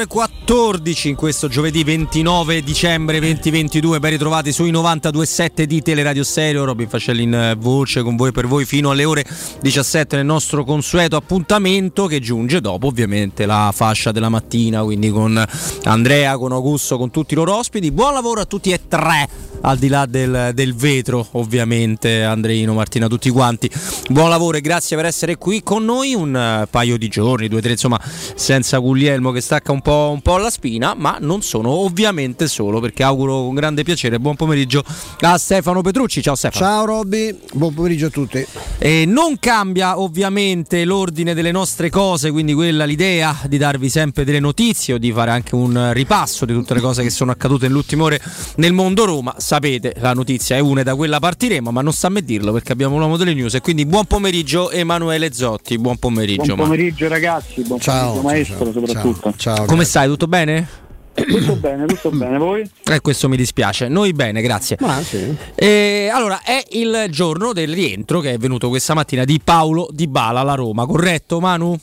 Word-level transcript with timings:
ore 0.00 0.06
14 0.06 1.10
in 1.10 1.14
questo 1.14 1.48
giovedì 1.48 1.84
29 1.84 2.62
dicembre 2.62 3.18
2022. 3.18 4.00
Ben 4.00 4.12
ritrovati 4.12 4.50
sui 4.50 4.72
92.7 4.72 5.64
di 5.64 5.82
Teleradio 5.82 6.24
Stereo. 6.24 6.64
Robin 6.64 6.88
Fascelli 6.88 7.24
in 7.24 7.34
eh, 7.34 7.54
voce 7.58 8.02
con 8.02 8.16
voi 8.16 8.32
per 8.32 8.46
voi 8.46 8.64
fino 8.64 8.90
alle 8.90 9.04
ore 9.04 9.26
17 9.60 10.16
nel 10.16 10.24
nostro 10.24 10.64
consueto 10.64 11.16
appuntamento 11.16 12.06
che 12.06 12.18
giunge 12.20 12.62
dopo 12.62 12.86
ovviamente 12.86 13.44
la 13.44 13.70
fascia 13.74 14.10
della 14.10 14.30
mattina. 14.30 14.82
Quindi 14.82 15.10
con 15.10 15.44
Andrea, 15.84 16.38
con 16.38 16.52
Augusto, 16.52 16.96
con 16.96 17.10
tutti 17.10 17.34
i 17.34 17.36
loro 17.36 17.56
ospiti. 17.56 17.90
Buon 17.90 18.14
lavoro 18.14 18.40
a 18.40 18.46
tutti 18.46 18.70
e 18.70 18.80
tre 18.88 19.28
al 19.62 19.78
di 19.78 19.88
là 19.88 20.06
del, 20.06 20.52
del, 20.54 20.74
vetro, 20.74 21.26
ovviamente, 21.32 22.22
Andreino, 22.22 22.72
Martina, 22.72 23.08
tutti 23.08 23.30
quanti. 23.30 23.70
Buon 24.08 24.30
lavoro 24.30 24.56
e 24.56 24.60
grazie 24.60 24.96
per 24.96 25.06
essere 25.06 25.36
qui 25.36 25.62
con 25.62 25.84
noi. 25.84 26.14
Un 26.14 26.62
uh, 26.62 26.68
paio 26.68 26.96
di 26.96 27.08
giorni, 27.08 27.48
due 27.48 27.58
o 27.58 27.62
tre, 27.62 27.72
insomma, 27.72 28.00
senza 28.34 28.78
Guglielmo 28.78 29.32
che 29.32 29.40
stacca 29.40 29.72
un 29.72 29.82
po', 29.82 29.99
un 30.08 30.20
po' 30.20 30.38
la 30.38 30.50
spina, 30.50 30.94
ma 30.96 31.18
non 31.20 31.42
sono 31.42 31.70
ovviamente 31.70 32.48
solo 32.48 32.80
perché 32.80 33.02
auguro 33.02 33.42
con 33.42 33.54
grande 33.54 33.82
piacere 33.82 34.18
buon 34.18 34.36
pomeriggio 34.36 34.82
a 35.20 35.38
Stefano 35.38 35.82
Petrucci. 35.82 36.22
Ciao 36.22 36.34
Stefano. 36.34 36.64
Ciao 36.64 36.84
Robby, 36.84 37.38
buon 37.52 37.74
pomeriggio 37.74 38.06
a 38.06 38.10
tutti. 38.10 38.44
E 38.78 39.04
non 39.06 39.38
cambia 39.38 40.00
ovviamente 40.00 40.84
l'ordine 40.84 41.34
delle 41.34 41.52
nostre 41.52 41.90
cose, 41.90 42.30
quindi 42.30 42.54
quella 42.54 42.84
l'idea 42.84 43.36
di 43.46 43.58
darvi 43.58 43.88
sempre 43.88 44.24
delle 44.24 44.40
notizie 44.40 44.94
o 44.94 44.98
di 44.98 45.12
fare 45.12 45.30
anche 45.30 45.54
un 45.54 45.90
ripasso 45.92 46.44
di 46.44 46.52
tutte 46.52 46.74
le 46.74 46.80
cose 46.80 47.02
che 47.02 47.10
sono 47.10 47.30
accadute 47.30 47.66
nell'ultimo 47.66 48.04
ore 48.04 48.20
nel 48.56 48.72
mondo 48.72 49.04
Roma 49.04 49.34
sapete, 49.38 49.94
la 49.98 50.12
notizia 50.12 50.56
è 50.56 50.58
una 50.60 50.80
e 50.80 50.84
da 50.84 50.94
quella 50.94 51.18
partiremo, 51.18 51.70
ma 51.70 51.82
non 51.82 51.92
sta 51.92 52.06
a 52.06 52.10
me 52.10 52.22
dirlo 52.22 52.52
perché 52.52 52.72
abbiamo 52.72 52.98
l'uomo 52.98 53.16
delle 53.16 53.34
news 53.34 53.54
e 53.54 53.60
quindi 53.60 53.86
buon 53.86 54.04
pomeriggio 54.04 54.70
Emanuele 54.70 55.32
Zotti, 55.32 55.78
buon 55.78 55.96
pomeriggio. 55.96 56.54
Buon 56.54 56.68
pomeriggio 56.68 57.04
ma. 57.04 57.10
ragazzi, 57.10 57.62
buon 57.62 57.80
ciao, 57.80 58.20
pomeriggio 58.20 58.28
maestro 58.28 58.72
ciao, 58.72 58.72
soprattutto. 58.72 59.34
Ciao, 59.36 59.54
ciao 59.56 59.64
Come 59.80 59.92
stai? 59.92 60.08
Tutto 60.08 60.26
bene? 60.26 60.68
Tutto 61.14 61.56
bene, 61.56 61.86
tutto 61.86 62.10
bene, 62.10 62.36
voi? 62.36 62.70
Eh, 62.84 63.00
questo 63.00 63.30
mi 63.30 63.36
dispiace. 63.38 63.88
Noi 63.88 64.12
bene, 64.12 64.42
grazie. 64.42 64.76
Ma, 64.78 65.00
sì. 65.00 65.34
eh, 65.54 66.10
allora, 66.12 66.42
è 66.42 66.62
il 66.72 67.06
giorno 67.08 67.54
del 67.54 67.72
rientro 67.72 68.20
che 68.20 68.34
è 68.34 68.36
venuto 68.36 68.68
questa 68.68 68.92
mattina 68.92 69.24
di 69.24 69.40
Paolo 69.42 69.88
Di 69.90 70.06
Bala 70.06 70.40
alla 70.40 70.52
Roma, 70.52 70.84
corretto 70.84 71.40
Manu? 71.40 71.74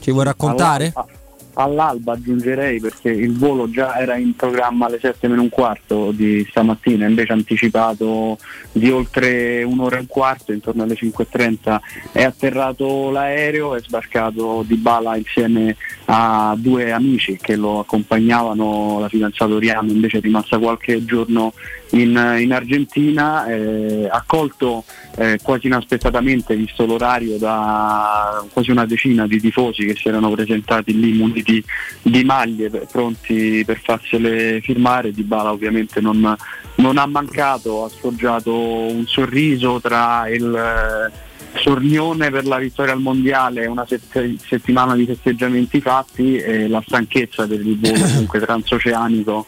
Ci 0.00 0.10
vuoi 0.10 0.24
raccontare? 0.24 0.90
Allora, 0.96 1.12
all'alba 1.54 2.12
aggiungerei 2.12 2.80
perché 2.80 3.10
il 3.10 3.36
volo 3.36 3.70
già 3.70 3.98
era 3.98 4.16
in 4.16 4.34
programma 4.34 4.86
alle 4.86 4.98
7 5.00 5.28
meno 5.28 5.42
un 5.42 5.48
quarto 5.48 6.10
di 6.10 6.44
stamattina, 6.48 7.06
invece 7.06 7.32
anticipato 7.32 8.38
di 8.72 8.90
oltre 8.90 9.62
un'ora 9.62 9.96
e 9.96 10.00
un 10.00 10.06
quarto, 10.06 10.52
intorno 10.52 10.82
alle 10.82 10.94
5.30 10.94 11.78
è 12.12 12.24
atterrato 12.24 13.10
l'aereo, 13.10 13.74
è 13.74 13.80
sbarcato 13.80 14.64
di 14.66 14.76
bala 14.76 15.16
insieme 15.16 15.76
a 16.06 16.54
due 16.58 16.92
amici 16.92 17.38
che 17.40 17.56
lo 17.56 17.80
accompagnavano, 17.80 18.98
la 19.00 19.08
fidanzata 19.08 19.54
Oriano 19.54 19.90
invece 19.90 20.18
è 20.18 20.20
rimasta 20.20 20.58
qualche 20.58 21.04
giorno 21.04 21.52
in, 21.94 22.36
in 22.40 22.52
Argentina, 22.52 23.46
eh, 23.46 24.08
accolto 24.10 24.84
eh, 25.16 25.38
quasi 25.42 25.66
inaspettatamente, 25.66 26.56
visto 26.56 26.86
l'orario, 26.86 27.38
da 27.38 28.44
quasi 28.52 28.70
una 28.70 28.86
decina 28.86 29.26
di 29.26 29.40
tifosi 29.40 29.84
che 29.86 29.94
si 29.94 30.08
erano 30.08 30.30
presentati 30.30 30.98
lì 30.98 31.12
muniti 31.12 31.64
di 32.02 32.24
maglie 32.24 32.70
pronti 32.90 33.62
per 33.64 33.80
farsele 33.80 34.60
firmare. 34.60 35.12
Di 35.12 35.22
Bala 35.22 35.52
ovviamente 35.52 36.00
non, 36.00 36.36
non 36.76 36.98
ha 36.98 37.06
mancato, 37.06 37.84
ha 37.84 37.88
sfoggiato 37.88 38.52
un 38.54 39.06
sorriso 39.06 39.80
tra 39.80 40.28
il 40.28 40.54
eh, 40.54 41.32
sornione 41.58 42.30
per 42.30 42.46
la 42.46 42.58
vittoria 42.58 42.92
al 42.92 43.00
mondiale 43.00 43.66
una 43.66 43.86
sett- 43.86 44.36
settimana 44.44 44.96
di 44.96 45.06
festeggiamenti 45.06 45.80
fatti 45.80 46.36
e 46.36 46.66
la 46.66 46.82
stanchezza 46.84 47.46
per 47.46 47.60
il 47.60 47.78
volo 47.78 48.00
comunque 48.02 48.40
transoceanico 48.40 49.46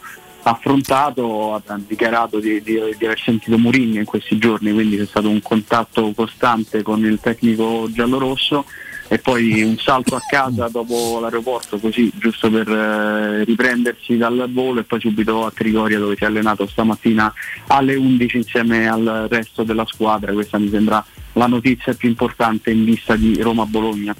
affrontato, 0.49 1.53
ha 1.53 1.61
dichiarato 1.85 2.39
di, 2.39 2.61
di, 2.61 2.79
di 2.97 3.05
aver 3.05 3.19
sentito 3.19 3.57
Murigno 3.57 3.99
in 3.99 4.05
questi 4.05 4.37
giorni, 4.37 4.71
quindi 4.71 4.97
c'è 4.97 5.05
stato 5.05 5.29
un 5.29 5.41
contatto 5.41 6.11
costante 6.15 6.81
con 6.81 7.03
il 7.05 7.19
tecnico 7.19 7.87
giallorosso 7.91 8.65
e 9.09 9.19
poi 9.19 9.61
un 9.63 9.77
salto 9.77 10.15
a 10.15 10.21
casa 10.27 10.67
dopo 10.67 11.19
l'aeroporto 11.21 11.79
così 11.79 12.11
giusto 12.15 12.49
per 12.49 12.67
eh, 12.67 13.43
riprendersi 13.45 14.17
dal 14.17 14.49
volo 14.51 14.81
e 14.81 14.83
poi 14.83 14.99
subito 14.99 15.45
a 15.45 15.51
Trigoria 15.51 15.97
dove 15.97 16.15
si 16.17 16.23
è 16.23 16.27
allenato 16.27 16.67
stamattina 16.67 17.33
alle 17.67 17.95
11 17.95 18.37
insieme 18.37 18.89
al 18.89 19.27
resto 19.29 19.63
della 19.63 19.85
squadra. 19.85 20.33
Questa 20.33 20.57
mi 20.57 20.69
sembra 20.69 21.03
la 21.37 21.47
notizia 21.47 21.93
più 21.93 22.09
importante 22.09 22.71
in 22.71 22.83
vista 22.83 23.15
di 23.15 23.39
Roma-Bologna. 23.39 24.15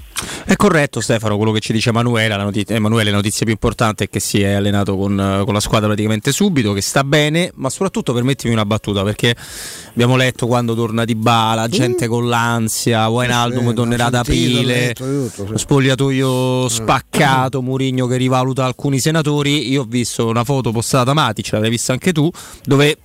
È 0.46 0.56
corretto 0.56 1.02
Stefano 1.02 1.36
quello 1.36 1.52
che 1.52 1.60
ci 1.60 1.74
dice 1.74 1.90
Emanuele, 1.90 2.36
la 2.36 2.44
notizia, 2.44 2.76
Emanuele, 2.76 3.10
la 3.10 3.18
notizia 3.18 3.46
più 3.46 3.54
importante 3.54 4.06
è 4.06 4.10
che 4.10 4.20
si 4.20 4.42
è 4.42 4.54
allenato 4.54 4.96
con, 4.96 5.42
con, 5.44 5.54
la 5.54 5.60
squadra 5.60 5.88
praticamente 5.88 6.32
subito, 6.32 6.74
che 6.74 6.82
sta 6.82 7.04
bene, 7.04 7.52
ma 7.56 7.70
soprattutto 7.70 8.14
permettimi 8.14 8.54
una 8.54 8.66
battuta 8.66 9.04
perché 9.04 9.36
abbiamo 9.90 10.16
letto 10.16 10.48
quando 10.48 10.74
torna 10.74 11.06
di 11.06 11.16
Bala, 11.16 11.68
gente 11.68 12.08
mm. 12.08 12.10
con 12.10 12.28
l'ansia, 12.28 13.08
Wijnaldum 13.10 13.70
sì, 13.70 13.74
tornerà 13.76 14.06
ad 14.06 14.16
aprile, 14.16 14.94
lo 14.98 15.58
spogliatoio 15.58 16.66
eh. 16.66 16.70
spaccato, 16.70 17.62
Murigno 17.62 18.08
che 18.08 18.18
rivaluta 18.18 18.66
alcuni 18.66 19.00
senatori, 19.00 19.70
io 19.70 19.82
ho 19.82 19.88
visto 19.88 20.28
una 20.28 20.44
foto 20.44 20.72
postata 20.72 21.06
da 21.06 21.14
Matic, 21.14 21.52
l'avrai 21.52 21.70
vista 21.70 21.92
anche 21.92 22.12
tu, 22.12 22.30
dove 22.64 22.98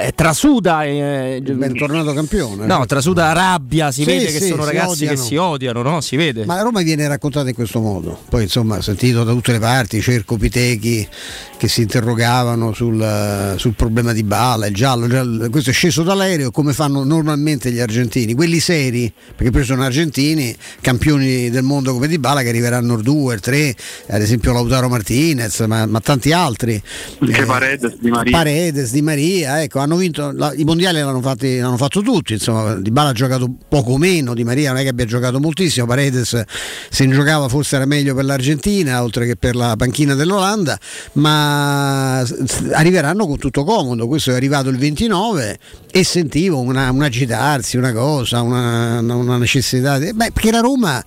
eh, 0.00 0.12
trasuda 0.12 0.84
eh, 0.84 1.40
bentornato 1.42 2.12
campione. 2.12 2.66
No 2.66 2.86
trasuda 2.86 3.32
rabbia 3.32 3.90
si 3.90 4.02
sì, 4.02 4.10
vede 4.10 4.28
sì, 4.28 4.38
che 4.38 4.46
sono 4.46 4.64
ragazzi 4.64 5.04
odiano. 5.04 5.14
che 5.14 5.22
si 5.22 5.36
odiano 5.36 5.82
no? 5.82 6.00
si 6.00 6.16
vede. 6.16 6.44
Ma 6.44 6.56
la 6.56 6.62
Roma 6.62 6.82
viene 6.82 7.06
raccontata 7.06 7.48
in 7.48 7.54
questo 7.54 7.80
modo. 7.80 8.18
Poi 8.28 8.42
insomma 8.42 8.80
sentito 8.80 9.24
da 9.24 9.32
tutte 9.32 9.52
le 9.52 9.58
parti 9.58 10.00
cerco 10.00 10.36
Pitechi 10.36 11.08
che 11.56 11.68
si 11.68 11.82
interrogavano 11.82 12.72
sul, 12.72 13.54
sul 13.56 13.74
problema 13.74 14.12
di 14.12 14.22
Bala 14.22 14.66
il 14.66 14.74
giallo, 14.74 15.06
il 15.06 15.10
giallo, 15.10 15.50
questo 15.50 15.70
è 15.70 15.72
sceso 15.72 16.02
dall'aereo 16.02 16.50
come 16.50 16.72
fanno 16.72 17.04
normalmente 17.04 17.70
gli 17.70 17.80
argentini. 17.80 18.34
Quelli 18.34 18.60
seri 18.60 19.12
perché 19.34 19.50
poi 19.50 19.64
sono 19.64 19.82
argentini 19.82 20.56
campioni 20.80 21.50
del 21.50 21.64
mondo 21.64 21.92
come 21.92 22.08
di 22.08 22.18
Bala 22.18 22.42
che 22.42 22.48
arriveranno 22.48 22.94
il 22.94 23.02
2 23.02 23.34
il 23.34 23.40
3 23.40 23.76
ad 24.08 24.22
esempio 24.22 24.52
Lautaro 24.52 24.88
Martinez 24.88 25.60
ma, 25.60 25.84
ma 25.86 26.00
tanti 26.00 26.32
altri. 26.32 26.80
Anche 27.20 27.42
eh, 27.42 27.44
Paredes 27.44 27.96
di 27.98 28.10
Maria. 28.10 28.36
Paredes 28.36 28.92
di 28.92 29.02
Maria 29.02 29.62
ecco 29.62 29.80
hanno 29.88 29.96
vinto 29.96 30.30
la, 30.32 30.52
i 30.54 30.64
mondiali 30.64 31.00
l'hanno, 31.00 31.22
fatti, 31.22 31.58
l'hanno, 31.58 31.76
fatto 31.76 32.02
tutti 32.02 32.34
insomma 32.34 32.74
Di 32.74 32.90
Bala 32.90 33.10
ha 33.10 33.12
giocato 33.12 33.50
poco 33.68 33.96
meno 33.96 34.34
Di 34.34 34.44
Maria 34.44 34.70
non 34.70 34.80
è 34.80 34.82
che 34.82 34.90
abbia 34.90 35.06
giocato 35.06 35.40
moltissimo 35.40 35.86
Paredes 35.86 36.42
se 36.90 37.04
in 37.04 37.10
giocava 37.10 37.48
forse 37.48 37.76
era 37.76 37.86
meglio 37.86 38.14
per 38.14 38.24
l'Argentina 38.24 39.02
oltre 39.02 39.26
che 39.26 39.36
per 39.36 39.56
la 39.56 39.74
panchina 39.76 40.14
dell'Olanda 40.14 40.78
ma 41.12 42.18
arriveranno 42.18 43.26
con 43.26 43.38
tutto 43.38 43.64
comodo 43.64 44.06
questo 44.06 44.30
è 44.30 44.34
arrivato 44.34 44.68
il 44.68 44.76
29 44.76 45.58
e 45.90 46.04
sentivo 46.04 46.60
una, 46.60 46.90
un 46.90 47.02
agitarsi 47.02 47.76
una 47.76 47.92
cosa 47.92 48.42
una, 48.42 49.00
una 49.00 49.36
necessità 49.38 49.98
di, 49.98 50.12
beh, 50.12 50.32
perché 50.32 50.50
la 50.50 50.60
Roma 50.60 51.02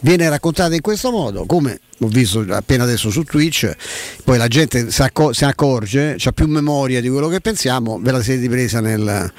viene 0.00 0.28
raccontata 0.28 0.74
in 0.74 0.80
questo 0.80 1.10
modo 1.10 1.44
come 1.44 1.78
l'ho 2.02 2.08
visto 2.08 2.44
appena 2.50 2.82
adesso 2.82 3.10
su 3.10 3.22
Twitch, 3.22 3.72
poi 4.24 4.36
la 4.36 4.48
gente 4.48 4.90
si 4.90 5.44
accorge, 5.44 6.16
ha 6.22 6.32
più 6.32 6.48
memoria 6.48 7.00
di 7.00 7.08
quello 7.08 7.28
che 7.28 7.40
pensiamo, 7.40 8.00
ve 8.00 8.10
la 8.12 8.22
siete 8.22 8.48
presa 8.48 8.80
nel, 8.80 9.30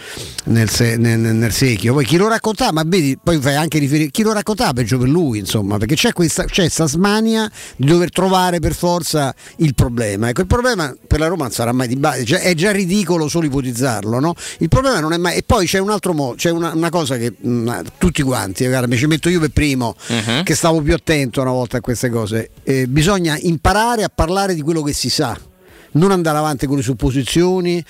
nel, 0.45 0.69
nel, 0.97 1.19
nel 1.19 1.51
secchio. 1.51 1.93
Poi 1.93 2.05
chi 2.05 2.17
lo 2.17 2.27
raccontava, 2.27 2.71
ma 2.71 2.83
vedi, 2.85 3.17
poi 3.21 3.39
fai 3.39 3.55
anche 3.55 3.79
riferire, 3.79 4.09
chi 4.09 4.23
lo 4.23 4.33
raccontava 4.33 4.73
peggio 4.73 4.97
per 4.97 5.07
lui, 5.07 5.39
insomma, 5.39 5.77
perché 5.77 5.95
c'è 5.95 6.13
questa 6.13 6.45
c'è 6.45 6.69
smania 6.69 7.49
di 7.75 7.87
dover 7.87 8.09
trovare 8.09 8.59
per 8.59 8.73
forza 8.73 9.33
il 9.57 9.73
problema. 9.73 10.29
Ecco, 10.29 10.41
il 10.41 10.47
problema 10.47 10.93
per 11.07 11.19
la 11.19 11.27
Roma 11.27 11.43
non 11.43 11.51
sarà 11.51 11.71
mai 11.71 11.87
di 11.87 11.95
base, 11.95 12.25
cioè, 12.25 12.41
è 12.41 12.53
già 12.53 12.71
ridicolo 12.71 13.27
solo 13.27 13.45
ipotizzarlo, 13.45 14.19
no? 14.19 14.33
Il 14.59 14.69
problema 14.69 14.99
non 14.99 15.13
è 15.13 15.17
mai... 15.17 15.37
E 15.37 15.43
poi 15.43 15.65
c'è 15.65 15.79
un 15.79 15.89
altro 15.89 16.13
modo, 16.13 16.35
c'è 16.35 16.49
una, 16.49 16.73
una 16.73 16.89
cosa 16.89 17.17
che 17.17 17.33
mh, 17.37 17.49
mm, 17.49 17.69
tutti 17.97 18.21
quanti, 18.21 18.67
guarda, 18.67 18.87
mi 18.87 18.97
ci 18.97 19.07
metto 19.07 19.29
io 19.29 19.39
per 19.39 19.49
primo, 19.49 19.95
uh-huh. 20.07 20.43
che 20.43 20.55
stavo 20.55 20.81
più 20.81 20.93
attento 20.93 21.41
una 21.41 21.51
volta 21.51 21.77
a 21.77 21.81
queste 21.81 22.09
cose 22.09 22.49
eh, 22.63 22.87
bisogna 22.87 23.37
imparare 23.41 24.03
a 24.03 24.11
parlare 24.13 24.55
di 24.55 24.61
quello 24.61 24.81
che 24.81 24.93
si 24.93 25.09
sa, 25.09 25.37
non 25.93 26.11
andare 26.11 26.37
avanti 26.37 26.65
con 26.65 26.77
le 26.77 26.83
supposizioni, 26.83 27.83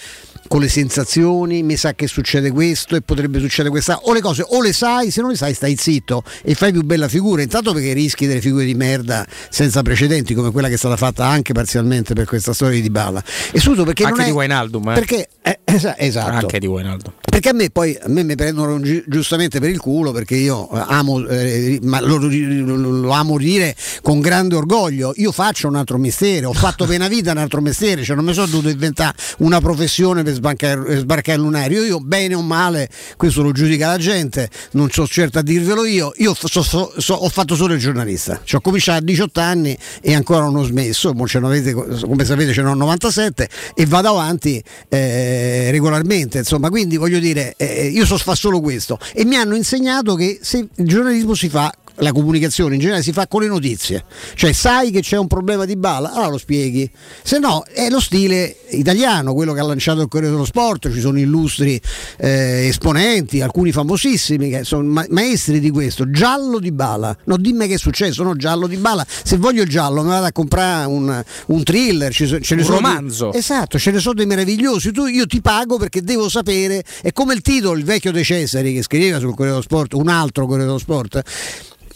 con 0.48 0.62
le 0.62 0.68
sensazioni, 0.68 1.64
mi 1.64 1.76
sa 1.78 1.94
che 1.94 2.08
succede 2.08 2.52
questo 2.52 2.96
e 2.96 3.02
potrebbe 3.02 3.40
succedere 3.40 3.70
questa, 3.70 4.00
o 4.04 4.14
le 4.14 4.22
cose 4.22 4.46
o 4.48 4.62
le 4.62 4.74
sai, 4.74 5.12
se 5.12 5.22
non 5.22 5.32
le 5.32 5.36
sai 5.36 5.54
stai 5.54 5.76
zitto 5.76 6.24
e 6.44 6.54
fai 6.56 6.72
più 6.72 6.84
bella 6.84 7.08
figura, 7.08 7.42
intanto 7.42 7.74
perché 7.74 7.94
rischi 7.94 8.28
delle 8.28 8.42
figure 8.42 8.66
di 8.66 8.76
merda 8.76 9.26
senza 9.50 9.82
precedenti 9.82 10.34
come 10.34 10.52
quella 10.52 10.68
che 10.68 10.76
è 10.76 10.78
stata 10.78 10.98
fatta 10.98 11.26
anche 11.26 11.54
parzialmente 11.54 12.14
per 12.14 12.26
questa 12.26 12.54
storia 12.54 12.82
di 12.82 12.90
Bala. 12.90 13.24
E 13.52 13.60
soprattutto 13.60 13.86
perché 13.86 14.04
anche 14.04 14.18
non 14.18 14.26
di 14.26 14.32
è, 14.32 14.36
Wijnaldum, 14.36 14.90
eh? 14.90 14.94
Perché 14.94 15.28
eh, 15.42 15.60
esatto. 15.98 16.32
Anche 16.36 16.60
di 16.60 16.68
Wijnaldum. 16.68 17.14
Perché 17.34 17.50
a 17.50 17.54
me 17.54 17.72
poi 17.72 17.98
a 18.00 18.10
me 18.10 18.22
mi 18.22 18.36
prendono 18.36 18.80
gi- 18.80 19.04
giustamente 19.08 19.60
per 19.60 19.72
il 19.72 19.80
culo 19.80 20.12
perché 20.12 20.36
io 20.36 20.70
amo, 20.70 21.26
eh, 21.28 21.80
ma 21.82 22.00
lo, 22.00 22.18
lo, 22.18 23.10
amo 23.10 23.40
dire 23.40 23.76
con 24.04 24.20
grande 24.20 24.54
orgoglio. 24.54 25.14
Io 25.16 25.32
faccio 25.32 25.68
un 25.68 25.76
altro 25.76 25.98
mestiere, 25.98 26.46
ho 26.46 26.54
fatto 26.54 26.86
per 26.86 27.08
vita 27.08 27.32
un 27.32 27.40
altro 27.40 27.60
mestiere, 27.60 28.04
cioè 28.04 28.16
non 28.16 28.26
mi 28.26 28.34
sono 28.34 28.46
dovuto 28.46 28.70
inventare 28.70 29.18
una 29.40 29.60
professione 29.62 30.22
per 30.22 30.36
sbarcare, 30.36 30.98
sbarcare 31.00 31.40
il 31.40 31.44
lunario. 31.44 31.84
Io, 31.84 32.00
bene 32.00 32.36
o 32.36 32.44
male, 32.44 32.88
questo 33.18 33.42
lo 33.42 33.52
giudica 33.52 33.88
la 33.88 33.98
gente, 33.98 34.48
non 34.74 34.92
sono 34.92 35.08
certo 35.08 35.40
a 35.40 35.42
dirvelo 35.42 35.86
io. 35.86 36.14
Io 36.18 36.36
so, 36.36 36.62
so, 36.62 36.94
so, 36.96 37.14
ho 37.16 37.30
fatto 37.30 37.56
solo 37.56 37.74
il 37.74 37.80
giornalista, 37.80 38.42
ci 38.44 38.54
ho 38.54 38.62
cominciato 38.62 39.00
a 39.00 39.02
18 39.02 39.40
anni 39.40 39.76
e 40.02 40.14
ancora 40.14 40.42
non 40.42 40.58
ho 40.58 40.64
smesso. 40.64 41.10
Avete, 41.10 41.74
come 41.74 42.26
sapete, 42.26 42.54
ce 42.54 42.62
ne 42.62 42.70
ho 42.70 42.76
97 42.76 43.50
e 43.74 43.86
vado 43.88 44.10
avanti 44.10 44.64
eh, 44.88 45.70
regolarmente. 45.72 46.38
Insomma, 46.38 46.70
quindi 46.70 46.96
voglio 46.98 47.18
dire, 47.18 47.23
eh, 47.32 47.88
io 47.88 48.06
so 48.06 48.18
fa 48.18 48.36
solo 48.36 48.60
questo. 48.60 49.00
E 49.14 49.26
mi 49.26 49.36
hanno 49.36 49.56
insegnato 49.56 50.16
che 50.16 50.40
se 50.42 50.68
il 50.76 50.88
giornalismo 50.88 51.34
si 51.34 51.50
fa 51.50 51.74
la 51.98 52.12
comunicazione 52.12 52.76
in 52.76 52.80
generale 52.80 53.04
si 53.04 53.12
fa 53.12 53.28
con 53.28 53.42
le 53.42 53.48
notizie, 53.48 54.06
cioè 54.36 54.52
sai 54.52 54.92
che 54.92 55.02
c'è 55.02 55.18
un 55.18 55.28
problema 55.28 55.66
di 55.66 55.76
balla, 55.76 56.12
allora 56.12 56.30
lo 56.30 56.38
spieghi, 56.38 56.90
se 57.22 57.38
no 57.38 57.64
è 57.72 57.90
lo 57.90 58.00
stile 58.00 58.56
italiano, 58.70 59.34
quello 59.34 59.54
che 59.54 59.60
ha 59.60 59.64
lanciato 59.64 60.02
il 60.02 60.08
Corriere 60.08 60.34
dello 60.34 60.46
Sport, 60.46 60.92
ci 60.92 61.00
sono 61.00 61.20
illustri 61.20 61.80
eh, 62.18 62.68
esponenti, 62.68 63.42
alcuni 63.42 63.72
famosissimi 63.72 64.50
che 64.50 64.64
sono 64.64 64.88
ma- 64.88 65.06
maestri 65.10 65.60
di 65.60 65.70
questo, 65.70 66.10
giallo 66.10 66.60
di 66.60 66.72
bala, 66.72 67.16
no 67.26 67.38
dimmi 67.38 67.68
che 67.68 67.76
è 67.76 67.78
successo, 67.78 68.24
no 68.24 68.36
giallo 68.36 68.68
di 68.68 68.78
bala, 68.78 69.06
se 69.08 69.38
voglio 69.38 69.62
il 69.62 69.70
giallo 69.70 70.02
mi 70.02 70.10
vado 70.10 70.26
a 70.26 70.32
comprare 70.32 70.88
un, 70.88 71.24
un 71.48 71.64
thriller, 71.64 72.12
ce 72.12 72.26
ne 72.26 72.38
un 72.38 72.64
sono 72.64 72.78
romanzo, 72.78 73.30
di, 73.32 73.38
esatto, 73.38 73.78
ce 73.78 73.92
ne 73.92 74.00
sono 74.00 74.16
dei 74.16 74.26
meravigliosi, 74.26 74.92
tu, 74.92 75.06
io 75.06 75.28
ti 75.28 75.42
pago 75.42 75.78
perché 75.78 76.02
devo 76.02 76.28
sapere, 76.28 76.84
è 77.02 77.12
come 77.12 77.34
il 77.36 77.42
titolo, 77.42 77.78
il 77.78 77.84
vecchio 77.84 78.12
De 78.12 78.24
Cesari 78.24 78.74
che 78.74 78.82
scriveva 78.82 79.20
sul 79.20 79.30
Corriere 79.32 79.52
dello 79.52 79.62
Sport, 79.62 79.94
un 79.94 80.08
altro 80.08 80.46
Corriere 80.46 80.66
dello 80.66 80.80
Sport, 80.80 81.22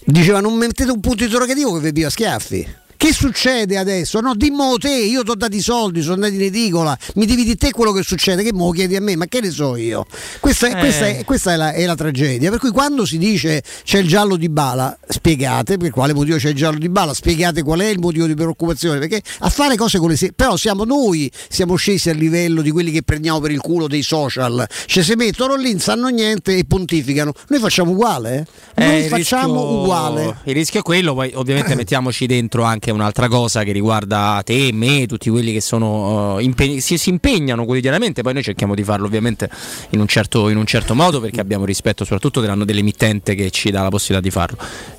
Diceva 0.09 0.39
non 0.39 0.53
mettete 0.53 0.89
un 0.89 1.01
punto 1.01 1.25
interrogativo 1.25 1.73
che 1.73 1.81
vi 1.81 1.91
pia 1.91 2.09
schiaffi. 2.09 2.75
Che 2.97 3.13
succede 3.13 3.77
adesso? 3.77 4.19
No, 4.21 4.33
dimmo 4.33 4.75
te, 4.77 4.89
io 4.89 5.21
ti 5.21 5.29
ho 5.29 5.35
dato 5.35 5.55
i 5.55 5.61
soldi, 5.61 6.01
sono 6.01 6.15
andato 6.15 6.33
in 6.33 6.41
edicola, 6.41 6.97
mi 7.13 7.27
dividi 7.27 7.55
te 7.55 7.69
quello 7.69 7.91
che 7.91 8.01
succede, 8.01 8.41
che 8.41 8.51
me 8.51 8.65
lo 8.65 8.71
chiedi 8.71 8.95
a 8.95 9.01
me, 9.01 9.15
ma 9.15 9.27
che 9.27 9.39
ne 9.39 9.51
so 9.51 9.75
io? 9.75 10.07
Questa, 10.39 10.67
eh. 10.69 10.79
questa, 10.79 11.05
è, 11.05 11.23
questa 11.23 11.53
è, 11.53 11.55
la, 11.57 11.71
è, 11.73 11.85
la, 11.85 11.95
tragedia. 11.95 12.49
Per 12.49 12.57
cui 12.57 12.71
quando 12.71 13.05
si 13.05 13.19
dice 13.19 13.61
c'è 13.83 13.99
il 13.99 14.07
giallo 14.07 14.35
di 14.35 14.49
bala, 14.49 14.97
spiegate 15.07 15.77
per 15.77 15.91
quale 15.91 16.13
motivo 16.13 16.37
c'è 16.37 16.49
il 16.49 16.55
giallo 16.55 16.79
di 16.79 16.89
bala, 16.89 17.13
spiegate 17.13 17.61
qual 17.61 17.81
è 17.81 17.85
il 17.85 17.99
motivo 17.99 18.25
di 18.25 18.33
preoccupazione, 18.33 18.97
perché 18.97 19.21
a 19.39 19.49
fare 19.49 19.75
cose 19.75 19.99
con 19.99 20.09
le 20.09 20.15
se- 20.17 20.33
però 20.33 20.57
siamo 20.57 20.83
noi, 20.83 21.31
siamo 21.49 21.75
scesi 21.75 22.09
a 22.09 22.13
livello 22.13 22.63
di 22.63 22.71
quelli 22.71 22.91
che 22.91 23.03
prendiamo 23.03 23.39
per 23.39 23.51
il 23.51 23.61
culo 23.61 23.87
dei 23.87 24.01
social, 24.01 24.67
cioè 24.87 25.03
si 25.03 25.13
mettono 25.13 25.55
lì, 25.55 25.69
non 25.69 25.81
sanno 25.81 26.07
niente 26.07 26.57
e 26.57 26.65
pontificano. 26.65 27.31
Noi 27.49 27.59
facciamo 27.59 27.91
uguale, 27.91 28.47
eh? 28.73 28.85
Noi 28.85 29.05
eh, 29.05 29.07
facciamo 29.07 29.61
rischio, 29.61 29.81
uguale. 29.81 30.37
Il 30.45 30.53
rischio 30.55 30.79
è 30.79 30.83
quello, 30.83 31.13
poi 31.13 31.31
ovviamente 31.35 31.73
mettiamoci 31.77 32.25
dentro 32.25 32.63
anche 32.63 32.86
anche 32.87 32.91
un'altra 32.91 33.27
cosa 33.27 33.63
che 33.63 33.71
riguarda 33.71 34.41
te, 34.43 34.71
me, 34.73 35.05
tutti 35.07 35.29
quelli 35.29 35.51
che 35.51 35.61
sono, 35.61 36.35
uh, 36.35 36.39
impeg- 36.39 36.79
si, 36.79 36.97
si, 36.97 37.09
impegnano 37.09 37.65
quotidianamente, 37.65 38.21
poi 38.21 38.33
noi 38.33 38.43
cerchiamo 38.43 38.75
di 38.75 38.83
farlo 38.83 39.05
ovviamente 39.07 39.49
in 39.91 39.99
un 39.99 40.07
certo, 40.07 40.49
in 40.49 40.57
un 40.57 40.65
certo 40.65 40.95
modo 40.95 41.19
perché 41.19 41.39
abbiamo 41.41 41.65
rispetto 41.65 42.03
soprattutto 42.03 42.39
dell'emittente 42.41 43.35
che 43.35 43.49
ci 43.49 43.71
dà 43.71 43.83
la 43.83 43.89
possibilità 43.89 44.21
di 44.21 44.31
farlo. 44.31 44.57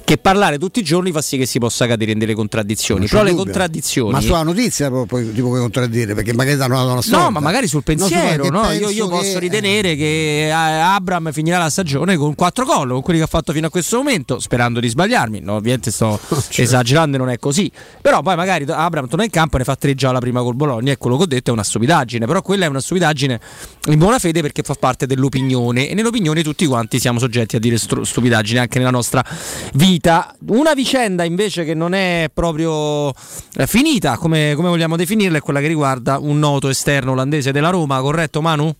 Che 0.08 0.16
parlare 0.16 0.58
tutti 0.58 0.80
i 0.80 0.82
giorni 0.82 1.12
fa 1.12 1.20
sì 1.20 1.36
che 1.36 1.44
si 1.44 1.58
possa 1.58 1.86
cadere 1.86 2.12
in 2.12 2.18
delle 2.18 2.34
contraddizioni. 2.34 3.06
Però 3.06 3.22
le 3.22 3.34
contraddizioni. 3.34 4.12
Ma 4.12 4.20
sulla 4.22 4.42
notizia 4.42 4.90
poi 4.90 5.32
ti 5.32 5.40
puoi 5.42 5.60
contraddire 5.60 6.14
perché 6.14 6.32
magari 6.32 6.56
danno 6.56 6.82
una 6.92 7.02
storia. 7.02 7.24
No, 7.24 7.30
ma 7.30 7.40
magari 7.40 7.68
sul 7.68 7.82
pensiero. 7.82 8.48
No, 8.48 8.70
io, 8.70 8.88
io 8.88 9.06
posso 9.06 9.34
che... 9.34 9.38
ritenere 9.38 9.96
che 9.96 10.46
eh, 10.46 10.50
Abram 10.50 11.30
finirà 11.30 11.58
la 11.58 11.68
stagione 11.68 12.16
con 12.16 12.34
quattro 12.34 12.64
gol, 12.64 12.88
con 12.88 13.02
quelli 13.02 13.18
che 13.18 13.26
ha 13.26 13.28
fatto 13.28 13.52
fino 13.52 13.66
a 13.66 13.70
questo 13.70 13.98
momento, 13.98 14.40
sperando 14.40 14.80
di 14.80 14.88
sbagliarmi. 14.88 15.40
No, 15.40 15.56
ovviamente 15.56 15.90
sto 15.90 16.18
cioè. 16.48 16.64
esagerando, 16.64 17.18
non 17.18 17.28
è 17.28 17.38
così. 17.38 17.70
Però 18.00 18.22
poi 18.22 18.36
magari 18.36 18.64
Abram 18.68 19.08
torna 19.08 19.24
in 19.24 19.30
campo 19.30 19.56
e 19.56 19.58
ne 19.58 19.64
fa 19.64 19.76
tre 19.76 19.94
già 19.94 20.12
la 20.12 20.18
prima 20.18 20.40
col 20.42 20.54
Bologna 20.54 20.92
e 20.92 20.96
quello 20.96 21.16
che 21.16 21.24
ho 21.24 21.26
detto 21.26 21.50
è 21.50 21.52
una 21.52 21.62
stupidaggine. 21.62 22.26
Però 22.26 22.42
quella 22.42 22.64
è 22.64 22.68
una 22.68 22.80
stupidaggine 22.80 23.40
in 23.88 23.98
buona 23.98 24.18
fede 24.18 24.40
perché 24.40 24.62
fa 24.62 24.74
parte 24.74 25.06
dell'opinione 25.06 25.88
e 25.88 25.94
nell'opinione 25.94 26.42
tutti 26.42 26.66
quanti 26.66 26.98
siamo 26.98 27.18
soggetti 27.18 27.56
a 27.56 27.58
dire 27.58 27.76
stupidaggini 27.76 28.58
anche 28.58 28.78
nella 28.78 28.90
nostra 28.90 29.24
vita. 29.74 30.34
Una 30.48 30.74
vicenda 30.74 31.24
invece 31.24 31.64
che 31.64 31.74
non 31.74 31.92
è 31.92 32.30
proprio 32.32 33.10
eh, 33.10 33.66
finita, 33.66 34.16
come, 34.16 34.54
come 34.54 34.68
vogliamo 34.68 34.96
definirla, 34.96 35.38
è 35.38 35.40
quella 35.40 35.60
che 35.60 35.66
riguarda 35.66 36.18
un 36.18 36.38
noto 36.38 36.68
esterno 36.68 37.12
olandese 37.12 37.52
della 37.52 37.70
Roma, 37.70 38.00
corretto 38.00 38.40
Manu? 38.40 38.74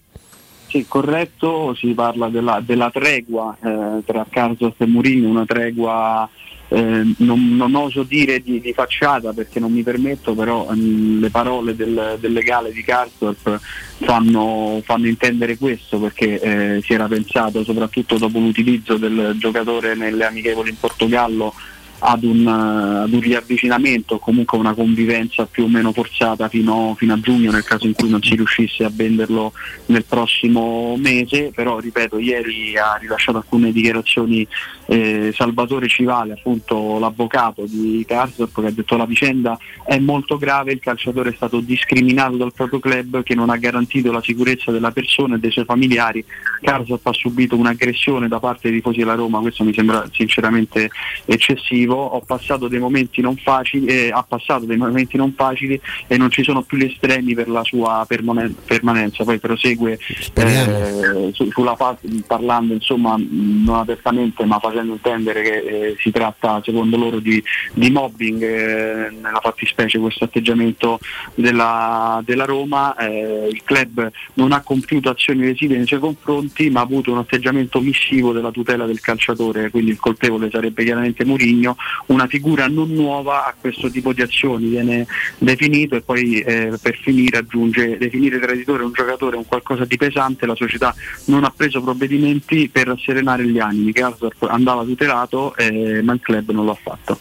Sì, 0.68 0.84
corretto, 0.86 1.74
si 1.74 1.88
parla 1.94 2.28
della, 2.28 2.60
della 2.64 2.90
tregua 2.90 3.56
eh, 3.58 4.02
tra 4.04 4.26
Carlos 4.28 4.74
e 4.76 4.86
Mourinho, 4.86 5.28
una 5.28 5.46
tregua 5.46 6.28
eh, 6.68 7.14
non, 7.18 7.56
non, 7.56 7.74
oso 7.74 8.02
dire 8.02 8.42
di, 8.42 8.60
di, 8.60 8.72
facciata 8.74 9.32
perché 9.32 9.58
non 9.58 9.72
mi 9.72 9.82
permetto, 9.82 10.34
però 10.34 10.68
ehm, 10.70 11.20
le 11.20 11.30
parole 11.30 11.74
del, 11.74 12.18
del, 12.20 12.32
legale 12.32 12.72
di 12.72 12.82
Karsdorp 12.82 13.58
fanno, 14.00 14.80
fanno, 14.84 15.06
intendere 15.06 15.56
questo 15.56 15.98
perché 15.98 16.40
eh, 16.40 16.82
si 16.82 16.92
era 16.92 17.06
pensato 17.06 17.64
soprattutto 17.64 18.18
dopo 18.18 18.38
l'utilizzo 18.38 18.98
del 18.98 19.34
giocatore 19.38 19.94
nelle 19.94 20.26
amichevoli 20.26 20.70
in 20.70 20.78
Portogallo 20.78 21.54
ad 22.00 22.22
un, 22.22 22.46
ad 22.46 23.12
un 23.12 23.20
riavvicinamento 23.20 24.18
comunque 24.18 24.58
una 24.58 24.74
convivenza 24.74 25.46
più 25.46 25.64
o 25.64 25.68
meno 25.68 25.92
forzata 25.92 26.48
fino, 26.48 26.94
fino, 26.96 27.14
a 27.14 27.20
giugno 27.20 27.50
nel 27.50 27.64
caso 27.64 27.86
in 27.86 27.94
cui 27.94 28.08
non 28.08 28.22
si 28.22 28.36
riuscisse 28.36 28.84
a 28.84 28.90
venderlo 28.92 29.52
nel 29.86 30.04
prossimo 30.04 30.96
mese, 30.96 31.50
però 31.54 31.78
ripeto 31.78 32.18
ieri 32.18 32.76
ha 32.76 32.96
rilasciato 33.00 33.38
alcune 33.38 33.72
dichiarazioni 33.72 34.46
eh, 34.88 35.32
Salvatore 35.34 35.86
Civale, 35.86 36.32
appunto 36.32 36.98
l'avvocato 36.98 37.64
di 37.66 38.04
Karsdorp 38.06 38.60
che 38.60 38.66
ha 38.66 38.70
detto 38.70 38.96
la 38.96 39.04
vicenda 39.04 39.58
è 39.84 39.98
molto 39.98 40.38
grave, 40.38 40.72
il 40.72 40.80
calciatore 40.80 41.30
è 41.30 41.34
stato 41.34 41.60
discriminato 41.60 42.36
dal 42.36 42.54
proprio 42.54 42.78
club 42.78 43.22
che 43.22 43.34
non 43.34 43.50
ha 43.50 43.56
garantito 43.56 44.10
la 44.10 44.22
sicurezza 44.22 44.70
della 44.70 44.90
persona 44.90 45.36
e 45.36 45.38
dei 45.38 45.50
suoi 45.50 45.66
familiari, 45.66 46.24
Karsdorp 46.62 47.06
ha 47.06 47.12
subito 47.12 47.56
un'aggressione 47.56 48.28
da 48.28 48.38
parte 48.38 48.68
dei 48.68 48.78
tifosi 48.78 48.98
della 48.98 49.14
Roma, 49.14 49.40
questo 49.40 49.62
mi 49.62 49.74
sembra 49.74 50.08
sinceramente 50.12 50.90
eccessivo. 51.26 51.94
Ho 51.94 52.20
passato 52.20 52.68
dei 52.68 52.78
momenti 52.78 53.20
non 53.20 53.36
facili, 53.36 53.86
eh, 53.86 54.10
ha 54.12 54.24
passato 54.26 54.64
dei 54.64 54.76
momenti 54.76 55.16
non 55.16 55.32
facili 55.34 55.80
e 56.06 56.16
non 56.16 56.30
ci 56.30 56.42
sono 56.42 56.62
più 56.62 56.78
gli 56.78 56.84
estremi 56.84 57.34
per 57.34 57.48
la 57.48 57.62
sua 57.62 58.04
permanen- 58.08 58.54
permanenza. 58.64 59.24
Poi 59.24 59.38
prosegue 59.38 59.98
eh, 60.34 61.30
su, 61.32 61.50
sulla 61.50 61.74
parte 61.74 62.08
parlando 62.26 62.72
insomma 62.72 63.16
non 63.18 63.76
apertamente 63.76 64.44
ma 64.44 64.58
facendo 64.58 64.77
intendere 64.82 65.42
che 65.42 65.56
eh, 65.56 65.96
si 65.98 66.10
tratta 66.10 66.60
secondo 66.64 66.96
loro 66.96 67.18
di, 67.18 67.42
di 67.72 67.90
mobbing 67.90 68.42
eh, 68.42 69.10
nella 69.10 69.40
fattispecie 69.40 69.98
questo 69.98 70.24
atteggiamento 70.24 70.98
della, 71.34 72.22
della 72.24 72.44
Roma. 72.44 72.96
Eh, 72.96 73.48
il 73.50 73.62
club 73.64 74.10
non 74.34 74.52
ha 74.52 74.60
compiuto 74.62 75.10
azioni 75.10 75.40
lesive 75.40 75.76
nei 75.76 75.86
suoi 75.86 76.00
confronti 76.00 76.70
ma 76.70 76.80
ha 76.80 76.82
avuto 76.82 77.12
un 77.12 77.18
atteggiamento 77.18 77.80
missivo 77.80 78.32
della 78.32 78.50
tutela 78.50 78.86
del 78.86 79.00
calciatore, 79.00 79.70
quindi 79.70 79.90
il 79.90 79.98
colpevole 79.98 80.50
sarebbe 80.50 80.84
chiaramente 80.84 81.24
Murigno 81.24 81.76
una 82.06 82.26
figura 82.26 82.66
non 82.68 82.90
nuova 82.90 83.46
a 83.46 83.54
questo 83.58 83.90
tipo 83.90 84.12
di 84.12 84.22
azioni, 84.22 84.68
viene 84.68 85.06
definito 85.38 85.96
e 85.96 86.02
poi 86.02 86.40
eh, 86.40 86.78
per 86.80 86.96
finire 86.96 87.38
aggiunge 87.38 87.96
definire 87.98 88.38
traditore 88.38 88.82
un 88.82 88.92
giocatore 88.92 89.36
un 89.36 89.46
qualcosa 89.46 89.84
di 89.84 89.96
pesante, 89.96 90.46
la 90.46 90.54
società 90.54 90.94
non 91.26 91.44
ha 91.44 91.52
preso 91.54 91.82
provvedimenti 91.82 92.68
per 92.68 92.86
rasserenare 92.88 93.46
gli 93.46 93.58
animi, 93.58 93.90
Garsdorp 93.90 94.42
andava 94.44 94.67
tutelato 94.84 95.54
eh, 95.56 96.02
ma 96.02 96.12
il 96.12 96.20
club 96.20 96.50
non 96.50 96.64
lo 96.64 96.72
ha 96.72 96.78
fatto. 96.80 97.18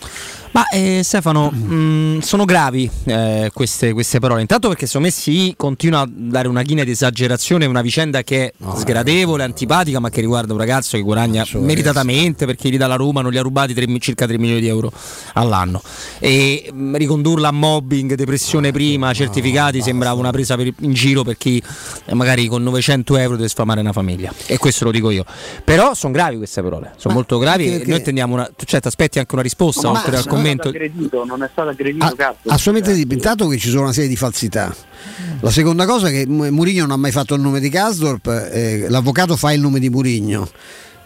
Ma 0.51 0.67
eh, 0.69 1.01
Stefano, 1.03 1.51
mh, 1.51 1.73
mm, 1.73 2.19
sono 2.19 2.45
gravi 2.45 2.89
eh, 3.05 3.51
queste, 3.53 3.93
queste, 3.93 4.19
parole. 4.19 4.41
Intanto 4.41 4.67
perché 4.69 4.85
secondo 4.85 5.07
me 5.07 5.13
si 5.13 5.53
continua 5.57 6.01
a 6.01 6.09
dare 6.09 6.47
una 6.47 6.61
china 6.63 6.83
di 6.83 6.91
esagerazione, 6.91 7.65
una 7.65 7.81
vicenda 7.81 8.23
che 8.23 8.45
è 8.45 8.53
no, 8.57 8.75
sgradevole, 8.75 9.43
antipatica, 9.43 9.99
ma 9.99 10.09
che 10.09 10.21
riguarda 10.21 10.53
un 10.53 10.59
ragazzo 10.59 10.97
che 10.97 11.03
guadagna 11.03 11.45
meritatamente 11.53 12.45
perché 12.45 12.69
gli 12.69 12.77
dà 12.77 12.87
la 12.87 12.95
Roma 12.95 13.21
non 13.21 13.31
gli 13.31 13.37
ha 13.37 13.41
rubati 13.41 13.73
3, 13.73 13.99
circa 13.99 14.25
3 14.25 14.37
milioni 14.37 14.61
di 14.61 14.67
euro 14.67 14.91
all'anno. 15.33 15.81
E 16.19 16.69
mh, 16.71 16.77
mm, 16.77 16.95
ricondurla 16.95 17.49
a 17.49 17.51
mobbing, 17.51 18.15
depressione 18.15 18.71
prima, 18.71 19.13
certificati, 19.13 19.81
sembrava 19.81 20.19
una 20.19 20.31
presa 20.31 20.55
per, 20.55 20.73
in 20.79 20.93
giro 20.93 21.23
per 21.23 21.37
chi 21.37 21.61
eh, 22.05 22.13
magari 22.13 22.47
con 22.47 22.63
900 22.63 23.17
euro 23.17 23.35
deve 23.35 23.49
sfamare 23.49 23.79
una 23.79 23.93
famiglia. 23.93 24.33
E 24.45 24.57
questo 24.57 24.85
lo 24.85 24.91
dico 24.91 25.11
io. 25.11 25.25
Però 25.63 25.93
sono 25.93 26.13
gravi 26.13 26.37
queste 26.37 26.61
parole, 26.61 26.93
sono 26.97 27.13
molto 27.13 27.37
gravi. 27.37 27.69
Perché... 27.69 27.89
Noi 27.89 28.01
tendiamo 28.01 28.33
una. 28.33 28.49
Cioè, 28.55 28.79
ti 28.79 28.87
aspetti 28.87 29.19
anche 29.19 29.33
una 29.33 29.43
risposta 29.43 29.89
oltre 29.89 30.17
al 30.17 30.25
commento. 30.38 30.70
Aggredito, 30.70 31.25
non 31.25 31.44
è 31.44 31.50
stato 31.51 31.70
aggredito 31.70 32.06
ah, 32.06 32.15
cazzo. 32.15 32.50
Assolutamente 32.50 33.00
sì, 33.00 33.08
intanto 33.10 33.48
che 33.48 33.58
ci 33.58 33.70
sono 33.70 33.84
una 33.84 33.94
serie 33.94 34.10
di 34.10 34.15
falsità. 34.15 34.75
La 35.41 35.51
seconda 35.51 35.86
cosa 35.86 36.08
è 36.08 36.12
che 36.12 36.25
Murigno 36.25 36.82
non 36.82 36.91
ha 36.91 36.98
mai 36.98 37.12
fatto 37.12 37.36
il 37.36 37.41
nome 37.41 37.60
di 37.60 37.70
Casdorp, 37.70 38.27
eh, 38.51 38.88
l'avvocato 38.89 39.36
fa 39.36 39.51
il 39.53 39.62
nome 39.62 39.79
di 39.79 39.89
Murigno 39.89 40.50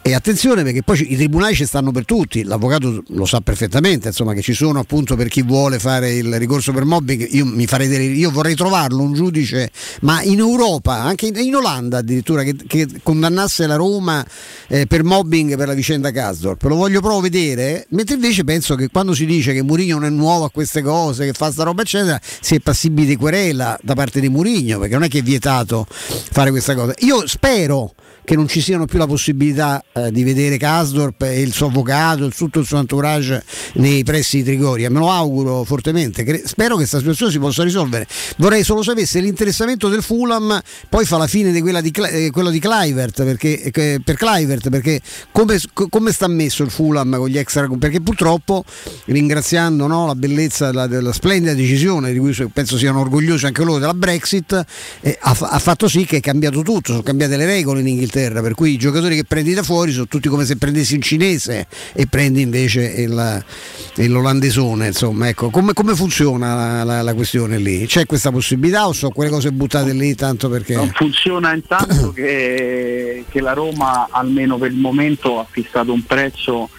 E 0.03 0.15
attenzione 0.15 0.63
perché 0.63 0.81
poi 0.81 1.13
i 1.13 1.15
tribunali 1.15 1.53
ci 1.53 1.63
stanno 1.63 1.91
per 1.91 2.05
tutti, 2.05 2.43
l'avvocato 2.43 3.03
lo 3.09 3.25
sa 3.25 3.39
perfettamente, 3.39 4.07
insomma, 4.07 4.33
che 4.33 4.41
ci 4.41 4.53
sono 4.53 4.79
appunto 4.79 5.15
per 5.15 5.27
chi 5.27 5.43
vuole 5.43 5.77
fare 5.77 6.15
il 6.15 6.39
ricorso 6.39 6.71
per 6.71 6.85
mobbing, 6.85 7.27
io, 7.29 7.45
delle, 7.45 8.03
io 8.05 8.31
vorrei 8.31 8.55
trovarlo 8.55 9.03
un 9.03 9.13
giudice, 9.13 9.69
ma 10.01 10.23
in 10.23 10.39
Europa, 10.39 10.95
anche 10.95 11.27
in, 11.27 11.35
in 11.37 11.55
Olanda 11.55 11.99
addirittura, 11.99 12.41
che, 12.41 12.55
che, 12.65 12.87
condannasse 13.03 13.67
la 13.67 13.75
Roma 13.75 14.25
eh, 14.67 14.87
per 14.87 15.03
mobbing 15.03 15.55
per 15.55 15.67
la 15.67 15.75
vicenda 15.75 16.09
Casdorp, 16.09 16.63
lo 16.63 16.75
voglio 16.77 16.99
proprio 16.99 17.21
vedere, 17.21 17.85
mentre 17.89 18.15
invece 18.15 18.43
penso 18.43 18.73
che 18.73 18.87
quando 18.87 19.13
si 19.13 19.27
dice 19.27 19.53
che 19.53 19.61
Murigno 19.61 19.99
non 19.99 20.05
è 20.05 20.09
nuovo 20.09 20.45
a 20.45 20.49
queste 20.49 20.81
cose, 20.81 21.25
che 21.25 21.33
fa 21.33 21.51
sta 21.51 21.61
roba 21.61 21.83
eccetera, 21.83 22.19
si 22.23 22.55
è 22.55 22.59
passibili 22.59 23.05
di 23.05 23.15
querela 23.17 23.77
da 23.83 23.93
parte 23.93 24.19
di 24.19 24.29
Murigno, 24.29 24.79
perché 24.79 24.95
non 24.95 25.03
è 25.03 25.07
che 25.07 25.19
è 25.19 25.23
vietato 25.23 25.85
fare 25.87 26.49
questa 26.49 26.73
cosa. 26.73 26.95
Io 27.01 27.27
spero 27.27 27.93
che 28.23 28.35
non 28.35 28.47
ci 28.47 28.61
siano 28.61 28.85
più 28.85 28.97
la 28.97 29.07
possibilità 29.07 29.83
eh, 29.93 30.11
di 30.11 30.23
vedere 30.23 30.57
Kasdorp 30.57 31.23
e 31.23 31.41
il 31.41 31.53
suo 31.53 31.67
avvocato, 31.67 32.29
tutto 32.29 32.59
il 32.59 32.65
suo 32.65 32.77
entourage 32.77 33.43
nei 33.73 34.03
pressi 34.03 34.37
di 34.37 34.43
Trigoria. 34.43 34.89
Me 34.89 34.99
lo 34.99 35.09
auguro 35.09 35.63
fortemente. 35.63 36.23
Cre- 36.23 36.43
spero 36.45 36.71
che 36.71 36.81
questa 36.81 36.99
situazione 36.99 37.31
si 37.31 37.39
possa 37.39 37.63
risolvere. 37.63 38.07
Vorrei 38.37 38.63
solo 38.63 38.83
sapere 38.83 39.05
se 39.05 39.19
l'interessamento 39.19 39.89
del 39.89 40.03
Fulham 40.03 40.61
poi 40.89 41.05
fa 41.05 41.17
la 41.17 41.27
fine 41.27 41.51
di 41.51 41.61
quella 41.61 41.81
di, 41.81 41.91
eh, 41.91 42.29
quello 42.31 42.49
di 42.49 42.59
Clivert, 42.59 43.23
perché, 43.23 43.61
eh, 43.61 44.01
per 44.03 44.15
Clivert, 44.15 44.69
perché 44.69 45.01
come, 45.31 45.59
come, 45.89 46.11
sta 46.11 46.27
messo 46.27 46.63
il 46.63 46.69
Fulham 46.69 47.15
con 47.17 47.27
gli 47.27 47.37
extra? 47.37 47.67
Perché 47.67 48.01
purtroppo, 48.01 48.63
ringraziando 49.05 49.87
no, 49.87 50.05
la 50.05 50.15
bellezza 50.15 50.67
della, 50.67 50.87
della, 50.87 51.11
splendida 51.11 51.53
decisione 51.53 52.13
di 52.13 52.19
cui 52.19 52.33
penso 52.53 52.77
siano 52.77 52.99
orgogliosi 52.99 53.45
anche 53.45 53.63
loro 53.63 53.79
della 53.79 53.93
Brexit, 53.93 54.63
eh, 55.01 55.17
ha, 55.19 55.37
ha 55.39 55.59
fatto 55.59 55.87
sì 55.87 56.05
che 56.05 56.17
è 56.17 56.19
cambiato 56.19 56.61
tutto, 56.61 56.91
sono 56.91 57.03
cambiate 57.03 57.35
le 57.35 57.45
regole 57.45 57.79
in 57.81 57.87
Inghilterra 57.87 58.10
Inghilterra, 58.11 58.41
per 58.41 58.53
cui 58.53 58.73
i 58.73 58.77
giocatori 58.77 59.15
che 59.15 59.23
prendi 59.23 59.53
da 59.53 59.63
fuori 59.63 59.91
sono 59.91 60.07
tutti 60.07 60.27
come 60.27 60.43
se 60.43 60.57
prendessi 60.57 60.95
un 60.95 61.01
cinese 61.01 61.67
e 61.93 62.07
prendi 62.07 62.41
invece 62.41 62.81
il, 62.81 64.09
l'olandesone. 64.09 64.87
Insomma, 64.87 65.29
ecco, 65.29 65.49
come, 65.49 65.71
come 65.71 65.95
funziona 65.95 66.53
la, 66.53 66.83
la, 66.83 67.01
la, 67.01 67.13
questione 67.13 67.57
lì? 67.57 67.85
C'è 67.85 68.05
questa 68.05 68.31
possibilità 68.31 68.87
o 68.87 68.93
sono 68.93 69.13
quelle 69.13 69.31
cose 69.31 69.51
buttate 69.51 69.93
lì 69.93 70.13
tanto 70.15 70.49
perché... 70.49 70.75
Non 70.75 70.91
funziona 70.93 71.53
intanto 71.53 72.11
che, 72.11 73.23
che 73.29 73.39
la 73.39 73.53
Roma, 73.53 74.09
almeno 74.11 74.57
per 74.57 74.71
il 74.71 74.77
momento, 74.77 75.39
ha 75.39 75.47
fissato 75.49 75.93
un 75.93 76.03
prezzo 76.03 76.69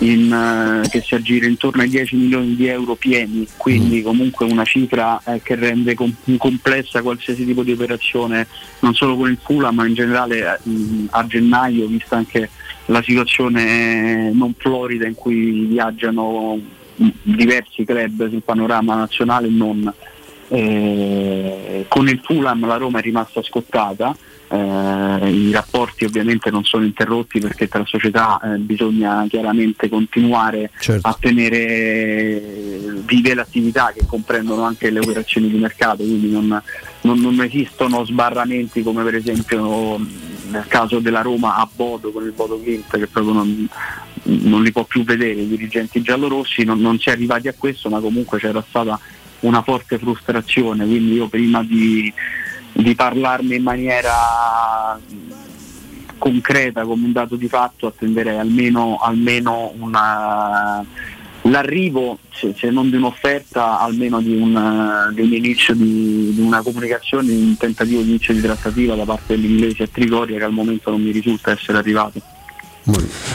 in, 0.00 0.82
uh, 0.84 0.88
che 0.88 1.00
si 1.00 1.14
aggira 1.14 1.46
intorno 1.46 1.82
ai 1.82 1.88
10 1.88 2.16
milioni 2.16 2.54
di 2.54 2.66
euro 2.66 2.94
pieni, 2.94 3.46
quindi 3.56 4.00
mm. 4.00 4.04
comunque 4.04 4.46
una 4.46 4.64
cifra 4.64 5.20
eh, 5.24 5.40
che 5.42 5.54
rende 5.54 5.94
com- 5.94 6.14
complessa 6.36 7.02
qualsiasi 7.02 7.44
tipo 7.44 7.62
di 7.62 7.72
operazione, 7.72 8.46
non 8.80 8.94
solo 8.94 9.16
con 9.16 9.30
il 9.30 9.38
Fula 9.42 9.70
ma 9.70 9.86
in 9.86 9.94
generale 9.94 10.58
uh, 10.62 11.06
a 11.10 11.26
gennaio, 11.26 11.86
vista 11.86 12.16
anche 12.16 12.48
la 12.86 13.02
situazione 13.02 14.30
non 14.32 14.54
florida 14.56 15.06
in 15.06 15.14
cui 15.14 15.66
viaggiano 15.66 16.58
diversi 17.22 17.84
club 17.84 18.28
sul 18.28 18.42
panorama 18.42 18.94
nazionale 18.96 19.46
e 19.46 19.50
non. 19.50 19.92
Eh, 20.48 21.84
con 21.86 22.08
il 22.08 22.20
Fulham 22.24 22.66
la 22.66 22.76
Roma 22.76 22.98
è 22.98 23.02
rimasta 23.02 23.40
scottata 23.40 24.16
eh, 24.52 25.30
i 25.30 25.52
rapporti 25.52 26.04
ovviamente 26.04 26.50
non 26.50 26.64
sono 26.64 26.84
interrotti 26.84 27.38
perché 27.38 27.68
tra 27.68 27.84
società 27.84 28.40
eh, 28.40 28.58
bisogna 28.58 29.24
chiaramente 29.28 29.88
continuare 29.88 30.70
certo. 30.80 31.06
a 31.06 31.16
tenere 31.18 32.40
vive 33.06 33.34
l'attività 33.34 33.92
che 33.94 34.04
comprendono 34.06 34.62
anche 34.62 34.90
le 34.90 34.98
operazioni 34.98 35.48
di 35.48 35.56
mercato, 35.56 36.02
quindi 36.02 36.30
non, 36.30 36.60
non, 37.02 37.20
non 37.20 37.40
esistono 37.42 38.04
sbarramenti 38.04 38.82
come 38.82 39.04
per 39.04 39.14
esempio 39.14 39.98
nel 40.50 40.66
caso 40.66 40.98
della 40.98 41.22
Roma 41.22 41.56
a 41.56 41.68
Bodo 41.72 42.10
con 42.10 42.24
il 42.24 42.32
Bodo 42.32 42.60
Clint 42.60 42.98
che 42.98 43.06
proprio 43.06 43.34
non, 43.34 43.68
non, 44.24 44.64
li 44.64 44.72
può 44.72 44.82
più 44.82 45.04
vedere 45.04 45.42
i 45.42 45.48
dirigenti 45.48 46.02
giallorossi, 46.02 46.64
non, 46.64 46.80
non 46.80 46.98
si 46.98 47.08
è 47.08 47.12
arrivati 47.12 47.46
a 47.46 47.54
questo 47.56 47.88
ma 47.88 48.00
comunque 48.00 48.38
c'era 48.40 48.64
stata 48.68 48.98
una 49.40 49.62
forte 49.62 49.96
frustrazione, 49.96 50.84
quindi 50.84 51.14
io 51.14 51.28
prima 51.28 51.62
di 51.62 52.12
di 52.72 52.94
parlarne 52.94 53.56
in 53.56 53.62
maniera 53.62 54.98
concreta 56.18 56.82
come 56.84 57.06
un 57.06 57.12
dato 57.12 57.36
di 57.36 57.48
fatto 57.48 57.86
attenderei 57.86 58.38
almeno, 58.38 58.98
almeno 58.98 59.72
una, 59.78 60.84
l'arrivo, 61.42 62.18
se, 62.30 62.54
se, 62.56 62.70
non 62.70 62.90
di 62.90 62.96
un'offerta, 62.96 63.80
almeno 63.80 64.20
di 64.20 64.34
un, 64.36 65.10
di 65.14 65.22
un 65.22 65.32
inizio 65.32 65.74
di, 65.74 66.32
di, 66.34 66.40
una 66.40 66.62
comunicazione, 66.62 67.28
di 67.28 67.42
un 67.42 67.56
tentativo 67.56 68.02
di 68.02 68.10
inizio 68.10 68.34
di 68.34 68.40
trattativa 68.40 68.94
da 68.94 69.04
parte 69.04 69.34
dell'inglese 69.34 69.84
a 69.84 69.88
Trigoria 69.90 70.38
che 70.38 70.44
al 70.44 70.52
momento 70.52 70.90
non 70.90 71.02
mi 71.02 71.10
risulta 71.10 71.50
essere 71.50 71.78
arrivato. 71.78 72.20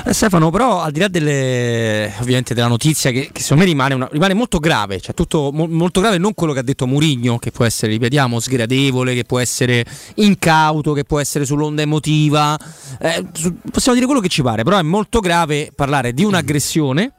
Eh, 0.05 0.13
Stefano, 0.13 0.50
però 0.50 0.81
al 0.81 0.91
di 0.91 1.00
là 1.00 1.07
delle, 1.07 2.13
ovviamente 2.19 2.53
della 2.53 2.67
notizia 2.67 3.12
che, 3.12 3.29
che 3.31 3.41
secondo 3.41 3.63
me 3.63 3.69
rimane, 3.69 3.93
una, 3.93 4.07
rimane 4.12 4.33
molto 4.33 4.59
grave, 4.59 5.00
cioè 5.00 5.13
tutto 5.13 5.51
mo, 5.51 5.67
molto 5.67 6.01
grave 6.01 6.17
non 6.17 6.33
quello 6.33 6.53
che 6.53 6.59
ha 6.59 6.63
detto 6.63 6.88
Murigno, 6.88 7.38
che 7.38 7.51
può 7.51 7.65
essere, 7.65 7.91
ripetiamo, 7.93 8.39
sgradevole, 8.39 9.13
che 9.13 9.24
può 9.24 9.39
essere 9.39 9.85
incauto, 10.15 10.93
che 10.93 11.03
può 11.03 11.19
essere 11.19 11.45
sull'onda 11.45 11.81
emotiva, 11.81 12.57
eh, 13.00 13.25
su, 13.33 13.55
possiamo 13.71 13.95
dire 13.95 14.05
quello 14.05 14.21
che 14.21 14.29
ci 14.29 14.41
pare, 14.41 14.63
però 14.63 14.77
è 14.77 14.83
molto 14.83 15.19
grave 15.19 15.71
parlare 15.75 16.13
di 16.13 16.24
un'aggressione 16.24 17.13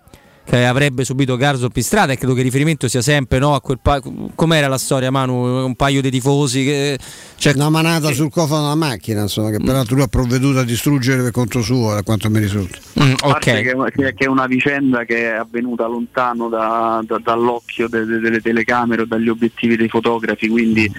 che 0.46 0.64
avrebbe 0.64 1.04
subito 1.04 1.36
Garzo 1.36 1.68
Pistrada 1.68 2.12
e 2.12 2.16
credo 2.16 2.32
che 2.32 2.38
il 2.38 2.44
riferimento 2.44 2.86
sia 2.86 3.02
sempre 3.02 3.40
no, 3.40 3.54
a 3.54 3.60
quel 3.60 3.80
pa- 3.82 4.00
com'era 4.34 4.68
la 4.68 4.78
storia 4.78 5.10
Manu? 5.10 5.64
Un 5.64 5.74
paio 5.74 6.00
di 6.00 6.08
tifosi 6.08 6.64
che, 6.64 6.98
cioè, 7.34 7.54
una 7.54 7.68
manata 7.68 8.12
sul 8.12 8.30
cofano 8.30 8.62
della 8.62 8.76
macchina 8.76 9.22
insomma, 9.22 9.50
che 9.50 9.58
peraltro 9.58 9.96
lui 9.96 10.04
ha 10.04 10.08
provveduto 10.08 10.60
a 10.60 10.62
distruggere 10.62 11.22
per 11.22 11.32
conto 11.32 11.62
suo 11.62 11.94
da 11.94 12.02
quanto 12.04 12.30
mi 12.30 12.38
risulta. 12.38 12.78
Mm, 13.02 13.14
okay. 13.22 13.62
che, 13.64 14.14
che, 14.14 14.24
è 14.24 14.28
una 14.28 14.46
vicenda 14.46 15.04
che 15.04 15.32
è 15.32 15.34
avvenuta 15.34 15.86
lontano 15.86 16.48
da, 16.48 17.02
da, 17.04 17.18
dall'occhio 17.18 17.88
de, 17.88 18.04
de, 18.04 18.20
delle 18.20 18.40
telecamere 18.40 19.02
o 19.02 19.04
dagli 19.04 19.28
obiettivi 19.28 19.76
dei 19.76 19.88
fotografi 19.88 20.46
quindi 20.48 20.90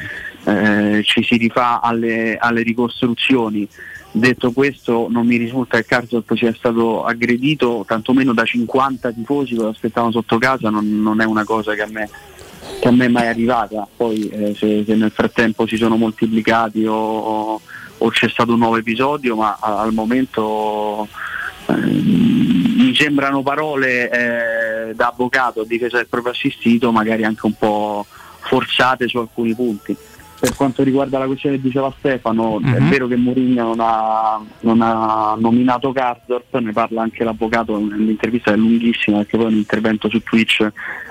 eh, 0.44 1.02
ci 1.04 1.24
si 1.24 1.38
rifà 1.38 1.82
alle, 1.82 2.36
alle 2.38 2.64
ricostruzioni 2.64 3.68
Detto 4.12 4.52
questo 4.52 5.08
non 5.10 5.28
mi 5.28 5.36
risulta 5.36 5.78
che 5.78 5.86
Karsdorp 5.86 6.36
sia 6.36 6.54
stato 6.54 7.04
aggredito 7.04 7.84
tantomeno 7.86 8.34
da 8.34 8.46
50 8.46 9.12
tifosi 9.12 9.56
che 9.56 9.62
lo 9.62 9.70
aspettavano 9.70 10.12
sotto 10.12 10.38
casa, 10.38 10.70
non, 10.70 11.02
non 11.02 11.22
è 11.22 11.26
una 11.26 11.44
cosa 11.44 11.76
che 11.76 11.82
a 11.82 11.88
me, 11.88 12.10
che 12.80 12.88
a 12.88 12.92
me 12.92 13.06
è 13.06 13.10
mai 13.10 13.28
arrivata. 13.28 13.88
Poi 13.96 14.28
eh, 14.30 14.56
se, 14.56 14.84
se, 14.86 14.96
nel 14.96 15.12
frattempo 15.12 15.68
si 15.68 15.78
sono 15.78 15.98
moltiplicati 15.98 16.86
o, 16.86 17.62
o 17.98 18.10
c'è 18.10 18.30
stato 18.30 18.54
un 18.54 18.60
nuovo 18.60 18.78
episodio, 18.78 19.36
ma 19.36 19.58
a, 19.60 19.82
al 19.82 19.94
momento 19.94 21.08
eh, 21.68 21.74
mi 21.76 22.96
sembrano 22.96 23.44
parole 23.44 24.10
eh, 24.10 24.96
da 24.96 25.08
avvocato 25.08 25.62
a 25.62 25.66
difesa 25.66 25.98
del 25.98 26.08
proprio 26.08 26.32
assistito, 26.32 26.92
magari 26.92 27.24
anche 27.24 27.46
un 27.46 27.54
po' 27.58 28.06
forzate 28.40 29.08
su 29.08 29.18
alcuni 29.18 29.54
punti 29.54 29.96
per 30.40 30.56
quanto 30.56 30.84
riguarda 30.84 31.18
la 31.18 31.26
questione 31.26 31.56
che 31.56 31.62
diceva 31.64 31.94
Stefano, 31.98 32.60
mm-hmm. 32.60 32.74
è 32.74 32.80
mhm. 32.80 32.90
vero 32.90 33.08
che 33.08 33.16
Mourinho 33.16 33.64
non 33.64 33.80
ha, 33.80 34.42
non 34.62 34.82
ha 34.82 35.36
nominato 35.38 35.92
Karsdorp, 35.92 36.58
ne 36.60 36.72
parla 36.72 37.02
anche 37.02 37.24
l'avvocato 37.24 37.80
nell'intervista, 37.80 38.52
è 38.52 38.56
lunghissima 38.56 39.18
perché 39.18 39.38
poi 39.38 39.48
è 39.48 39.50
un 39.50 39.56
intervento 39.56 40.10
su 40.10 40.22
Twitch 40.22 40.68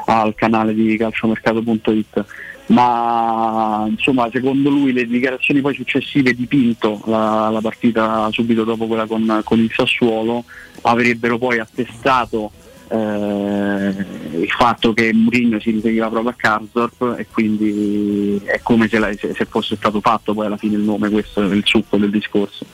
al 0.07 0.35
canale 0.35 0.75
di 0.75 0.97
calciomercato.it 0.97 2.25
ma 2.69 3.87
insomma 3.89 4.29
secondo 4.33 4.71
lui 4.71 4.93
le 4.93 5.07
dichiarazioni 5.07 5.61
poi 5.61 5.73
successive 5.75 6.35
di 6.35 6.47
Pinto 6.47 7.01
la, 7.05 7.49
la 7.49 7.61
partita 7.61 8.29
subito 8.33 8.65
dopo 8.65 8.87
quella 8.87 9.07
con, 9.07 9.41
con 9.45 9.61
il 9.61 9.71
Sassuolo 9.73 10.43
avrebbero 10.83 11.39
poi 11.39 11.61
attestato 11.61 12.51
il 12.95 14.51
fatto 14.57 14.93
che 14.93 15.13
Mourinho 15.13 15.59
si 15.61 15.71
riferiva 15.71 16.09
proprio 16.09 16.31
a 16.31 16.35
Karsdorp 16.37 17.17
e 17.19 17.27
quindi 17.33 18.41
è 18.45 18.61
come 18.63 18.89
se, 18.89 18.99
la, 18.99 19.11
se, 19.13 19.47
fosse 19.49 19.77
stato 19.77 20.01
fatto 20.01 20.35
poi 20.35 20.47
alla 20.47 20.57
fine 20.57 20.77
il 20.77 20.83
nome, 20.83 21.11
questo 21.11 21.43
è 21.43 21.55
il 21.55 21.63
succo 21.65 21.97
del 21.97 22.11
discorso. 22.11 22.65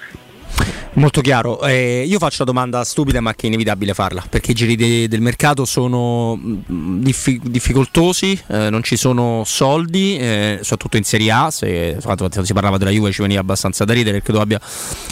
Molto 0.95 1.23
chiaro, 1.23 1.63
eh, 1.63 2.05
io 2.07 2.19
faccio 2.19 2.43
una 2.43 2.53
domanda 2.53 2.85
stupida 2.85 3.23
ma 3.23 3.35
che 3.35 3.45
è 3.45 3.47
inevitabile 3.47 3.95
farla 3.95 4.23
perché 4.29 4.51
i 4.51 4.55
giri 4.55 4.77
de- 4.77 5.09
del 5.09 5.23
mercato 5.23 5.65
sono 5.65 6.37
mm, 6.37 7.01
diffi- 7.01 7.41
difficoltosi, 7.43 8.39
eh, 8.49 8.69
non 8.69 8.83
ci 8.83 8.99
sono 8.99 9.43
soldi, 9.47 10.19
eh, 10.19 10.59
soprattutto 10.61 10.99
in 10.99 11.05
Serie 11.05 11.31
A, 11.31 11.51
se 11.51 11.97
si 11.99 12.53
parlava 12.53 12.77
della 12.77 12.91
Juve 12.91 13.11
ci 13.11 13.23
veniva 13.23 13.41
abbastanza 13.41 13.87
da 13.87 13.95
ridere 13.95 14.19
perché 14.19 14.35
tu 14.35 14.39
abbia 14.39 14.61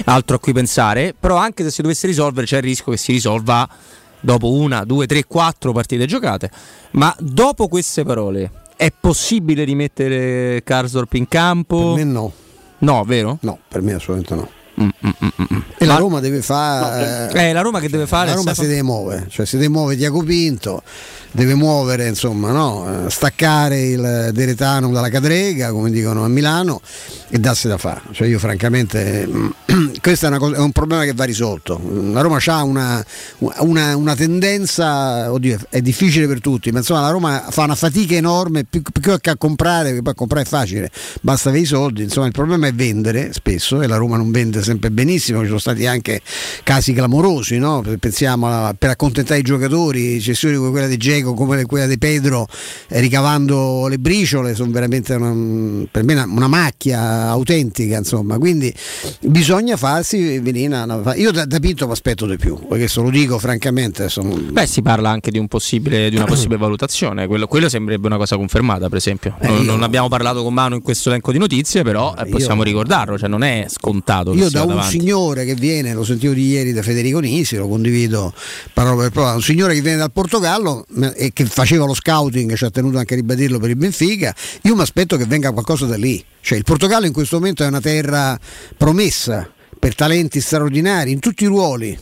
altro 0.04 0.36
a 0.36 0.38
cui 0.38 0.52
pensare, 0.52 1.14
però 1.18 1.36
anche 1.36 1.64
se 1.64 1.70
si 1.70 1.80
dovesse 1.80 2.06
risolvere 2.06 2.46
c'è 2.46 2.58
il 2.58 2.62
rischio 2.62 2.92
che 2.92 2.98
si 2.98 3.12
risolva 3.12 3.66
dopo 4.20 4.52
una, 4.52 4.84
due, 4.84 5.06
tre, 5.06 5.24
quattro 5.24 5.72
partite 5.72 6.06
giocate. 6.06 6.50
Ma 6.92 7.14
dopo 7.18 7.68
queste 7.68 8.04
parole 8.04 8.50
è 8.76 8.92
possibile 8.98 9.64
rimettere 9.64 10.62
Karsdorp 10.62 11.14
in 11.14 11.28
campo? 11.28 11.94
Per 11.94 12.04
me 12.04 12.10
no. 12.10 12.32
No, 12.78 13.04
vero? 13.04 13.38
No, 13.42 13.58
per 13.68 13.82
me 13.82 13.94
assolutamente 13.94 14.34
no. 14.34 14.58
Mm, 14.82 14.88
mm, 15.06 15.28
mm, 15.42 15.60
e 15.76 15.84
la 15.84 15.96
Roma 15.96 16.20
deve 16.20 16.40
fare. 16.40 17.30
No, 17.32 17.40
eh, 17.40 17.52
la 17.52 17.60
Roma 17.60 17.80
che 17.80 17.90
deve 17.90 18.06
fare? 18.06 18.30
La 18.30 18.36
Roma 18.36 18.54
si 18.54 18.66
deve 18.66 18.82
muovere, 18.82 19.26
cioè 19.28 19.44
si 19.44 19.56
deve 19.56 19.68
muovere 19.68 19.96
Diaco 19.96 20.22
Pinto 20.22 20.82
deve 21.32 21.54
muovere, 21.54 22.08
insomma, 22.08 22.50
no? 22.50 23.06
staccare 23.08 23.80
il 23.82 24.30
Deretano 24.32 24.90
dalla 24.90 25.08
cadrega, 25.08 25.70
come 25.70 25.90
dicono 25.90 26.24
a 26.24 26.28
Milano, 26.28 26.80
e 27.28 27.38
darsi 27.38 27.68
da 27.68 27.78
fare. 27.78 28.02
Cioè 28.12 28.26
io 28.26 28.38
francamente 28.38 29.28
questo 30.00 30.26
è, 30.26 30.30
è, 30.30 30.58
un 30.58 30.72
problema 30.72 31.04
che 31.04 31.12
va 31.14 31.24
risolto. 31.24 31.80
La 32.12 32.20
Roma 32.20 32.38
ha 32.44 32.62
una, 32.64 33.04
una, 33.38 33.96
una, 33.96 34.14
tendenza, 34.16 35.32
oddio, 35.32 35.58
è 35.68 35.80
difficile 35.80 36.26
per 36.26 36.40
tutti, 36.40 36.70
ma 36.72 36.78
insomma 36.78 37.00
la 37.00 37.10
Roma 37.10 37.46
fa 37.50 37.64
una 37.64 37.74
fatica 37.74 38.14
enorme 38.14 38.64
più, 38.64 38.82
più 38.82 39.18
che 39.18 39.30
a 39.30 39.36
comprare, 39.36 39.94
che 39.94 40.02
poi 40.02 40.14
comprare 40.14 40.44
è 40.44 40.48
facile, 40.48 40.90
basta 41.20 41.48
avere 41.48 41.64
i 41.64 41.66
soldi. 41.66 42.02
Insomma, 42.02 42.26
il 42.26 42.32
problema 42.32 42.66
è 42.66 42.72
vendere 42.72 43.32
spesso 43.32 43.80
e 43.80 43.86
la 43.86 43.96
Roma 43.96 44.16
non 44.16 44.30
vende 44.30 44.62
sempre 44.62 44.90
benissimo, 44.90 45.40
ci 45.40 45.46
sono 45.46 45.58
stati 45.58 45.86
anche 45.86 46.20
casi 46.64 46.92
clamorosi, 46.92 47.58
no? 47.58 47.82
pensiamo 47.98 48.48
a, 48.48 48.74
per 48.76 48.90
accontentare 48.90 49.40
i 49.40 49.44
giocatori, 49.44 50.20
cessioni 50.20 50.56
come 50.56 50.70
quella 50.70 50.86
di 50.86 50.96
Geco, 51.20 51.34
come 51.34 51.64
quella 51.64 51.86
di 51.86 51.98
Pedro, 51.98 52.46
eh, 52.88 53.00
ricavando 53.00 53.86
le 53.86 53.98
briciole, 53.98 54.54
sono 54.54 54.70
veramente 54.70 55.14
una, 55.14 55.86
per 55.90 56.02
me 56.04 56.14
una, 56.14 56.24
una 56.24 56.48
macchia 56.48 57.28
autentica, 57.28 57.98
insomma, 57.98 58.38
quindi 58.38 58.72
bisogna 59.20 59.76
farsi 59.76 60.38
venire 60.38 60.74
a... 60.74 61.14
Io 61.16 61.30
da, 61.30 61.44
da 61.44 61.58
Pinto 61.58 61.86
mi 61.86 61.92
aspetto 61.92 62.26
di 62.26 62.36
più, 62.36 62.58
perché 62.66 62.88
se 62.88 63.00
lo 63.00 63.10
dico 63.10 63.38
francamente... 63.38 64.08
Sono... 64.08 64.34
Beh, 64.34 64.66
si 64.66 64.82
parla 64.82 65.10
anche 65.10 65.30
di, 65.30 65.38
un 65.38 65.48
possibile, 65.48 66.08
di 66.10 66.16
una 66.16 66.24
possibile 66.24 66.56
valutazione, 66.58 67.26
quello, 67.26 67.46
quello, 67.46 67.68
sembrerebbe 67.68 68.06
una 68.06 68.16
cosa 68.16 68.36
confermata, 68.36 68.88
per 68.88 68.98
esempio. 68.98 69.36
Eh, 69.40 69.48
non, 69.48 69.58
io... 69.58 69.70
non, 69.70 69.82
abbiamo 69.82 70.08
parlato 70.08 70.42
con 70.42 70.54
Mano 70.54 70.74
in 70.74 70.82
questo 70.82 71.10
elenco 71.10 71.32
di 71.32 71.38
notizie, 71.38 71.82
però 71.82 72.14
eh, 72.18 72.26
possiamo 72.26 72.62
io... 72.62 72.68
ricordarlo, 72.68 73.18
cioè 73.18 73.28
non 73.28 73.42
è 73.42 73.66
scontato. 73.68 74.32
Io 74.34 74.48
da 74.50 74.62
un 74.62 74.68
davanti. 74.68 74.98
signore 74.98 75.44
che 75.44 75.54
viene, 75.54 75.92
lo 75.92 76.04
sentivo 76.04 76.32
di 76.32 76.46
ieri 76.46 76.72
da 76.72 76.82
Federico 76.82 77.20
Nisi, 77.20 77.56
lo 77.56 77.68
condivido 77.68 78.32
parola 78.72 79.02
per 79.02 79.10
parola, 79.10 79.34
un 79.34 79.42
signore 79.42 79.74
che 79.74 79.80
viene 79.80 79.98
dal 79.98 80.12
Portogallo 80.12 80.86
e 81.14 81.32
che 81.32 81.44
faceva 81.46 81.84
lo 81.84 81.94
scouting, 81.94 82.54
ci 82.54 82.64
ha 82.64 82.70
tenuto 82.70 82.98
anche 82.98 83.14
a 83.14 83.16
ribadirlo 83.16 83.58
per 83.58 83.70
il 83.70 83.76
Benfica, 83.76 84.34
io 84.62 84.74
mi 84.74 84.82
aspetto 84.82 85.16
che 85.16 85.26
venga 85.26 85.52
qualcosa 85.52 85.86
da 85.86 85.96
lì. 85.96 86.22
Cioè 86.40 86.58
il 86.58 86.64
Portogallo 86.64 87.06
in 87.06 87.12
questo 87.12 87.38
momento 87.38 87.64
è 87.64 87.66
una 87.66 87.80
terra 87.80 88.38
promessa 88.76 89.50
per 89.78 89.94
talenti 89.94 90.40
straordinari 90.40 91.10
in 91.10 91.20
tutti 91.20 91.44
i 91.44 91.46
ruoli 91.46 91.98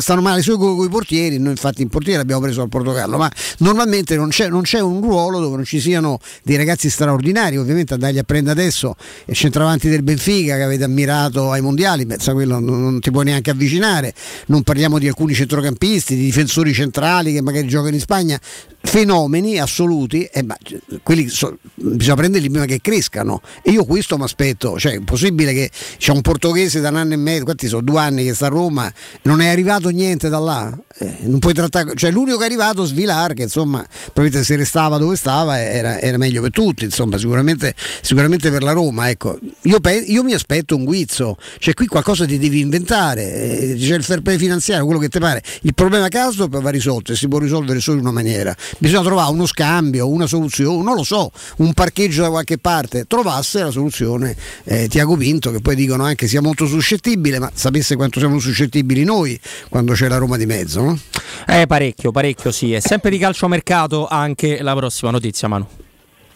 stanno 0.00 0.22
male 0.22 0.40
solo 0.40 0.76
con 0.76 0.86
i 0.86 0.88
portieri, 0.88 1.38
noi 1.38 1.50
infatti 1.50 1.82
in 1.82 1.88
portiere 1.88 2.22
abbiamo 2.22 2.40
preso 2.40 2.62
al 2.62 2.68
Portogallo, 2.68 3.18
ma 3.18 3.30
normalmente 3.58 4.16
non 4.16 4.28
c'è, 4.28 4.48
non 4.48 4.62
c'è, 4.62 4.80
un 4.80 5.02
ruolo 5.02 5.40
dove 5.40 5.56
non 5.56 5.64
ci 5.64 5.78
siano 5.78 6.18
dei 6.42 6.56
ragazzi 6.56 6.88
straordinari, 6.88 7.58
ovviamente 7.58 7.92
andargli 7.92 8.18
a 8.18 8.22
prendere 8.22 8.58
adesso 8.60 8.96
il 9.26 9.34
centravanti 9.34 9.90
del 9.90 10.02
Benfica 10.02 10.56
che 10.56 10.62
avete 10.62 10.84
ammirato 10.84 11.50
ai 11.50 11.60
mondiali, 11.60 12.06
pensa 12.06 12.32
quello 12.32 12.58
non, 12.58 12.80
non, 12.80 13.00
ti 13.00 13.10
puoi 13.10 13.24
neanche 13.24 13.50
avvicinare, 13.50 14.14
non 14.46 14.62
parliamo 14.62 14.98
di 14.98 15.06
alcuni 15.06 15.34
centrocampisti, 15.34 16.16
di 16.16 16.24
difensori 16.24 16.72
centrali 16.72 17.34
che 17.34 17.42
magari 17.42 17.68
giocano 17.68 17.94
in 17.94 18.00
Spagna, 18.00 18.40
fenomeni 18.80 19.58
assoluti, 19.58 20.24
eh, 20.24 20.42
ma, 20.42 20.56
quelli 21.02 21.28
so, 21.28 21.58
bisogna 21.74 22.16
prenderli 22.16 22.48
prima 22.48 22.64
che 22.64 22.80
crescano 22.80 23.40
e 23.62 23.70
io 23.70 23.84
questo 23.84 24.16
mi 24.16 24.24
aspetto, 24.24 24.78
cioè 24.78 24.92
è 24.92 25.00
possibile 25.00 25.52
che 25.52 25.70
c'è 25.98 26.12
un 26.12 26.20
portoghese 26.20 26.80
da 26.80 26.88
un 26.88 26.96
anno 26.96 27.12
e 27.14 27.16
mezzo, 27.16 27.44
quanti 27.44 27.66
sono 27.66 27.82
due 27.82 28.00
anni 28.00 28.24
che 28.24 28.34
sta 28.34 28.46
a 28.46 28.50
Roma, 28.50 28.92
non 29.22 29.40
è 29.40 29.48
arrivato 29.48 29.73
arrivato 29.74 29.88
niente 29.88 30.28
da 30.28 30.38
là. 30.38 30.76
Eh, 30.98 31.16
non 31.22 31.38
puoi 31.38 31.52
trattare, 31.52 31.94
cioè 31.96 32.10
l'unico 32.10 32.36
che 32.36 32.44
è 32.44 32.46
arrivato 32.46 32.84
Svilar, 32.84 33.34
che 33.34 33.42
insomma, 33.42 33.84
probabilmente 34.04 34.44
se 34.44 34.56
restava 34.56 34.98
dove 34.98 35.16
stava 35.16 35.60
era, 35.60 36.00
era 36.00 36.16
meglio 36.16 36.40
per 36.40 36.50
tutti, 36.50 36.84
insomma, 36.84 37.18
sicuramente, 37.18 37.74
sicuramente 38.00 38.50
per 38.50 38.62
la 38.62 38.72
Roma. 38.72 39.08
Ecco. 39.08 39.38
Io, 39.62 39.80
io, 40.06 40.22
mi 40.22 40.34
aspetto 40.34 40.76
un 40.76 40.84
guizzo, 40.84 41.36
cioè 41.58 41.74
qui 41.74 41.86
qualcosa 41.86 42.24
ti 42.26 42.38
devi 42.38 42.60
inventare, 42.60 43.32
eh, 43.32 43.76
c'è 43.78 43.96
il 43.96 44.04
fair 44.04 44.22
play 44.22 44.38
finanziario, 44.38 44.84
quello 44.84 45.00
che 45.00 45.08
ti 45.08 45.18
pare. 45.18 45.42
Il 45.62 45.74
problema 45.74 46.08
caso 46.08 46.46
va 46.48 46.70
risolto 46.70 47.12
e 47.12 47.16
si 47.16 47.28
può 47.28 47.38
risolvere 47.38 47.80
solo 47.80 47.98
in 47.98 48.04
una 48.04 48.12
maniera. 48.12 48.54
Bisogna 48.78 49.02
trovare 49.02 49.32
uno 49.32 49.46
scambio, 49.46 50.08
una 50.08 50.26
soluzione, 50.26 50.82
non 50.82 50.94
lo 50.94 51.02
so, 51.02 51.30
un 51.58 51.72
parcheggio 51.72 52.22
da 52.22 52.30
qualche 52.30 52.58
parte, 52.58 53.06
trovasse 53.06 53.62
la 53.62 53.70
soluzione 53.70 54.36
eh, 54.64 54.88
Tiago 54.88 55.16
Pinto, 55.16 55.50
che 55.50 55.60
poi 55.60 55.74
dicono 55.74 56.04
anche 56.04 56.26
sia 56.28 56.40
molto 56.40 56.66
suscettibile, 56.66 57.38
ma 57.38 57.50
sapesse 57.52 57.96
quanto 57.96 58.18
siamo 58.18 58.38
suscettibili 58.38 59.04
noi 59.04 59.38
quando 59.68 59.92
c'è 59.92 60.08
la 60.08 60.18
Roma 60.18 60.36
di 60.36 60.46
mezzo, 60.46 60.82
no? 60.82 60.98
Eh, 61.46 61.66
parecchio, 61.66 62.10
parecchio 62.10 62.50
sì. 62.50 62.72
È 62.72 62.80
sempre 62.80 63.10
di 63.10 63.18
calciomercato 63.18 64.06
anche 64.06 64.62
la 64.62 64.74
prossima 64.74 65.10
notizia, 65.10 65.48
Manu. 65.48 65.66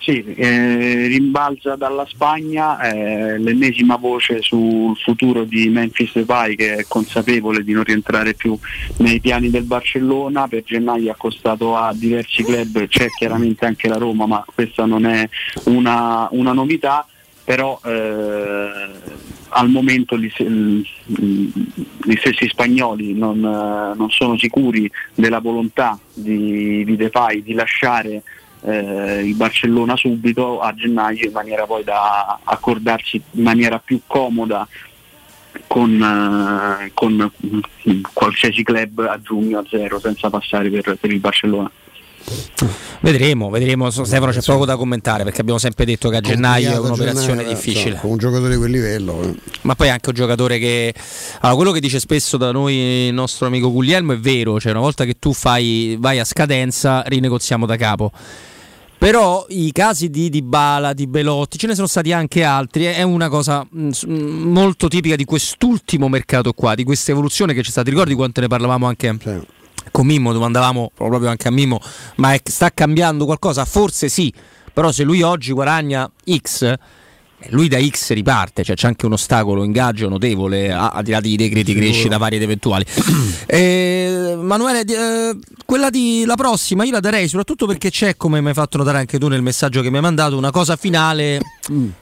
Sì, 0.08 0.24
eh, 0.36 1.06
rimbalza 1.08 1.76
dalla 1.76 2.06
Spagna 2.08 2.80
eh, 2.80 3.36
l'ennesima 3.36 3.96
voce 3.96 4.40
sul 4.40 4.96
futuro 4.96 5.44
di 5.44 5.68
Memphis 5.68 6.12
Depay 6.14 6.54
che 6.54 6.76
è 6.76 6.84
consapevole 6.88 7.62
di 7.62 7.72
non 7.72 7.84
rientrare 7.84 8.32
più 8.32 8.58
nei 8.98 9.20
piani 9.20 9.50
del 9.50 9.64
Barcellona, 9.64 10.48
per 10.48 10.62
gennaio 10.64 11.08
è 11.08 11.10
accostato 11.10 11.76
a 11.76 11.92
diversi 11.92 12.42
club, 12.42 12.86
c'è 12.86 13.08
chiaramente 13.10 13.66
anche 13.66 13.86
la 13.86 13.98
Roma, 13.98 14.24
ma 14.24 14.42
questa 14.54 14.86
non 14.86 15.04
è 15.04 15.28
una, 15.64 16.26
una 16.30 16.52
novità, 16.52 17.06
però 17.48 17.80
eh, 17.82 18.90
al 19.48 19.70
momento 19.70 20.18
gli, 20.18 20.30
gli 21.06 22.16
stessi 22.18 22.46
spagnoli 22.46 23.14
non, 23.14 23.40
non, 23.40 24.10
sono 24.10 24.36
sicuri 24.36 24.90
della 25.14 25.38
volontà 25.38 25.98
di, 26.12 26.84
di 26.84 26.96
Depay 26.96 27.42
di 27.42 27.54
lasciare 27.54 28.22
eh, 28.60 29.26
il 29.26 29.34
Barcellona 29.34 29.96
subito 29.96 30.60
a 30.60 30.74
gennaio 30.74 31.24
in 31.24 31.32
maniera 31.32 31.64
poi 31.64 31.84
da 31.84 32.38
accordarsi 32.44 33.18
in 33.30 33.42
maniera 33.42 33.78
più 33.78 34.02
comoda 34.06 34.68
con, 35.66 36.02
eh, 36.02 36.90
con 36.92 37.32
qualsiasi 38.12 38.62
club 38.62 39.06
a 39.08 39.18
giugno 39.22 39.60
a 39.60 39.64
zero 39.70 39.98
senza 39.98 40.28
passare 40.28 40.68
per, 40.68 40.98
per 41.00 41.10
il 41.10 41.18
Barcellona. 41.18 41.70
Vedremo, 43.00 43.48
vedremo. 43.50 43.90
Stefano 43.90 44.32
c'è 44.32 44.42
poco 44.42 44.64
da 44.64 44.76
commentare 44.76 45.24
perché 45.24 45.40
abbiamo 45.40 45.58
sempre 45.58 45.84
detto 45.84 46.08
che 46.08 46.16
a 46.16 46.20
gennaio 46.20 46.72
è 46.72 46.78
un'operazione 46.78 47.42
gennaio, 47.42 47.54
difficile. 47.54 47.98
con 48.00 48.10
un 48.10 48.18
giocatore 48.18 48.50
di 48.50 48.56
quel 48.56 48.70
livello. 48.70 49.22
Eh. 49.22 49.34
Ma 49.62 49.74
poi 49.74 49.88
anche 49.88 50.08
un 50.08 50.14
giocatore 50.14 50.58
che. 50.58 50.92
Allora, 51.40 51.56
quello 51.56 51.72
che 51.72 51.80
dice 51.80 52.00
spesso 52.00 52.36
da 52.36 52.50
noi 52.50 53.06
il 53.06 53.14
nostro 53.14 53.46
amico 53.46 53.70
Guglielmo 53.70 54.12
è 54.12 54.18
vero, 54.18 54.58
cioè 54.58 54.72
una 54.72 54.80
volta 54.80 55.04
che 55.04 55.16
tu 55.18 55.32
fai, 55.32 55.96
vai 55.98 56.18
a 56.18 56.24
scadenza 56.24 57.02
rinegoziamo 57.06 57.66
da 57.66 57.76
capo. 57.76 58.10
Però 58.98 59.46
i 59.50 59.70
casi 59.70 60.10
di 60.10 60.28
Dybala, 60.28 60.92
di 60.92 61.06
Belotti, 61.06 61.56
ce 61.56 61.68
ne 61.68 61.76
sono 61.76 61.86
stati 61.86 62.12
anche 62.12 62.42
altri, 62.42 62.82
è 62.86 63.02
una 63.02 63.28
cosa 63.28 63.64
mm, 63.64 63.90
mm, 64.08 64.50
molto 64.50 64.88
tipica 64.88 65.14
di 65.14 65.24
quest'ultimo 65.24 66.08
mercato 66.08 66.52
qua, 66.52 66.74
di 66.74 66.82
questa 66.82 67.12
evoluzione 67.12 67.54
che 67.54 67.62
c'è 67.62 67.70
stata. 67.70 67.88
Ricordi 67.88 68.14
quanto 68.14 68.40
ne 68.40 68.48
parlavamo 68.48 68.88
anche 68.88 69.16
sì 69.22 69.56
con 69.90 70.06
Mimmo 70.06 70.32
domandavamo 70.32 70.92
proprio 70.94 71.28
anche 71.28 71.48
a 71.48 71.50
Mimmo, 71.50 71.80
ma 72.16 72.32
è, 72.32 72.40
sta 72.44 72.70
cambiando 72.72 73.24
qualcosa? 73.24 73.64
Forse 73.64 74.08
sì, 74.08 74.32
però 74.72 74.92
se 74.92 75.02
lui 75.02 75.22
oggi 75.22 75.52
guadagna 75.52 76.10
X, 76.24 76.74
lui 77.50 77.68
da 77.68 77.78
X 77.80 78.12
riparte, 78.12 78.64
cioè 78.64 78.74
c'è 78.74 78.86
anche 78.88 79.06
un 79.06 79.12
ostacolo 79.12 79.62
ingaggio 79.62 80.08
notevole, 80.08 80.72
al 80.72 81.02
di 81.02 81.10
là 81.12 81.20
dei 81.20 81.36
decreti 81.36 81.74
crescita 81.74 82.18
vari 82.18 82.36
ed 82.36 82.42
eventuali. 82.42 82.84
eh, 83.46 84.36
Manuele, 84.40 84.80
eh, 84.80 85.36
quella 85.64 85.90
di 85.90 86.24
la 86.26 86.34
prossima 86.34 86.84
io 86.84 86.92
la 86.92 87.00
darei 87.00 87.28
soprattutto 87.28 87.66
perché 87.66 87.90
c'è, 87.90 88.16
come 88.16 88.40
mi 88.40 88.48
hai 88.48 88.54
fatto 88.54 88.78
notare 88.78 88.98
anche 88.98 89.18
tu 89.18 89.28
nel 89.28 89.42
messaggio 89.42 89.82
che 89.82 89.90
mi 89.90 89.96
hai 89.96 90.02
mandato, 90.02 90.36
una 90.36 90.50
cosa 90.50 90.76
finale 90.76 91.40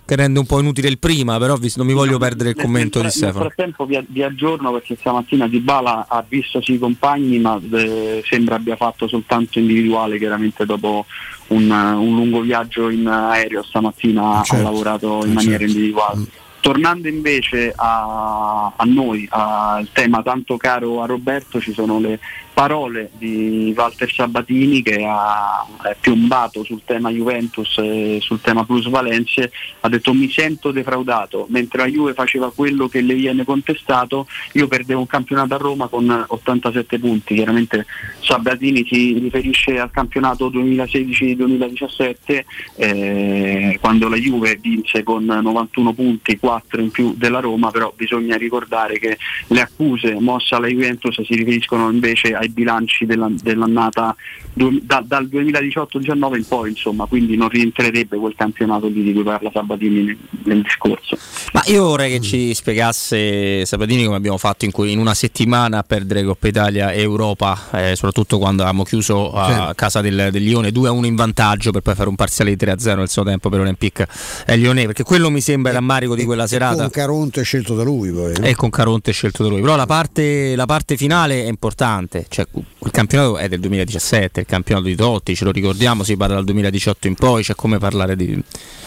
che 0.05 0.17
rende 0.17 0.39
un 0.39 0.47
po' 0.47 0.61
inutile 0.61 0.89
il 0.89 0.99
prima, 0.99 1.39
però 1.39 1.57
non 1.77 1.87
mi 1.87 1.93
voglio 1.93 2.19
perdere 2.19 2.51
il 2.51 2.57
commento 2.57 3.01
nel, 3.01 3.09
di 3.09 3.17
Stefano. 3.17 3.45
Nel 3.45 3.53
frattempo 3.53 3.85
vi, 3.85 4.05
vi 4.09 4.23
aggiorno 4.23 4.73
perché 4.73 4.97
stamattina 4.97 5.49
Di 5.49 5.61
Bala 5.61 6.07
ha 6.09 6.25
visto 6.27 6.61
i 6.65 6.79
compagni, 6.79 7.39
ma 7.39 7.61
eh, 7.73 8.23
sembra 8.27 8.57
abbia 8.57 8.77
fatto 8.77 9.09
soltanto 9.09 9.59
individuale, 9.59 10.19
chiaramente 10.19 10.65
dopo 10.65 11.07
un, 11.49 11.71
un 11.71 12.15
lungo 12.15 12.41
viaggio 12.41 12.89
in 12.89 13.07
aereo 13.07 13.63
stamattina 13.63 14.43
certo. 14.45 14.55
ha 14.55 14.71
lavorato 14.71 15.25
in 15.25 15.33
maniera 15.33 15.59
certo. 15.59 15.73
individuale. 15.73 16.19
Mm. 16.19 16.25
Tornando 16.61 17.07
invece 17.07 17.73
a, 17.77 18.73
a 18.75 18.85
noi, 18.85 19.27
al 19.31 19.89
tema 19.93 20.23
tanto 20.23 20.57
caro 20.57 21.01
a 21.01 21.07
Roberto, 21.07 21.61
ci 21.61 21.73
sono 21.73 22.01
le 22.01 22.19
parole 22.57 23.11
di 23.19 23.75
Walter 23.77 24.11
Sabatini 24.11 24.81
che 24.81 25.05
ha 25.07 25.63
piombato 26.01 26.65
sul 26.65 26.81
tema 26.87 27.11
Juventus 27.11 27.77
e 27.77 28.17
sul 28.23 28.41
tema 28.41 28.65
plusvalenze, 28.65 29.53
ha 29.81 29.91
detto 29.91 30.15
mi 30.15 30.31
sento 30.31 30.71
defraudato, 30.71 31.45
mentre 31.51 31.81
la 31.81 31.87
Juve 31.87 32.15
faceva 32.15 32.51
quello 32.51 32.89
che 32.89 33.03
le 33.03 33.13
viene 33.13 33.45
contestato, 33.45 34.27
io 34.53 34.69
perdevo 34.69 35.01
un 35.01 35.07
campionato 35.07 35.53
a 35.53 35.59
Roma 35.59 35.89
con 35.89 36.25
87 36.27 36.99
punti, 36.99 37.35
chiaramente 37.35 37.85
Sabatini 38.21 38.87
si 38.91 39.19
riferisce 39.19 39.79
al 39.79 39.91
campionato 39.91 40.49
2016-2017 40.49 42.45
eh, 42.77 43.77
quando 43.83 44.09
la 44.09 44.17
Juve 44.17 44.57
vinse 44.57 45.03
con 45.03 45.27
91 45.27 45.93
punti, 45.93 46.39
4 46.39 46.81
in 46.81 46.91
più 46.91 47.13
della 47.19 47.41
Roma, 47.41 47.71
però 47.71 47.93
bisogna 47.95 48.39
ricordare 48.39 48.99
che 48.99 49.19
le 49.49 49.61
accuse 49.61 50.15
mosse 50.19 50.55
alla 50.55 50.69
Juventus 50.69 51.21
si 51.21 51.35
riferiscono 51.35 51.91
invece 51.91 52.35
ai 52.35 52.45
ai 52.47 52.49
bilanci 52.53 53.07
della, 53.07 53.29
dell'annata 53.31 54.15
du, 54.57 54.81
da, 54.83 55.03
dal 55.07 55.27
2018-19 55.27 56.37
in 56.37 56.47
poi, 56.47 56.71
insomma, 56.71 57.05
quindi 57.05 57.37
non 57.37 57.49
rientrerebbe 57.49 58.17
quel 58.17 58.35
campionato 58.35 58.87
lì 58.87 59.03
di 59.03 59.13
cui 59.13 59.23
parla 59.23 59.51
Sabatini 59.53 60.03
nel, 60.03 60.17
nel 60.45 60.63
discorso. 60.63 61.17
Ma 61.53 61.63
io 61.67 61.85
vorrei 61.85 62.11
che 62.13 62.21
ci 62.21 62.55
spiegasse 62.55 63.65
Sabatini 63.67 64.05
come 64.05 64.17
abbiamo 64.17 64.39
fatto 64.39 64.65
in, 64.65 64.71
cui, 64.71 64.93
in 64.93 64.99
una 64.99 65.15
settimana 65.15 65.79
a 65.79 65.83
perdere 65.83 66.25
Coppa 66.25 66.49
Italia 66.49 66.91
e 66.91 67.01
Europa, 67.03 67.69
eh, 67.73 67.95
soprattutto 67.95 68.39
quando 68.39 68.63
avevamo 68.63 68.85
chiuso 68.85 69.33
a 69.33 69.69
sì. 69.69 69.75
casa 69.75 70.01
del, 70.01 70.29
del 70.31 70.43
Lione 70.43 70.71
2-1 70.71 71.05
in 71.05 71.15
vantaggio 71.15 71.71
per 71.71 71.83
poi 71.83 71.95
fare 71.95 72.09
un 72.09 72.17
parziale 72.17 72.55
di 72.55 72.65
3-0 72.65 72.97
nel 72.97 73.09
suo 73.11 73.25
tempo 73.25 73.51
per 73.51 73.61
Olympique 73.61 74.09
e 74.47 74.57
Lione, 74.57 74.87
perché 74.87 75.03
quello 75.03 75.31
mi 75.31 75.41
sembra 75.43 75.71
il 75.71 75.77
rammarico 75.77 76.15
di 76.15 76.25
quella 76.25 76.47
serata. 76.47 76.83
Con 76.83 76.91
Caronte 76.91 77.43
scelto 77.43 77.75
da 77.75 77.83
lui 77.83 78.11
poi. 78.11 78.33
E 78.41 78.55
con 78.55 78.71
Caronte 78.71 79.13
scelto 79.13 79.43
da 79.43 79.51
lui, 79.51 79.61
però 79.61 79.77
la 79.77 79.87
parte, 79.87 80.57
la 80.57 80.67
parte 80.67 80.97
finale 80.97 81.45
è 81.45 81.49
importante, 81.49 82.27
cioè, 82.37 82.47
il 82.53 82.91
campionato 82.91 83.39
è 83.39 83.49
del 83.49 83.61
2017, 83.61 84.41
il 84.41 84.47
campionato 84.47 84.87
di 84.87 84.95
Totti, 84.95 85.35
ce 85.35 85.45
lo 85.47 85.53
ricordiamo, 85.53 86.03
si 86.03 86.19
parla 86.19 86.35
dal 86.35 86.45
2018 86.45 87.07
in 87.07 87.15
poi, 87.15 87.43
c'è 87.43 87.55
come 87.55 87.79
parlare 87.79 88.15
di 88.15 88.39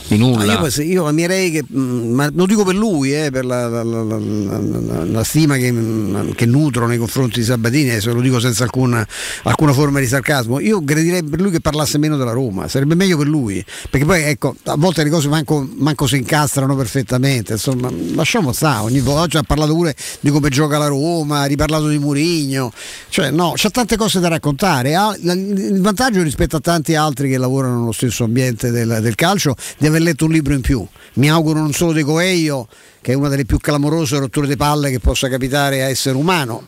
di 0.09 0.17
nulla. 0.17 0.59
io, 0.59 0.83
io 0.83 1.07
amerei 1.07 1.51
che, 1.51 1.63
mm, 1.63 2.13
ma 2.13 2.29
lo 2.33 2.45
dico 2.45 2.63
per 2.63 2.75
lui, 2.75 3.13
eh, 3.13 3.29
per 3.31 3.45
la, 3.45 3.67
la, 3.67 3.83
la, 3.83 5.05
la 5.05 5.23
stima 5.23 5.55
che, 5.57 5.71
mm, 5.71 6.31
che, 6.31 6.45
nutro 6.45 6.87
nei 6.87 6.97
confronti 6.97 7.39
di 7.39 7.45
Sabatini, 7.45 7.91
adesso 7.91 8.13
lo 8.13 8.21
dico 8.21 8.39
senza 8.39 8.63
alcuna, 8.63 9.05
alcuna, 9.43 9.71
forma 9.71 9.99
di 9.99 10.07
sarcasmo, 10.07 10.59
io 10.59 10.83
gradirei 10.83 11.23
per 11.23 11.39
lui 11.39 11.51
che 11.51 11.61
parlasse 11.61 11.97
meno 11.99 12.17
della 12.17 12.31
Roma, 12.31 12.67
sarebbe 12.67 12.95
meglio 12.95 13.17
per 13.17 13.27
lui, 13.27 13.63
perché 13.89 14.05
poi 14.05 14.23
ecco, 14.23 14.55
a 14.65 14.75
volte 14.75 15.03
le 15.03 15.09
cose 15.09 15.27
manco, 15.27 15.67
manco 15.75 16.07
si 16.07 16.17
incastrano 16.17 16.75
perfettamente, 16.75 17.53
insomma, 17.53 17.91
lasciamo 18.13 18.51
stare, 18.51 18.83
ogni 18.83 18.99
volta 18.99 19.21
oggi 19.21 19.37
ha 19.37 19.43
parlato 19.43 19.73
pure 19.73 19.95
di 20.19 20.31
come 20.31 20.49
gioca 20.49 20.77
la 20.77 20.87
Roma, 20.87 21.41
ha 21.41 21.45
riparlato 21.45 21.87
di 21.87 21.99
Murigno, 21.99 22.71
cioè 23.09 23.29
no, 23.39 23.53
c'ha 23.55 23.69
tante 23.69 23.95
cose 23.95 24.19
da 24.19 24.27
raccontare, 24.27 24.91
il 25.21 25.79
vantaggio 25.79 26.21
rispetto 26.21 26.57
a 26.57 26.59
tanti 26.59 26.95
altri 26.95 27.29
che 27.29 27.37
lavorano 27.37 27.79
nello 27.79 27.93
stesso 27.93 28.25
ambiente 28.25 28.69
del, 28.69 28.99
del 29.01 29.15
calcio 29.15 29.55
di 29.77 29.87
aver 29.87 30.01
letto 30.01 30.25
un 30.25 30.31
libro 30.31 30.53
in 30.53 30.59
più. 30.59 30.85
Mi 31.13 31.29
auguro 31.29 31.59
non 31.59 31.71
solo 31.71 31.93
di 31.93 32.03
Coelho, 32.03 32.67
che 33.09 33.15
è 33.15 33.17
una 33.17 33.29
delle 33.29 33.45
più 33.45 33.57
clamorose 33.57 34.19
rotture 34.19 34.45
di 34.45 34.55
palle 34.55 34.91
che 34.91 34.99
possa 34.99 35.29
capitare 35.29 35.81
a 35.81 35.87
essere 35.87 36.15
umano. 36.15 36.63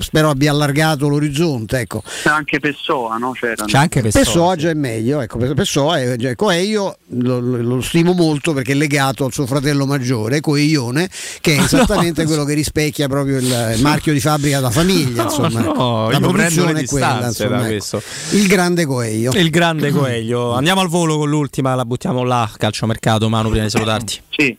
Spero 0.00 0.28
abbia 0.28 0.50
allargato 0.50 1.06
l'orizzonte. 1.06 1.78
Ecco. 1.78 2.02
C'è 2.04 2.30
anche 2.30 2.58
Pessoa, 2.58 3.16
no? 3.16 3.30
C'era. 3.30 3.64
C'è 3.64 3.78
anche 3.78 4.02
Pessoa. 4.02 4.24
Pessoa 4.24 4.52
sì. 4.54 4.58
già 4.58 4.70
è 4.70 4.74
meglio. 4.74 5.20
Ecco, 5.20 5.38
Pessoa 5.54 6.00
è, 6.00 6.16
cioè, 6.18 6.34
Coelho 6.34 6.98
lo, 7.10 7.38
lo, 7.38 7.80
stimo 7.80 8.12
molto 8.12 8.52
perché 8.54 8.72
è 8.72 8.74
legato 8.74 9.24
al 9.24 9.32
suo 9.32 9.46
fratello 9.46 9.86
maggiore, 9.86 10.40
Coeione, 10.40 11.08
che 11.40 11.54
è 11.54 11.60
esattamente 11.62 12.22
no, 12.22 12.28
quello 12.28 12.44
che 12.44 12.54
rispecchia 12.54 13.06
proprio 13.06 13.36
il, 13.36 13.74
il, 13.76 13.82
marchio 13.82 14.12
di 14.12 14.20
fabbrica 14.20 14.58
da 14.58 14.70
famiglia. 14.70 15.22
Insomma. 15.30 15.60
No, 15.60 16.10
la 16.10 16.18
produzione 16.18 16.80
è 16.80 16.84
quella. 16.86 17.24
Insomma, 17.24 17.68
ecco. 17.68 18.02
Il 18.32 18.48
grande 18.48 18.84
Coelho. 18.84 19.30
Il 19.30 19.50
grande 19.50 19.92
Coelho. 19.94 20.54
Andiamo 20.54 20.80
al 20.80 20.88
volo 20.88 21.16
con 21.18 21.28
l'ultima, 21.30 21.76
la 21.76 21.84
buttiamo 21.84 22.24
là, 22.24 22.50
calciomercato, 22.56 23.28
Manu, 23.28 23.50
prima 23.50 23.62
di 23.62 23.70
salutarti. 23.70 24.20
Sì, 24.36 24.58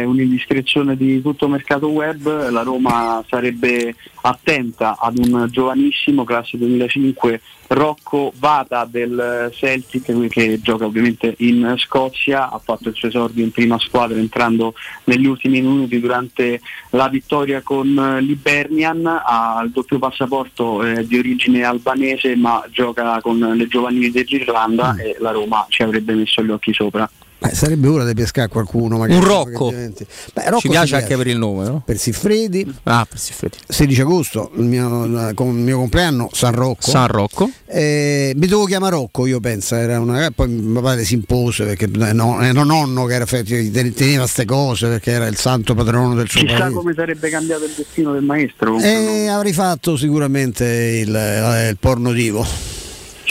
è 0.00 0.04
un'indiscrezione 0.04 0.96
di 0.96 1.22
tutto 1.22 1.44
il 1.44 1.52
mercato 1.52 1.88
web, 1.88 2.50
la 2.50 2.62
Roma 2.62 3.24
sarebbe 3.28 3.94
attenta 4.22 4.96
ad 4.98 5.18
un 5.18 5.46
giovanissimo, 5.50 6.24
classe 6.24 6.56
2005, 6.58 7.40
Rocco 7.68 8.32
Vata 8.36 8.84
del 8.84 9.50
Celtic 9.52 10.28
che 10.28 10.60
gioca 10.60 10.84
ovviamente 10.84 11.34
in 11.38 11.74
Scozia, 11.78 12.50
ha 12.50 12.58
fatto 12.58 12.88
il 12.88 12.94
suo 12.94 13.08
esordio 13.08 13.44
in 13.44 13.50
prima 13.50 13.78
squadra 13.78 14.18
entrando 14.18 14.74
negli 15.04 15.26
ultimi 15.26 15.60
minuti 15.60 15.98
durante 16.00 16.60
la 16.90 17.08
vittoria 17.08 17.62
con 17.62 18.18
l'Ibernian, 18.20 19.06
ha 19.06 19.62
il 19.64 19.70
doppio 19.70 19.98
passaporto 19.98 20.82
eh, 20.84 21.06
di 21.06 21.18
origine 21.18 21.64
albanese 21.64 22.36
ma 22.36 22.64
gioca 22.70 23.20
con 23.20 23.38
le 23.38 23.66
giovanili 23.66 24.10
dell'Irlanda 24.10 24.92
mm. 24.92 24.98
e 24.98 25.16
la 25.18 25.30
Roma 25.30 25.66
ci 25.68 25.82
avrebbe 25.82 26.14
messo 26.14 26.42
gli 26.42 26.50
occhi 26.50 26.72
sopra. 26.72 27.08
Beh, 27.44 27.54
sarebbe 27.54 27.88
ora 27.88 28.04
di 28.06 28.14
pescare 28.14 28.48
qualcuno. 28.48 28.96
Magari, 28.96 29.20
un 29.20 29.26
Rocco. 29.26 29.70
Beh, 29.70 30.44
Rocco. 30.46 30.60
Ci 30.60 30.68
piace 30.68 30.96
anche 30.96 31.14
per 31.14 31.26
il 31.26 31.36
nome, 31.36 31.64
no? 31.66 31.82
Per 31.84 31.98
Siffredi. 31.98 32.74
Ah, 32.84 33.06
per 33.06 33.18
Siffredi. 33.18 33.58
16 33.68 34.00
agosto, 34.00 34.50
il 34.56 34.64
mio, 34.64 35.04
il 35.04 35.34
mio 35.36 35.78
compleanno, 35.78 36.30
San 36.32 36.54
Rocco. 36.54 36.88
San 36.88 37.06
Rocco. 37.08 37.50
Eh, 37.66 38.32
mi 38.34 38.46
dovevo 38.46 38.64
chiamare 38.64 38.94
Rocco, 38.94 39.26
io 39.26 39.40
penso. 39.40 39.74
Era 39.74 40.00
una, 40.00 40.30
poi 40.34 40.48
mio 40.48 40.80
padre 40.80 41.04
si 41.04 41.14
impose 41.14 41.64
perché 41.64 41.86
no, 41.86 42.40
era 42.40 42.60
un 42.62 42.66
nonno 42.66 43.04
che 43.04 43.14
era, 43.14 43.26
teneva 43.26 44.22
queste 44.22 44.46
cose 44.46 44.88
perché 44.88 45.10
era 45.10 45.26
il 45.26 45.36
santo 45.36 45.74
patrono 45.74 46.14
del 46.14 46.28
suo 46.30 46.40
Chissà 46.40 46.58
paese. 46.58 46.74
come 46.74 46.94
sarebbe 46.94 47.28
cambiato 47.28 47.64
il 47.64 47.72
destino 47.76 48.12
del 48.12 48.22
maestro. 48.22 48.78
Eh, 48.78 49.28
avrei 49.28 49.52
fatto 49.52 49.98
sicuramente 49.98 50.64
il, 50.64 51.14
eh, 51.14 51.68
il 51.68 51.76
porno 51.78 52.12
divo. 52.12 52.46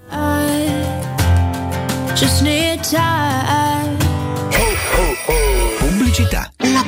Just 2.14 2.42
need 2.42 2.81
time. 2.83 3.96
Pubblicità. 5.79 6.52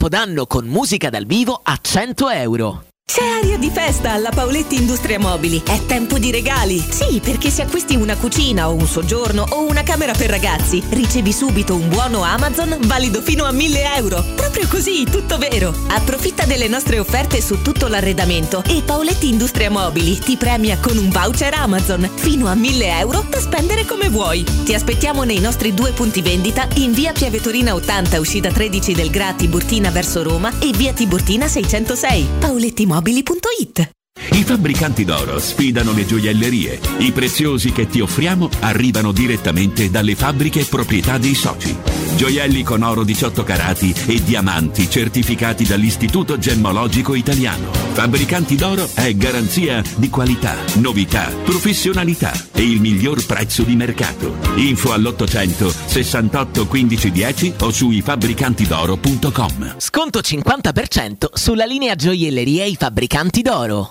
Capodanno 0.00 0.46
con 0.46 0.66
musica 0.66 1.10
dal 1.10 1.26
vivo 1.26 1.60
a 1.62 1.76
100 1.78 2.30
euro. 2.30 2.89
C'è 3.12 3.26
aria 3.26 3.58
di 3.58 3.70
festa 3.70 4.12
alla 4.12 4.30
Paoletti 4.30 4.76
Industria 4.76 5.18
Mobili. 5.18 5.60
È 5.66 5.84
tempo 5.84 6.16
di 6.20 6.30
regali. 6.30 6.78
Sì, 6.78 7.18
perché 7.18 7.50
se 7.50 7.62
acquisti 7.62 7.96
una 7.96 8.16
cucina 8.16 8.68
o 8.68 8.74
un 8.74 8.86
soggiorno 8.86 9.44
o 9.50 9.66
una 9.66 9.82
camera 9.82 10.12
per 10.12 10.30
ragazzi, 10.30 10.80
ricevi 10.90 11.32
subito 11.32 11.74
un 11.74 11.88
buono 11.88 12.22
Amazon 12.22 12.78
valido 12.82 13.20
fino 13.20 13.46
a 13.46 13.50
1000 13.50 13.94
euro. 13.96 14.24
Proprio 14.36 14.68
così, 14.68 15.02
tutto 15.10 15.38
vero. 15.38 15.74
Approfitta 15.88 16.44
delle 16.44 16.68
nostre 16.68 17.00
offerte 17.00 17.40
su 17.40 17.60
tutto 17.62 17.88
l'arredamento 17.88 18.62
e 18.68 18.80
Paoletti 18.84 19.28
Industria 19.28 19.72
Mobili 19.72 20.16
ti 20.16 20.36
premia 20.36 20.78
con 20.78 20.96
un 20.96 21.10
voucher 21.10 21.54
Amazon 21.54 22.08
fino 22.14 22.46
a 22.46 22.54
1000 22.54 22.98
euro 23.00 23.26
da 23.28 23.40
spendere 23.40 23.86
come 23.86 24.08
vuoi. 24.08 24.44
Ti 24.44 24.72
aspettiamo 24.72 25.24
nei 25.24 25.40
nostri 25.40 25.74
due 25.74 25.90
punti 25.90 26.22
vendita 26.22 26.68
in 26.74 26.92
via 26.92 27.10
Piavetorina 27.10 27.74
80, 27.74 28.20
uscita 28.20 28.52
13 28.52 28.92
del 28.92 29.10
Gra 29.10 29.32
Tiburtina 29.32 29.90
verso 29.90 30.22
Roma 30.22 30.52
e 30.60 30.70
via 30.70 30.92
Tiburtina 30.92 31.48
606. 31.48 32.28
Paoletti 32.38 32.86
Mobili 32.86 32.98
mobili.it 33.00 33.99
i 34.40 34.42
fabbricanti 34.42 35.04
d'oro 35.04 35.38
sfidano 35.38 35.92
le 35.92 36.06
gioiellerie. 36.06 36.80
I 37.00 37.12
preziosi 37.12 37.72
che 37.72 37.86
ti 37.86 38.00
offriamo 38.00 38.48
arrivano 38.60 39.12
direttamente 39.12 39.90
dalle 39.90 40.14
fabbriche 40.14 40.64
proprietà 40.64 41.18
dei 41.18 41.34
soci. 41.34 41.76
Gioielli 42.16 42.62
con 42.62 42.82
oro 42.82 43.04
18 43.04 43.44
carati 43.44 43.94
e 44.06 44.22
diamanti 44.22 44.88
certificati 44.88 45.64
dall'Istituto 45.64 46.38
Gemmologico 46.38 47.14
Italiano. 47.14 47.70
Fabbricanti 47.92 48.56
d'oro 48.56 48.88
è 48.94 49.14
garanzia 49.14 49.82
di 49.96 50.08
qualità, 50.08 50.56
novità, 50.76 51.30
professionalità 51.44 52.32
e 52.54 52.62
il 52.62 52.80
miglior 52.80 53.24
prezzo 53.26 53.62
di 53.62 53.76
mercato. 53.76 54.36
Info 54.54 54.92
all'800 54.92 55.70
68 55.86 56.66
15 56.66 57.10
10 57.10 57.54
o 57.60 57.70
su 57.70 57.90
ifabbricantidoro.com. 57.90 59.74
Sconto 59.76 60.20
50% 60.20 61.26
sulla 61.34 61.66
linea 61.66 61.94
gioielleria 61.94 62.64
I 62.64 62.76
Fabbricanti 62.76 63.42
d'oro. 63.42 63.90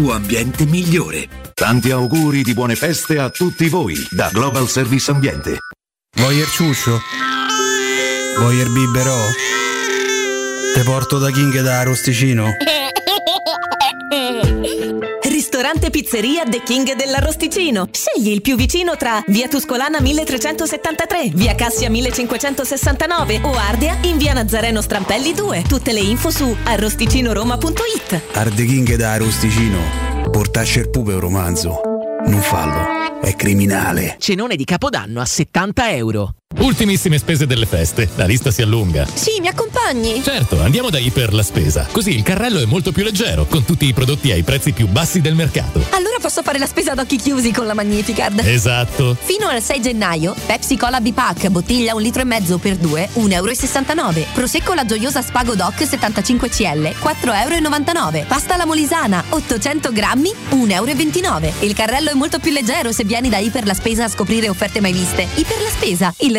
tuo 0.00 0.14
ambiente 0.14 0.64
migliore. 0.64 1.28
Tanti 1.52 1.90
auguri 1.90 2.42
di 2.42 2.54
buone 2.54 2.74
feste 2.74 3.18
a 3.18 3.28
tutti 3.28 3.68
voi 3.68 3.94
da 4.08 4.30
Global 4.32 4.66
Service 4.66 5.10
Ambiente. 5.10 5.58
Voyer 6.16 6.48
ciuscio? 6.48 6.98
Voyer 8.38 8.70
biberò? 8.70 9.18
Te 10.74 10.82
porto 10.84 11.18
da 11.18 11.30
King 11.30 11.60
da 11.60 11.82
Rosticino? 11.82 12.48
Ristorante 15.80 15.90
Pizzeria 15.90 16.44
The 16.44 16.62
King 16.62 16.94
dell'Arrosticino. 16.94 17.88
Scegli 17.90 18.28
il 18.28 18.42
più 18.42 18.54
vicino 18.54 18.96
tra 18.96 19.22
Via 19.28 19.48
Tuscolana 19.48 19.98
1373, 20.00 21.30
Via 21.32 21.54
Cassia 21.54 21.88
1569 21.88 23.40
o 23.44 23.54
Ardea 23.54 23.96
in 24.02 24.18
Via 24.18 24.34
Nazareno 24.34 24.82
Strampelli 24.82 25.32
2. 25.32 25.64
Tutte 25.66 25.92
le 25.92 26.00
info 26.00 26.30
su 26.30 26.54
arrosticinoroma.it. 26.64 28.20
Arde 28.32 28.64
King 28.66 28.94
da 28.96 29.12
Arrosticino. 29.12 29.78
Portasce 30.30 30.80
il 30.80 30.90
pupe 30.90 31.14
un 31.14 31.20
romanzo. 31.20 31.80
Non 32.26 32.40
fallo, 32.40 33.20
è 33.22 33.34
criminale. 33.34 34.16
Cenone 34.18 34.56
di 34.56 34.64
Capodanno 34.64 35.20
a 35.22 35.24
70 35.24 35.92
euro. 35.92 36.34
Ultimissime 36.58 37.16
spese 37.16 37.46
delle 37.46 37.64
feste, 37.64 38.08
la 38.16 38.26
lista 38.26 38.50
si 38.50 38.60
allunga. 38.60 39.06
Sì, 39.14 39.38
mi 39.40 39.46
accompagni? 39.46 40.20
Certo, 40.20 40.60
andiamo 40.60 40.90
da 40.90 40.98
Iper 40.98 41.32
la 41.32 41.44
spesa. 41.44 41.86
Così 41.90 42.10
il 42.10 42.24
carrello 42.24 42.60
è 42.60 42.64
molto 42.64 42.90
più 42.90 43.04
leggero, 43.04 43.46
con 43.46 43.64
tutti 43.64 43.86
i 43.86 43.92
prodotti 43.92 44.32
ai 44.32 44.42
prezzi 44.42 44.72
più 44.72 44.88
bassi 44.88 45.20
del 45.20 45.36
mercato. 45.36 45.78
Allora 45.90 46.16
posso 46.20 46.42
fare 46.42 46.58
la 46.58 46.66
spesa 46.66 46.90
ad 46.90 46.98
occhi 46.98 47.16
chiusi 47.18 47.52
con 47.52 47.66
la 47.66 47.74
Magnificard. 47.74 48.40
Esatto. 48.40 49.16
Fino 49.20 49.46
al 49.46 49.62
6 49.62 49.80
gennaio, 49.80 50.34
Pepsi 50.44 50.76
Cola 50.76 51.00
B-Pack, 51.00 51.48
bottiglia 51.50 51.94
1 51.94 52.02
litro 52.02 52.22
e 52.22 52.24
mezzo 52.24 52.58
per 52.58 52.76
2, 52.76 53.10
1,69 53.14 53.98
euro. 53.98 54.26
Prosecco 54.34 54.74
la 54.74 54.84
gioiosa 54.84 55.22
Spago 55.22 55.54
Doc 55.54 55.86
75 55.86 56.48
CL, 56.48 56.94
4,99 57.00 58.16
euro. 58.16 58.26
Pasta 58.26 58.54
alla 58.54 58.66
Molisana, 58.66 59.22
800 59.28 59.92
grammi, 59.92 60.32
1,29 60.50 61.24
euro. 61.24 61.52
Il 61.60 61.74
carrello 61.74 62.10
è 62.10 62.14
molto 62.14 62.40
più 62.40 62.50
leggero 62.50 62.90
se 62.90 63.04
vieni 63.04 63.28
da 63.28 63.38
Iper 63.38 63.66
la 63.66 63.74
spesa 63.74 64.04
a 64.04 64.08
scoprire 64.08 64.48
offerte 64.48 64.80
mai 64.80 64.92
viste. 64.92 65.28
Iper 65.36 65.62
la 65.62 65.70
spesa, 65.70 66.14
il 66.18 66.38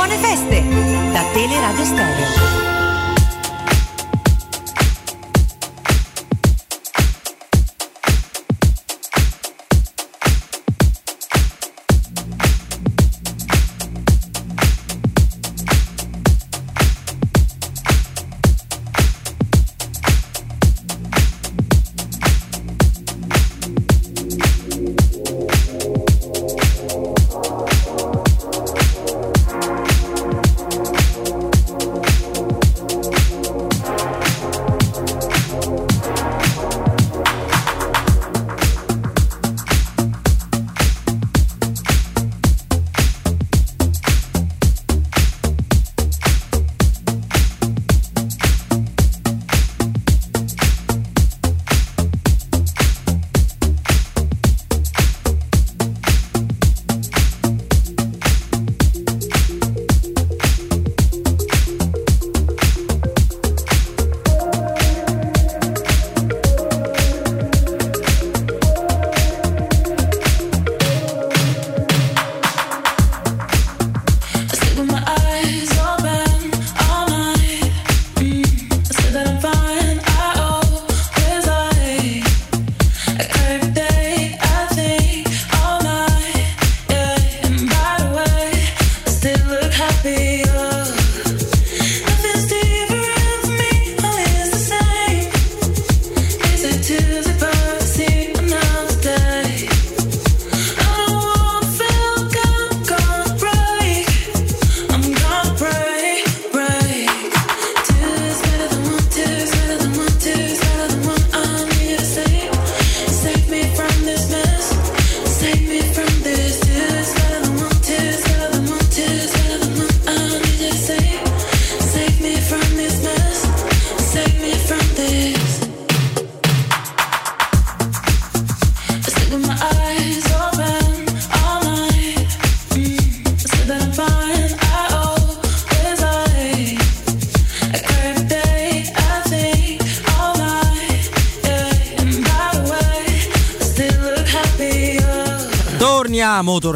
Buone 0.00 0.16
feste 0.16 0.64
da 1.12 1.22
Teleradio 1.34 1.84
Stereo. 1.84 2.59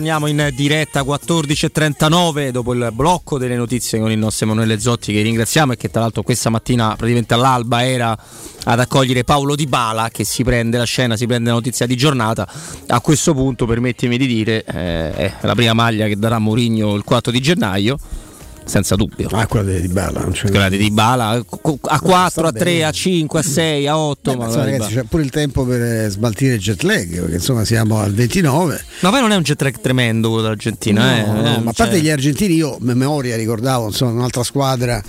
Torniamo, 0.05 0.27
in 0.27 0.51
diretta 0.55 1.01
14.39 1.01 2.51
dopo 2.51 2.75
il 2.75 2.91
blocco 2.93 3.39
delle 3.39 3.57
notizie 3.57 3.99
con 3.99 4.11
il 4.11 4.19
nostro 4.19 4.45
Emanuele 4.45 4.79
Zotti 4.79 5.15
che 5.15 5.23
ringraziamo 5.23 5.73
e 5.73 5.77
che 5.79 5.89
tra 5.89 6.03
l'altro 6.03 6.23
questa 6.23 6.51
mattina 6.51 6.89
praticamente 6.95 7.33
all'alba 7.33 7.87
era 7.87 8.15
ad 8.65 8.81
accogliere 8.81 9.25
Paolo 9.25 9.57
Di 9.57 9.65
Bala 9.65 10.11
che 10.11 10.25
si 10.25 10.45
prende 10.45 10.77
la 10.77 10.85
scena, 10.85 11.17
si 11.17 11.27
prende 11.27 11.49
la 11.49 11.55
notizia 11.55 11.87
di 11.87 11.97
giornata. 11.97 12.47
A 12.89 13.01
questo 13.01 13.33
punto 13.33 13.65
permettimi 13.65 14.19
di 14.19 14.27
dire 14.27 14.63
eh, 14.67 15.15
è 15.15 15.35
la 15.41 15.55
prima 15.55 15.73
maglia 15.73 16.07
che 16.07 16.19
darà 16.19 16.39
Mourinho 16.39 16.95
il 16.97 17.03
4 17.03 17.33
di 17.33 17.41
gennaio 17.41 17.97
senza 18.65 18.97
dubbio. 18.97 19.29
Ah, 19.33 19.47
quella 19.47 19.79
di 19.79 19.89
Bala, 19.89 20.21
non 20.21 20.33
c'è 20.33 20.49
quella 20.49 20.69
di 20.69 20.79
Dybala 20.79 21.31
a 21.31 22.01
4, 22.01 22.47
a 22.47 22.53
3, 22.53 22.85
a 22.85 22.91
5, 22.91 23.39
a 23.39 23.43
6, 23.43 23.87
a 23.87 23.99
8. 23.99 24.31
Beh, 24.31 24.37
ma 24.37 24.45
insomma, 24.47 24.65
ragazzi, 24.65 24.95
c'è 24.95 25.03
pure 25.05 25.23
il 25.23 25.31
tempo 25.31 25.65
per 25.65 25.83
eh, 25.83 26.09
smaltire 26.09 26.55
il 26.55 26.61
jet 26.61 26.83
lag, 26.83 27.21
perché 27.21 27.35
insomma 27.35 27.65
siamo 27.65 27.99
al 27.99 28.13
29. 28.13 28.85
Ma 29.01 29.11
poi 29.11 29.21
non 29.21 29.33
è 29.33 29.37
un 29.37 29.43
jet 29.43 29.61
lag 29.63 29.81
tremendo 29.81 30.29
quello 30.29 30.43
dell'Argentina, 30.43 31.05
no, 31.05 31.17
eh? 31.17 31.27
no, 31.27 31.57
eh, 31.57 31.59
ma 31.61 31.71
a 31.71 31.75
parte 31.75 31.95
cioè- 31.95 32.01
gli 32.01 32.11
argentini, 32.11 32.55
io 32.55 32.75
a 32.75 32.79
memoria 32.81 33.37
ricordavo 33.37 33.87
insomma, 33.87 34.13
un'altra 34.13 34.43
squadra 34.43 35.03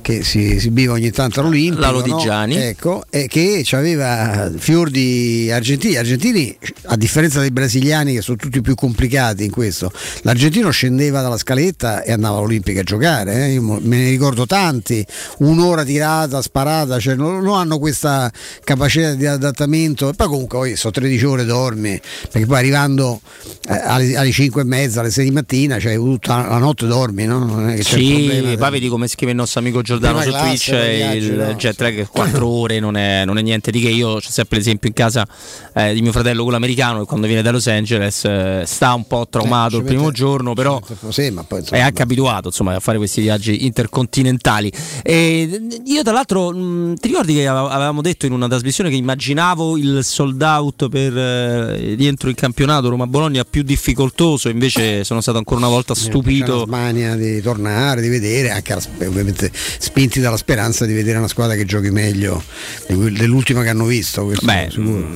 che 0.00 0.22
si 0.22 0.54
esibiva 0.54 0.92
ogni 0.92 1.10
tanto 1.10 1.40
all'Olimpico 1.40 1.80
La 1.80 1.90
Lodigiani. 1.90 2.54
no? 2.54 2.60
ecco, 2.60 3.04
e 3.10 3.26
che 3.26 3.64
aveva 3.72 4.50
fior 4.56 4.90
di 4.90 5.50
argentini 5.52 5.96
argentini 5.96 6.56
a 6.84 6.96
differenza 6.96 7.40
dei 7.40 7.50
brasiliani 7.50 8.14
che 8.14 8.22
sono 8.22 8.36
tutti 8.36 8.60
più 8.60 8.74
complicati 8.74 9.44
in 9.44 9.50
questo 9.50 9.92
l'argentino 10.22 10.70
scendeva 10.70 11.20
dalla 11.20 11.38
scaletta 11.38 12.02
e 12.02 12.12
andava 12.12 12.38
all'Olimpica 12.38 12.80
a 12.80 12.84
giocare 12.84 13.46
eh? 13.46 13.60
Me 13.60 13.78
ne 13.80 14.10
ricordo 14.10 14.46
tanti 14.46 15.04
un'ora 15.38 15.84
tirata, 15.84 16.42
sparata 16.42 16.98
cioè 16.98 17.14
non, 17.14 17.42
non 17.42 17.56
hanno 17.56 17.78
questa 17.78 18.30
capacità 18.64 19.14
di 19.14 19.26
adattamento 19.26 20.08
e 20.08 20.14
poi 20.14 20.26
comunque 20.26 20.58
poi 20.58 20.76
sono 20.76 20.92
13 20.92 21.24
ore 21.24 21.44
dormi 21.44 22.00
perché 22.30 22.46
poi 22.46 22.58
arrivando 22.58 23.20
eh, 23.68 23.72
alle, 23.72 24.16
alle 24.16 24.30
5 24.30 24.62
e 24.62 24.64
mezza 24.64 25.00
alle 25.00 25.10
6 25.10 25.24
di 25.24 25.30
mattina 25.30 25.78
cioè 25.78 25.94
tutta 25.94 26.46
la 26.48 26.58
notte 26.58 26.86
dormi 26.86 27.24
no? 27.24 27.44
non 27.44 27.68
è 27.68 27.76
che 27.76 27.82
c'è 27.82 27.98
il 27.98 28.46
Sì, 28.50 28.56
poi 28.58 28.70
vedi 28.70 28.88
come 28.88 29.08
scrive 29.08 29.32
il 29.32 29.38
nostro 29.38 29.60
amico 29.60 29.82
Giordano 29.90 30.22
su 30.22 30.30
Twitch 30.30 30.70
viaggio, 30.70 31.26
il 31.32 31.38
no? 31.38 31.54
jet 31.54 31.80
lag 31.80 32.06
4 32.08 32.46
ore 32.46 32.78
non 32.80 32.96
è, 32.96 33.24
non 33.24 33.38
è 33.38 33.42
niente 33.42 33.70
di 33.70 33.80
che. 33.80 33.88
Io 33.88 34.08
ho 34.08 34.20
sempre 34.20 34.58
l'esempio 34.58 34.88
in 34.88 34.94
casa 34.94 35.26
eh, 35.74 35.92
di 35.94 36.00
mio 36.02 36.12
fratello 36.12 36.42
quello 36.42 36.56
americano 36.58 37.00
che 37.00 37.04
quando 37.06 37.26
viene 37.26 37.42
da 37.42 37.50
Los 37.50 37.66
Angeles 37.66 38.24
eh, 38.24 38.62
sta 38.66 38.94
un 38.94 39.06
po' 39.06 39.26
traumato 39.28 39.70
ci 39.70 39.76
il 39.78 39.84
primo 39.84 40.04
mette- 40.04 40.14
giorno 40.14 40.54
però 40.54 40.80
sì, 41.08 41.30
ma 41.30 41.42
poi, 41.44 41.58
è 41.58 41.62
insomma, 41.62 41.84
anche 41.84 42.02
abituato 42.02 42.48
insomma, 42.48 42.74
a 42.74 42.80
fare 42.80 42.98
questi 42.98 43.20
viaggi 43.20 43.64
intercontinentali. 43.66 44.70
E 45.02 45.60
io 45.84 46.02
tra 46.02 46.12
l'altro 46.12 46.50
mh, 46.50 46.94
ti 46.96 47.08
ricordi 47.08 47.34
che 47.34 47.46
ave- 47.46 47.72
avevamo 47.72 48.00
detto 48.02 48.26
in 48.26 48.32
una 48.32 48.48
trasmissione 48.48 48.90
che 48.90 48.96
immaginavo 48.96 49.76
il 49.76 50.00
sold 50.04 50.40
out 50.42 50.88
per 50.88 51.16
eh, 51.16 51.94
rientro 51.94 52.28
in 52.28 52.34
campionato 52.34 52.88
Roma-Bologna 52.88 53.44
più 53.44 53.62
difficoltoso 53.62 54.48
invece 54.48 55.04
sono 55.04 55.20
stato 55.20 55.38
ancora 55.38 55.60
una 55.60 55.68
volta 55.68 55.94
C'è 55.94 56.00
la 56.00 56.06
stupito. 56.06 56.64
smania 56.66 57.16
di 57.16 57.40
tornare, 57.40 58.00
di 58.00 58.08
vedere, 58.08 58.50
anche 58.50 58.76
ovviamente 59.06 59.50
spinti 59.80 60.20
dalla 60.20 60.36
speranza 60.36 60.84
di 60.84 60.92
vedere 60.92 61.16
una 61.16 61.26
squadra 61.26 61.56
che 61.56 61.64
giochi 61.64 61.90
meglio 61.90 62.42
dell'ultima 62.86 63.62
che 63.62 63.70
hanno 63.70 63.86
visto. 63.86 64.30
Beh, 64.42 64.68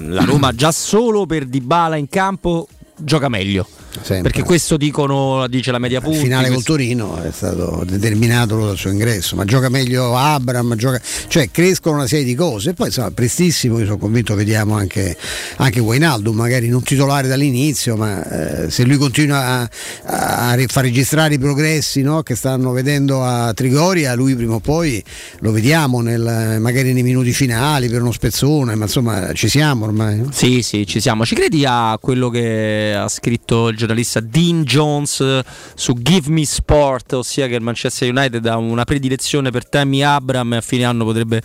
la 0.08 0.24
Roma 0.24 0.52
già 0.54 0.72
solo 0.72 1.26
per 1.26 1.44
Dybala 1.44 1.96
in 1.96 2.08
campo 2.08 2.66
gioca 2.96 3.28
meglio. 3.28 3.68
Sempre. 4.02 4.30
Perché 4.30 4.42
questo 4.42 4.76
dicono, 4.76 5.46
dice 5.48 5.70
la 5.70 5.78
media 5.78 5.98
Il 5.98 6.04
punti. 6.04 6.18
finale 6.20 6.44
col 6.46 6.54
questo- 6.54 6.72
Torino 6.72 7.22
è 7.22 7.30
stato 7.30 7.84
determinato 7.86 8.64
dal 8.64 8.76
suo 8.76 8.90
ingresso, 8.90 9.36
ma 9.36 9.44
gioca 9.44 9.68
meglio 9.68 10.16
Abram, 10.16 10.74
gioca- 10.76 11.00
cioè 11.28 11.50
crescono 11.50 11.96
una 11.96 12.06
serie 12.06 12.24
di 12.24 12.34
cose 12.34 12.70
e 12.70 12.74
poi 12.74 12.86
insomma 12.88 13.10
prestissimo, 13.10 13.78
io 13.78 13.84
sono 13.84 13.98
convinto 13.98 14.34
vediamo 14.34 14.74
anche, 14.76 15.16
anche 15.56 15.80
Wijnaldum, 15.80 16.34
magari 16.36 16.68
non 16.68 16.82
titolare 16.82 17.28
dall'inizio, 17.28 17.96
ma 17.96 18.64
eh, 18.64 18.70
se 18.70 18.84
lui 18.84 18.96
continua 18.96 19.68
a, 20.04 20.50
a 20.52 20.56
far 20.66 20.84
registrare 20.84 21.34
i 21.34 21.38
progressi 21.38 22.02
no, 22.02 22.22
che 22.22 22.34
stanno 22.34 22.72
vedendo 22.72 23.22
a 23.22 23.52
Trigoria, 23.54 24.14
lui 24.14 24.34
prima 24.34 24.54
o 24.54 24.60
poi 24.60 25.02
lo 25.40 25.52
vediamo 25.52 26.00
nel- 26.00 26.58
magari 26.60 26.92
nei 26.92 27.02
minuti 27.02 27.32
finali 27.32 27.88
per 27.88 28.00
uno 28.02 28.12
spezzone, 28.12 28.74
ma 28.74 28.84
insomma 28.84 29.32
ci 29.32 29.48
siamo 29.48 29.84
ormai. 29.86 30.18
no? 30.18 30.28
Sì, 30.32 30.62
sì, 30.62 30.86
ci 30.86 31.00
siamo. 31.00 31.24
Ci 31.24 31.34
credi 31.34 31.64
a 31.66 31.96
quello 32.00 32.28
che 32.30 32.94
ha 32.96 33.08
scritto 33.08 33.68
il 33.68 33.76
giornalista 33.86 34.20
Dean 34.20 34.62
Jones 34.64 35.20
eh, 35.20 35.42
su 35.74 35.94
Give 35.94 36.30
Me 36.30 36.44
Sport, 36.44 37.12
ossia 37.14 37.46
che 37.46 37.54
il 37.54 37.62
Manchester 37.62 38.08
United 38.10 38.44
ha 38.46 38.56
una 38.56 38.84
predilezione 38.84 39.50
per 39.50 39.68
Tammy 39.68 40.02
Abram 40.02 40.52
e 40.54 40.56
a 40.56 40.60
fine 40.60 40.84
anno 40.84 41.04
potrebbe 41.04 41.42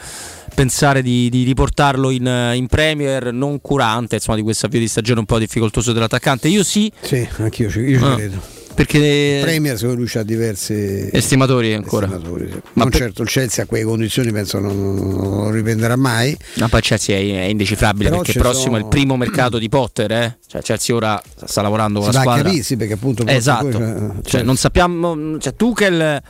pensare 0.56 1.02
di, 1.02 1.30
di 1.30 1.44
riportarlo 1.44 2.10
in, 2.10 2.28
eh, 2.28 2.56
in 2.56 2.68
Premier 2.68 3.32
non 3.34 3.62
curante 3.62 4.16
insomma, 4.16 4.38
di 4.38 4.44
questo 4.44 4.66
avvio 4.66 4.80
di 4.80 4.88
stagione 4.88 5.20
un 5.20 5.26
po' 5.26 5.38
difficoltoso 5.40 5.94
dell'attaccante. 5.94 6.48
Io 6.48 6.64
sì. 6.64 6.92
Sì, 7.02 7.28
anch'io 7.38 7.70
ci, 7.70 7.80
io 7.80 8.00
ci 8.00 8.06
Ah, 8.06 8.16
credo. 8.16 8.42
Perché 8.80 9.40
Premier 9.42 9.76
secondo 9.78 10.00
lui 10.00 10.08
c'ha 10.10 10.24
diversi 10.24 11.10
estimatori 11.12 11.74
ancora. 11.74 12.06
estimatori, 12.06 12.50
sì. 12.50 12.62
Ma 12.74 12.86
per- 12.86 12.96
certo 12.96 13.24
il 13.24 13.28
Chelsea 13.28 13.66
a 13.66 13.68
quelle 13.68 13.84
condizioni 13.84 14.32
penso 14.32 14.60
non, 14.60 14.96
non 14.96 15.52
riprenderà 15.52 15.98
mai. 15.98 16.38
No, 16.54 16.70
poi 16.70 16.80
Chelsea 16.80 17.18
è, 17.18 17.20
è 17.20 17.50
indecifrabile 17.50 18.10
Però 18.10 18.22
perché 18.22 18.40
prossimo 18.40 18.62
è 18.62 18.64
sono- 18.66 18.78
il 18.78 18.86
primo 18.86 19.18
mercato 19.18 19.58
di 19.58 19.68
Potter. 19.68 20.12
Eh? 20.12 20.38
Cioè, 20.48 20.62
Chelsea 20.62 20.96
ora 20.96 21.22
sta 21.46 21.62
lavorando 21.62 22.00
con 22.00 22.08
Si 22.10 22.16
la 22.16 22.22
squadra. 22.22 22.44
capire, 22.44 22.64
sì, 22.64 22.78
perché 22.78 22.94
appunto 22.94 23.26
esatto. 23.28 23.68
poi, 23.68 23.72
Cioè, 23.74 24.12
cioè, 24.24 24.44
non 24.44 24.56
sappiamo. 24.56 25.38
Cioè, 25.40 25.56
Tuchel 25.56 26.22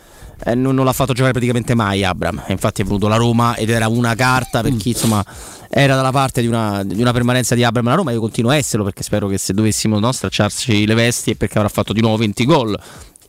eh, 0.46 0.56
non, 0.56 0.74
non 0.74 0.86
l'ha 0.86 0.94
fatto 0.94 1.14
giocare 1.14 1.34
praticamente 1.34 1.76
mai 1.76 2.04
Abram. 2.04 2.42
Infatti 2.48 2.82
è 2.82 2.84
venuto 2.84 3.08
la 3.08 3.18
Roma 3.18 3.56
ed 3.58 3.70
era 3.70 3.88
una 3.88 4.16
carta 4.16 4.62
per 4.62 4.76
chi 4.76 4.90
insomma 4.90 5.24
era 5.70 5.96
dalla 5.96 6.12
parte 6.12 6.42
di 6.42 6.48
una, 6.48 6.84
di 6.84 7.00
una 7.00 7.14
permanenza 7.14 7.56
di 7.56 7.64
Abram 7.64 7.86
alla 7.88 7.96
Roma. 7.96 8.12
Io 8.12 8.20
continuo 8.20 8.52
a 8.52 8.56
esserlo 8.56 8.84
perché 8.84 9.04
spero 9.04 9.28
che 9.28 9.38
se 9.38 9.54
dovessimo 9.54 10.00
no, 10.00 10.12
stracciarci 10.12 10.86
le 10.86 10.94
vesti 10.96 11.32
è 11.32 11.36
perché 11.36 11.58
avrà 11.58 11.70
fatto 11.70 11.94
di 11.94 12.02
nuovo 12.02 12.18
20 12.18 12.46
gol. 12.46 12.80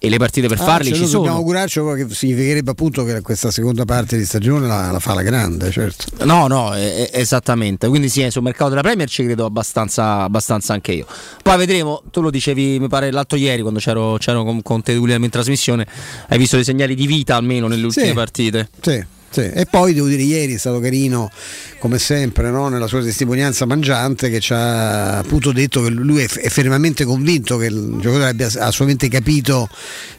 E 0.02 0.08
le 0.08 0.16
partite 0.16 0.48
per 0.48 0.58
ah, 0.58 0.64
farli 0.64 0.88
cioè, 0.88 0.96
ci 0.96 1.04
sono. 1.04 1.18
Dobbiamo 1.18 1.36
augurarci 1.36 1.78
che 1.94 2.06
significherebbe 2.14 2.70
appunto 2.70 3.04
che 3.04 3.20
questa 3.20 3.50
seconda 3.50 3.84
parte 3.84 4.16
di 4.16 4.24
stagione 4.24 4.66
la, 4.66 4.90
la 4.90 4.98
fa 4.98 5.12
la 5.12 5.20
grande, 5.20 5.70
certo. 5.70 6.24
No, 6.24 6.46
no, 6.46 6.74
eh, 6.74 7.10
eh, 7.12 7.20
esattamente. 7.20 7.86
Quindi 7.86 8.08
sì, 8.08 8.26
sul 8.30 8.42
mercato 8.42 8.70
della 8.70 8.80
Premier 8.80 9.10
ci 9.10 9.24
credo 9.24 9.44
abbastanza, 9.44 10.22
abbastanza 10.22 10.72
anche 10.72 10.92
io. 10.92 11.06
Poi 11.42 11.58
vedremo, 11.58 12.02
tu 12.10 12.22
lo 12.22 12.30
dicevi, 12.30 12.78
mi 12.80 12.88
pare 12.88 13.10
l'altro 13.10 13.36
ieri 13.36 13.60
quando 13.60 13.78
c'ero, 13.78 14.16
c'ero 14.16 14.42
con, 14.42 14.62
con 14.62 14.80
te 14.82 14.96
William 14.96 15.22
in 15.22 15.28
trasmissione, 15.28 15.86
hai 16.28 16.38
visto 16.38 16.56
dei 16.56 16.64
segnali 16.64 16.94
di 16.94 17.06
vita 17.06 17.36
almeno 17.36 17.68
nelle 17.68 17.84
ultime 17.84 18.06
Sì. 18.06 18.12
partite. 18.14 18.70
Sì. 18.80 19.04
Sì. 19.30 19.40
E 19.42 19.66
poi 19.70 19.94
devo 19.94 20.06
dire, 20.08 20.22
ieri 20.22 20.54
è 20.54 20.58
stato 20.58 20.80
carino, 20.80 21.30
come 21.78 21.98
sempre, 21.98 22.50
no? 22.50 22.68
nella 22.68 22.86
sua 22.86 23.02
testimonianza 23.02 23.64
mangiante, 23.64 24.28
che 24.28 24.40
ci 24.40 24.52
ha 24.52 25.18
appunto 25.18 25.52
detto 25.52 25.82
che 25.82 25.90
lui 25.90 26.22
è, 26.22 26.26
fermamente 26.26 27.04
convinto 27.04 27.56
che 27.56 27.66
il 27.66 27.96
giocatore 28.00 28.26
abbia 28.28 28.46
assolutamente 28.46 29.08
capito 29.08 29.68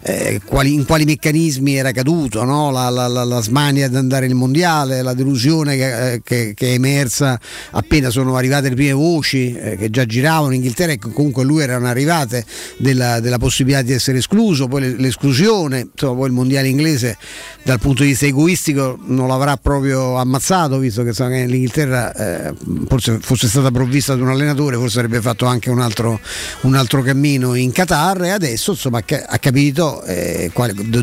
eh, 0.01 0.39
quali- 0.43 0.73
in 0.73 0.85
quali 0.85 1.05
meccanismi 1.05 1.75
era 1.75 1.91
caduto, 1.91 2.43
no? 2.43 2.71
la, 2.71 2.89
la- 2.89 3.07
la- 3.07 3.23
la 3.23 3.41
smania 3.41 3.87
di 3.87 3.95
andare 3.95 4.25
nel 4.27 4.35
mondiale, 4.35 5.01
la 5.01 5.13
delusione 5.13 5.75
che, 5.75 6.13
eh, 6.13 6.21
che- 6.23 6.53
che 6.55 6.67
è 6.69 6.71
emersa 6.71 7.39
appena 7.71 8.09
sono 8.09 8.35
arrivate 8.35 8.69
le 8.69 8.75
prime 8.75 8.93
voci 8.93 9.53
eh, 9.53 9.75
che 9.77 9.89
già 9.89 10.05
giravano 10.05 10.51
in 10.53 10.61
Inghilterra 10.61 10.93
e 10.93 10.97
che 10.97 11.11
comunque 11.11 11.43
lui 11.43 11.61
erano 11.61 11.87
arrivate 11.87 12.43
della, 12.77 13.19
della 13.19 13.37
possibilità 13.37 13.81
di 13.83 13.91
essere 13.93 14.17
escluso, 14.19 14.67
poi 14.67 14.81
le- 14.81 14.95
l'esclusione, 14.97 15.89
insomma 15.91 16.15
poi 16.15 16.27
il 16.27 16.33
mondiale 16.33 16.67
inglese 16.69 17.17
dal 17.63 17.79
punto 17.79 18.01
di 18.03 18.09
vista 18.09 18.25
egoistico 18.25 18.97
non 19.03 19.27
l'avrà 19.27 19.57
proprio 19.57 20.15
ammazzato, 20.15 20.77
visto 20.77 21.03
che, 21.03 21.11
l'Inghilterra 21.45 22.13
eh, 22.13 22.53
forse 22.87 23.19
fosse 23.21 23.47
stata 23.47 23.71
provvista 23.71 24.15
di 24.15 24.21
un 24.21 24.29
allenatore, 24.29 24.75
forse 24.75 24.99
avrebbe 24.99 25.21
fatto 25.21 25.45
anche 25.45 25.69
un 25.69 25.79
altro, 25.79 26.19
un 26.61 26.75
altro 26.75 27.01
cammino 27.01 27.55
in 27.55 27.71
Qatar 27.71 28.23
e 28.23 28.29
adesso 28.29 28.71
insomma, 28.71 28.99
ha 28.99 29.37
capito 29.39 30.03
eh, 30.03 30.51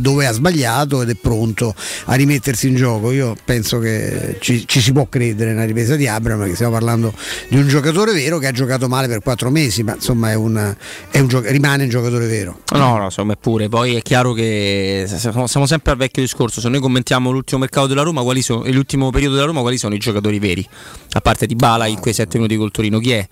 dove 0.00 0.26
ha 0.26 0.32
sbagliato 0.32 1.02
ed 1.02 1.10
è 1.10 1.14
pronto 1.14 1.74
a 2.06 2.14
rimettersi 2.14 2.68
in 2.68 2.76
gioco. 2.76 3.10
Io 3.10 3.34
penso 3.44 3.78
che 3.78 4.36
ci, 4.40 4.66
ci 4.66 4.80
si 4.80 4.92
può 4.92 5.06
credere 5.08 5.52
nella 5.52 5.64
ripresa 5.64 5.96
di 5.96 6.06
Abram, 6.06 6.38
perché 6.38 6.54
stiamo 6.54 6.72
parlando 6.72 7.12
di 7.48 7.56
un 7.56 7.66
giocatore 7.68 8.12
vero 8.12 8.38
che 8.38 8.46
ha 8.46 8.52
giocato 8.52 8.88
male 8.88 9.08
per 9.08 9.20
quattro 9.20 9.50
mesi, 9.50 9.82
ma 9.82 9.94
insomma 9.94 10.30
è 10.30 10.34
un, 10.34 10.76
è 11.10 11.18
un 11.18 11.42
rimane 11.44 11.84
un 11.84 11.90
giocatore 11.90 12.26
vero. 12.26 12.60
No, 12.72 12.96
no, 12.96 13.04
insomma 13.04 13.32
è 13.32 13.36
pure. 13.40 13.68
Poi 13.68 13.96
è 13.96 14.02
chiaro 14.02 14.32
che 14.32 15.06
siamo 15.06 15.66
sempre 15.66 15.92
al 15.92 15.98
vecchio 15.98 16.22
discorso. 16.22 16.60
Se 16.60 16.68
noi 16.68 16.80
commentiamo 16.80 17.30
l'ultimo 17.30 17.60
mercato 17.60 17.87
della 17.88 18.02
Roma, 18.02 18.22
quali 18.22 18.42
sono, 18.42 18.64
l'ultimo 18.66 19.10
periodo 19.10 19.34
della 19.34 19.46
Roma, 19.46 19.60
quali 19.60 19.78
sono 19.78 19.94
i 19.94 19.98
giocatori 19.98 20.38
veri? 20.38 20.66
A 21.12 21.20
parte 21.20 21.46
di 21.46 21.54
Bala 21.54 21.86
in 21.86 21.98
quei 21.98 22.14
sette 22.14 22.36
minuti 22.36 22.56
col 22.56 22.70
Torino, 22.70 22.98
chi 22.98 23.12
è? 23.12 23.26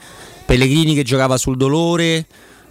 Pellegrini 0.45 0.95
che 0.95 1.03
giocava 1.03 1.37
sul 1.37 1.57
dolore 1.57 2.27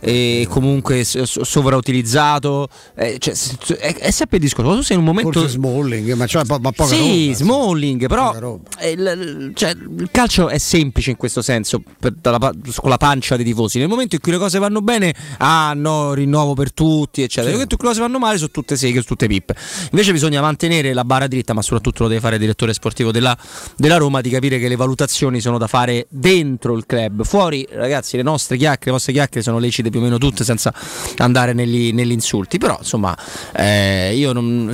e 0.08 0.46
comunque 0.48 1.04
sovrautilizzato. 1.04 2.70
Eh, 2.96 3.18
cioè, 3.18 3.34
è, 3.80 3.96
è, 3.96 4.12
sempre 4.12 4.38
il 4.38 4.44
discorso. 4.44 4.76
Tu 4.76 4.82
sei 4.84 4.98
in 4.98 5.02
un 5.02 5.08
momento. 5.08 5.32
Forse 5.32 5.50
Smalling, 5.56 6.14
ma, 6.14 6.28
cioè, 6.28 6.44
ma 6.48 6.60
poca 6.60 6.86
Sì, 6.86 7.26
roba, 7.26 7.38
Smalling, 7.38 8.08
però 8.08 8.60
eh, 8.78 8.92
il, 8.92 9.52
cioè, 9.56 9.72
il, 9.72 10.10
calcio 10.12 10.50
è 10.50 10.60
semplice 10.60 11.10
in 11.10 11.18
questo 11.18 11.42
senso, 11.42 11.82
per, 12.00 12.14
dalla, 12.22 12.38
con 12.38 12.90
la 12.90 12.98
pancia 12.98 13.36
dei 13.36 13.44
tifosi. 13.44 13.80
Nel 13.80 13.88
momento 13.88 14.14
in 14.14 14.22
cui 14.22 14.32
le 14.32 14.38
cose 14.38 14.60
vanno 14.60 14.82
bene, 14.82 15.12
ah 15.40 15.74
no, 15.76 16.14
rinnovo 16.14 16.54
per 16.54 16.72
tutti, 16.72 17.24
eccetera. 17.24 17.46
Nel 17.46 17.54
momento 17.54 17.74
in 17.74 17.80
cui 17.80 17.88
le 17.88 17.94
cose 17.96 18.06
vanno 18.06 18.20
male, 18.20 18.38
sono 18.38 18.52
tutte 18.52 18.76
seghe, 18.76 18.94
sono 18.94 19.06
tutte 19.06 19.26
pippe. 19.26 19.56
Invece 19.90 20.12
bisogna 20.12 20.40
mantenere 20.40 20.94
la 20.94 21.04
barra 21.04 21.26
dritta, 21.26 21.54
ma 21.54 21.64
soprattutto 21.64 22.04
lo 22.04 22.10
deve 22.10 22.22
fare 22.22 22.36
il 22.36 22.42
direttore 22.42 22.74
sportivo 22.74 23.12
della, 23.12 23.36
della 23.76 23.98
Roma, 23.98 24.22
di 24.22 24.30
capire 24.30 24.60
che 24.60 24.68
le 24.68 24.76
valutazioni 24.76 25.42
sono 25.42 25.58
da 25.58 25.66
fare 25.66 26.06
dentro 26.10 26.76
il 26.76 26.86
club. 26.86 27.24
Fuori, 27.24 27.68
ragazzi, 27.72 28.18
le 28.18 28.24
nostre 28.24 28.56
chiacchiere, 28.56 28.86
le 28.86 28.92
vostre 28.92 29.14
chiacchiere 29.14 29.42
sono 29.42 29.58
lecite 29.58 29.90
più 29.96 30.00
o 30.00 30.04
meno 30.04 30.18
tutte 30.18 30.44
senza 30.44 30.74
andare 31.18 31.54
negli, 31.54 31.94
negli 31.94 32.12
insulti. 32.12 32.58
Però 32.58 32.76
insomma, 32.78 33.18
eh, 33.56 34.14
io 34.16 34.34
non, 34.34 34.74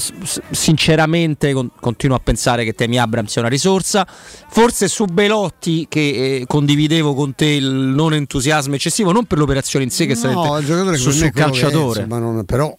sinceramente 0.50 1.54
con, 1.54 1.70
continuo 1.80 2.16
a 2.16 2.20
pensare 2.20 2.64
che 2.64 2.74
Temi 2.74 2.98
Abram 2.98 3.26
sia 3.26 3.42
una 3.42 3.50
risorsa. 3.50 4.08
Forse 4.50 4.88
su 4.88 5.06
Belotti, 5.06 5.86
che 5.88 6.00
eh, 6.40 6.46
condividevo 6.48 7.14
con 7.14 7.36
te 7.36 7.46
il 7.46 7.66
non 7.66 8.14
entusiasmo 8.14 8.76
eccessivo, 8.76 9.12
non 9.12 9.26
per 9.26 9.38
l'operazione 9.38 9.86
in 9.86 9.92
sé, 9.92 10.08
che 10.08 10.18
no, 10.24 10.58
il 10.58 10.66
giocatore 10.66 10.98
su, 10.98 11.12
sul 11.12 11.32
calciatore. 11.32 12.04
È, 12.04 12.06
non, 12.06 12.44
però 12.46 12.76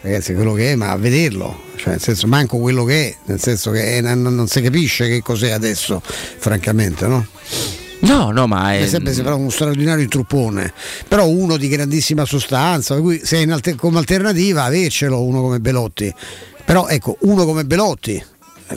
ragazzi 0.00 0.32
quello 0.34 0.52
che 0.52 0.72
è 0.72 0.74
ma 0.76 0.90
a 0.90 0.96
vederlo 0.96 1.62
cioè 1.74 1.90
nel 1.90 2.00
senso 2.00 2.28
manco 2.28 2.58
quello 2.58 2.84
che 2.84 3.08
è 3.08 3.16
nel 3.24 3.40
senso 3.40 3.72
che 3.72 3.96
è, 3.96 4.00
non, 4.00 4.32
non 4.32 4.46
si 4.46 4.60
capisce 4.60 5.08
che 5.08 5.22
cos'è 5.22 5.50
adesso 5.50 6.00
francamente 6.04 7.08
no? 7.08 7.26
No, 8.00 8.30
no, 8.30 8.46
ma 8.46 8.74
è. 8.74 8.80
Mi 8.82 8.88
sempre 8.88 9.12
sembrava 9.12 9.38
uno 9.38 9.50
straordinario 9.50 10.06
truppone, 10.06 10.72
però 11.08 11.26
uno 11.26 11.56
di 11.56 11.68
grandissima 11.68 12.24
sostanza, 12.24 12.94
per 12.94 13.02
cui 13.02 13.20
se 13.24 13.42
alter- 13.50 13.76
come 13.76 13.98
alternativa 13.98 14.64
avercelo 14.64 15.22
uno 15.22 15.40
come 15.40 15.60
Belotti. 15.60 16.12
Però 16.64 16.86
ecco, 16.86 17.16
uno 17.20 17.44
come 17.44 17.64
Belotti, 17.64 18.22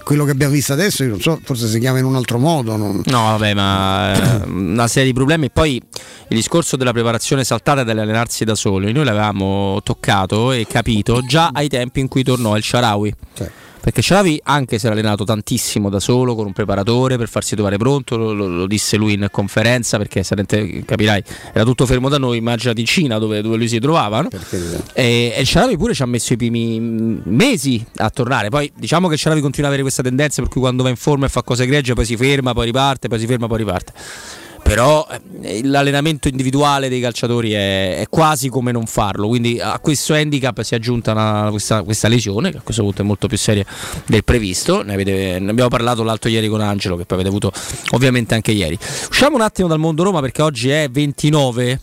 quello 0.04 0.24
che 0.24 0.32
abbiamo 0.32 0.54
visto 0.54 0.74
adesso, 0.74 1.04
io 1.04 1.10
non 1.10 1.20
so, 1.20 1.40
forse 1.44 1.68
si 1.68 1.78
chiama 1.80 2.00
in 2.00 2.06
un 2.06 2.16
altro 2.16 2.40
modo. 2.40 2.76
Non... 2.78 3.02
No, 3.06 3.22
vabbè, 3.24 3.54
ma 3.54 4.14
eh, 4.14 4.48
una 4.48 4.88
serie 4.88 5.10
di 5.10 5.14
problemi. 5.14 5.52
Poi 5.52 5.76
il 5.76 6.36
discorso 6.36 6.78
della 6.78 6.94
preparazione 6.94 7.44
saltata 7.44 7.84
dell'allenarsi 7.84 8.44
da 8.44 8.56
soli, 8.56 8.92
noi 8.92 9.06
l'avevamo 9.06 9.82
toccato 9.84 10.52
e 10.52 10.66
capito 10.68 11.22
già 11.22 11.50
ai 11.54 11.68
tempi 11.68 12.00
in 12.00 12.08
cui 12.08 12.24
tornò 12.24 12.56
il 12.58 12.64
Sharawi. 12.64 13.14
Sì 13.34 13.70
perché 13.82 14.02
Xavi 14.02 14.40
anche 14.44 14.78
si 14.78 14.86
era 14.86 14.96
allenato 14.96 15.24
tantissimo 15.24 15.90
da 15.90 16.00
solo 16.00 16.36
con 16.36 16.46
un 16.46 16.54
preparatore 16.54 17.18
per 17.18 17.28
farsi 17.28 17.56
trovare 17.56 17.78
pronto, 17.78 18.16
lo, 18.16 18.32
lo, 18.34 18.48
lo 18.48 18.68
disse 18.68 18.96
lui 18.96 19.14
in 19.14 19.28
conferenza 19.32 19.98
perché 19.98 20.24
capirai 20.24 21.24
era 21.52 21.64
tutto 21.64 21.86
fermo 21.86 22.08
da 22.08 22.18
noi, 22.18 22.38
immaginati 22.38 22.82
in 22.82 22.86
Cina 22.86 23.18
dove, 23.18 23.42
dove 23.42 23.58
lui 23.58 23.68
si 23.68 23.80
trovava 23.80 24.22
no? 24.22 24.30
e, 24.94 25.34
e 25.36 25.42
Xavi 25.44 25.78
pure 25.78 25.94
ci 25.94 26.04
ha 26.04 26.06
messo 26.06 26.34
i 26.34 26.38
primi 26.38 26.80
mesi 26.80 27.84
a 27.98 28.10
tornare, 28.10 28.50
poi 28.50 28.72
diciamo 28.76 29.08
che 29.08 29.16
Xavi 29.16 29.42
continua 29.42 29.68
ad 29.68 29.74
avere 29.74 29.82
questa 29.82 30.04
tendenza 30.04 30.42
per 30.42 30.52
cui 30.52 30.62
quando 30.62 30.84
va 30.84 30.90
in 30.90 30.96
forma 30.96 31.26
e 31.26 31.30
fa 31.30 31.42
cose 31.44 31.64
egregie 31.64 31.94
poi 31.94 32.06
si 32.06 32.16
ferma, 32.16 32.54
poi 32.54 32.66
riparte, 32.66 33.08
poi 33.08 33.20
si 33.20 33.26
ferma, 33.26 33.48
poi 33.48 33.58
riparte 33.58 33.94
però 34.64 35.06
eh, 35.42 35.62
l'allenamento 35.64 36.28
individuale 36.28 36.90
dei 36.90 37.02
calciatori 37.02 37.52
è, 37.52 37.98
è, 37.98 38.08
quasi 38.10 38.50
come 38.50 38.72
non 38.72 38.86
farlo, 38.86 39.28
quindi 39.28 39.60
a 39.60 39.80
questo 39.80 40.14
handicap 40.14 40.62
si 40.62 40.74
è 40.74 40.78
aggiunta 40.78 41.12
una, 41.12 41.48
questa, 41.50 41.84
questa, 41.84 42.08
lesione 42.08 42.52
che 42.52 42.58
a 42.58 42.62
questo 42.62 42.84
punto 42.84 43.02
è 43.02 43.06
molto 43.06 43.28
più 43.28 43.38
seria 43.38 43.66
del 44.06 44.24
previsto, 44.24 44.82
ne, 44.84 44.94
avete, 44.94 45.40
ne, 45.40 45.50
abbiamo 45.50 45.70
parlato 45.70 46.04
l'altro 46.04 46.30
ieri 46.30 46.48
con 46.48 46.62
Angelo 46.62 46.96
che 46.96 47.06
poi 47.06 47.20
avete 47.20 47.30
avuto 47.30 47.52
ovviamente 47.92 48.34
anche 48.36 48.52
ieri. 48.52 48.78
Usciamo 49.10 49.36
un 49.36 49.42
attimo 49.42 49.68
dal 49.68 49.80
mondo 49.80 50.04
Roma 50.04 50.22
perché 50.22 50.42
oggi 50.42 50.70
è 50.70 50.88
29. 50.90 51.82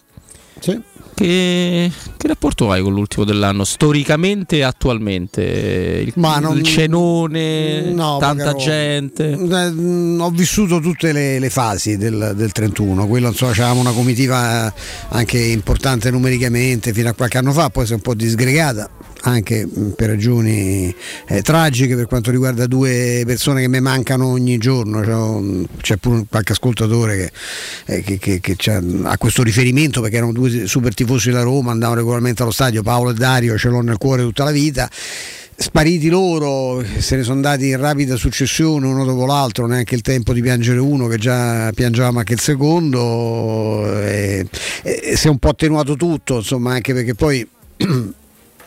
Sì. 0.61 0.81
Che, 1.19 1.91
che, 2.17 2.29
rapporto 2.29 2.71
hai 2.71 2.81
con 2.81 2.93
l'ultimo 2.93 3.25
dell'anno? 3.25 3.65
Storicamente 3.65 4.59
e 4.59 4.63
attualmente? 4.63 5.43
Il, 5.43 6.13
non, 6.15 6.57
il 6.57 6.63
cenone, 6.63 7.91
no, 7.91 8.19
tanta 8.21 8.55
gente? 8.55 9.33
Eh, 9.33 10.17
ho 10.21 10.31
vissuto 10.31 10.79
tutte 10.79 11.11
le, 11.11 11.41
le 11.41 11.51
fasi 11.51 11.97
del, 11.97 12.35
del, 12.37 12.53
31, 12.53 13.09
quello 13.09 13.27
insomma 13.31 13.51
avevamo 13.51 13.81
una 13.81 13.91
comitiva 13.91 14.73
anche 15.09 15.41
importante 15.41 16.09
numericamente 16.13 16.93
fino 16.93 17.09
a 17.09 17.15
qualche 17.15 17.39
anno 17.39 17.51
fa, 17.51 17.69
poi 17.69 17.85
si 17.85 17.93
è 17.93 17.95
un 17.97 18.01
po' 18.01 18.15
disgregata 18.15 18.89
anche 19.23 19.69
per 19.97 20.11
ragioni 20.11 20.95
eh, 21.27 21.43
tragiche 21.43 21.97
per 21.97 22.07
quanto 22.07 22.31
riguarda 22.31 22.67
due 22.67 23.25
persone 23.27 23.61
che 23.61 23.69
mi 23.69 23.81
mancano 23.81 24.29
ogni 24.29 24.59
giorno. 24.59 25.01
C'è, 25.01 25.77
c'è 25.81 25.97
pure 25.97 26.25
qualche 26.29 26.53
ascoltatore 26.53 27.17
che, 27.17 27.97
eh, 27.97 28.03
che, 28.03 28.19
che, 28.19 28.41
che 28.57 28.73
ha 28.73 29.19
questo 29.19 29.43
riferimento 29.43 30.01
perché 30.01 30.17
erano 30.17 30.33
due 30.33 30.67
super 30.67 30.95
tifosi 30.95 31.08
della 31.31 31.43
Roma, 31.43 31.73
andavano 31.73 32.01
regolarmente 32.01 32.43
allo 32.43 32.51
stadio, 32.53 32.83
Paolo 32.83 33.11
e 33.11 33.15
Dario 33.15 33.57
ce 33.57 33.69
l'ho 33.69 33.81
nel 33.81 33.99
cuore 33.99 34.23
tutta 34.23 34.45
la 34.45 34.51
vita 34.51 34.89
spariti 35.61 36.09
loro, 36.09 36.85
se 36.99 37.17
ne 37.17 37.25
sono 37.25 37.35
andati 37.35 37.71
in 37.71 37.79
rapida 37.79 38.15
successione 38.15 38.87
uno 38.87 39.05
dopo 39.05 39.27
l'altro, 39.27 39.67
neanche 39.67 39.97
il 39.97 40.03
tempo 40.03 40.33
di 40.33 40.41
piangere 40.41 40.79
uno 40.79 41.09
che 41.09 41.19
già 41.19 41.73
piangevamo 41.73 42.21
anche 42.21 42.35
il 42.35 42.41
secondo, 42.41 43.93
e, 44.01 44.47
e 44.83 45.17
si 45.17 45.27
è 45.27 45.31
un 45.31 45.39
po' 45.39 45.49
attenuato 45.49 45.97
tutto, 45.97 46.37
insomma, 46.37 46.75
anche 46.75 46.95
perché 46.95 47.17
poi 47.17 47.45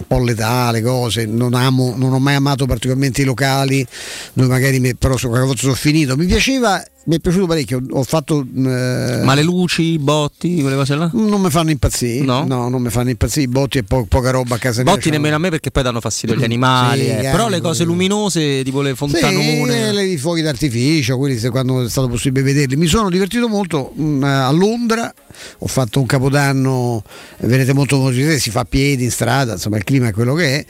un 0.02 0.08
po' 0.08 0.20
l'età, 0.20 0.72
le 0.72 0.82
cose, 0.82 1.26
non, 1.26 1.54
amo, 1.54 1.94
non 1.96 2.12
ho 2.12 2.20
mai 2.20 2.36
amato 2.36 2.66
particolarmente 2.66 3.22
i 3.22 3.26
locali 3.26 3.86
dove 4.34 4.50
magari 4.50 4.80
mi, 4.80 4.94
però 4.96 5.16
volta 5.22 5.56
sono 5.56 5.76
finito. 5.76 6.18
Mi 6.18 6.26
piaceva 6.26 6.84
mi 7.04 7.16
è 7.16 7.20
piaciuto 7.20 7.48
parecchio. 7.48 7.82
Ho 7.92 8.04
fatto. 8.04 8.42
Eh, 8.42 9.22
Ma 9.24 9.34
le 9.34 9.42
luci, 9.42 9.94
i 9.94 9.98
botti, 9.98 10.62
quelle 10.62 10.76
cose 10.76 10.96
là? 10.96 11.10
Non 11.14 11.42
mi 11.42 11.50
fanno 11.50 11.72
impazzire. 11.72 12.24
No, 12.24 12.46
no 12.46 12.70
non 12.70 12.82
mi 12.82 12.90
fanno 12.90 13.10
impazzire. 13.10 13.46
I 13.46 13.48
botti 13.48 13.80
e 13.80 13.84
po- 13.84 14.06
poca 14.06 14.30
roba 14.30 14.56
a 14.56 14.58
casa 14.60 14.84
mia. 14.84 14.94
Botti 14.94 15.10
nemmeno 15.10 15.36
a 15.36 15.40
me 15.40 15.50
perché 15.50 15.72
poi 15.72 15.82
danno 15.82 16.00
fastidio 16.00 16.36
agli 16.36 16.44
animali. 16.44 17.06
Sì, 17.06 17.10
eh. 17.10 17.30
Però 17.32 17.50
le 17.50 17.60
cose 17.60 17.84
luminose, 17.86 18.64
tipo 18.64 18.82
le 18.82 18.94
fontanone. 18.94 19.94
Sì, 19.94 20.12
i 20.12 20.18
fuochi 20.18 20.42
d'artificio, 20.42 21.18
quelli 21.18 21.40
se, 21.40 21.50
quando 21.50 21.84
è 21.84 21.90
stato 21.90 22.08
possibile 22.08 22.44
vederli. 22.44 22.76
Mi 22.76 22.88
sono 22.88 23.10
divertito 23.10 23.48
molto 23.48 23.92
mh, 23.96 24.04
mm, 24.04 24.24
a 24.24 24.52
Londra. 24.52 25.12
Ho 25.60 25.68
fatto 25.68 26.00
un 26.00 26.06
capodanno, 26.06 27.04
vedete 27.40 27.74
molto, 27.74 27.98
molto 27.98 28.38
si 28.38 28.52
fa 28.52 28.60
a 28.60 28.66
piedi 28.66 29.06
in 29.06 29.12
strada, 29.12 29.54
insomma 29.54 29.78
il 29.78 29.84
clima 29.84 30.10
è 30.10 30.12
quello 30.12 30.36
che 30.36 30.60
è, 30.60 30.66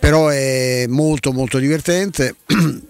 però 0.00 0.28
è 0.28 0.86
molto 0.88 1.32
molto 1.32 1.58
divertente. 1.58 2.34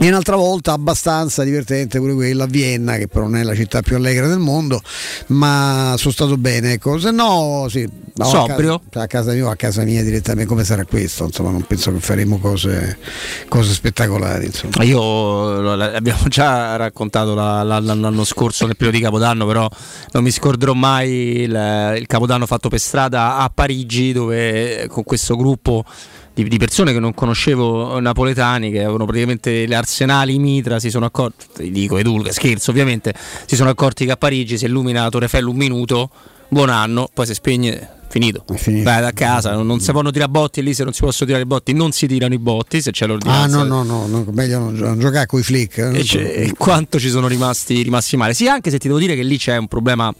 E 0.00 0.06
un'altra 0.06 0.36
volta 0.36 0.72
abbastanza 0.72 1.42
divertente 1.42 1.98
pure 1.98 2.14
quella 2.14 2.44
a 2.44 2.46
Vienna, 2.46 2.96
che 2.96 3.08
però 3.08 3.24
non 3.24 3.36
è 3.36 3.42
la 3.42 3.54
città 3.56 3.82
più 3.82 3.96
allegra 3.96 4.28
del 4.28 4.38
mondo, 4.38 4.80
ma 5.28 5.94
sono 5.98 6.12
stato 6.12 6.36
bene. 6.36 6.74
Ecco. 6.74 7.00
Se 7.00 7.10
no, 7.10 7.66
sì, 7.68 7.88
sobrio 8.16 8.74
a 8.74 8.80
casa, 8.88 9.02
a 9.02 9.06
casa 9.08 9.32
mia 9.32 9.46
o 9.46 9.50
a 9.50 9.56
casa 9.56 9.82
mia 9.82 10.04
direttamente, 10.04 10.48
come 10.48 10.62
sarà 10.62 10.84
questo? 10.84 11.24
Insomma, 11.24 11.50
non 11.50 11.62
penso 11.62 11.92
che 11.92 11.98
faremo 11.98 12.38
cose, 12.38 12.96
cose 13.48 13.72
spettacolari. 13.72 14.46
Insomma. 14.46 14.84
Io 14.84 15.72
abbiamo 15.72 16.28
già 16.28 16.76
raccontato 16.76 17.34
la, 17.34 17.64
la, 17.64 17.80
l'anno 17.80 18.24
scorso 18.24 18.66
nel 18.66 18.76
periodo 18.76 18.98
di 18.98 19.02
Capodanno, 19.02 19.46
però 19.46 19.68
non 20.12 20.22
mi 20.22 20.30
scorderò 20.30 20.74
mai 20.74 21.10
il, 21.40 21.94
il 21.98 22.06
Capodanno 22.06 22.46
fatto 22.46 22.68
per 22.68 22.78
strada 22.78 23.38
a 23.38 23.50
Parigi, 23.52 24.12
dove 24.12 24.86
con 24.88 25.02
questo 25.02 25.34
gruppo 25.34 25.84
di, 26.42 26.48
di, 26.48 26.58
persone 26.58 26.92
che 26.92 27.00
non 27.00 27.14
conoscevo 27.14 27.98
napoletani 28.00 28.70
che 28.70 28.80
avevano 28.80 29.04
praticamente 29.04 29.66
le 29.66 29.74
arsenali 29.74 30.38
mitra 30.38 30.78
si 30.78 30.90
sono 30.90 31.06
accorti 31.06 31.70
dico 31.70 31.96
edulca 31.96 32.30
scherzo 32.32 32.70
ovviamente 32.70 33.14
si 33.46 33.56
sono 33.56 33.70
accorti 33.70 34.04
che 34.04 34.12
a 34.12 34.16
Parigi 34.16 34.56
si 34.56 34.66
illumina 34.66 35.02
la 35.02 35.08
Torre 35.08 35.24
Eiffel 35.24 35.46
un 35.46 35.56
minuto 35.56 36.10
buon 36.48 36.68
anno 36.68 37.08
poi 37.12 37.26
si 37.26 37.34
spegne 37.34 37.96
finito. 38.08 38.44
finito. 38.56 38.84
Vai 38.84 39.00
da 39.00 39.12
casa, 39.12 39.52
non, 39.52 39.66
non 39.66 39.80
si 39.80 39.90
possono 39.90 40.10
tirare 40.10 40.30
botti 40.30 40.62
lì 40.62 40.74
se 40.74 40.84
non 40.84 40.92
si 40.92 41.00
possono 41.00 41.26
tirare 41.26 41.44
i 41.44 41.46
botti, 41.46 41.72
non 41.72 41.92
si 41.92 42.06
tirano 42.06 42.34
i 42.34 42.38
botti 42.38 42.80
se 42.80 42.90
c'è 42.90 43.06
l'ordinanza. 43.06 43.60
Ah 43.60 43.62
no, 43.62 43.82
no, 43.82 44.06
no, 44.06 44.06
no 44.06 44.24
meglio 44.32 44.58
non, 44.58 44.74
non 44.74 44.98
giocare 44.98 45.26
con 45.26 45.40
i 45.40 45.42
flick. 45.42 45.78
Eh, 45.78 46.04
e, 46.12 46.46
e, 46.46 46.54
quanto 46.56 46.98
ci 46.98 47.08
sono 47.08 47.28
rimasti, 47.28 47.82
rimasti 47.82 48.16
male. 48.16 48.34
Sì, 48.34 48.48
anche 48.48 48.70
se 48.70 48.78
ti 48.78 48.88
devo 48.88 48.98
dire 48.98 49.14
che 49.14 49.22
lì 49.22 49.38
c'è 49.38 49.56
un 49.56 49.68
problema 49.68 50.12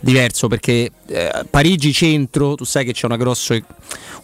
diverso 0.00 0.48
perché 0.48 0.90
eh, 1.06 1.30
Parigi 1.48 1.92
centro, 1.92 2.54
tu 2.54 2.64
sai 2.64 2.84
che 2.84 2.92
c'è 2.92 3.08
grosso, 3.16 3.54
un 3.54 3.62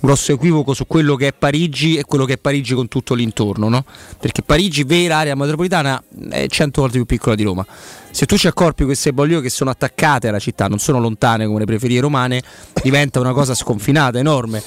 grosso 0.01 0.33
equivoco 0.33 0.75
su 0.75 0.87
quello 0.87 1.17
che 1.17 1.29
è 1.29 1.33
Parigi 1.33 1.97
e 1.97 2.05
quello 2.05 2.25
che 2.25 2.35
è 2.35 2.39
Parigi 2.39 2.75
con 2.75 2.89
tutto 2.89 3.15
l'intorno, 3.15 3.69
no? 3.69 3.85
Perché 4.19 4.43
Parigi, 4.43 4.85
vera 4.85 5.19
area 5.19 5.35
metropolitana, 5.35 6.03
è 6.31 6.47
100 6.47 6.81
volte 6.81 6.97
più 6.97 7.07
piccola 7.07 7.35
di 7.35 7.43
Roma. 7.43 7.67
Se 8.13 8.27
tu 8.27 8.37
ci 8.37 8.47
accorpi 8.47 8.85
queste 8.85 9.15
bollio 9.15 9.41
che 9.41 9.49
sono 9.49 9.71
attaccate 9.71 10.29
alla 10.29 10.39
città, 10.39 10.69
non 10.69 10.79
sono 10.79 11.01
lontane 11.01 11.47
come 11.47 11.61
le 11.61 11.65
preferie 11.65 11.99
romane, 11.99 12.43
diventa 12.83 13.19
una 13.19 13.33
cosa 13.33 13.55
sconfinata, 13.55 14.19
enorme. 14.19 14.63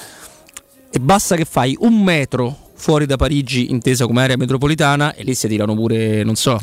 E 0.90 0.98
basta 0.98 1.36
che 1.36 1.44
fai 1.44 1.76
un 1.78 2.02
metro 2.02 2.54
fuori 2.74 3.06
da 3.06 3.16
Parigi 3.16 3.70
intesa 3.70 4.04
come 4.04 4.24
area 4.24 4.36
metropolitana 4.36 5.14
e 5.14 5.22
lì 5.22 5.34
si 5.34 5.46
tirano 5.46 5.74
pure, 5.74 6.24
non 6.24 6.34
so, 6.34 6.58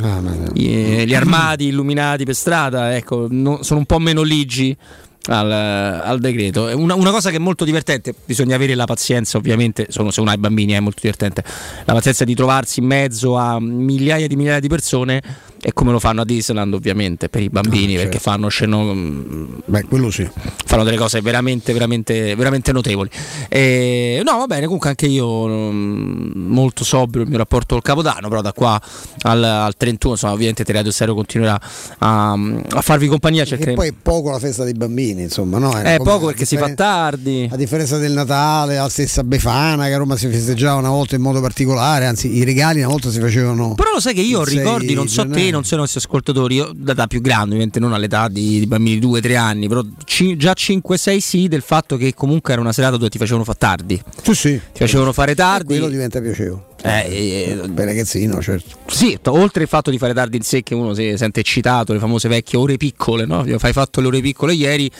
gli, 0.53 1.03
gli 1.05 1.15
armadi 1.15 1.67
illuminati 1.67 2.25
per 2.25 2.35
strada, 2.35 2.95
ecco, 2.95 3.27
no- 3.29 3.63
sono 3.63 3.79
un 3.79 3.85
po' 3.85 3.99
meno 3.99 4.21
ligi 4.21 4.75
al, 5.27 5.51
al 5.51 6.19
decreto. 6.19 6.67
È 6.67 6.73
Una, 6.73 6.95
una 6.95 7.11
cosa 7.11 7.29
che 7.29 7.37
è 7.37 7.39
molto 7.39 7.63
divertente, 7.63 8.13
bisogna 8.25 8.55
avere 8.55 8.75
la 8.75 8.85
pazienza, 8.85 9.37
ovviamente, 9.37 9.87
sono, 9.89 10.11
se 10.11 10.19
uno 10.19 10.31
ha 10.31 10.33
i 10.33 10.37
bambini 10.37 10.73
è 10.73 10.79
molto 10.81 10.99
divertente, 11.01 11.43
la 11.85 11.93
pazienza 11.93 12.25
di 12.25 12.35
trovarsi 12.35 12.81
in 12.81 12.87
mezzo 12.87 13.37
a 13.37 13.59
migliaia 13.59 14.27
di 14.27 14.35
migliaia 14.35 14.59
di 14.59 14.67
persone 14.67 15.21
e 15.65 15.71
come 15.71 15.91
lo 15.91 15.99
fanno 15.99 16.21
a 16.21 16.25
Disneyland 16.25 16.73
ovviamente 16.73 17.29
per 17.29 17.41
i 17.41 17.49
bambini 17.49 17.95
perché 17.95 18.19
fanno 18.19 18.49
sceno 18.49 18.93
Beh, 19.65 19.85
quello 19.85 20.11
sì. 20.11 20.27
fanno 20.65 20.83
delle 20.83 20.97
cose 20.97 21.21
veramente 21.21 21.71
veramente 21.71 22.35
veramente 22.35 22.73
notevoli 22.73 23.09
e, 23.47 24.21
no 24.25 24.37
va 24.39 24.45
bene 24.45 24.65
comunque 24.65 24.89
anche 24.89 25.05
io 25.05 25.47
mm, 25.47 26.31
molto 26.35 26.83
sobrio 26.83 27.23
il 27.23 27.29
mio 27.29 27.37
rapporto 27.37 27.75
col 27.75 27.83
Capodanno 27.83 28.27
però 28.27 28.41
da 28.41 28.51
qua 28.51 28.79
al, 29.21 29.41
al 29.41 29.75
31 29.77 30.13
insomma 30.13 30.33
ovviamente 30.33 30.65
Teradio 30.65 30.91
Serio 30.91 31.15
continuerà 31.15 31.59
a, 31.99 32.33
a 32.33 32.81
farvi 32.81 33.07
compagnia 33.07 33.43
E 33.43 33.45
cercheremo 33.45 33.77
poi 33.77 33.89
è 33.89 33.93
poco 33.93 34.31
la 34.31 34.39
festa 34.39 34.63
dei 34.63 34.73
bambini, 34.73 35.23
insomma, 35.23 35.57
no? 35.57 35.75
Era 35.77 35.93
è 35.93 35.97
come- 35.97 36.09
poco 36.09 36.25
perché 36.27 36.45
si 36.45 36.57
fa 36.57 36.73
tardi 36.73 37.47
A 37.51 37.55
differenza 37.55 37.97
del 37.97 38.11
Natale, 38.11 38.75
la 38.75 38.89
stessa 38.89 39.23
Befana 39.23 39.85
che 39.85 39.93
a 39.93 39.97
Roma 39.97 40.17
si 40.17 40.27
festeggiava 40.27 40.79
una 40.79 40.89
volta 40.89 41.15
in 41.15 41.21
modo 41.21 41.39
particolare, 41.41 42.05
anzi 42.05 42.35
i 42.35 42.43
regali 42.43 42.79
una 42.79 42.89
volta 42.89 43.09
si 43.09 43.19
facevano. 43.19 43.73
Però 43.75 43.91
lo 43.93 43.99
sai 43.99 44.13
che 44.13 44.21
io 44.21 44.39
ho 44.39 44.41
il 44.41 44.49
6 44.49 44.57
ricordi, 44.57 44.93
non 44.93 45.07
so 45.07 45.27
te. 45.27 45.51
Non 45.53 45.63
so 45.63 45.75
i 45.75 45.77
nostri 45.77 45.99
ascoltatori, 45.99 46.55
io 46.55 46.71
da 46.75 46.91
età 46.93 47.07
più 47.07 47.21
grande, 47.21 47.47
ovviamente 47.51 47.79
non 47.79 47.93
all'età 47.93 48.27
di, 48.27 48.59
di 48.59 48.67
bambini 48.67 48.99
di 48.99 49.07
2-3 49.07 49.35
anni, 49.37 49.67
però 49.67 49.81
ci- 50.05 50.35
già 50.37 50.53
5-6 50.55 51.17
sì 51.17 51.47
del 51.47 51.61
fatto 51.61 51.97
che 51.97 52.13
comunque 52.13 52.53
era 52.53 52.61
una 52.61 52.73
serata 52.73 52.97
dove 52.97 53.09
ti 53.09 53.17
facevano 53.17 53.43
fare 53.43 53.57
tardi. 53.57 54.01
Sì, 54.21 54.33
sì. 54.33 54.51
Ti 54.73 54.79
facevano 54.79 55.13
fare 55.13 55.35
tardi. 55.35 55.65
Quello 55.65 55.89
diventa 55.89 56.19
piacevole. 56.21 56.71
Eh, 56.83 57.55
eh, 57.63 57.69
Per 57.69 57.85
ragazzino, 57.85 58.41
certo. 58.41 58.77
Sì, 58.87 59.17
oltre 59.27 59.63
il 59.63 59.69
fatto 59.69 59.89
di 59.89 59.97
fare 59.97 60.13
tardi 60.13 60.35
in 60.37 60.43
sé 60.43 60.63
che 60.63 60.75
uno 60.75 60.93
si 60.93 61.13
sente 61.15 61.39
eccitato, 61.39 61.93
le 61.93 61.99
famose 61.99 62.27
vecchie 62.27 62.59
ore 62.59 62.75
piccole, 62.75 63.25
no? 63.25 63.45
Fai 63.57 63.71
fatto 63.71 64.01
le 64.01 64.07
ore 64.07 64.19
piccole 64.21 64.53
ieri 64.53 64.91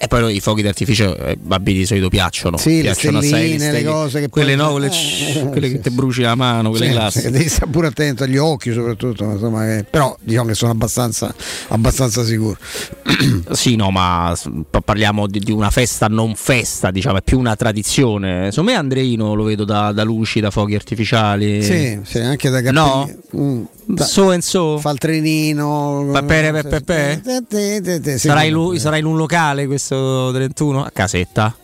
e 0.00 0.06
poi 0.06 0.36
i 0.36 0.40
fuochi 0.40 0.62
d'artificio 0.62 1.12
ai 1.14 1.36
bambini 1.36 1.78
di 1.80 1.86
solito 1.86 2.08
piacciono. 2.08 2.56
Sì, 2.56 2.76
le 2.76 2.82
piacciono 2.82 3.18
assai 3.18 3.30
stelline, 3.30 3.56
le 3.58 3.64
stelline. 3.70 3.90
cose 3.90 4.20
che 4.20 4.28
quelle 4.28 4.54
poi- 4.56 4.64
no, 4.64 4.70
quelle, 4.72 4.86
Eh, 4.86 5.48
quelle 5.50 5.66
sì, 5.66 5.72
che 5.74 5.80
ti 5.80 5.90
bruci 5.90 6.22
la 6.22 6.34
mano, 6.36 6.70
quelle 6.70 6.86
Sì, 6.86 6.92
classiche. 6.92 7.24
sì, 7.26 7.30
devi 7.32 7.48
stare 7.48 7.70
pure 7.70 7.86
attento 7.88 8.22
agli 8.24 8.36
occhi 8.36 8.72
soprattutto, 8.72 9.24
insomma, 9.24 9.64
che- 9.64 9.84
però 9.90 10.16
diciamo 10.20 10.46
che 10.48 10.54
sono 10.54 10.70
abbastanza, 10.72 11.34
abbastanza 11.68 12.24
sicuro. 12.24 12.56
Sì, 13.50 13.74
no, 13.76 13.90
ma 13.90 14.36
parliamo 14.84 15.26
di, 15.26 15.40
di 15.40 15.50
una 15.50 15.70
festa 15.70 16.06
non 16.06 16.34
festa, 16.36 16.90
diciamo, 16.90 17.16
è 17.18 17.22
più 17.22 17.38
una 17.38 17.56
tradizione. 17.56 18.50
Me 18.58 18.74
Andreino 18.74 19.34
lo 19.34 19.44
vedo 19.44 19.64
da, 19.64 19.90
da 19.92 20.02
luci, 20.04 20.40
da 20.40 20.50
fuochi 20.50 20.74
artificiali. 20.74 21.62
Sì, 21.62 21.98
sì, 22.04 22.18
anche 22.18 22.50
da 22.50 22.60
No? 22.70 23.06
cappelli. 23.06 23.44
Mm, 23.44 23.62
da- 23.86 24.04
So 24.04 24.30
and 24.30 24.42
so. 24.42 24.78
Fa 24.78 24.90
il 24.90 24.98
trenino. 24.98 26.08
Pepe, 26.12 27.22
no, 27.24 28.76
sarai 28.76 29.00
in 29.00 29.06
un 29.06 29.16
locale 29.16 29.66
questo 29.66 29.87
31? 29.96 30.84
A 30.84 30.90
casetta? 30.90 31.54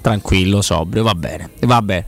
Tranquillo, 0.00 0.62
sobrio, 0.62 1.02
va 1.02 1.14
bene. 1.14 1.50
Va 1.60 1.80
bene. 1.82 2.06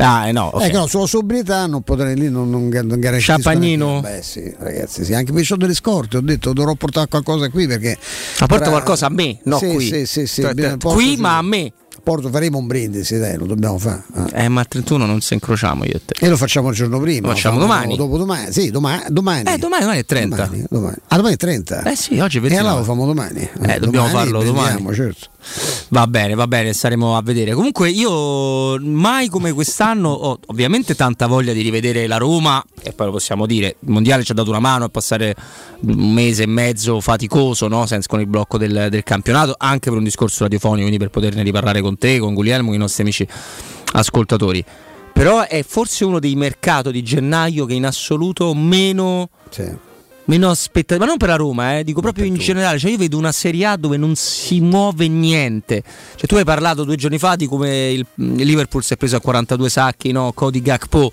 Ah, 0.00 0.28
eh, 0.28 0.32
no, 0.32 0.44
ok. 0.54 0.62
Ecco, 0.62 0.78
no, 0.78 0.86
sulla 0.86 1.06
sobrietà 1.06 1.66
non 1.66 1.82
potrei 1.82 2.14
lì, 2.16 2.30
non, 2.30 2.48
non, 2.48 2.68
non 2.68 3.00
garantisco 3.00 3.32
Champagnino? 3.32 4.00
neanche- 4.00 4.08
Beh 4.10 4.22
sì, 4.22 4.54
ragazzi, 4.56 5.04
sì, 5.04 5.12
anche 5.12 5.32
perché 5.32 5.46
sono 5.46 5.58
delle 5.60 5.74
scorte, 5.74 6.18
ho 6.18 6.20
detto 6.20 6.52
dovrò 6.52 6.74
portare 6.74 7.08
qualcosa 7.08 7.48
qui 7.48 7.66
perché... 7.66 7.98
Ma 8.38 8.46
porta 8.46 8.64
tra- 8.64 8.70
qualcosa 8.70 9.06
a 9.06 9.10
me, 9.10 9.38
no 9.44 9.58
Sì, 9.58 9.68
qui. 9.74 9.86
Sì, 9.86 10.06
sì, 10.06 10.26
sì, 10.28 10.42
porto, 10.42 10.88
qui, 10.90 11.16
ma 11.16 11.38
a 11.38 11.42
me. 11.42 11.72
Porto, 12.08 12.30
faremo 12.30 12.56
un 12.56 12.66
brindisi, 12.66 13.18
dai, 13.18 13.36
lo 13.36 13.44
dobbiamo 13.44 13.76
fare. 13.78 14.02
ah. 14.14 14.28
Eh, 14.32 14.48
ma 14.48 14.60
al 14.60 14.66
31 14.68 15.04
non 15.04 15.20
si 15.20 15.34
incrociamo 15.34 15.84
io 15.84 15.92
e 15.96 16.00
te. 16.02 16.14
E 16.24 16.28
lo 16.30 16.38
facciamo 16.38 16.70
il 16.70 16.74
giorno 16.74 16.98
prima. 17.00 17.28
Lo 17.28 17.34
facciamo 17.34 17.58
fanno 17.58 17.66
domani? 17.68 17.96
Dopo 17.96 18.16
domani, 18.16 18.50
sì, 18.50 18.70
domani. 18.70 19.02
domani. 19.08 19.50
Eh, 19.52 19.58
domani, 19.58 19.82
domani 19.82 19.98
è 20.00 20.04
30. 20.06 20.36
Domani, 20.36 20.64
domani. 20.70 20.96
Ah, 21.08 21.16
domani 21.16 21.34
è 21.34 21.36
30. 21.36 21.82
Eh 21.82 21.96
sì, 21.96 22.18
oggi 22.18 22.38
è 22.38 22.40
E 22.40 22.48
29. 22.48 22.58
allora 22.58 22.78
lo 22.78 22.84
facciamo 22.84 23.04
domani. 23.04 23.48
Eh, 23.74 23.78
dobbiamo 23.78 24.06
farlo 24.08 24.42
domani. 24.42 24.94
certo. 24.94 25.26
Va 25.90 26.06
bene, 26.06 26.34
va 26.34 26.46
bene, 26.46 26.72
staremo 26.72 27.16
a 27.16 27.22
vedere. 27.22 27.52
Comunque 27.52 27.88
io 27.90 28.78
mai 28.80 29.28
come 29.28 29.52
quest'anno 29.52 30.10
ho 30.10 30.38
ovviamente 30.46 30.94
tanta 30.94 31.26
voglia 31.26 31.52
di 31.52 31.62
rivedere 31.62 32.06
la 32.06 32.18
Roma 32.18 32.62
e 32.82 32.92
poi 32.92 33.06
lo 33.06 33.12
possiamo 33.12 33.46
dire, 33.46 33.76
il 33.80 33.90
mondiale 33.90 34.22
ci 34.22 34.32
ha 34.32 34.34
dato 34.34 34.50
una 34.50 34.58
mano 34.58 34.84
a 34.84 34.88
passare 34.88 35.34
un 35.80 36.12
mese 36.12 36.42
e 36.42 36.46
mezzo 36.46 37.00
faticoso, 37.00 37.68
no? 37.68 37.86
senza 37.86 38.08
con 38.08 38.20
il 38.20 38.26
blocco 38.26 38.58
del, 38.58 38.88
del 38.90 39.02
campionato, 39.02 39.54
anche 39.56 39.88
per 39.88 39.98
un 39.98 40.04
discorso 40.04 40.42
radiofonico, 40.42 40.80
quindi 40.80 40.98
per 40.98 41.10
poterne 41.10 41.42
riparlare 41.42 41.80
con 41.80 41.96
te, 41.96 42.18
con 42.18 42.34
Guglielmo, 42.34 42.66
con 42.66 42.74
i 42.74 42.78
nostri 42.78 43.02
amici 43.02 43.26
ascoltatori. 43.92 44.64
Però 45.12 45.46
è 45.46 45.64
forse 45.66 46.04
uno 46.04 46.20
dei 46.20 46.36
mercati 46.36 46.92
di 46.92 47.02
gennaio 47.02 47.64
che 47.64 47.74
in 47.74 47.86
assoluto 47.86 48.54
meno 48.54 49.30
meno 50.28 50.50
aspettative, 50.50 50.98
ma 50.98 51.06
non 51.06 51.16
per 51.16 51.28
la 51.28 51.36
Roma, 51.36 51.78
eh, 51.78 51.84
dico 51.84 52.00
proprio 52.00 52.24
in 52.24 52.34
generale. 52.34 52.78
Cioè, 52.78 52.90
io 52.90 52.98
vedo 52.98 53.18
una 53.18 53.32
Serie 53.32 53.66
A 53.66 53.76
dove 53.76 53.96
non 53.96 54.14
si 54.14 54.60
muove 54.60 55.08
niente. 55.08 55.82
Cioè, 56.16 56.26
tu 56.26 56.36
hai 56.36 56.44
parlato 56.44 56.84
due 56.84 56.96
giorni 56.96 57.18
fa 57.18 57.36
di 57.36 57.46
come 57.46 57.90
il, 57.90 58.06
il 58.14 58.46
Liverpool 58.46 58.82
si 58.82 58.94
è 58.94 58.96
preso 58.96 59.16
a 59.16 59.20
42 59.20 59.68
sacchi, 59.68 60.12
no? 60.12 60.32
Cody 60.32 60.62
Gakpo. 60.62 61.12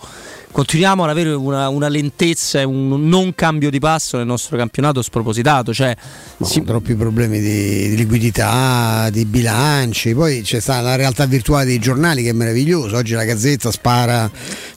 Continuiamo 0.51 1.03
ad 1.03 1.09
avere 1.09 1.33
una, 1.33 1.67
una 1.67 1.89
lentezza 1.89 2.61
e 2.61 2.63
un 2.63 3.09
non 3.09 3.35
cambio 3.35 3.69
di 3.69 3.79
passo 3.79 4.15
nel 4.15 4.25
nostro 4.25 4.55
campionato 4.57 5.01
spropositato. 5.01 5.73
Cioè, 5.73 5.95
si... 6.41 6.63
troppi 6.63 6.95
problemi 6.95 7.39
di, 7.39 7.89
di 7.89 7.95
liquidità, 7.95 9.09
di 9.11 9.25
bilanci. 9.25 10.13
Poi 10.13 10.41
c'è 10.41 10.59
stata 10.59 10.81
la 10.81 10.95
realtà 10.95 11.25
virtuale 11.25 11.65
dei 11.65 11.79
giornali 11.79 12.23
che 12.23 12.29
è 12.29 12.33
meravigliosa. 12.33 12.97
Oggi 12.97 13.13
la 13.13 13.25
Gazzetta 13.25 13.71
spara 13.71 14.29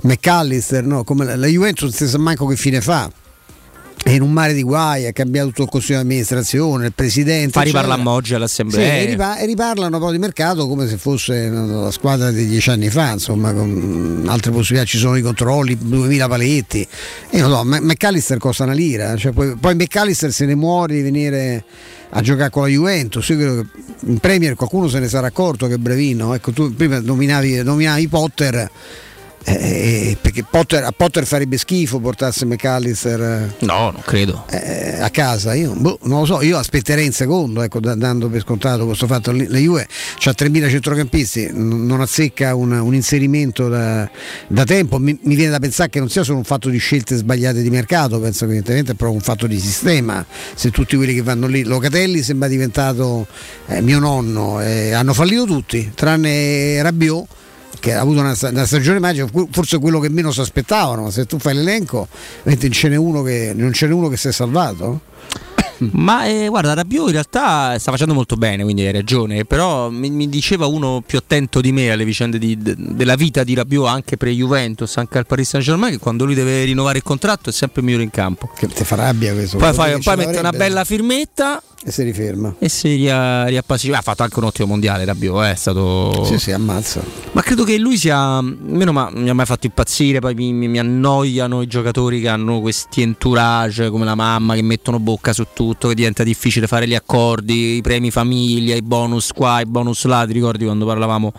McAllister, 0.03 0.85
no? 0.85 1.05
Come 1.05 1.25
la, 1.25 1.37
la 1.37 1.47
Juventus 1.47 1.83
non 1.83 1.93
si 1.93 2.09
sa 2.09 2.19
manco 2.19 2.47
che 2.47 2.57
fine 2.57 2.81
fa. 2.81 3.11
È 4.03 4.11
in 4.13 4.23
un 4.23 4.31
mare 4.33 4.55
di 4.55 4.63
guai, 4.63 5.07
ha 5.07 5.13
cambiato 5.13 5.49
tutto 5.49 5.63
il 5.65 5.69
consiglio 5.69 5.97
di 5.99 6.05
amministrazione, 6.05 6.87
il 6.87 6.93
presidente. 6.95 7.51
fa 7.51 7.61
eccetera. 7.61 7.83
riparlammo 7.83 8.11
oggi 8.11 8.29
Sì, 8.29 8.35
all'assemblea. 8.35 8.95
e, 8.97 9.05
ripa- 9.05 9.39
e 9.39 9.45
riparlano 9.45 9.99
però 9.99 10.11
di 10.11 10.19
mercato 10.19 10.67
come 10.67 10.89
se 10.89 10.97
fosse 10.97 11.49
la 11.51 11.91
squadra 11.91 12.31
di 12.31 12.47
dieci 12.47 12.71
anni 12.71 12.89
fa, 12.89 13.11
insomma, 13.13 13.53
con 13.53 14.25
altre 14.29 14.51
possibilità, 14.51 14.87
ci 14.89 14.97
sono 14.97 15.17
i 15.17 15.21
controlli, 15.21 15.77
2000 15.79 16.27
paletti. 16.27 16.87
E 17.29 17.41
non 17.41 17.51
so, 17.51 17.65
McAllister 17.65 18.39
costa 18.39 18.65
una 18.65 18.73
lira, 18.73 19.15
cioè, 19.17 19.33
poi, 19.33 19.57
poi 19.57 19.75
McAllister 19.75 20.33
se 20.33 20.47
ne 20.47 20.55
muore 20.55 20.95
di 20.95 21.03
venire 21.03 21.65
a 22.11 22.23
giocare 22.23 22.49
con 22.49 22.63
la 22.63 22.69
Juventus. 22.69 23.29
Io 23.29 23.37
credo 23.37 23.61
che 23.61 23.67
in 24.07 24.19
Premier 24.21 24.55
qualcuno 24.55 24.89
se 24.89 25.01
ne 25.01 25.09
sarà 25.09 25.27
accorto 25.27 25.67
che 25.67 25.75
è 25.75 25.79
brevino. 25.79 26.33
Ecco, 26.33 26.53
tu 26.53 26.75
prima 26.75 26.99
nominavi, 27.01 27.63
nominavi 27.63 28.09
Potter. 28.09 28.71
Eh, 29.57 30.17
perché 30.21 30.45
Potter, 30.49 30.85
a 30.85 30.93
Potter 30.93 31.25
farebbe 31.27 31.57
schifo 31.57 31.99
portarsi 32.01 32.45
McAllister 32.45 33.21
eh, 33.21 33.65
No, 33.65 33.91
non 33.91 34.03
credo. 34.05 34.45
eh, 34.51 34.99
a 35.01 35.11
casa. 35.11 35.55
Io 35.55 35.73
boh, 35.73 35.99
non 36.03 36.21
lo 36.21 36.25
so, 36.27 36.43
io 36.43 36.59
aspetterei 36.59 37.07
un 37.07 37.13
secondo, 37.13 37.63
ecco, 37.63 37.81
da- 37.81 37.95
dando 37.95 38.29
per 38.29 38.41
scontato 38.43 38.85
questo 38.87 39.07
fatto. 39.07 39.33
La 39.33 39.59
Juve 39.59 39.83
ha 39.83 40.31
3.000 40.31 40.69
centrocampisti, 40.69 41.49
n- 41.53 41.87
non 41.87 42.01
azzecca 42.01 42.55
un, 42.55 42.73
un 42.73 42.95
inserimento 42.95 43.69
da, 43.69 44.09
da 44.49 44.65
tempo. 44.65 44.99
Mi, 44.99 45.19
mi 45.23 45.35
viene 45.35 45.51
da 45.51 45.59
pensare 45.59 45.89
che 45.91 45.99
non 45.99 46.09
sia 46.11 46.23
solo 46.23 46.39
un 46.39 46.45
fatto 46.45 46.69
di 46.69 46.79
scelte 46.79 47.17
sbagliate 47.17 47.63
di 47.63 47.71
mercato, 47.71 48.19
penso 48.21 48.41
che 48.45 48.51
evidentemente 48.53 48.93
è 48.93 48.95
proprio 48.95 49.19
un 49.19 49.25
fatto 49.25 49.47
di 49.47 49.59
sistema. 49.59 50.25
Se 50.55 50.71
tutti 50.71 50.97
quelli 50.97 51.15
che 51.15 51.23
vanno 51.23 51.47
lì, 51.47 51.63
Locatelli 51.65 52.23
sembra 52.23 52.49
diventato 52.49 53.27
eh, 53.67 53.81
mio 53.81 53.99
nonno, 53.99 54.61
eh, 54.61 54.93
hanno 54.93 55.13
fallito 55.15 55.45
tutti, 55.45 55.91
tranne 55.95 56.83
Rabiot 56.83 57.27
che 57.81 57.95
ha 57.95 58.01
avuto 58.01 58.21
una, 58.21 58.35
una 58.41 58.67
stagione 58.67 58.99
magica, 58.99 59.27
forse 59.51 59.79
quello 59.79 60.01
che 60.01 60.09
meno 60.09 60.31
si 60.33 60.41
aspettavano, 60.41 61.03
ma 61.03 61.11
se 61.11 61.27
tu 61.27 61.39
fai 61.39 61.55
l'elenco, 61.55 62.09
ce 62.71 62.89
n'è 62.89 62.97
uno 62.97 63.23
che, 63.23 63.53
non 63.55 63.73
ce 63.73 63.87
n'è 63.87 63.93
uno 63.93 64.09
che 64.09 64.17
si 64.17 64.29
è 64.29 64.33
salvato. 64.33 65.01
Ma 65.93 66.27
eh, 66.27 66.49
guarda, 66.49 66.75
Rabiot 66.75 67.07
in 67.07 67.13
realtà 67.13 67.79
sta 67.79 67.91
facendo 67.91 68.15
molto 68.15 68.37
bene, 68.37 68.63
quindi 68.63 68.85
hai 68.85 68.93
ragione. 68.93 69.45
Però 69.45 69.91
mi, 69.91 70.11
mi 70.11 70.29
diceva 70.29 70.67
uno 70.67 71.03
più 71.07 71.19
attento 71.19 71.61
di 71.61 71.73
me 71.73 71.91
alle 71.91 72.05
vicende 72.05 72.39
di- 72.39 72.59
de- 72.59 72.75
della 72.77 73.15
vita 73.15 73.45
di 73.45 73.55
Rabiot 73.55 73.87
anche 73.87 74.17
per 74.17 74.29
Juventus, 74.29 74.97
anche 74.97 75.19
al 75.19 75.27
Paris 75.27 75.49
Saint 75.49 75.65
Germain, 75.65 75.93
che 75.93 75.99
quando 75.99 76.25
lui 76.25 76.35
deve 76.35 76.65
rinnovare 76.65 76.99
il 76.99 77.05
contratto 77.05 77.51
è 77.51 77.53
sempre 77.53 77.81
il 77.81 77.87
migliore 77.87 78.05
in 78.05 78.11
campo. 78.11 78.51
Che 78.57 78.67
ti 78.67 78.85
fa 78.85 78.97
rabbia 78.97 79.33
questo. 79.33 79.57
Poi, 79.57 79.73
fai- 79.73 80.01
poi 80.01 80.17
mette 80.17 80.39
una 80.39 80.51
bella 80.53 80.85
firmetta. 80.85 81.63
E 81.81 81.93
si 81.93 82.03
riferma. 82.03 82.57
E 82.59 82.69
si 82.69 82.97
ria- 82.97 83.45
riappacifica. 83.47 83.99
Ha 83.99 84.03
fatto 84.03 84.25
anche 84.25 84.39
un 84.41 84.47
ottimo 84.47 84.67
mondiale 84.67 85.05
Rabiot, 85.05 85.45
eh, 85.45 85.53
è 85.53 85.55
stato... 85.55 86.25
Sì, 86.25 86.37
sì, 86.39 86.51
ammazza. 86.51 87.01
Ma 87.33 87.41
credo 87.41 87.63
che 87.63 87.79
lui 87.79 87.97
sia. 87.97 88.41
Meno 88.43 88.93
ma 88.93 89.09
mi 89.15 89.29
ha 89.29 89.35
mai 89.35 89.47
fatto 89.47 89.67
impazzire. 89.67 90.19
Poi 90.19 90.35
mi, 90.35 90.53
mi- 90.53 90.67
mi 90.69 90.79
annoiano 90.81 91.63
i 91.63 91.67
giocatori 91.69 92.21
che 92.21 92.29
hanno 92.29 92.61
questi 92.61 93.01
entourage 93.03 93.91
come 93.91 94.05
la 94.05 94.17
mamma 94.17 94.55
che 94.57 94.63
mettono 94.63 94.99
bocca 94.99 95.33
su 95.33 95.47
tutto. 95.55 95.89
Che 95.89 95.95
diventa 95.95 96.25
difficile 96.25 96.67
fare 96.67 96.89
gli 96.89 96.97
accordi, 96.97 97.77
i 97.77 97.81
premi 97.81 98.11
famiglia, 98.11 98.75
i 98.75 98.83
bonus 98.83 99.33
qua, 99.33 99.61
i 99.61 99.67
bonus 99.67 100.05
là. 100.05 100.27
Ti 100.27 100.33
ricordi 100.33 100.65
quando 100.65 100.85
parlavamo 100.85 101.33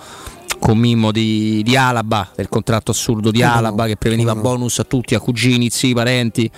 con 0.57 0.77
Mimmo 0.77 1.11
di, 1.11 1.61
di 1.63 1.75
Alaba, 1.75 2.31
del 2.35 2.49
contratto 2.49 2.91
assurdo 2.91 3.29
di 3.29 3.41
no, 3.41 3.53
Alaba 3.53 3.85
che 3.87 3.97
preveniva 3.97 4.33
no. 4.33 4.41
bonus 4.41 4.79
a 4.79 4.83
tutti, 4.83 5.15
a 5.15 5.19
cugini, 5.19 5.69
zii, 5.69 5.93
parenti, 5.93 6.49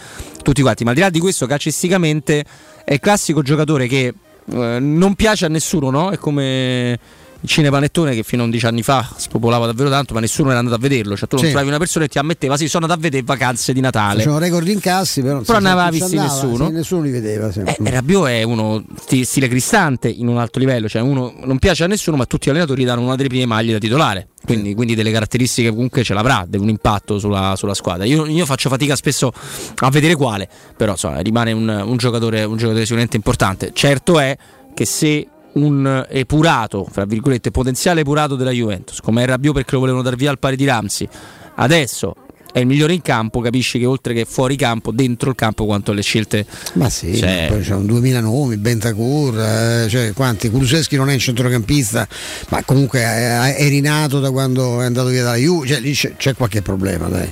tutti 0.44 0.62
quanti. 0.62 0.84
Ma 0.84 0.92
al 0.92 0.96
di 0.96 1.02
là 1.02 1.10
di 1.10 1.20
questo, 1.20 1.46
calcisticamente 1.46 2.46
è 2.84 2.94
il 2.94 3.00
classico 3.00 3.42
giocatore 3.42 3.88
che 3.88 4.14
eh, 4.52 4.78
non 4.80 5.16
piace 5.16 5.46
a 5.46 5.50
nessuno, 5.50 5.90
no? 5.90 6.10
È 6.12 6.18
come 6.18 7.00
il 7.44 7.50
cinepanettone 7.50 8.14
che 8.14 8.24
fino 8.24 8.44
a 8.44 8.46
11 8.46 8.66
anni 8.68 8.84
fa 8.84 9.08
spopolava 9.16 9.66
davvero 9.66 9.89
tanto, 9.89 10.14
ma 10.14 10.20
nessuno 10.20 10.50
era 10.52 10.60
andato 10.60 10.76
a 10.78 10.80
vederlo. 10.80 11.16
Cioè, 11.18 11.28
tu 11.28 11.36
non 11.36 11.46
Sì. 11.46 11.50
trovavi 11.52 11.70
una 11.70 11.80
persona 11.80 12.06
che 12.06 12.12
ti 12.12 12.20
ammetteva, 12.20 12.56
sì, 12.58 12.68
sono 12.68 12.84
andato 12.86 13.00
a 13.00 13.04
vedere 13.04 13.24
vacanze 13.24 13.74
di 13.74 13.80
Natale. 13.82 14.18
Facevano 14.18 14.39
record 14.39 14.68
incassi, 14.68 15.22
però 15.22 15.36
non, 15.36 15.44
Però 15.44 15.60
non 15.60 15.72
aveva 15.72 15.89
visti 15.89 16.18
andava, 16.18 16.34
nessuno. 16.34 16.68
sì, 16.68 16.72
nessuno 16.74 17.02
li 17.02 17.12
vedeva. 17.12 17.52
sì. 17.52 17.60
Eh, 17.62 17.78
Rabiot 17.89 18.28
è 18.28 18.44
uno 18.44 18.84
sti- 19.00 19.26
stile 19.26 19.48
cristante 19.48 20.08
in 20.10 20.28
un 20.28 20.38
alto 20.38 20.60
livello, 20.60 20.88
cioè 20.88 21.02
uno 21.02 21.34
non 21.44 21.58
piace 21.60 21.84
a 21.84 21.88
nessuno, 21.88 22.16
ma 22.18 22.26
tutti 22.26 22.48
gli 22.48 22.52
allenatori 22.52 22.84
danno 22.84 23.02
una 23.02 23.16
delle 23.16 23.30
prime 23.30 23.46
maglie 23.46 23.74
da 23.74 23.80
titolare. 23.80 24.28
Quindi, 24.44 24.74
quindi 24.74 24.96
delle 24.96 25.12
caratteristiche 25.12 25.70
comunque 25.70 26.04
ce 26.04 26.14
l'avrà, 26.16 26.48
un 26.52 26.70
impatto 26.70 27.20
sulla, 27.20 27.54
sulla 27.56 27.74
squadra. 27.76 28.06
Io, 28.06 28.26
io 28.26 28.46
faccio 28.46 28.70
fatica 28.70 28.96
spesso 28.96 29.32
a 29.76 29.89
vedere 29.89 30.16
quale, 30.16 30.48
però 30.76 30.92
insomma, 30.94 31.20
rimane 31.20 31.52
un, 31.52 31.68
un 31.68 31.98
giocatore, 31.98 32.44
un 32.44 32.58
giocatore 32.58 32.82
sicuramente 32.84 33.16
importante. 33.18 33.72
Certo 33.74 34.20
è 34.20 34.36
che 34.74 34.86
se 34.86 35.28
un 35.54 36.06
epurato, 36.10 36.88
fra 36.89 37.06
virgolette, 37.06 37.52
potenziale 37.52 38.02
epurato 38.02 38.36
della 38.36 38.52
Juventus, 38.52 38.99
come 39.02 39.24
è 39.24 39.26
Rabiot 39.26 39.54
perché 39.54 39.74
lo 39.74 39.80
volevano 39.80 40.04
dar 40.04 40.16
via 40.16 40.30
al 40.30 40.39
pari 40.39 40.56
di 40.56 40.66
Ramsey, 40.66 41.08
adesso 41.56 42.16
è 42.54 42.60
il 42.60 42.68
migliore 42.68 42.93
in 42.93 43.02
campo, 43.02 43.39
capisci 43.39 43.80
che 43.80 43.86
oltre 43.86 44.14
che 44.14 44.26
fuori 44.26 44.58
campo, 44.58 44.91
dentro 44.91 45.30
il 45.30 45.36
campo, 45.36 45.66
quanto 45.66 45.91
alle 45.91 46.02
scelte 46.02 46.45
Ma 46.74 46.89
sì, 46.89 47.16
Cioè- 47.16 47.47
poi 47.49 47.62
c'erano 47.62 47.86
2000 47.86 48.20
nomi, 48.20 48.58
Bentancur, 48.58 49.39
eh, 49.39 49.88
cioè 49.89 50.12
quanti? 50.14 50.49
Kuluseschi 50.49 50.97
non 50.97 51.10
è 51.10 51.14
un 51.14 51.20
centrocampista, 51.20 52.08
ma 52.49 52.62
comunque 52.64 52.99
è, 52.99 53.56
è 53.56 53.68
rinato 53.70 54.20
da 54.20 54.32
quando 54.32 54.82
è 54.82 54.86
andato 54.86 55.08
via 55.08 55.24
dalla 55.24 55.38
Juve, 55.38 55.68
cioè 55.68 55.80
lì 55.80 55.93
c'è, 55.93 56.16
c'è 56.18 56.36
qualche 56.36 56.62
problema, 56.62 57.08
dai. 57.08 57.32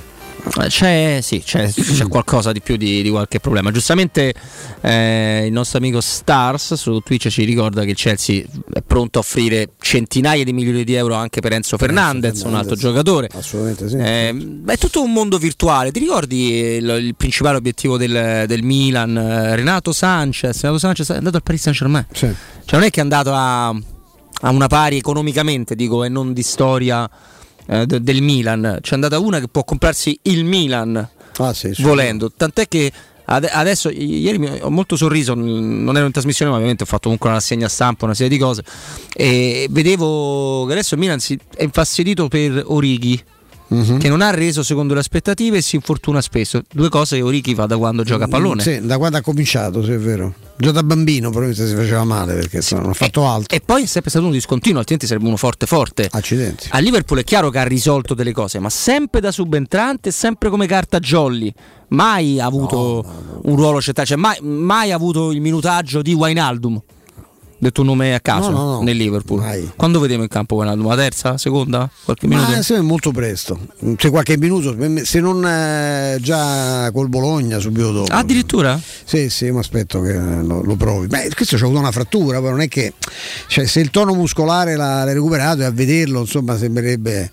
C'è, 0.68 1.20
sì, 1.22 1.42
c'è, 1.44 1.70
c'è 1.72 2.06
qualcosa 2.08 2.52
di 2.52 2.60
più 2.60 2.76
di, 2.76 3.02
di 3.02 3.10
qualche 3.10 3.40
problema. 3.40 3.70
Giustamente 3.70 4.34
eh, 4.80 5.44
il 5.46 5.52
nostro 5.52 5.78
amico 5.78 6.00
Stars 6.00 6.74
su 6.74 6.98
Twitch 7.00 7.28
ci 7.28 7.44
ricorda 7.44 7.82
che 7.82 7.90
il 7.90 7.96
Chelsea 7.96 8.42
è 8.72 8.82
pronto 8.86 9.18
a 9.18 9.22
offrire 9.22 9.70
centinaia 9.80 10.44
di 10.44 10.52
milioni 10.52 10.84
di 10.84 10.94
euro 10.94 11.14
anche 11.14 11.40
per 11.40 11.52
Enzo 11.52 11.76
Fernandez, 11.76 12.42
un 12.42 12.54
altro 12.54 12.76
giocatore. 12.76 13.28
Assolutamente 13.32 13.88
sì. 13.88 13.96
Eh, 13.96 14.62
è 14.66 14.78
tutto 14.78 15.02
un 15.02 15.12
mondo 15.12 15.38
virtuale. 15.38 15.90
Ti 15.90 15.98
ricordi 15.98 16.50
il, 16.76 16.88
il 17.00 17.14
principale 17.14 17.56
obiettivo 17.56 17.96
del, 17.96 18.44
del 18.46 18.62
Milan? 18.62 19.16
Eh, 19.16 19.56
Renato 19.56 19.92
Sanchez. 19.92 20.60
Renato 20.60 20.78
Sanchez 20.78 21.10
è 21.10 21.16
andato 21.16 21.36
al 21.36 21.42
Paris 21.42 21.62
Saint 21.62 21.78
Germain. 21.78 22.06
Sì. 22.12 22.26
Cioè, 22.64 22.78
non 22.78 22.82
è 22.84 22.90
che 22.90 23.00
è 23.00 23.02
andato 23.02 23.32
a, 23.32 23.68
a 23.68 24.50
una 24.50 24.66
pari 24.66 24.96
economicamente, 24.96 25.74
dico, 25.74 26.04
e 26.04 26.08
non 26.08 26.32
di 26.32 26.42
storia 26.42 27.08
eh, 27.66 27.86
de- 27.86 28.02
del 28.02 28.22
Milan. 28.22 28.78
C'è 28.80 28.94
andata 28.94 29.18
una 29.18 29.40
che 29.40 29.48
può 29.48 29.64
comprarsi 29.64 30.18
il 30.22 30.44
Milan 30.44 31.08
Ah, 31.38 31.52
sì, 31.52 31.72
sì. 31.74 31.82
volendo. 31.82 32.30
Tant'è 32.36 32.66
che 32.68 32.90
ade- 33.24 33.48
adesso, 33.48 33.88
ieri 33.90 34.60
ho 34.60 34.70
molto 34.70 34.96
sorriso, 34.96 35.34
non 35.34 35.96
ero 35.96 36.06
in 36.06 36.12
trasmissione, 36.12 36.50
ma 36.50 36.56
ovviamente 36.56 36.82
ho 36.82 36.86
fatto 36.86 37.02
comunque 37.04 37.28
una 37.28 37.38
rassegna 37.38 37.68
stampa, 37.68 38.04
una 38.04 38.14
serie 38.14 38.36
di 38.36 38.42
cose. 38.42 38.62
E 39.14 39.66
vedevo 39.70 40.64
che 40.66 40.72
adesso 40.72 40.94
il 40.94 41.00
Milan 41.00 41.20
si 41.20 41.38
è 41.56 41.62
infastidito 41.62 42.28
per 42.28 42.62
Orighi. 42.66 43.22
Mhm. 43.72 43.98
Che 43.98 44.08
non 44.08 44.20
ha 44.20 44.30
reso 44.30 44.64
secondo 44.64 44.94
le 44.94 45.00
aspettative 45.00 45.58
e 45.58 45.62
si 45.62 45.76
infortuna 45.76 46.20
spesso. 46.20 46.60
Due 46.72 46.88
cose 46.88 47.16
che 47.18 47.22
Orighi 47.22 47.54
fa 47.54 47.66
da 47.66 47.76
quando 47.78 48.02
gioca 48.02 48.24
a 48.24 48.28
pallone. 48.28 48.62
Sì, 48.62 48.84
da 48.84 48.98
quando 48.98 49.18
ha 49.18 49.20
cominciato, 49.20 49.84
sì, 49.84 49.92
è 49.92 49.98
vero. 49.98 50.34
Già 50.60 50.72
da 50.72 50.82
bambino 50.82 51.30
probabilmente 51.30 51.66
si 51.66 51.74
faceva 51.74 52.04
male 52.04 52.34
perché 52.34 52.56
insomma, 52.56 52.82
non 52.82 52.90
ha 52.90 52.94
fatto 52.94 53.26
altro. 53.26 53.56
E 53.56 53.62
poi 53.64 53.84
è 53.84 53.86
sempre 53.86 54.10
stato 54.10 54.26
uno 54.26 54.34
discontinuo, 54.34 54.78
altrimenti 54.78 55.06
sarebbe 55.06 55.26
uno 55.26 55.38
forte 55.38 55.64
forte. 55.64 56.06
Accidenti. 56.10 56.68
A 56.70 56.78
Liverpool 56.80 57.20
è 57.20 57.24
chiaro 57.24 57.48
che 57.48 57.58
ha 57.58 57.64
risolto 57.64 58.12
delle 58.12 58.32
cose, 58.32 58.58
ma 58.58 58.68
sempre 58.68 59.20
da 59.20 59.32
subentrante, 59.32 60.10
sempre 60.10 60.50
come 60.50 60.66
carta 60.66 60.98
jolly. 60.98 61.50
Mai 61.88 62.38
ha 62.40 62.44
avuto 62.44 63.04
un 63.42 63.56
ruolo 63.56 63.80
centrale, 63.80 64.06
cioè 64.06 64.18
mai, 64.18 64.36
mai 64.42 64.92
ha 64.92 64.96
avuto 64.96 65.32
il 65.32 65.40
minutaggio 65.40 66.02
di 66.02 66.12
Wijnaldum. 66.12 66.80
Detto 67.62 67.82
un 67.82 67.88
nome 67.88 68.14
a 68.14 68.20
caso 68.20 68.48
No, 68.48 68.56
no, 68.56 68.72
no. 68.76 68.82
nel 68.82 68.96
Liverpool. 68.96 69.40
Mai. 69.40 69.70
Quando 69.76 70.00
vedremo 70.00 70.22
in 70.22 70.30
campo 70.30 70.54
Wijnaldum? 70.54 70.88
La 70.88 70.96
terza? 70.96 71.36
Seconda? 71.36 71.90
Qualche 72.04 72.26
minuto? 72.26 72.48
Ma 72.50 72.58
me 72.68 72.80
molto 72.80 73.10
presto, 73.10 73.58
c'è 73.96 74.08
qualche 74.08 74.38
minuto, 74.38 74.74
se 75.04 75.20
non 75.20 75.46
eh, 75.46 76.16
già 76.22 76.90
col 76.90 77.08
Bologna 77.08 77.58
subito 77.58 77.92
dopo. 77.92 78.10
Addirittura? 78.14 78.80
Sì, 79.04 79.28
sì, 79.28 79.50
mi 79.50 79.58
aspetto 79.58 80.00
che 80.00 80.14
lo, 80.14 80.62
lo 80.62 80.74
provi. 80.76 81.06
Beh, 81.08 81.28
questo 81.34 81.58
c'ha 81.58 81.64
avuto 81.64 81.80
una 81.80 81.92
frattura, 81.92 82.40
poi 82.40 82.48
non 82.48 82.60
è 82.62 82.68
che 82.68 82.94
cioè, 83.46 83.66
se 83.66 83.80
il 83.80 83.90
tono 83.90 84.14
muscolare 84.14 84.74
l'ha, 84.74 85.04
l'ha 85.04 85.12
recuperato 85.12 85.60
e 85.60 85.64
a 85.64 85.70
vederlo, 85.70 86.20
insomma, 86.20 86.56
sembrerebbe 86.56 87.30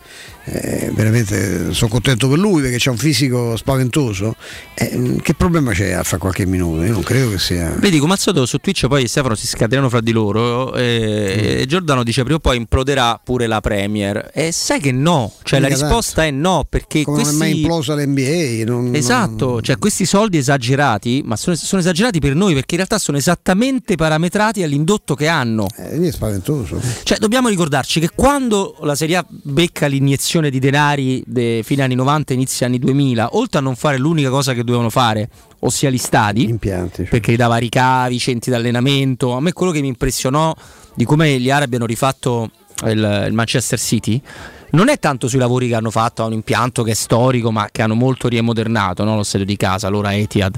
eh, 0.49 0.91
veramente 0.93 1.73
sono 1.73 1.89
contento 1.91 2.29
per 2.29 2.37
lui 2.39 2.61
perché 2.61 2.77
c'ha 2.79 2.91
un 2.91 2.97
fisico 2.97 3.55
spaventoso. 3.57 4.35
Eh, 4.73 5.17
che 5.21 5.33
problema 5.33 5.73
c'è 5.73 5.91
a 5.91 6.03
fare 6.03 6.19
qualche 6.19 6.45
minuto? 6.45 6.83
Io 6.83 6.93
non 6.93 7.03
credo 7.03 7.31
che 7.31 7.37
sia. 7.39 7.69
Vedi, 7.77 7.99
come 7.99 8.13
al 8.13 8.19
solito 8.19 8.45
su 8.45 8.57
Twitch 8.59 8.87
poi 8.87 9.07
Stefano 9.07 9.35
si 9.35 9.45
scatenano 9.45 9.89
fra 9.89 9.99
di 9.99 10.11
loro 10.11 10.73
e, 10.73 11.57
e 11.61 11.65
Giordano 11.65 12.03
dice 12.03 12.21
prima 12.21 12.37
o 12.37 12.39
poi 12.39 12.55
imploderà 12.57 13.19
pure 13.21 13.45
la 13.47 13.59
Premier. 13.59 14.29
E 14.33 14.53
sai 14.53 14.79
che 14.79 14.93
no, 14.93 15.33
cioè 15.43 15.59
la 15.59 15.67
risposta 15.67 16.23
è 16.23 16.31
no, 16.31 16.65
perché 16.69 17.03
Come 17.03 17.23
non 17.23 17.25
è 17.25 17.35
questi... 17.35 17.51
mai 17.53 17.59
implosa 17.61 17.95
l'NBA. 17.95 18.63
non- 18.71 18.95
Esatto, 18.95 19.61
cioè 19.61 19.77
questi 19.77 20.05
soldi 20.05 20.37
esagerati, 20.37 21.23
ma 21.25 21.35
sono, 21.35 21.55
sono 21.57 21.81
esagerati 21.81 22.19
per 22.19 22.35
noi 22.35 22.53
perché 22.53 22.75
in 22.75 22.77
realtà 22.77 22.99
sono 22.99 23.17
esattamente 23.17 23.95
parametrati 23.95 24.63
all'indotto 24.63 25.13
che 25.13 25.27
hanno. 25.27 25.67
Eh, 25.75 25.99
è 25.99 26.11
spaventoso. 26.11 26.79
Cioè 27.03 27.17
dobbiamo 27.17 27.49
ricordarci 27.49 27.99
che 27.99 28.11
quando 28.15 28.77
la 28.81 28.95
Serie 28.95 29.17
A 29.17 29.25
becca 29.27 29.87
l'iniezione 29.87 30.35
di 30.41 30.59
denari 30.59 31.23
de 31.25 31.61
fine 31.63 31.83
anni 31.83 31.95
90 31.95 32.33
inizio 32.33 32.65
anni 32.65 32.79
2000, 32.79 33.29
oltre 33.35 33.59
a 33.59 33.61
non 33.61 33.75
fare 33.75 33.97
l'unica 33.97 34.29
cosa 34.29 34.53
che 34.53 34.63
dovevano 34.63 34.89
fare, 34.89 35.29
ossia 35.59 35.89
gli 35.89 35.97
stadi, 35.97 36.49
Impianti. 36.49 37.03
cioè. 37.03 37.07
perché 37.07 37.35
dava 37.35 37.57
ricavi, 37.57 38.17
centri 38.19 38.51
d'allenamento, 38.51 39.33
a 39.33 39.41
me 39.41 39.53
quello 39.53 39.71
che 39.71 39.81
mi 39.81 39.87
impressionò 39.87 40.53
di 40.93 41.05
come 41.05 41.39
gli 41.39 41.49
arabi 41.49 41.75
hanno 41.75 41.85
rifatto 41.85 42.49
il, 42.85 43.25
il 43.27 43.33
Manchester 43.33 43.79
City 43.79 44.21
non 44.69 44.89
è 44.89 44.99
tanto 44.99 45.27
sui 45.27 45.39
lavori 45.39 45.67
che 45.69 45.75
hanno 45.75 45.91
fatto 45.91 46.23
a 46.23 46.25
un 46.25 46.33
impianto 46.33 46.83
che 46.83 46.91
è 46.91 46.93
storico 46.93 47.51
ma 47.51 47.69
che 47.71 47.81
hanno 47.81 47.95
molto 47.95 48.27
riemodernato, 48.27 49.03
no? 49.03 49.15
lo 49.15 49.23
stadio 49.23 49.45
di 49.45 49.55
casa, 49.55 49.87
l'ora 49.87 50.15
Etihad, 50.15 50.57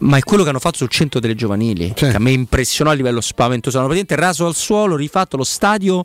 ma 0.00 0.16
è 0.16 0.22
quello 0.22 0.42
che 0.42 0.50
hanno 0.50 0.60
fatto 0.60 0.76
sul 0.76 0.88
centro 0.88 1.20
delle 1.20 1.34
giovanili, 1.34 1.92
che 1.92 2.14
a 2.14 2.18
me 2.18 2.30
impressionò 2.30 2.90
a 2.90 2.94
livello 2.94 3.20
spaventoso. 3.20 3.78
Hanno 3.78 3.88
praticamente 3.88 4.24
raso 4.24 4.46
al 4.46 4.54
suolo, 4.54 4.96
rifatto 4.96 5.36
lo 5.36 5.44
stadio 5.44 6.04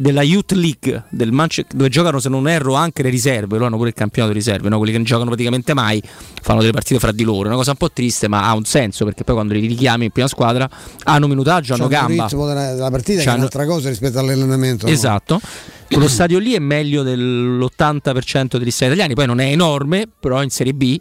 della 0.00 0.22
Youth 0.22 0.52
League 0.52 1.04
del 1.10 1.30
Manche- 1.30 1.66
dove 1.74 1.90
giocano 1.90 2.18
se 2.20 2.30
non 2.30 2.48
erro 2.48 2.74
anche 2.74 3.02
le 3.02 3.10
riserve, 3.10 3.52
loro 3.52 3.66
hanno 3.66 3.76
pure 3.76 3.90
il 3.90 3.94
campionato 3.94 4.32
di 4.32 4.38
riserve, 4.38 4.70
no? 4.70 4.76
quelli 4.78 4.92
che 4.92 4.96
non 4.96 5.06
giocano 5.06 5.28
praticamente 5.28 5.74
mai 5.74 6.02
fanno 6.40 6.60
delle 6.60 6.72
partite 6.72 6.98
fra 6.98 7.12
di 7.12 7.22
loro, 7.22 7.44
è 7.44 7.46
una 7.48 7.56
cosa 7.56 7.72
un 7.72 7.76
po' 7.76 7.90
triste 7.90 8.26
ma 8.26 8.46
ha 8.48 8.54
un 8.54 8.64
senso 8.64 9.04
perché 9.04 9.24
poi 9.24 9.34
quando 9.34 9.52
li 9.52 9.66
richiami 9.66 10.06
in 10.06 10.10
prima 10.10 10.26
squadra 10.26 10.68
hanno 11.04 11.26
minutaggio, 11.26 11.74
hanno 11.74 11.86
C'hanno 11.86 12.08
il 12.08 12.08
gamba. 12.08 12.24
ritmo 12.28 12.46
della, 12.46 12.74
della 12.74 12.90
partita 12.90 13.22
che 13.22 13.30
è 13.30 13.34
un'altra 13.34 13.66
cosa 13.66 13.90
rispetto 13.90 14.18
all'allenamento. 14.18 14.86
no? 14.86 14.92
Esatto. 14.92 15.38
Quello 15.86 16.08
stadio 16.08 16.38
lì 16.38 16.54
è 16.54 16.60
meglio 16.60 17.02
dell'80% 17.02 18.56
degli 18.56 18.70
stadi 18.70 18.92
italiani, 18.92 19.14
poi 19.14 19.26
non 19.26 19.40
è 19.40 19.50
enorme, 19.50 20.06
però 20.18 20.42
in 20.42 20.48
Serie 20.48 20.72
B, 20.72 20.98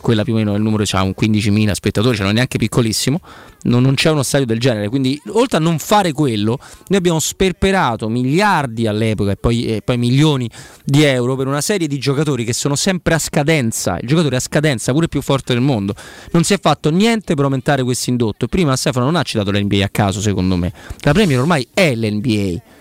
quella 0.00 0.24
più 0.24 0.32
o 0.32 0.36
meno 0.36 0.54
il 0.54 0.62
numero 0.62 0.84
ha 0.90 1.02
un 1.02 1.14
15.000 1.18 1.72
spettatori, 1.72 2.14
cioè 2.14 2.24
non 2.24 2.32
è 2.32 2.36
neanche 2.36 2.58
piccolissimo, 2.58 3.20
non, 3.62 3.82
non 3.82 3.94
c'è 3.94 4.10
uno 4.10 4.22
stadio 4.22 4.46
del 4.46 4.58
genere, 4.58 4.88
quindi 4.88 5.20
oltre 5.28 5.58
a 5.58 5.60
non 5.60 5.78
fare 5.78 6.12
quello, 6.12 6.58
noi 6.88 6.98
abbiamo 6.98 7.18
sperperato 7.18 8.08
miliardi 8.08 8.86
all'epoca 8.86 9.32
e 9.32 9.36
poi, 9.36 9.66
e 9.66 9.82
poi 9.82 9.98
milioni 9.98 10.48
di 10.84 11.02
euro 11.02 11.36
per 11.36 11.46
una 11.46 11.60
serie 11.60 11.86
di 11.86 11.98
giocatori 11.98 12.44
che 12.44 12.52
sono 12.52 12.74
sempre 12.74 13.14
a 13.14 13.18
scadenza, 13.18 13.98
il 14.00 14.08
giocatore 14.08 14.36
a 14.36 14.40
scadenza 14.40 14.92
pure 14.92 15.08
più 15.08 15.20
forte 15.20 15.52
del 15.52 15.62
mondo, 15.62 15.94
non 16.30 16.44
si 16.44 16.54
è 16.54 16.58
fatto 16.60 16.90
niente 16.90 17.34
per 17.34 17.44
aumentare 17.44 17.82
questo 17.82 18.10
indotto, 18.10 18.48
prima 18.48 18.76
Stefano 18.76 19.06
non 19.06 19.16
ha 19.16 19.22
citato 19.22 19.50
l'NBA 19.50 19.84
a 19.84 19.88
caso 19.90 20.20
secondo 20.20 20.56
me, 20.56 20.72
la 21.00 21.12
Premier 21.12 21.38
ormai 21.38 21.66
è 21.72 21.94
l'NBA. 21.94 22.80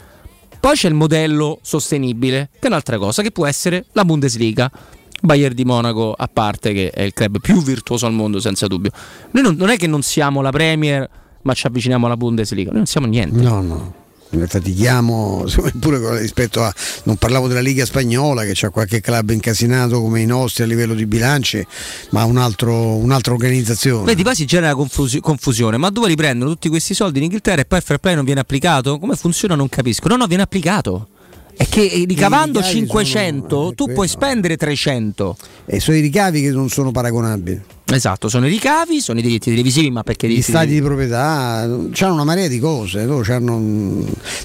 Poi 0.62 0.76
c'è 0.76 0.90
il 0.90 0.94
modello 0.94 1.58
sostenibile, 1.64 2.50
che 2.52 2.60
è 2.60 2.68
un'altra 2.68 3.00
cosa, 3.00 3.24
che 3.24 3.32
può 3.32 3.48
essere 3.48 3.86
la 3.94 4.06
Bundesliga. 4.06 4.72
Bayern 5.22 5.56
di 5.56 5.64
Monaco, 5.64 6.14
a 6.18 6.28
parte 6.28 6.74
che 6.74 6.90
è 6.90 7.04
il 7.04 7.14
club 7.14 7.40
più 7.40 7.62
virtuoso 7.64 8.06
al 8.06 8.14
mondo, 8.14 8.40
senza 8.40 8.68
dubbio. 8.68 8.92
Noi 9.32 9.44
non, 9.44 9.56
non 9.56 9.70
è 9.70 9.78
che 9.78 9.88
non 9.88 10.02
siamo 10.02 10.42
la 10.42 10.52
Premier, 10.52 11.08
ma 11.44 11.54
ci 11.54 11.68
avviciniamo 11.68 12.06
alla 12.06 12.18
Bundesliga. 12.18 12.70
Noi 12.70 12.80
non 12.80 12.88
siamo 12.88 13.08
niente. 13.08 13.42
No, 13.42 13.62
no. 13.62 13.94
fatichiamo 14.48 15.46
pure 15.80 16.20
rispetto 16.20 16.64
a 16.64 16.74
non 17.04 17.18
parlavo 17.18 17.48
della 17.48 17.60
Liga 17.60 17.86
spagnola 17.86 18.44
che 18.44 18.52
c'ha 18.54 18.70
qualche 18.70 19.00
club 19.00 19.30
incasinato 19.30 20.02
come 20.02 20.22
i 20.22 20.26
nostri 20.26 20.64
a 20.64 20.66
livello 20.66 20.94
di 20.94 21.06
bilanci 21.06 21.66
ma 22.12 22.24
un 22.24 22.38
altro, 22.38 22.96
un'altra 22.96 23.34
organizzazione 23.34 24.06
Vedi, 24.06 24.24
poi 24.24 24.36
si 24.36 24.46
genera 24.46 24.74
confusi- 24.74 25.20
confusione, 25.20 25.78
ma 25.78 25.90
dove 25.90 26.08
li 26.08 26.16
prendono 26.16 26.52
tutti 26.52 26.70
questi 26.70 26.94
soldi 26.94 27.18
in 27.18 27.26
Inghilterra 27.26 27.62
e 27.62 27.66
poi 27.66 27.80
il 27.80 27.84
fair 27.84 28.00
play 28.00 28.16
non 28.16 28.26
viene 28.26 28.40
applicato? 28.40 28.98
Come 29.00 29.16
funziona 29.16 29.56
non 29.56 29.68
capisco. 29.68 30.08
No, 30.08 30.16
no, 30.16 30.28
viene 30.28 30.44
applicato. 30.44 31.08
È 31.62 31.68
che 31.70 31.86
eh, 31.86 32.06
ricavando 32.08 32.58
ricavi 32.60 32.76
500 32.76 33.48
sono- 33.56 33.70
eh, 33.70 33.76
tu 33.76 33.94
puoi 33.94 34.08
spendere 34.08 34.58
300. 34.58 35.38
e 35.68 35.80
sono 35.80 35.96
i 35.96 36.02
ricavi 36.02 36.42
che 36.42 36.50
non 36.50 36.70
sono 36.70 36.90
paragonabili. 36.90 37.62
Esatto, 37.86 38.30
sono 38.30 38.48
i 38.48 38.50
ricavi, 38.50 39.00
sono 39.00 39.20
i 39.20 39.22
diritti 39.22 39.52
televisivi, 39.52 39.92
ma 39.92 40.02
perché 40.02 40.26
gli 40.26 40.32
diritti 40.32 40.50
stati 40.50 40.70
di 40.72 40.82
proprietà 40.82 41.20
hanno 42.00 42.14
una 42.14 42.24
marea 42.24 42.48
di 42.48 42.58
cose 42.58 43.06
loro 43.06 43.22
c'hanno- 43.22 43.60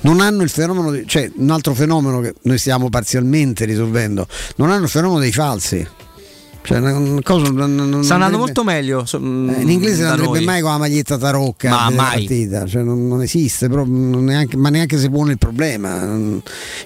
non 0.03 0.21
hanno 0.21 0.43
il 0.43 0.51
fenomeno 0.51 1.05
cioè 1.07 1.31
un 1.37 1.51
altro 1.51 1.73
fenomeno 1.73 2.21
che 2.21 2.35
noi 2.43 2.59
stiamo 2.59 2.91
parzialmente 2.91 3.65
risolvendo 3.65 4.27
non 4.57 4.71
hanno 4.71 4.85
il 4.85 4.91
fenomeno 4.91 5.21
dei 5.21 5.33
falsi 5.33 5.87
cioè, 6.67 6.79
una 6.79 7.21
cosa, 7.23 7.51
non- 7.51 7.75
non- 7.75 8.03
Sta 8.05 8.15
andando 8.15 8.25
andrebbe- 8.25 8.37
molto 8.39 8.65
meglio. 8.65 9.05
so- 9.07 9.19
Eh, 9.19 9.21
in 9.21 9.71
inglese 9.71 10.03
non 10.03 10.11
andrebbe 10.13 10.37
noi. 10.39 10.45
mai 10.45 10.61
con 10.61 10.71
la 10.73 10.79
maglietta 10.79 11.17
tarocca 11.17 11.69
Ma 11.71 11.85
la 11.89 11.91
mai. 11.97 12.11
partita, 12.19 12.67
cioè, 12.67 12.83
non, 12.83 13.07
non 13.07 13.23
esiste, 13.23 13.69
proprio, 13.69 13.95
non 13.97 14.25
neanche- 14.25 14.57
ma 14.57 14.69
neanche 14.69 14.99
si 14.99 15.09
pone 15.09 15.33
il 15.33 15.39
problema. 15.39 16.03
Io 16.05 16.43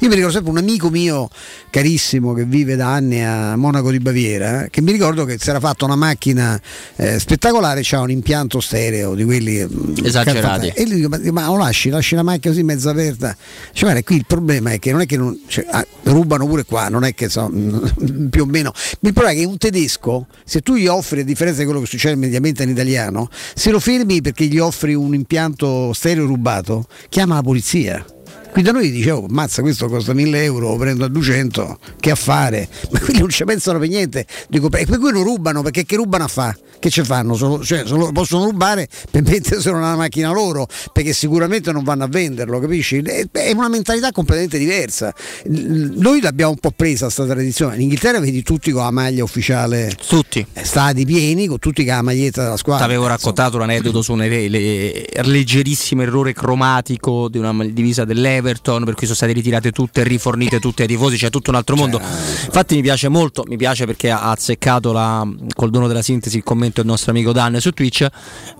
mi 0.08 0.14
ricordo 0.14 0.30
sempre 0.30 0.50
un 0.50 0.58
amico 0.58 0.90
mio 0.90 1.28
carissimo 1.70 2.32
che 2.34 2.44
vive 2.44 2.76
da 2.76 2.92
anni 2.92 3.24
a 3.24 3.56
Monaco 3.56 3.90
di 3.90 3.98
Baviera, 4.00 4.64
eh, 4.64 4.70
che 4.70 4.80
mi 4.82 4.92
ricordo 4.92 5.24
che 5.24 5.38
si 5.40 5.48
era 5.50 5.60
fatto 5.60 5.84
una 5.84 5.96
macchina 5.96 6.60
eh, 6.96 7.18
spettacolare, 7.18 7.80
c'ha 7.82 8.00
un 8.00 8.10
impianto 8.10 8.60
stereo 8.60 9.14
di 9.14 9.24
quelli 9.24 9.64
mm, 9.66 10.04
Esagerati. 10.04 10.72
E 10.74 10.84
gli 10.84 10.94
dico, 10.94 11.08
ma, 11.08 11.18
ma 11.32 11.46
lo 11.46 11.56
lasci, 11.56 11.88
lasci 11.88 12.14
la 12.14 12.22
macchina 12.22 12.52
così 12.52 12.64
mezza 12.64 12.90
aperta. 12.90 13.36
Cioè, 13.72 13.84
guarda, 13.84 14.02
qui 14.02 14.16
il 14.16 14.24
problema 14.26 14.72
è 14.72 14.78
che 14.78 14.90
non 14.92 15.00
è 15.00 15.06
che 15.06 15.16
non, 15.16 15.38
cioè, 15.46 15.64
ah, 15.70 15.86
rubano 16.04 16.46
pure 16.46 16.64
qua, 16.64 16.88
non 16.88 17.04
è 17.04 17.14
che 17.14 17.28
so, 17.28 17.50
più 18.30 18.42
o 18.42 18.46
meno. 18.46 18.72
Il 19.00 19.12
problema 19.12 19.30
è 19.30 19.40
che 19.40 19.44
un 19.46 19.56
tedesco, 19.70 20.26
se 20.44 20.60
tu 20.60 20.74
gli 20.74 20.86
offri, 20.86 21.20
a 21.20 21.24
differenza 21.24 21.60
di 21.60 21.64
quello 21.64 21.80
che 21.80 21.86
succede 21.86 22.16
mediamente 22.16 22.62
in 22.62 22.70
italiano, 22.70 23.28
se 23.54 23.70
lo 23.70 23.80
fermi 23.80 24.20
perché 24.20 24.46
gli 24.46 24.58
offri 24.58 24.94
un 24.94 25.14
impianto 25.14 25.92
stereo 25.92 26.26
rubato, 26.26 26.86
chiama 27.08 27.36
la 27.36 27.42
polizia. 27.42 28.04
Qui 28.52 28.62
da 28.62 28.72
noi 28.72 28.90
dicevo, 28.90 29.26
mazza, 29.28 29.62
questo 29.62 29.88
costa 29.88 30.12
1000 30.12 30.42
euro, 30.42 30.70
lo 30.70 30.76
prendo 30.76 31.04
a 31.04 31.08
200, 31.08 31.78
che 32.00 32.10
affare? 32.10 32.68
Ma 32.90 32.98
quelli 32.98 33.20
non 33.20 33.28
ci 33.28 33.44
pensano 33.44 33.78
per 33.78 33.88
niente. 33.88 34.26
Dico, 34.48 34.68
per 34.68 34.84
per 34.86 34.98
cui 34.98 35.12
non 35.12 35.22
rubano, 35.22 35.62
perché 35.62 35.84
che 35.84 35.96
rubano 35.96 36.24
a 36.24 36.28
fa? 36.28 36.56
Che 36.78 36.90
ci 36.90 37.04
fanno? 37.04 37.36
Solo- 37.36 37.62
cioè, 37.64 37.82
solo- 37.86 38.10
possono 38.10 38.44
rubare 38.44 38.88
per 39.10 39.22
metterselo 39.22 39.76
nella 39.76 39.96
macchina 39.96 40.32
loro, 40.32 40.66
perché 40.92 41.12
sicuramente 41.12 41.70
non 41.72 41.84
vanno 41.84 42.04
a 42.04 42.06
venderlo, 42.08 42.58
capisci? 42.58 42.98
È, 42.98 43.26
è 43.30 43.52
una 43.52 43.68
mentalità 43.68 44.10
completamente 44.10 44.58
diversa. 44.58 45.14
Noi 45.44 46.20
l'abbiamo 46.20 46.52
un 46.52 46.58
po' 46.58 46.72
presa 46.74 47.04
questa 47.04 47.26
tradizione. 47.26 47.76
In 47.76 47.82
Inghilterra 47.82 48.18
vedi 48.18 48.42
tutti 48.42 48.72
con 48.72 48.82
la 48.82 48.90
maglia 48.90 49.22
ufficiale. 49.22 49.92
Tutti. 50.06 50.44
Stati 50.60 51.04
pieni, 51.04 51.46
con 51.46 51.58
tutti 51.58 51.84
con 51.84 51.94
la 51.94 52.02
maglietta 52.02 52.42
della 52.42 52.56
squadra. 52.56 52.84
Ti 52.86 52.90
avevo 52.90 53.06
raccontato 53.06 53.56
un 53.56 53.62
aneddoto 53.62 54.02
su 54.02 54.12
un 54.12 54.18
le- 54.18 55.06
leggerissimo 55.22 56.02
errore 56.02 56.32
cromatico 56.32 57.28
di 57.28 57.38
una 57.38 57.54
divisa 57.66 58.04
dell'Everton 58.40 58.84
per 58.84 58.94
cui 58.94 59.04
sono 59.04 59.16
state 59.16 59.32
ritirate 59.32 59.70
tutte 59.70 60.00
e 60.00 60.04
rifornite 60.04 60.58
tutte 60.58 60.82
ai 60.82 60.88
tifosi, 60.88 61.16
c'è 61.16 61.30
tutto 61.30 61.50
un 61.50 61.56
altro 61.56 61.76
mondo. 61.76 62.00
Infatti 62.00 62.74
mi 62.74 62.82
piace 62.82 63.08
molto, 63.08 63.44
mi 63.46 63.56
piace 63.56 63.86
perché 63.86 64.10
ha 64.10 64.30
azzeccato 64.30 64.92
la, 64.92 65.26
col 65.54 65.70
dono 65.70 65.86
della 65.86 66.02
sintesi 66.02 66.38
il 66.38 66.42
commento 66.42 66.80
del 66.80 66.90
nostro 66.90 67.10
amico 67.12 67.32
Dan 67.32 67.60
su 67.60 67.70
Twitch, 67.70 68.06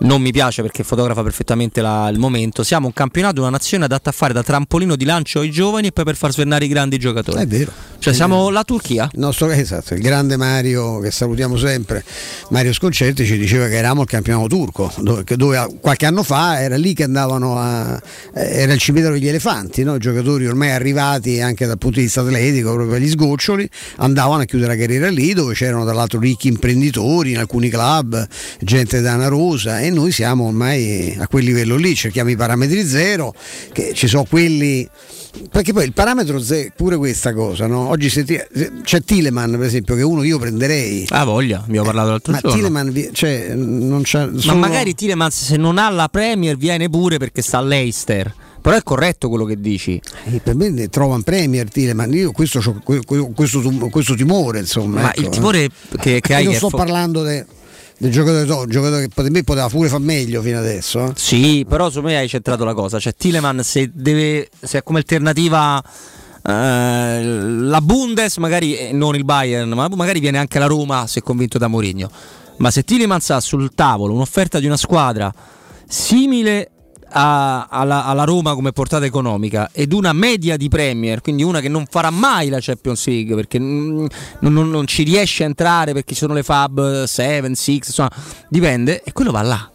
non 0.01 0.21
mi 0.21 0.31
piace 0.31 0.63
perché 0.63 0.85
fotografa 0.85 1.23
perfettamente 1.23 1.81
la- 1.81 2.09
il 2.09 2.19
momento. 2.19 2.63
Siamo 2.63 2.87
un 2.87 2.93
campionato, 2.93 3.41
una 3.41 3.51
nazione 3.51 3.85
adatta 3.85 4.11
a 4.11 4.13
fare 4.13 4.33
da 4.33 4.43
trampolino 4.43 4.97
di 4.97 5.05
lancio 5.05 5.41
ai 5.41 5.51
giovani 5.51 5.89
e 5.89 5.93
poi 5.93 6.05
per 6.05 6.17
far 6.17 6.33
svernare 6.33 6.65
i 6.65 6.69
grandi 6.69 6.99
giocatori. 6.99 7.41
È 7.41 7.47
vero. 7.47 7.73
Cioè 7.99 8.15
siamo 8.15 8.49
la 8.49 8.65
Turchia? 8.65 9.11
Il 9.13 9.21
nostro 9.21 9.51
esatto, 9.51 9.93
il 9.93 10.01
grande 10.01 10.39
Mario 10.39 11.01
che 11.01 11.11
salutiamo 11.11 11.59
sempre, 11.59 12.03
Mario 12.49 12.73
Sconcerti 12.73 13.27
ci 13.27 13.37
diceva 13.37 13.67
che 13.67 13.75
eravamo 13.75 14.03
il 14.03 14.09
campionato 14.09 14.47
turco, 14.47 14.91
dove, 15.01 15.25
dove 15.37 15.69
qualche 15.81 16.07
anno 16.07 16.23
fa 16.23 16.63
era 16.63 16.77
lì 16.77 16.95
che 16.95 17.03
andavano 17.03 17.59
a 17.59 18.01
eh, 18.35 18.61
era 18.63 18.73
il 18.73 18.79
cimitero 18.81 19.13
degli 19.13 19.29
elefanti, 19.29 19.70
no? 19.79 19.95
i 19.95 19.99
giocatori 19.99 20.47
ormai 20.47 20.71
arrivati 20.71 21.41
anche 21.41 21.67
dal 21.67 21.79
punto 21.79 21.97
di 21.99 22.05
vista 22.05 22.21
atletico, 22.21 22.73
proprio 22.75 22.97
agli 22.97 23.09
sgoccioli, 23.09 23.69
andavano 23.97 24.43
a 24.43 24.45
chiudere 24.45 24.75
la 24.75 24.81
carriera 24.81 25.09
lì 25.09 25.33
dove 25.33 25.55
c'erano 25.55 25.85
tra 25.85 25.95
l'altro 25.95 26.19
ricchi 26.19 26.49
imprenditori 26.49 27.31
in 27.33 27.39
alcuni 27.39 27.69
club, 27.69 28.27
gente 28.61 29.01
dana 29.01 29.29
rosa 29.29 29.81
e 29.81 29.91
noi 29.91 30.13
siamo 30.13 30.47
ormai 30.47 31.17
a 31.19 31.27
quel 31.29 31.45
livello 31.45 31.77
lì, 31.77 31.95
cerchiamo 31.95 32.31
i 32.31 32.37
parametri 32.37 32.85
zero, 32.87 33.35
che 33.73 33.93
ci 33.95 34.07
sono 34.07 34.25
quelli 34.25 34.89
perché 35.49 35.73
poi 35.73 35.85
il 35.85 35.93
parametro 35.93 36.41
zero, 36.41 36.71
pure 36.75 36.97
questa 36.97 37.33
cosa, 37.33 37.69
no? 37.69 37.89
Oggi 37.89 38.11
se 38.11 38.25
ti- 38.25 38.41
se- 38.53 38.73
c'è 38.83 39.01
Tileman, 39.01 39.53
per 39.53 39.63
esempio, 39.63 39.95
che 39.95 40.03
uno 40.03 40.25
io 40.25 40.41
prenderei. 40.41 41.07
Ah, 41.11 41.23
voglia, 41.25 41.63
abbiamo 41.65 41.87
parlato 41.87 42.09
l'altro 42.11 42.33
Ma 42.33 42.41
giorno. 42.41 42.57
Tileman, 42.57 43.09
cioè, 43.13 43.55
non 43.55 44.01
c'ha. 44.05 44.27
Ma 44.27 44.41
solo- 44.41 44.57
magari 44.59 44.93
Tilemans 44.95 45.45
se 45.45 45.57
non 45.57 45.79
ha 45.79 45.89
la 45.89 46.09
Premier 46.09 46.57
viene 46.57 46.89
pure 46.91 47.19
perché 47.19 47.43
sta 47.43 47.59
all'Eister. 47.59 48.35
Però 48.63 48.77
è 48.77 48.83
corretto 48.83 49.29
quello 49.29 49.45
che 49.45 49.59
dici. 49.61 50.01
Eh, 50.25 50.41
per 50.41 50.55
me 50.55 50.69
ne 50.69 50.89
trova 50.89 51.15
un 51.15 51.23
Premier 51.23 51.69
Tileman, 51.71 52.13
io 52.13 52.33
questo, 52.33 52.61
questo, 52.85 53.31
questo 53.91 54.15
timore, 54.15 54.59
insomma. 54.61 55.01
Ma 55.03 55.11
ecco, 55.11 55.21
il 55.21 55.27
eh. 55.27 55.31
timore 55.31 55.69
che, 55.99 56.21
che 56.21 56.35
hai 56.35 56.45
Io 56.45 56.53
sto 56.53 56.69
fo- 56.69 56.77
parlando 56.77 57.23
de- 57.23 57.47
del 57.97 58.11
giocatore, 58.11 58.51
un 58.53 58.69
giocatore 58.69 59.03
che 59.03 59.11
per 59.15 59.31
me 59.31 59.43
poteva 59.45 59.69
pure 59.69 59.89
far 59.89 60.01
meglio 60.01 60.43
fino 60.43 60.59
adesso. 60.59 61.07
eh. 61.07 61.13
Sì, 61.17 61.65
però 61.69 61.89
secondo 61.89 62.09
me 62.09 62.17
hai 62.19 62.29
centrato 62.29 62.65
la 62.65 62.75
cosa. 62.75 62.99
Cioè, 62.99 63.15
Tileman 63.15 63.63
se 63.63 63.91
deve. 63.93 64.49
se 64.61 64.79
è 64.79 64.83
come 64.83 64.99
alternativa. 64.99 65.83
eh, 66.47 67.23
la 67.23 67.81
Bundes, 67.81 68.37
magari 68.39 68.77
eh, 68.77 68.93
non 68.93 69.15
il 69.15 69.25
Bayern, 69.25 69.71
ma 69.71 69.89
magari 69.89 70.21
viene 70.21 70.39
anche 70.39 70.59
la 70.59 70.67
Roma 70.67 71.07
se 71.07 71.23
convinto 71.23 71.59
da 71.59 71.67
Mourinho. 71.69 72.11
Ma 72.59 72.71
se 72.71 72.83
Tilemans 72.83 73.31
ha 73.31 73.41
sul 73.41 73.71
tavolo 73.75 74.13
un'offerta 74.13 74.59
di 74.59 74.67
una 74.67 74.77
squadra 74.77 75.33
simile 75.89 76.71
a- 77.11 77.67
alla, 77.67 78.05
alla 78.05 78.25
Roma 78.25 78.55
come 78.55 78.73
portata 78.73 79.05
economica 79.05 79.71
ed 79.73 79.93
una 79.93 80.13
media 80.13 80.57
di 80.57 80.69
Premier, 80.69 81.21
quindi 81.21 81.43
una 81.43 81.61
che 81.61 81.69
non 81.69 81.85
farà 81.89 82.11
mai 82.11 82.49
la 82.49 82.59
Champions 82.61 83.07
League 83.07 83.35
perché 83.35 83.59
non, 83.59 84.07
non- 84.41 84.71
non 84.71 84.87
ci 84.87 85.03
riesce 85.03 85.43
a 85.43 85.47
entrare 85.47 85.93
perché 85.93 86.15
ci 86.15 86.21
sono 86.21 86.35
le 86.35 86.43
Fab 86.43 87.05
7, 87.05 87.55
6, 87.55 87.75
insomma, 87.77 88.11
dipende, 88.49 89.03
e 89.03 89.13
quello 89.13 89.31
va 89.31 89.43
là. 89.43 89.71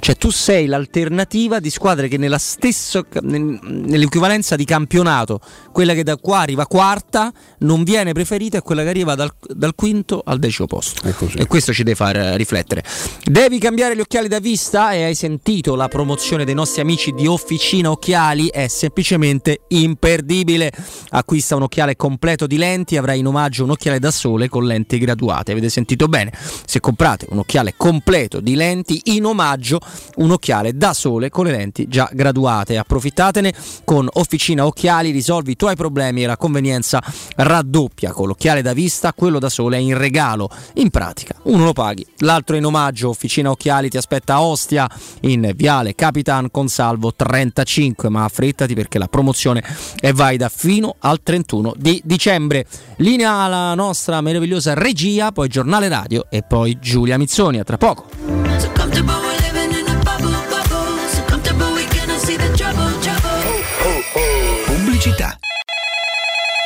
Cioè 0.00 0.16
tu 0.16 0.30
sei 0.30 0.66
l'alternativa 0.66 1.60
di 1.60 1.70
squadre 1.70 2.08
che 2.08 2.16
nella 2.16 2.38
stessa, 2.38 3.04
nel- 3.22 3.58
nell'equivalenza 3.62 4.56
di 4.56 4.64
campionato, 4.64 5.40
quella 5.72 5.94
che 5.94 6.02
da 6.02 6.16
qua 6.16 6.40
arriva 6.40 6.66
quarta, 6.66 7.32
non 7.58 7.84
viene 7.84 8.12
preferita 8.12 8.58
è 8.58 8.62
quella 8.62 8.82
che 8.82 8.88
arriva 8.88 9.14
dal, 9.14 9.32
dal 9.40 9.74
quinto 9.74 10.22
al 10.24 10.38
decimo 10.38 10.66
posto. 10.66 11.06
E 11.36 11.46
questo 11.46 11.72
ci 11.72 11.82
deve 11.82 11.96
far 11.96 12.16
eh, 12.16 12.36
riflettere. 12.36 12.84
Devi 13.24 13.58
cambiare 13.58 13.96
gli 13.96 14.00
occhiali 14.00 14.28
da 14.28 14.38
vista 14.38 14.92
e 14.92 15.04
hai 15.04 15.14
sentito 15.14 15.74
la 15.74 15.88
promozione 15.88 16.44
dei 16.44 16.54
nostri 16.54 16.80
amici 16.80 17.12
di 17.12 17.26
Officina 17.26 17.90
Occhiali? 17.90 18.48
È 18.48 18.68
semplicemente 18.68 19.62
imperdibile. 19.68 20.72
Acquista 21.10 21.56
un 21.56 21.62
occhiale 21.62 21.96
completo 21.96 22.46
di 22.46 22.56
lenti 22.56 22.94
e 22.94 22.98
avrai 22.98 23.18
in 23.18 23.26
omaggio 23.26 23.64
un 23.64 23.70
occhiale 23.70 23.98
da 23.98 24.10
sole 24.10 24.48
con 24.48 24.64
lenti 24.64 24.98
graduate. 24.98 25.52
Avete 25.52 25.68
sentito 25.68 26.06
bene? 26.06 26.32
Se 26.64 26.80
comprate 26.80 27.26
un 27.30 27.38
occhiale 27.38 27.74
completo 27.76 28.40
di 28.40 28.54
lenti, 28.54 29.00
in 29.06 29.24
omaggio 29.24 29.80
un 30.16 30.30
occhiale 30.30 30.76
da 30.76 30.92
sole 30.92 31.30
con 31.30 31.46
le 31.46 31.52
lenti 31.52 31.86
già 31.88 32.08
graduate. 32.12 32.76
Approfittatene 32.76 33.52
con 33.84 34.08
Officina 34.14 34.66
Occhiali, 34.66 35.10
risolvi 35.10 35.52
i 35.52 35.56
tuoi 35.56 35.76
problemi 35.76 36.22
e 36.22 36.26
la 36.26 36.36
convenienza 36.36 37.02
raddoppia. 37.36 38.12
Con 38.12 38.28
l'occhiale 38.28 38.62
da 38.62 38.72
vista, 38.72 39.12
quello 39.12 39.38
da 39.38 39.48
sole 39.48 39.76
è 39.76 39.80
in 39.80 39.96
regalo. 39.96 40.50
In 40.74 40.90
pratica, 40.90 41.34
uno 41.44 41.64
lo 41.64 41.72
paghi, 41.72 42.06
l'altro 42.18 42.56
in 42.56 42.64
omaggio. 42.64 43.08
Officina 43.08 43.50
Occhiali 43.50 43.88
ti 43.88 43.96
aspetta 43.96 44.34
a 44.34 44.42
Ostia 44.42 44.88
in 45.20 45.52
Viale 45.54 45.94
Capitan 45.94 46.50
Consalvo 46.50 47.14
35, 47.14 48.08
ma 48.08 48.24
affrettati 48.24 48.74
perché 48.74 48.98
la 48.98 49.08
promozione 49.08 49.62
è 49.98 50.12
valida 50.12 50.48
fino 50.48 50.96
al 51.00 51.22
31 51.22 51.74
di 51.76 52.00
dicembre. 52.04 52.66
Linea 52.96 53.32
alla 53.32 53.74
nostra 53.74 54.20
meravigliosa 54.20 54.74
regia, 54.74 55.32
poi 55.32 55.48
giornale 55.48 55.88
radio 55.88 56.26
e 56.30 56.42
poi 56.42 56.78
Giulia 56.80 57.18
Mizzoni. 57.18 57.58
A 57.58 57.64
tra 57.64 57.76
poco. 57.76 59.27
Pubblicità. 64.12 65.38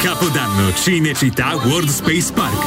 Capodanno 0.00 0.72
Cinecittà 0.74 1.54
World 1.54 1.88
Space 1.88 2.32
Park. 2.32 2.66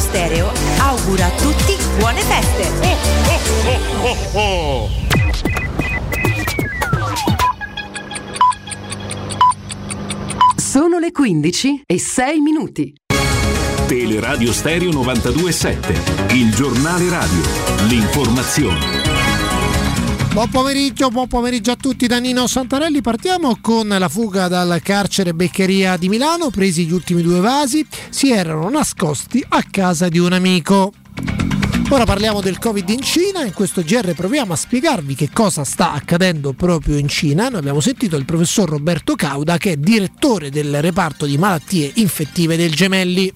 Teleradio 0.00 0.02
Stereo 0.02 0.52
augura 0.78 1.26
a 1.26 1.30
tutti 1.30 1.76
buone 1.98 2.20
feste. 2.20 2.68
Sono 10.56 10.98
le 10.98 11.12
15 11.12 11.82
e 11.86 11.98
6 11.98 12.40
minuti. 12.40 12.94
Teleradio 13.86 14.52
Stereo 14.52 14.90
927, 14.90 16.34
il 16.34 16.54
giornale 16.54 17.08
radio, 17.08 17.42
l'informazione. 17.88 18.99
Buon 20.32 20.48
pomeriggio, 20.48 21.08
buon 21.08 21.26
pomeriggio 21.26 21.72
a 21.72 21.76
tutti 21.76 22.06
da 22.06 22.20
Nino 22.20 22.46
Santarelli. 22.46 23.00
Partiamo 23.00 23.58
con 23.60 23.88
la 23.88 24.08
fuga 24.08 24.46
dal 24.46 24.80
carcere 24.80 25.34
Beccheria 25.34 25.96
di 25.96 26.08
Milano. 26.08 26.50
Presi 26.50 26.86
gli 26.86 26.92
ultimi 26.92 27.20
due 27.20 27.40
vasi, 27.40 27.84
si 28.10 28.30
erano 28.30 28.70
nascosti 28.70 29.44
a 29.48 29.64
casa 29.68 30.08
di 30.08 30.20
un 30.20 30.32
amico. 30.32 30.92
Ora 31.88 32.04
parliamo 32.04 32.40
del 32.40 32.60
Covid 32.60 32.88
in 32.90 33.00
Cina, 33.00 33.44
in 33.44 33.52
questo 33.52 33.82
GR 33.82 34.14
proviamo 34.14 34.52
a 34.52 34.56
spiegarvi 34.56 35.16
che 35.16 35.30
cosa 35.32 35.64
sta 35.64 35.92
accadendo 35.92 36.52
proprio 36.52 36.96
in 36.96 37.08
Cina. 37.08 37.48
Noi 37.48 37.58
abbiamo 37.58 37.80
sentito 37.80 38.14
il 38.16 38.24
professor 38.24 38.68
Roberto 38.68 39.16
Cauda 39.16 39.58
che 39.58 39.72
è 39.72 39.76
direttore 39.76 40.50
del 40.50 40.80
reparto 40.80 41.26
di 41.26 41.36
malattie 41.36 41.90
infettive 41.94 42.56
del 42.56 42.72
Gemelli. 42.72 43.34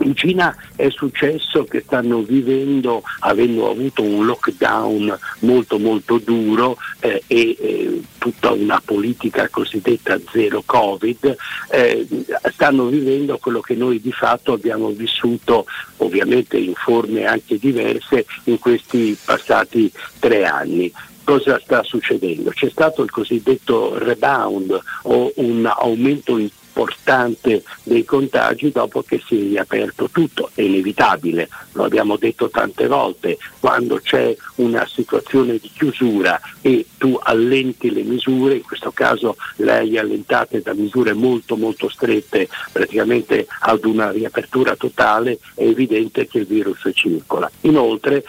In 0.00 0.16
Cina 0.16 0.56
è 0.74 0.88
successo 0.90 1.64
che 1.64 1.82
stanno 1.86 2.22
vivendo, 2.22 3.02
avendo 3.20 3.70
avuto 3.70 4.02
un 4.02 4.26
lockdown 4.26 5.16
molto 5.40 5.78
molto 5.78 6.18
duro 6.18 6.76
eh, 6.98 7.22
e 7.28 7.56
eh, 7.60 8.02
tutta 8.18 8.50
una 8.50 8.82
politica 8.84 9.48
cosiddetta 9.48 10.18
zero 10.32 10.64
Covid, 10.66 11.36
eh, 11.70 12.06
stanno 12.52 12.86
vivendo 12.86 13.38
quello 13.38 13.60
che 13.60 13.76
noi 13.76 14.00
di 14.00 14.10
fatto 14.10 14.52
abbiamo 14.52 14.88
vissuto 14.88 15.66
ovviamente 15.98 16.56
in 16.56 16.74
forme 16.74 17.24
anche 17.26 17.56
diverse 17.56 18.26
in 18.44 18.58
questi 18.58 19.16
passati 19.24 19.90
tre 20.18 20.44
anni 20.44 20.92
cosa 21.28 21.60
sta 21.62 21.82
succedendo? 21.82 22.48
C'è 22.48 22.70
stato 22.70 23.02
il 23.02 23.10
cosiddetto 23.10 23.98
rebound 23.98 24.80
o 25.02 25.30
un 25.36 25.66
aumento 25.66 26.38
importante 26.78 27.64
dei 27.82 28.04
contagi 28.04 28.70
dopo 28.70 29.02
che 29.02 29.20
si 29.26 29.36
è 29.36 29.48
riaperto 29.48 30.08
tutto, 30.10 30.50
è 30.54 30.62
inevitabile, 30.62 31.48
lo 31.72 31.84
abbiamo 31.84 32.16
detto 32.16 32.48
tante 32.48 32.86
volte, 32.86 33.36
quando 33.58 33.96
c'è 34.00 34.34
una 34.56 34.86
situazione 34.86 35.58
di 35.58 35.70
chiusura 35.74 36.40
e 36.60 36.86
tu 36.96 37.18
allenti 37.20 37.90
le 37.90 38.02
misure, 38.02 38.54
in 38.54 38.62
questo 38.62 38.92
caso 38.92 39.36
le 39.56 39.72
hai 39.72 39.98
allentate 39.98 40.62
da 40.62 40.72
misure 40.72 41.12
molto 41.14 41.56
molto 41.56 41.88
strette 41.88 42.48
praticamente 42.70 43.46
ad 43.60 43.84
una 43.84 44.10
riapertura 44.10 44.76
totale, 44.76 45.40
è 45.54 45.64
evidente 45.64 46.28
che 46.28 46.38
il 46.38 46.46
virus 46.46 46.88
circola. 46.94 47.50
Inoltre, 47.62 48.22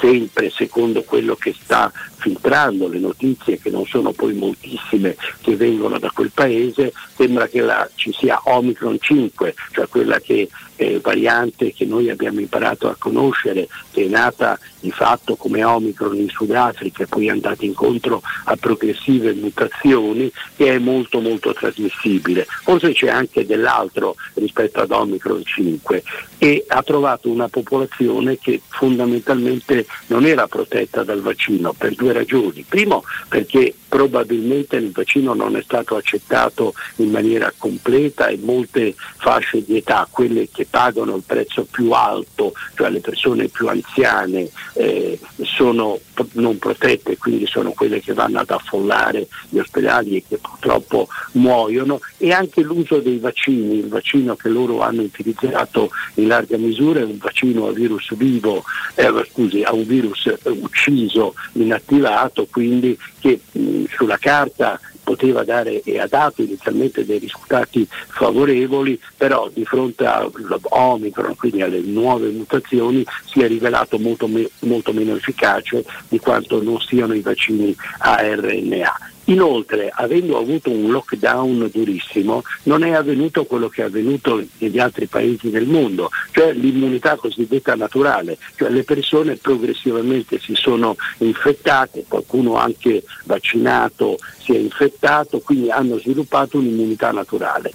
sempre 0.00 0.50
secondo 0.50 1.02
quello 1.02 1.34
che 1.34 1.54
sta 1.60 1.90
filtrando 2.20 2.86
le 2.86 2.98
notizie, 2.98 3.58
che 3.58 3.70
non 3.70 3.86
sono 3.86 4.12
poi 4.12 4.34
moltissime 4.34 5.16
che 5.40 5.56
vengono 5.56 5.98
da 5.98 6.10
quel 6.10 6.30
paese, 6.32 6.92
sembra 7.16 7.48
che 7.48 7.60
la, 7.60 7.88
ci 7.94 8.12
sia 8.12 8.40
Omicron 8.44 8.98
5, 9.00 9.54
cioè 9.72 9.88
quella 9.88 10.20
che 10.20 10.48
eh, 10.76 11.00
variante 11.02 11.72
che 11.72 11.84
noi 11.84 12.10
abbiamo 12.10 12.40
imparato 12.40 12.88
a 12.88 12.96
conoscere, 12.98 13.68
che 13.90 14.04
è 14.04 14.08
nata 14.08 14.58
di 14.80 14.90
fatto 14.90 15.36
come 15.36 15.64
Omicron 15.64 16.16
in 16.16 16.28
Sudafrica 16.28 17.02
e 17.02 17.06
poi 17.06 17.26
è 17.26 17.30
andata 17.30 17.64
incontro 17.64 18.22
a 18.44 18.56
progressive 18.56 19.32
mutazioni, 19.32 20.30
che 20.56 20.74
è 20.74 20.78
molto 20.78 21.20
molto 21.20 21.52
trasmissibile. 21.52 22.46
Forse 22.62 22.92
c'è 22.92 23.08
anche 23.08 23.44
dell'altro 23.44 24.16
rispetto 24.34 24.80
ad 24.80 24.90
Omicron 24.90 25.44
5 25.44 26.02
e 26.42 26.64
ha 26.68 26.82
trovato 26.82 27.28
una 27.28 27.48
popolazione 27.48 28.38
che 28.38 28.62
fondamentalmente 28.66 29.84
non 30.06 30.24
era 30.24 30.48
protetta 30.48 31.04
dal 31.04 31.20
vaccino 31.20 31.74
per 31.74 31.94
due 31.94 32.14
ragioni. 32.14 32.64
Primo 32.66 33.04
perché 33.28 33.74
probabilmente 33.90 34.76
il 34.76 34.92
vaccino 34.92 35.34
non 35.34 35.56
è 35.56 35.62
stato 35.62 35.96
accettato 35.96 36.74
in 36.96 37.10
maniera 37.10 37.52
completa 37.58 38.28
e 38.28 38.38
molte 38.40 38.94
fasce 39.16 39.64
di 39.64 39.78
età, 39.78 40.06
quelle 40.08 40.48
che 40.50 40.64
pagano 40.70 41.16
il 41.16 41.24
prezzo 41.26 41.66
più 41.68 41.90
alto, 41.90 42.52
cioè 42.76 42.88
le 42.88 43.00
persone 43.00 43.48
più 43.48 43.66
anziane, 43.66 44.48
eh, 44.74 45.18
sono 45.42 45.98
non 46.32 46.58
protette, 46.58 47.16
quindi 47.16 47.46
sono 47.46 47.72
quelle 47.72 48.00
che 48.00 48.12
vanno 48.12 48.38
ad 48.38 48.50
affollare 48.50 49.26
gli 49.48 49.58
ospedali 49.58 50.16
e 50.16 50.24
che 50.28 50.38
purtroppo 50.38 51.08
muoiono. 51.32 52.00
E 52.16 52.32
anche 52.32 52.60
l'uso 52.62 52.98
dei 52.98 53.18
vaccini, 53.18 53.78
il 53.78 53.88
vaccino 53.88 54.36
che 54.36 54.48
loro 54.48 54.82
hanno 54.82 55.02
utilizzato 55.02 55.90
in 56.14 56.28
larga 56.28 56.56
misura 56.58 57.00
è 57.00 57.04
un 57.04 57.18
vaccino 57.18 57.66
a 57.66 57.72
virus 57.72 58.14
vivo, 58.14 58.62
eh, 58.94 59.10
scusi, 59.30 59.62
a 59.62 59.72
un 59.74 59.84
virus 59.84 60.30
ucciso, 60.44 61.34
inattivato, 61.54 62.46
quindi 62.48 62.96
che 63.18 63.40
sulla 63.88 64.18
carta 64.18 64.78
poteva 65.02 65.42
dare 65.44 65.82
e 65.82 65.98
ha 65.98 66.06
dato 66.06 66.42
inizialmente 66.42 67.04
dei 67.04 67.18
risultati 67.18 67.86
favorevoli, 67.90 69.00
però 69.16 69.48
di 69.52 69.64
fronte 69.64 70.06
all'Omicron, 70.06 71.34
quindi 71.36 71.62
alle 71.62 71.80
nuove 71.80 72.28
mutazioni, 72.28 73.04
si 73.26 73.40
è 73.40 73.48
rivelato 73.48 73.98
molto, 73.98 74.28
me- 74.28 74.48
molto 74.60 74.92
meno 74.92 75.16
efficace 75.16 75.84
di 76.08 76.18
quanto 76.18 76.62
non 76.62 76.78
siano 76.80 77.14
i 77.14 77.20
vaccini 77.20 77.74
a 77.98 78.18
RNA. 78.20 79.10
Inoltre, 79.24 79.92
avendo 79.94 80.38
avuto 80.38 80.70
un 80.70 80.90
lockdown 80.90 81.70
durissimo, 81.72 82.42
non 82.64 82.82
è 82.82 82.92
avvenuto 82.92 83.44
quello 83.44 83.68
che 83.68 83.82
è 83.82 83.84
avvenuto 83.84 84.44
negli 84.58 84.78
altri 84.78 85.06
paesi 85.06 85.50
del 85.50 85.66
mondo, 85.66 86.10
cioè 86.32 86.52
l'immunità 86.52 87.16
cosiddetta 87.16 87.74
naturale, 87.76 88.38
cioè 88.56 88.70
le 88.70 88.82
persone 88.82 89.36
progressivamente 89.36 90.40
si 90.40 90.54
sono 90.54 90.96
infettate, 91.18 92.04
qualcuno 92.08 92.56
anche 92.56 93.04
vaccinato 93.24 94.18
si 94.38 94.54
è 94.54 94.58
infettato, 94.58 95.40
quindi 95.40 95.70
hanno 95.70 95.98
sviluppato 95.98 96.58
un'immunità 96.58 97.12
naturale. 97.12 97.72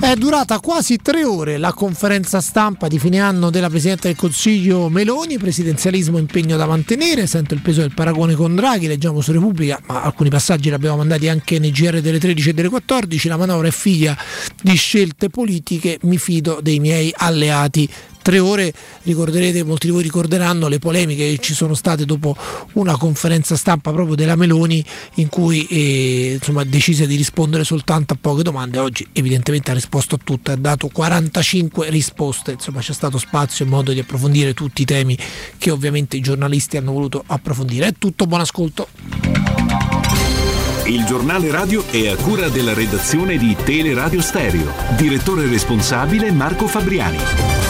È 0.00 0.14
durata 0.14 0.60
quasi 0.60 0.96
tre 0.96 1.24
ore 1.24 1.58
la 1.58 1.74
conferenza 1.74 2.40
stampa 2.40 2.88
di 2.88 2.98
fine 2.98 3.20
anno 3.20 3.50
della 3.50 3.68
Presidente 3.68 4.08
del 4.08 4.16
Consiglio 4.16 4.88
Meloni, 4.88 5.36
presidenzialismo 5.36 6.16
impegno 6.16 6.56
da 6.56 6.64
mantenere, 6.64 7.26
sento 7.26 7.52
il 7.52 7.60
peso 7.60 7.82
del 7.82 7.92
paragone 7.92 8.34
con 8.34 8.56
Draghi, 8.56 8.86
leggiamo 8.86 9.20
su 9.20 9.30
Repubblica, 9.30 9.78
ma 9.86 10.02
alcuni 10.02 10.30
passaggi 10.30 10.70
li 10.70 10.74
abbiamo 10.74 10.96
mandati 10.96 11.28
anche 11.28 11.58
nei 11.58 11.70
GR 11.70 12.00
delle 12.00 12.18
13 12.18 12.48
e 12.48 12.52
delle 12.54 12.70
14, 12.70 13.28
la 13.28 13.36
manovra 13.36 13.68
è 13.68 13.70
figlia 13.70 14.16
di 14.62 14.74
scelte 14.74 15.28
politiche, 15.28 15.98
mi 16.02 16.16
fido 16.16 16.60
dei 16.62 16.80
miei 16.80 17.12
alleati 17.14 17.88
tre 18.22 18.38
ore, 18.38 18.72
ricorderete, 19.02 19.62
molti 19.64 19.86
di 19.86 19.92
voi 19.92 20.02
ricorderanno 20.02 20.68
le 20.68 20.78
polemiche 20.78 21.30
che 21.30 21.38
ci 21.38 21.54
sono 21.54 21.74
state 21.74 22.04
dopo 22.04 22.36
una 22.74 22.96
conferenza 22.96 23.56
stampa 23.56 23.92
proprio 23.92 24.14
della 24.14 24.36
Meloni 24.36 24.84
in 25.14 25.28
cui 25.28 25.66
eh, 25.66 26.32
insomma, 26.34 26.64
decise 26.64 27.06
di 27.06 27.16
rispondere 27.16 27.64
soltanto 27.64 28.14
a 28.14 28.18
poche 28.20 28.42
domande, 28.42 28.78
oggi 28.78 29.06
evidentemente 29.12 29.70
ha 29.70 29.74
risposto 29.74 30.16
a 30.16 30.18
tutte, 30.22 30.52
ha 30.52 30.56
dato 30.56 30.88
45 30.88 31.90
risposte, 31.90 32.52
insomma 32.52 32.80
c'è 32.80 32.92
stato 32.92 33.18
spazio 33.18 33.64
e 33.64 33.68
modo 33.68 33.92
di 33.92 34.00
approfondire 34.00 34.54
tutti 34.54 34.82
i 34.82 34.84
temi 34.84 35.16
che 35.58 35.70
ovviamente 35.70 36.16
i 36.16 36.20
giornalisti 36.20 36.76
hanno 36.76 36.92
voluto 36.92 37.22
approfondire. 37.26 37.88
È 37.88 37.94
tutto, 37.98 38.26
buon 38.26 38.40
ascolto. 38.40 38.88
Il 40.86 41.04
giornale 41.04 41.50
radio 41.52 41.86
è 41.86 42.08
a 42.08 42.16
cura 42.16 42.48
della 42.48 42.74
redazione 42.74 43.36
di 43.36 43.54
Teleradio 43.54 44.20
Stereo. 44.20 44.72
Direttore 44.96 45.46
responsabile 45.46 46.32
Marco 46.32 46.66
Fabriani. 46.66 47.69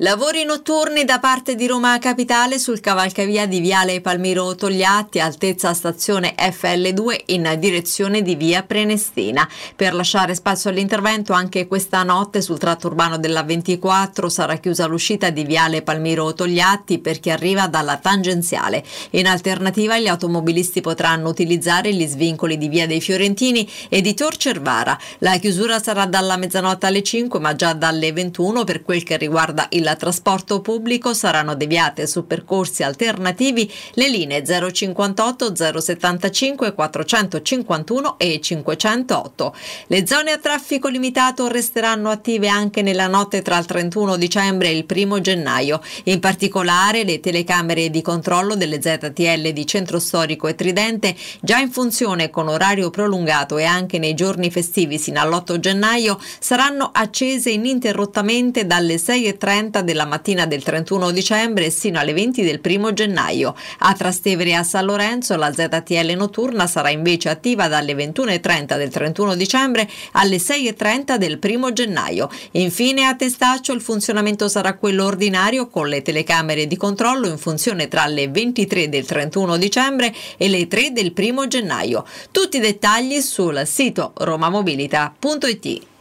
Lavori 0.00 0.44
notturni 0.44 1.06
da 1.06 1.18
parte 1.18 1.54
di 1.54 1.66
Roma 1.66 1.98
Capitale 1.98 2.58
sul 2.58 2.80
cavalcavia 2.80 3.46
di 3.46 3.60
Viale 3.60 4.02
Palmiro 4.02 4.54
Togliatti, 4.54 5.20
altezza 5.20 5.72
stazione 5.72 6.34
FL2 6.36 7.22
in 7.28 7.56
direzione 7.58 8.20
di 8.20 8.34
Via 8.34 8.62
Prenestina. 8.62 9.48
Per 9.74 9.94
lasciare 9.94 10.34
spazio 10.34 10.68
all'intervento 10.68 11.32
anche 11.32 11.66
questa 11.66 12.02
notte 12.02 12.42
sul 12.42 12.58
tratto 12.58 12.88
urbano 12.88 13.16
della 13.16 13.42
24 13.42 14.28
sarà 14.28 14.56
chiusa 14.56 14.84
l'uscita 14.84 15.30
di 15.30 15.44
Viale 15.44 15.80
Palmiro 15.80 16.34
Togliatti 16.34 16.98
per 16.98 17.18
chi 17.18 17.30
arriva 17.30 17.66
dalla 17.66 17.96
tangenziale. 17.96 18.84
In 19.12 19.26
alternativa 19.26 19.98
gli 19.98 20.08
automobilisti 20.08 20.82
potranno 20.82 21.30
utilizzare 21.30 21.94
gli 21.94 22.06
svincoli 22.06 22.58
di 22.58 22.68
Via 22.68 22.86
dei 22.86 23.00
Fiorentini 23.00 23.66
e 23.88 24.02
di 24.02 24.12
Tor 24.12 24.36
Cervara. 24.36 24.98
La 25.20 25.38
chiusura 25.38 25.82
sarà 25.82 26.04
dalla 26.04 26.36
mezzanotte 26.36 26.84
alle 26.84 27.02
5 27.02 27.40
ma 27.40 27.54
già 27.54 27.72
dalle 27.72 28.12
21 28.12 28.64
per 28.64 28.82
quel 28.82 29.02
che 29.02 29.16
riguarda 29.16 29.68
il 29.70 29.84
trasporto 29.94 30.60
pubblico 30.60 31.14
saranno 31.14 31.54
deviate 31.54 32.06
su 32.06 32.26
percorsi 32.26 32.82
alternativi 32.82 33.70
le 33.94 34.08
linee 34.08 34.42
058, 34.44 35.54
075, 35.54 36.74
451 36.74 38.18
e 38.18 38.40
508. 38.40 39.54
Le 39.86 40.06
zone 40.06 40.32
a 40.32 40.38
traffico 40.38 40.88
limitato 40.88 41.46
resteranno 41.46 42.10
attive 42.10 42.48
anche 42.48 42.82
nella 42.82 43.06
notte 43.06 43.42
tra 43.42 43.58
il 43.58 43.66
31 43.66 44.16
dicembre 44.16 44.68
e 44.68 44.76
il 44.76 44.86
1 44.88 45.20
gennaio. 45.20 45.80
In 46.04 46.20
particolare 46.20 47.04
le 47.04 47.20
telecamere 47.20 47.90
di 47.90 48.02
controllo 48.02 48.56
delle 48.56 48.80
ZTL 48.80 49.50
di 49.50 49.66
Centro 49.66 49.98
Storico 49.98 50.48
e 50.48 50.54
Tridente 50.54 51.14
già 51.40 51.58
in 51.58 51.70
funzione 51.70 52.30
con 52.30 52.48
orario 52.48 52.90
prolungato 52.90 53.58
e 53.58 53.64
anche 53.64 53.98
nei 53.98 54.14
giorni 54.14 54.50
festivi 54.50 54.98
sino 54.98 55.20
all'8 55.20 55.58
gennaio 55.58 56.18
saranno 56.38 56.90
accese 56.92 57.50
ininterrottamente 57.50 58.66
dalle 58.66 58.96
6.30 58.96 59.75
6.30 59.76 59.80
della 59.80 60.06
mattina 60.06 60.46
del 60.46 60.62
31 60.62 61.10
dicembre 61.10 61.70
sino 61.70 61.98
alle 61.98 62.12
20 62.12 62.42
del 62.42 62.60
1 62.62 62.92
gennaio. 62.92 63.54
A 63.80 63.92
Trastevere 63.94 64.50
e 64.50 64.54
a 64.54 64.62
San 64.62 64.84
Lorenzo 64.84 65.36
la 65.36 65.52
ZTL 65.52 66.12
notturna 66.16 66.66
sarà 66.66 66.90
invece 66.90 67.28
attiva 67.28 67.68
dalle 67.68 67.94
21.30 67.94 68.76
del 68.76 68.90
31 68.90 69.34
dicembre 69.34 69.88
alle 70.12 70.36
6.30 70.36 71.16
del 71.16 71.38
1 71.42 71.72
gennaio. 71.72 72.30
Infine 72.52 73.04
a 73.04 73.14
Testaccio 73.14 73.72
il 73.72 73.80
funzionamento 73.80 74.48
sarà 74.48 74.74
quello 74.74 75.04
ordinario 75.04 75.68
con 75.68 75.88
le 75.88 76.02
telecamere 76.02 76.66
di 76.66 76.76
controllo 76.76 77.28
in 77.28 77.38
funzione 77.38 77.88
tra 77.88 78.06
le 78.06 78.28
23 78.28 78.88
del 78.88 79.04
31 79.04 79.56
dicembre 79.56 80.14
e 80.36 80.48
le 80.48 80.66
3 80.66 80.92
del 80.92 81.12
1 81.16 81.46
gennaio. 81.46 82.04
Tutti 82.30 82.56
i 82.56 82.60
dettagli 82.60 83.20
sul 83.20 83.62
sito 83.66 84.12
romamobilita.it. 84.14 85.94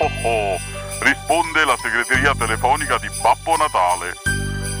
Oh 0.00 0.28
oh 0.28 0.78
risponde 1.00 1.64
la 1.64 1.76
segreteria 1.80 2.34
telefonica 2.36 2.98
di 2.98 3.08
Babbo 3.20 3.56
Natale. 3.56 4.14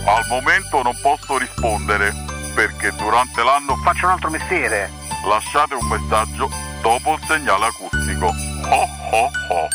Al 0.04 0.24
momento 0.28 0.82
non 0.82 0.96
posso 1.02 1.38
rispondere 1.38 2.14
perché 2.54 2.92
durante 2.96 3.42
l'anno 3.42 3.76
faccio 3.76 4.06
un 4.06 4.12
altro 4.12 4.30
mestiere. 4.30 4.90
Lasciate 5.28 5.74
un 5.74 5.86
messaggio 5.86 6.50
dopo 6.82 7.14
il 7.14 7.20
segnale 7.26 7.66
acustico. 7.66 8.26
Oh 8.26 8.88
oh 9.10 9.30
oh. 9.48 9.68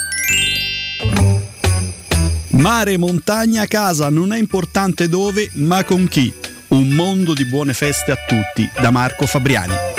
Mare, 2.52 2.98
montagna, 2.98 3.66
casa, 3.66 4.10
non 4.10 4.32
è 4.32 4.38
importante 4.38 5.10
dove, 5.10 5.50
ma 5.56 5.84
con 5.84 6.08
chi. 6.08 6.34
Un 6.70 6.90
mondo 6.90 7.34
di 7.34 7.46
buone 7.46 7.74
feste 7.74 8.12
a 8.12 8.16
tutti, 8.16 8.70
da 8.80 8.90
Marco 8.92 9.26
Fabriani. 9.26 9.93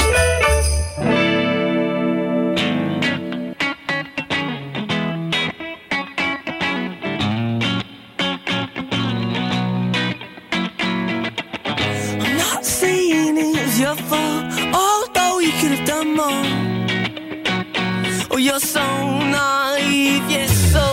You're 18.44 18.60
so 18.60 18.84
naive, 19.20 20.22
yes, 20.28 20.52
so 20.70 20.84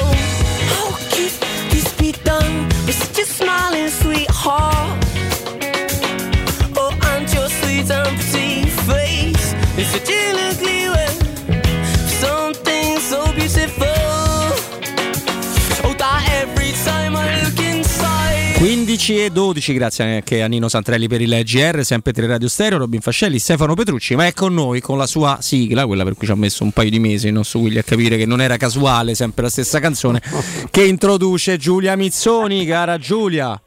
how 0.71 0.91
could 1.11 1.33
this 1.69 1.93
be 1.99 2.13
done 2.23 2.63
with 2.85 2.95
such 2.95 3.19
a 3.19 3.25
smiling 3.25 3.89
sweetheart? 3.89 4.97
Oh, 6.77 6.97
and 7.11 7.33
your 7.33 7.49
sweet 7.49 7.91
and 7.91 8.17
pretty 8.31 8.69
face 8.69 9.53
is 9.77 9.87
such 9.87 10.09
an 10.11 10.70
11 18.91 19.23
e 19.23 19.29
12, 19.29 19.73
grazie 19.73 20.15
anche 20.15 20.41
a 20.41 20.47
Nino 20.47 20.67
Santrelli 20.67 21.07
per 21.07 21.21
il 21.21 21.41
GR, 21.45 21.79
sempre 21.85 22.11
Tre 22.11 22.27
Radio 22.27 22.49
Stereo, 22.49 22.77
Robin 22.77 22.99
Fascelli, 22.99 23.39
Stefano 23.39 23.73
Petrucci, 23.73 24.15
ma 24.15 24.25
è 24.25 24.33
con 24.33 24.53
noi 24.53 24.81
con 24.81 24.97
la 24.97 25.07
sua 25.07 25.37
sigla, 25.39 25.85
quella 25.85 26.03
per 26.03 26.15
cui 26.15 26.25
ci 26.25 26.33
ha 26.33 26.35
messo 26.35 26.65
un 26.65 26.71
paio 26.71 26.89
di 26.89 26.99
mesi 26.99 27.27
il 27.27 27.33
nostro 27.33 27.59
Willy 27.59 27.77
a 27.77 27.83
capire 27.83 28.17
che 28.17 28.25
non 28.25 28.41
era 28.41 28.57
casuale, 28.57 29.15
sempre 29.15 29.43
la 29.43 29.49
stessa 29.49 29.79
canzone, 29.79 30.21
che 30.69 30.83
introduce 30.83 31.55
Giulia 31.55 31.95
Mizzoni, 31.95 32.65
cara 32.65 32.97
Giulia. 32.97 33.57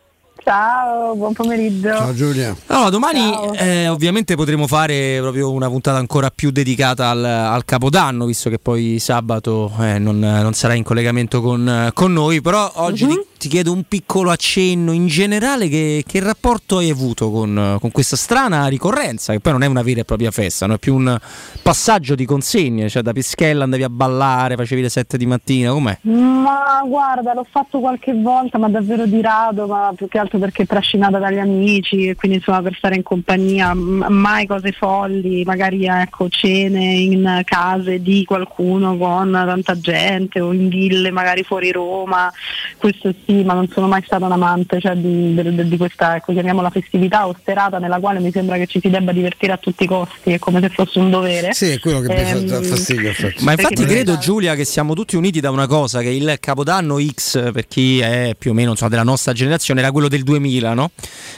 Ciao, 0.45 1.15
buon 1.15 1.33
pomeriggio. 1.33 1.89
Ciao 1.89 2.15
Giulia. 2.15 2.55
Allora, 2.67 2.91
domani 2.91 3.57
eh, 3.57 3.89
ovviamente 3.89 4.35
potremo 4.35 4.67
fare 4.67 5.17
proprio 5.21 5.51
una 5.51 5.69
puntata 5.71 5.97
ancora 5.97 6.29
più 6.29 6.51
dedicata 6.51 7.09
al, 7.09 7.25
al 7.25 7.65
Capodanno, 7.65 8.27
visto 8.27 8.51
che 8.51 8.59
poi 8.59 8.99
sabato 8.99 9.73
eh, 9.81 9.99
non, 9.99 10.19
non 10.19 10.53
sarà 10.53 10.75
in 10.75 10.83
collegamento 10.83 11.41
con, 11.41 11.91
con, 11.95 12.13
noi, 12.13 12.43
però 12.43 12.71
oggi 12.75 13.07
mm-hmm. 13.07 13.15
di 13.15 13.27
ti 13.45 13.51
chiedo 13.51 13.73
un 13.73 13.83
piccolo 13.83 14.31
accenno 14.31 14.93
in 14.93 15.07
generale, 15.07 15.69
che, 15.69 16.03
che 16.07 16.19
rapporto 16.19 16.79
hai 16.79 16.89
avuto 16.89 17.31
con, 17.31 17.77
con 17.79 17.91
questa 17.91 18.17
strana 18.17 18.69
ricorrenza, 18.69 19.35
che 19.35 19.41
poi 19.41 19.53
non 19.53 19.63
è 19.63 19.67
una 19.67 19.83
vera 19.83 20.01
e 20.01 20.05
propria 20.07 20.31
festa, 20.31 20.65
no? 20.65 20.77
è 20.77 20.79
più 20.79 20.95
un 20.95 21.19
passaggio 21.61 22.15
di 22.15 22.25
consegne, 22.25 22.89
cioè 22.89 23.03
da 23.03 23.13
Pischella 23.13 23.65
andavi 23.65 23.83
a 23.83 23.91
ballare, 23.91 24.57
facevi 24.57 24.81
le 24.81 24.89
7 24.89 25.19
di 25.19 25.27
mattina, 25.27 25.73
com'è? 25.73 25.99
Ma 26.05 26.83
guarda, 26.87 27.35
l'ho 27.35 27.47
fatto 27.47 27.81
qualche 27.81 28.15
volta, 28.15 28.57
ma 28.57 28.71
davvero 28.71 29.05
di 29.05 29.21
rado, 29.21 29.67
ma 29.67 29.93
più 29.95 30.09
che 30.09 30.19
altro 30.19 30.39
perché 30.39 30.65
trascinata 30.65 31.19
dagli 31.19 31.39
amici 31.39 32.09
e 32.09 32.15
quindi 32.15 32.39
insomma 32.39 32.63
per 32.63 32.75
stare 32.77 32.95
in 32.95 33.03
compagnia, 33.03 33.75
mai 33.75 34.47
cose 34.47 34.73
folli, 34.73 35.45
magari 35.45 35.85
ecco 35.85 36.31
cene 36.31 36.95
in 36.95 37.43
case 37.45 38.01
di 38.01 38.25
qualcuno 38.25 38.97
con 38.97 39.31
tanta 39.33 39.79
gente 39.79 40.41
o 40.41 40.51
in 40.55 40.69
ville 40.69 41.11
magari 41.11 41.43
fuori 41.43 41.71
Roma, 41.73 42.33
questo 42.79 43.13
sì, 43.27 43.34
ma 43.43 43.55
non 43.55 43.69
sono 43.73 43.89
mai 43.89 44.03
stata 44.05 44.25
un 44.27 44.33
amante 44.33 44.81
cioè, 44.81 44.95
di, 44.95 45.35
di- 45.35 45.69
di 45.69 45.77
questa, 45.77 46.17
ecco, 46.17 46.33
chiamiamola 46.33 46.71
festività 46.71 47.27
o 47.27 47.35
serata 47.45 47.79
nella 47.79 47.99
quale 47.99 48.21
mi 48.21 48.31
sembra 48.31 48.57
che 48.57 48.67
ci 48.67 48.79
si 48.81 48.91
debba 48.91 49.13
divertire 49.13 49.53
a 49.53 49.57
tutti 49.57 49.85
i 49.85 49.87
costi, 49.87 50.33
è 50.33 50.39
come 50.39 50.61
se 50.61 50.69
fosse 50.69 50.99
un 50.99 51.11
dovere. 51.11 51.53
Sì, 51.55 51.71
è 51.71 51.79
quello 51.81 52.01
che 52.01 52.09
mi 52.09 52.21
Ehm, 52.21 52.47
fa 52.49 52.63
fastidio. 52.63 53.09
infatti. 53.09 53.43
Ma 53.45 53.53
infatti 53.53 53.75
Perché- 53.75 53.93
credo 53.95 54.19
Giulia 54.19 54.55
che 54.55 54.65
siamo 54.65 54.95
tutti 54.95 55.17
uniti 55.17 55.41
da 55.41 55.51
una 55.51 55.67
cosa, 55.67 56.01
che 56.03 56.11
il 56.11 56.37
Capodanno 56.39 56.99
X 57.01 57.53
per 57.53 57.67
chi 57.67 57.99
è 58.01 58.35
più 58.39 58.51
o 58.51 58.55
meno 58.55 58.71
insomma, 58.73 58.91
della 58.91 59.03
nostra 59.03 59.33
generazione 59.33 59.81
era 59.81 59.91
quello 59.91 60.09
del 60.09 60.23
2000, 60.23 60.75
no? 60.75 60.91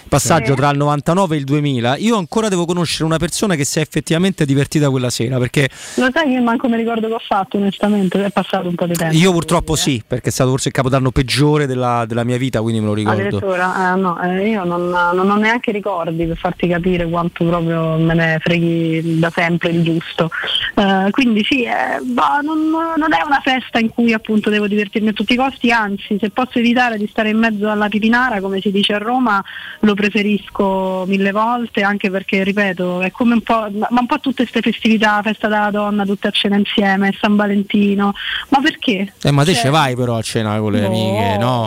Passaggio 0.08 0.52
Sì. 0.52 0.56
tra 0.56 0.70
il 0.70 0.76
99 0.78 1.34
e 1.34 1.38
il 1.38 1.44
2000. 1.44 1.96
Io 1.98 2.16
ancora 2.16 2.48
devo 2.48 2.64
conoscere 2.64 3.04
una 3.04 3.18
persona 3.18 3.54
che 3.54 3.64
si 3.64 3.78
è 3.78 3.82
effettivamente 3.82 4.44
divertita 4.44 4.90
quella 4.90 5.10
sera, 5.10 5.38
perché 5.38 5.68
Lo 5.94 6.08
sai 6.12 6.24
che 6.26 6.30
io 6.32 6.42
manco 6.42 6.68
mi 6.68 6.76
ricordo 6.76 7.06
che 7.08 7.14
ho 7.14 7.20
fatto 7.26 7.56
onestamente, 7.56 8.24
è 8.24 8.30
passato 8.30 8.68
un 8.68 8.74
po' 8.74 8.86
di 8.86 8.94
tempo. 8.94 9.14
io 9.16 9.32
purtroppo 9.32 9.74
sì, 9.76 10.02
perché 10.06 10.28
è 10.28 10.32
stato 10.32 10.50
forse 10.50 10.68
il 10.68 10.74
Capodanno 10.74 11.10
peggiore 11.10 11.66
della, 11.66 11.85
della 12.06 12.24
mia 12.24 12.36
vita, 12.38 12.60
quindi 12.60 12.80
me 12.80 12.86
lo 12.86 12.94
ricordo. 12.94 13.20
Addirittura, 13.20 13.94
eh, 13.94 13.98
no, 13.98 14.20
eh, 14.22 14.48
io 14.48 14.64
non, 14.64 14.88
non 14.88 15.30
ho 15.30 15.36
neanche 15.36 15.72
ricordi 15.72 16.24
per 16.26 16.36
farti 16.36 16.68
capire 16.68 17.08
quanto 17.08 17.44
proprio 17.44 17.96
me 17.96 18.14
ne 18.14 18.38
freghi 18.40 19.18
da 19.18 19.30
sempre 19.30 19.70
il 19.70 19.82
giusto. 19.82 20.30
Eh, 20.74 21.10
quindi 21.10 21.44
sì, 21.44 21.64
eh, 21.64 22.00
boh, 22.02 22.40
non, 22.42 22.70
non 22.96 23.12
è 23.12 23.22
una 23.24 23.40
festa 23.42 23.78
in 23.78 23.88
cui 23.90 24.12
appunto 24.12 24.50
devo 24.50 24.66
divertirmi 24.66 25.08
a 25.08 25.12
tutti 25.12 25.32
i 25.32 25.36
costi, 25.36 25.70
anzi 25.70 26.16
se 26.20 26.30
posso 26.30 26.58
evitare 26.58 26.98
di 26.98 27.06
stare 27.08 27.30
in 27.30 27.38
mezzo 27.38 27.68
alla 27.68 27.88
pipinara, 27.88 28.40
come 28.40 28.60
si 28.60 28.70
dice 28.70 28.94
a 28.94 28.98
Roma, 28.98 29.42
lo 29.80 29.94
preferisco 29.94 31.04
mille 31.06 31.32
volte, 31.32 31.82
anche 31.82 32.10
perché 32.10 32.42
ripeto, 32.42 33.00
è 33.00 33.10
come 33.10 33.34
un 33.34 33.40
po', 33.42 33.68
ma 33.90 34.00
un 34.00 34.06
po' 34.06 34.18
tutte 34.20 34.46
queste 34.46 34.60
festività, 34.60 35.20
festa 35.22 35.48
della 35.48 35.70
donna, 35.70 36.04
tutte 36.04 36.28
a 36.28 36.30
cena 36.30 36.56
insieme, 36.56 37.14
San 37.18 37.36
Valentino, 37.36 38.12
ma 38.48 38.60
perché? 38.60 39.12
Eh, 39.22 39.30
ma 39.30 39.44
te 39.44 39.52
Cioè, 39.52 39.62
ce 39.64 39.70
vai 39.70 39.94
però 39.96 40.16
a 40.16 40.22
cena 40.22 40.58
con 40.58 40.72
le 40.72 40.80
no. 40.80 40.86
amiche, 40.86 41.36
no? 41.38 41.65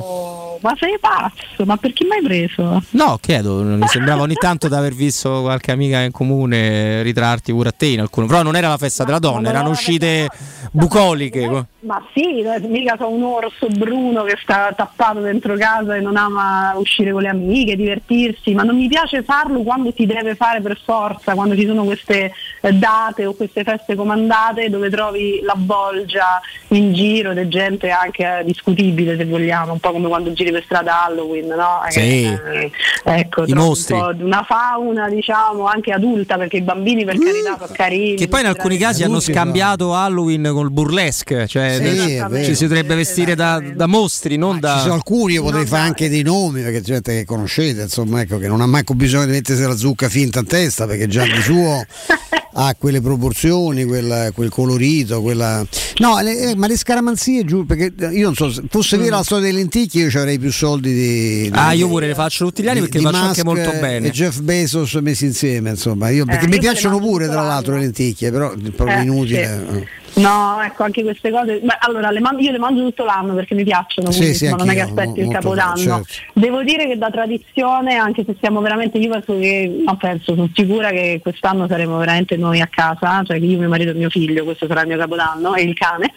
Ma 0.61 0.75
sei 0.77 0.97
pazzo? 0.99 1.65
Ma 1.65 1.77
per 1.77 1.93
chi 1.93 2.03
mi 2.03 2.17
hai 2.17 2.21
preso? 2.21 2.83
No, 2.91 3.17
chiedo, 3.21 3.61
mi 3.63 3.87
sembrava 3.87 4.23
ogni 4.23 4.33
tanto 4.35 4.67
di 4.67 4.75
aver 4.75 4.93
visto 4.93 5.41
qualche 5.41 5.71
amica 5.71 6.01
in 6.01 6.11
comune 6.11 7.01
ritrarti 7.01 7.51
pure 7.53 7.69
a 7.69 7.71
te 7.71 7.85
in 7.87 8.01
alcune, 8.01 8.27
però 8.27 8.41
non 8.41 8.55
era 8.55 8.67
la 8.67 8.77
festa 8.77 9.03
della 9.03 9.19
donna, 9.19 9.49
erano 9.49 9.69
uscite 9.69 10.29
bucoliche. 10.71 11.65
Ma 11.81 12.05
sì, 12.13 12.43
mica 12.67 12.97
sono 12.97 13.11
un 13.11 13.23
orso 13.23 13.67
bruno 13.67 14.23
che 14.23 14.37
sta 14.41 14.73
tappato 14.75 15.21
dentro 15.21 15.55
casa 15.55 15.95
e 15.95 16.01
non 16.01 16.17
ama 16.17 16.73
uscire 16.75 17.13
con 17.13 17.21
le 17.21 17.29
amiche, 17.29 17.77
divertirsi, 17.77 18.53
ma 18.53 18.63
non 18.63 18.75
mi 18.75 18.89
piace 18.89 19.23
farlo 19.23 19.61
quando 19.61 19.93
si 19.95 20.05
deve 20.05 20.35
fare 20.35 20.59
per 20.59 20.77
forza, 20.83 21.35
quando 21.35 21.55
ci 21.55 21.65
sono 21.65 21.85
queste 21.85 22.33
eh, 22.59 22.73
date 22.73 23.25
o 23.25 23.33
queste 23.33 23.63
feste 23.63 23.95
comandate 23.95 24.69
dove 24.69 24.89
trovi 24.89 25.39
la 25.41 25.55
bolgia 25.55 26.41
in 26.69 26.91
giro 26.91 27.31
ed 27.31 27.37
è 27.37 27.47
gente 27.47 27.89
anche 27.91 28.39
eh, 28.39 28.43
discutibile 28.43 29.15
se 29.15 29.23
vogliamo, 29.23 29.71
un 29.71 29.79
po' 29.79 29.93
come 29.93 30.09
quando 30.09 30.33
giri 30.33 30.51
per 30.51 30.63
strada 30.65 31.05
Halloween, 31.05 31.47
no? 31.47 31.81
Sì. 31.87 32.25
Eh, 32.25 32.71
ecco, 33.03 33.43
I 33.43 33.51
trovi 33.51 33.53
mostri. 33.53 33.93
un 33.93 34.01
po' 34.01 34.13
di 34.13 34.23
una 34.23 34.43
fauna 34.43 35.07
diciamo 35.07 35.63
anche 35.63 35.93
adulta 35.93 36.35
perché 36.35 36.57
i 36.57 36.61
bambini 36.61 37.05
per 37.05 37.17
carità 37.17 37.55
sono 37.57 37.71
carini. 37.71 38.15
Che 38.15 38.27
poi 38.27 38.41
in 38.41 38.47
alcuni 38.47 38.75
casi 38.75 39.03
hanno 39.03 39.21
scambiato 39.21 39.95
Halloween 39.95 40.51
col 40.53 40.71
burlesque, 40.71 41.47
cioè 41.47 41.67
Sì, 41.75 42.13
è 42.15 42.25
vero. 42.27 42.43
ci 42.45 42.55
si 42.55 42.63
dovrebbe 42.67 42.95
vestire 42.95 43.35
da, 43.35 43.61
da 43.73 43.85
mostri, 43.87 44.35
non 44.37 44.59
da... 44.59 44.75
Ci 44.77 44.81
sono 44.83 44.93
alcuni, 44.95 45.33
io 45.33 45.43
potrei 45.43 45.65
fare 45.65 45.83
anche 45.83 46.09
dei 46.09 46.23
nomi 46.23 46.61
perché 46.61 46.79
c'è 46.79 46.85
gente 46.85 47.13
che 47.13 47.25
conoscete, 47.25 47.83
insomma, 47.83 48.21
ecco, 48.21 48.37
che 48.37 48.47
non 48.47 48.61
ha 48.61 48.65
manco 48.67 48.93
bisogno 48.93 49.25
di 49.25 49.31
mettersi 49.31 49.61
la 49.63 49.75
zucca 49.77 50.09
finta 50.09 50.39
in 50.39 50.45
testa 50.47 50.85
perché 50.87 51.07
già 51.07 51.23
di 51.23 51.41
suo 51.41 51.85
ha 52.53 52.75
quelle 52.77 52.99
proporzioni, 53.01 53.85
quel, 53.85 54.31
quel 54.33 54.49
colorito, 54.49 55.21
quella. 55.21 55.65
No, 55.99 56.19
le- 56.21 56.51
eh, 56.51 56.55
ma 56.55 56.67
le 56.67 56.77
scaramanzie 56.77 57.45
giù, 57.45 57.65
perché 57.65 57.93
io 58.11 58.25
non 58.25 58.35
so, 58.35 58.51
se 58.51 58.63
fosse 58.69 58.97
vera 58.97 59.17
la 59.17 59.23
storia 59.23 59.45
delle 59.45 59.59
lenticchie, 59.59 60.03
io 60.03 60.09
ci 60.09 60.17
avrei 60.17 60.39
più 60.39 60.51
soldi 60.51 60.93
di. 60.93 61.49
Mm. 61.49 61.53
Ah, 61.57 61.71
di- 61.71 61.77
io 61.77 61.87
pure 61.87 62.07
le 62.07 62.15
faccio 62.15 62.45
tutti 62.45 62.63
gli 62.63 62.67
anni 62.67 62.75
di- 62.79 62.81
perché 62.87 62.97
di 62.99 63.03
le 63.05 63.11
faccio 63.11 63.23
anche 63.25 63.43
Musk 63.43 63.57
molto 63.65 63.79
bene. 63.79 64.07
E 64.07 64.11
Jeff 64.11 64.39
Bezos 64.39 64.93
messi 64.95 65.25
insieme, 65.25 65.69
insomma, 65.71 66.09
io, 66.09 66.25
perché 66.25 66.45
Eh, 66.45 66.47
mi 66.47 66.55
io 66.55 66.59
piacciono 66.61 66.99
pure 66.99 67.27
tra 67.27 67.41
l'altro 67.43 67.75
le 67.75 67.81
lenticchie, 67.81 68.31
però 68.31 68.51
è 68.51 68.57
proprio 68.71 68.97
Eh, 68.97 69.01
inutile. 69.03 69.65
sì. 69.71 69.87
No, 70.21 70.61
ecco, 70.63 70.83
anche 70.83 71.03
queste 71.03 71.31
cose. 71.31 71.59
Beh, 71.63 71.77
allora, 71.79 72.11
le 72.11 72.19
man- 72.19 72.39
io 72.39 72.51
le 72.51 72.57
mangio 72.59 72.83
tutto 72.83 73.05
l'anno 73.05 73.33
perché 73.33 73.55
mi 73.55 73.63
piacciono, 73.63 74.11
Sì, 74.11 74.33
sì, 74.33 74.49
non 74.49 74.69
è 74.69 74.73
che 74.73 74.81
aspetti 74.81 75.19
il 75.21 75.29
capodanno. 75.29 75.75
certo. 75.77 76.07
Devo 76.33 76.63
dire 76.63 76.87
che 76.87 76.97
da 76.97 77.09
tradizione, 77.09 77.95
anche 77.95 78.23
se 78.25 78.35
siamo 78.39 78.61
veramente, 78.61 78.97
io 78.97 79.09
penso 79.09 79.37
che, 79.39 79.81
no, 79.85 79.97
penso, 79.97 80.33
sono 80.35 80.49
sicura 80.53 80.89
che 80.89 81.19
quest'anno 81.21 81.67
saremo 81.67 81.97
veramente 81.97 82.35
noi 82.37 82.59
a 82.61 82.67
casa, 82.67 83.23
cioè 83.25 83.39
che 83.39 83.45
io, 83.45 83.57
mio 83.57 83.69
marito 83.69 83.91
e 83.91 83.93
mio 83.93 84.09
figlio, 84.09 84.43
questo 84.43 84.67
sarà 84.67 84.81
il 84.81 84.87
mio 84.87 84.97
capodanno, 84.97 85.55
e 85.55 85.63
il 85.63 85.73
cane. 85.75 86.11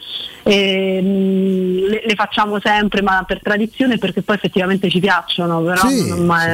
E, 0.44 0.98
mm, 1.00 1.76
le, 1.88 2.02
le 2.04 2.14
facciamo 2.14 2.58
sempre, 2.62 3.02
ma 3.02 3.22
per 3.26 3.40
tradizione 3.42 3.98
perché 3.98 4.22
poi 4.22 4.36
effettivamente 4.36 4.88
ci 4.90 4.98
piacciono, 5.00 5.62
però 5.62 5.86
Sì, 5.88 6.08
non 6.08 6.24
mai. 6.26 6.48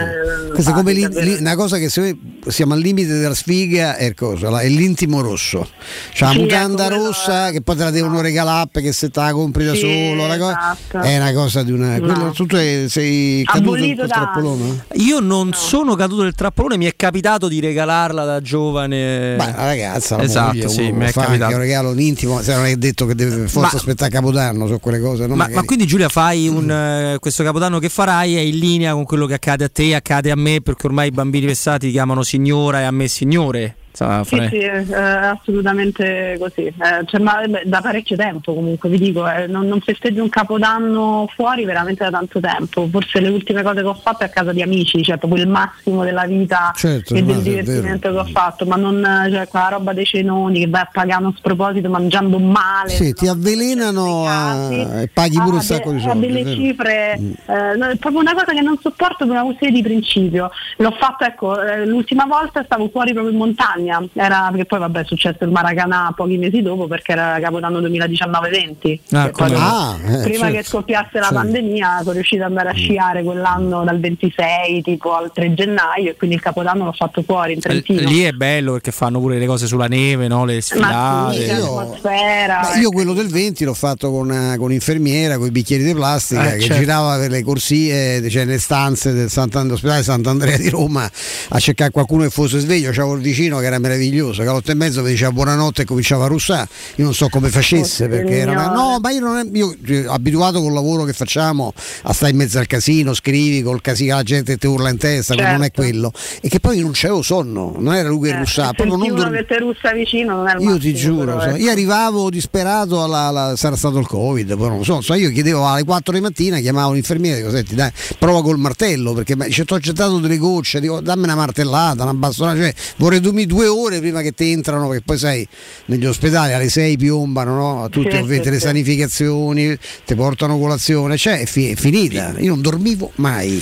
Questa 0.53 0.73
è 0.73 0.75
come 0.75 0.93
davvero- 0.95 1.25
lì- 1.25 1.37
una 1.41 1.57
cosa 1.57 1.79
che 1.79 1.89
se 1.89 2.17
siamo 2.47 2.75
al 2.75 2.81
limite 2.81 3.15
della 3.19 3.35
sfiga 3.35 3.97
è, 3.97 4.13
cosa, 4.15 4.51
la- 4.51 4.61
è 4.61 4.69
l'intimo 4.69 5.21
rosso. 5.23 5.69
C'è 6.13 6.25
la 6.27 6.31
Sì, 6.33 6.39
mutanda 6.41 6.85
ecco, 6.87 6.95
quello 6.97 7.13
che 7.51 7.61
poi 7.63 7.77
te 7.77 7.85
la 7.85 7.91
devono 7.91 8.21
regalare 8.21 8.69
perché 8.71 8.93
se 8.93 9.09
te 9.11 9.21
la 9.21 9.33
compri 9.33 9.65
da 9.65 9.73
Sì, 9.75 9.81
solo 9.81 10.27
la 10.27 10.37
cosa- 10.39 10.59
esatto. 10.77 10.99
è 11.07 11.17
una 11.17 11.33
cosa 11.33 11.63
di 11.63 11.73
una. 11.73 11.97
No. 11.99 12.01
quello- 12.01 12.31
tu 12.33 12.47
sei, 12.89 13.45
caduto 13.45 13.73
Abolito 13.75 14.03
da 14.07 14.15
trappolone? 14.15 14.85
Io 14.95 15.21
non 15.21 15.53
sono 15.55 15.95
caduto 15.95 16.23
nel 16.23 16.35
trappolone, 16.35 16.77
mi 16.77 16.87
è 16.87 16.95
capitato 16.97 17.49
di 17.49 17.61
regalarla 17.61 18.25
da 18.25 18.41
giovane. 18.41 19.35
Beh, 19.37 19.53
la 19.53 19.65
ragazza, 19.67 20.17
la 20.17 20.23
esatto, 20.25 20.55
moglie, 20.55 20.69
sì, 20.69 20.91
mi 20.93 21.05
è 21.05 21.11
fa 21.11 21.21
anche 21.21 21.33
capitato. 21.39 21.53
un 21.55 21.59
regalo 21.61 21.91
un 21.91 22.01
intimo, 22.01 22.43
se 22.43 22.55
non 22.55 22.65
è 22.67 22.77
detto 22.77 23.07
che 23.07 23.15
deve 23.15 23.49
forza 23.49 23.71
Ma- 23.73 23.79
aspettare 23.79 24.11
Capodanno 24.11 24.67
su 24.67 24.79
quelle 24.81 25.01
cose. 25.01 25.27
no? 25.27 25.35
Ma, 25.35 25.49
ma 25.53 25.63
quindi 25.63 25.87
Giulia 25.87 26.09
fai 26.09 26.49
un, 26.49 26.71
eh, 26.71 27.17
questo 27.21 27.43
capodanno 27.45 27.79
che 27.79 27.89
farai 27.89 28.37
è 28.37 28.41
in 28.41 28.59
linea 28.59 28.93
con 28.93 29.05
quello 29.05 29.27
che 29.27 29.35
accade 29.35 29.65
a 29.65 29.69
te, 29.69 29.95
accade 29.95 30.31
a 30.31 30.37
me, 30.37 30.61
perché 30.61 30.87
ormai 30.87 31.09
i 31.09 31.11
bambini 31.13 31.47
vessati 31.47 31.87
ti 31.87 31.93
chiamano 31.93 32.23
signora 32.23 32.81
e 32.81 32.85
a 32.85 32.91
me 32.91 33.09
signore. 33.09 33.77
Insomma, 33.99 34.25
Sì, 34.25 34.49
sì, 34.49 34.57
eh, 34.59 34.95
assolutamente 34.95 36.37
così. 36.39 36.63
Eh, 36.67 36.75
cioè, 37.07 37.21
ma, 37.21 37.43
beh, 37.47 37.63
da 37.65 37.81
parecchio 37.81 38.17
tempo 38.17 38.55
comunque, 38.55 38.89
vi 38.89 38.99
dico, 38.99 39.29
eh, 39.29 39.47
non, 39.47 39.67
non 39.67 39.81
festeggio 39.81 40.23
un 40.23 40.29
capodanno 40.29 41.29
fuori 41.35 41.65
veramente 41.65 42.05
da 42.05 42.11
tanto 42.11 42.41
tempo. 42.41 42.89
Forse 42.91 43.21
le 43.21 43.29
ultime 43.29 43.63
cose 43.63 43.81
che 43.81 43.87
ho 43.89 43.95
fatto 44.01 44.23
è 44.23 44.27
a 44.27 44.31
casa 44.31 44.53
di 44.53 44.63
amici, 44.63 45.03
cioè 45.03 45.17
proprio 45.19 45.43
il 45.43 45.49
massimo 45.49 46.05
della 46.05 46.27
vita 46.27 46.73
Certo, 46.75 47.15
e 47.15 47.23
del 47.23 47.41
divertimento 47.43 48.11
che 48.11 48.19
ho 48.19 48.25
fatto, 48.27 48.65
ma 48.67 48.77
non 48.77 49.05
eh, 49.05 49.31
cioè, 49.33 49.49
quella 49.49 49.69
roba 49.69 49.93
dei 49.93 50.05
cenoni 50.05 50.61
che 50.61 50.69
vai 50.69 50.83
a 50.83 50.89
pagare 50.93 51.15
a 51.15 51.27
uno 51.27 51.35
sproposito 51.37 51.89
mangiando 51.89 52.39
male. 52.39 52.91
Sì, 52.91 53.13
ti 53.13 53.27
avvelenano 53.27 54.27
a- 54.27 54.73
e 55.03 55.09
paghi 55.13 55.37
pure 55.39 55.51
un 55.53 55.59
a 55.59 55.63
sacco 55.63 55.93
di 55.93 56.01
soldi. 56.01 56.27
delle 56.27 56.55
cifre, 56.55 57.15
eh, 57.15 57.77
no, 57.77 57.87
è 57.87 57.97
proprio 57.97 58.21
una 58.21 58.35
cosa 58.35 58.53
che 58.53 58.61
non 58.61 58.79
sopporto 58.81 59.27
per 59.27 59.31
una 59.31 59.43
questione 59.43 59.73
di 59.73 59.83
principio. 59.83 60.51
L'ho 60.77 60.95
fatto, 60.99 61.25
ecco, 61.25 61.61
eh, 61.61 61.87
l'ultima 61.87 62.25
volta 62.27 62.63
stavo 62.65 62.89
fuori 62.91 63.13
proprio 63.13 63.33
in 63.33 63.39
montagna, 63.39 63.88
era 64.15 64.49
perché 64.51 64.65
poi 64.67 64.79
vabbè 64.81 65.01
è 65.01 65.05
successo 65.05 65.45
il 65.45 65.51
Maracanà 65.51 66.13
pochi 66.17 66.37
mesi 66.39 66.63
dopo 66.63 66.87
perché 66.87 67.13
era 67.13 67.39
Capodanno 67.41 67.81
2019-20. 67.81 68.99
Ah, 69.13 69.31
poi 69.31 69.53
ah, 69.55 69.97
eh, 70.03 70.23
prima 70.23 70.45
certo. 70.45 70.57
che 70.57 70.63
scoppiasse 70.63 71.19
la 71.19 71.23
Certo. 71.29 71.35
pandemia 71.35 71.99
sono 72.01 72.13
riuscita 72.13 72.45
ad 72.45 72.51
andare 72.51 72.71
a 72.71 72.73
sciare 72.75 73.23
quell'anno 73.23 73.85
dal 73.85 73.99
26 74.01 74.83
tipo 74.83 75.15
al 75.15 75.31
3 75.33 75.55
gennaio 75.55 76.11
e 76.11 76.17
quindi 76.17 76.37
il 76.37 76.43
Capodanno 76.43 76.85
l'ho 76.85 76.93
fatto 76.93 77.23
fuori 77.23 77.53
in 77.55 77.61
Trentino. 77.61 78.01
Lì 78.09 78.23
è 78.23 78.33
bello 78.33 78.73
perché 78.73 78.91
fanno 78.93 79.21
pure 79.21 79.39
le 79.39 79.47
cose 79.47 79.67
sulla 79.67 79.87
neve, 79.87 80.29
no? 80.29 80.45
le 80.45 80.55
Ma 80.55 80.61
sì, 80.61 81.41
sfilate. 81.43 81.51
atmosfera. 81.53 82.61
Ma 82.63 82.77
io 82.79 82.91
quello 82.91 83.13
del 83.13 83.29
20 83.29 83.65
l'ho 83.65 83.75
fatto 83.75 84.11
con, 84.11 84.31
eh, 84.31 84.57
con 84.59 84.73
infermiera, 84.73 85.37
con 85.39 85.47
i 85.47 85.51
bicchieri 85.51 85.85
di 85.85 85.95
plastica, 85.95 86.53
Eh, 86.53 86.57
che 86.57 86.61
certo. 86.65 86.79
girava 86.81 87.17
per 87.19 87.31
le 87.31 87.43
corsie, 87.43 88.29
cioè 88.31 88.45
nelle 88.45 88.59
stanze 88.59 89.13
del 89.13 89.29
Sant'And- 89.31 89.73
ospedale 89.73 90.03
Sant'Andrea 90.03 90.57
di 90.57 90.69
Roma 90.69 91.09
a 91.49 91.59
cercare 91.59 91.91
qualcuno 91.91 92.23
che 92.25 92.31
fosse 92.31 92.59
sveglio. 92.59 92.91
C'avevo 92.91 93.15
il 93.15 93.23
vicino 93.23 93.59
che 93.59 93.68
era 93.69 93.79
meraviglioso, 93.79 94.43
che 94.43 94.49
alle 94.49 94.59
otto 94.59 94.71
e 94.71 94.75
mezzo 94.75 95.03
mi 95.03 95.11
diceva 95.11 95.31
buonanotte 95.33 95.83
e 95.83 95.85
cominciava 95.85 96.25
a 96.25 96.29
russare. 96.29 96.69
Io 96.97 97.05
non 97.05 97.15
so 97.15 97.29
come 97.29 97.49
facesse 97.49 98.05
Oh, 98.05 98.09
perché 98.09 98.39
era 98.39 98.51
una... 98.53 98.69
No, 98.73 98.99
ma 99.01 99.11
io 99.11 99.21
non 99.21 99.37
è... 99.39 99.57
io, 99.57 99.75
cioè, 99.87 100.05
abituato 100.09 100.61
col 100.61 100.73
lavoro 100.73 101.05
che 101.05 101.13
facciamo 101.13 101.73
a 102.03 102.13
stare 102.13 102.33
in 102.33 102.37
mezzo 102.39 102.59
al 102.59 102.67
casino, 102.67 103.15
scrivi 103.15 103.63
col 103.63 103.81
casino, 103.81 104.17
la 104.17 104.23
gente 104.23 104.57
ti 104.57 104.67
urla 104.67 104.89
in 104.91 104.99
testa, 104.99 105.35
che 105.35 105.43
non 105.43 105.63
è 105.63 105.67
Certo. 105.69 105.83
quello. 105.83 106.13
E 106.41 106.49
che 106.49 106.61
poi 106.61 106.81
non 106.81 106.91
c'avevo 106.95 107.23
sonno, 107.23 107.75
non 107.79 107.95
era 107.95 108.09
lui 108.09 108.29
che 108.31 108.35
Eh, 108.37 108.39
russava, 108.39 108.73
proprio 108.73 108.97
non 108.97 109.09
dormivo. 109.09 109.31
che 109.31 109.45
te 109.47 109.59
russa 109.59 109.93
vicino 109.93 110.37
non 110.37 110.45
il 110.47 110.51
Io 110.63 110.71
massimo, 110.71 110.79
ti 110.79 110.95
giuro, 110.95 111.25
però, 111.25 111.41
so- 111.41 111.47
ecco. 111.49 111.57
io 111.57 111.71
arrivavo 111.71 112.31
disperato 112.31 113.03
alla, 113.03 113.19
alla- 113.27 113.57
sarà 113.57 113.77
stato 113.77 113.99
il 113.99 114.07
Covid, 114.07 114.57
poi 114.57 114.69
non 114.69 114.79
lo 114.79 114.85
so, 114.85 115.01
so, 115.01 115.15
io 115.15 115.31
chiedevo 115.31 115.67
alle 115.67 115.85
4 115.85 116.13
di 116.15 116.21
mattina, 116.21 116.59
chiamavo 116.59 116.93
l'infermiere, 116.93 117.39
dico, 117.39 117.51
senti 117.51 117.75
dai, 117.75 117.91
prova 118.19 118.43
col 118.43 118.59
martello, 118.59 119.13
perché 119.13 119.37
ci 119.51 119.65
ho 119.67 119.79
gettato 119.79 120.19
delle 120.19 120.39
gocce, 120.39 120.81
dico 120.81 121.01
dammi 121.01 121.25
una 121.25 121.35
martellata, 121.35 122.03
una 122.05 122.15
bastonata, 122.15 122.59
cioè 122.59 122.75
vorrei 122.97 123.21
dormire 123.21 123.47
due 123.59 123.67
ore 123.67 123.99
prima 123.99 124.21
che 124.23 124.31
ti 124.33 124.53
entrano, 124.53 124.87
perché 124.89 125.03
poi 125.05 125.19
sai, 125.19 125.47
negli 125.87 126.07
ospedali 126.07 126.53
alle 126.53 126.69
6 126.69 126.97
piombano, 126.97 127.55
no? 127.57 127.89
tutti 127.89 128.11
Sì, 128.11 128.17
ovviamente 128.17 128.45
sì, 128.45 128.51
le 128.51 128.61
sanificazioni, 128.61 129.77
ti 130.05 130.15
portano 130.15 130.59
colazione, 130.59 131.17
cioè 131.17 131.41
è, 131.41 131.45
fi- 131.47 131.71
è 131.71 131.75
finita, 131.75 132.35
io 132.39 132.51
non 132.51 132.61
dormivo 132.61 133.11
mai. 133.17 133.61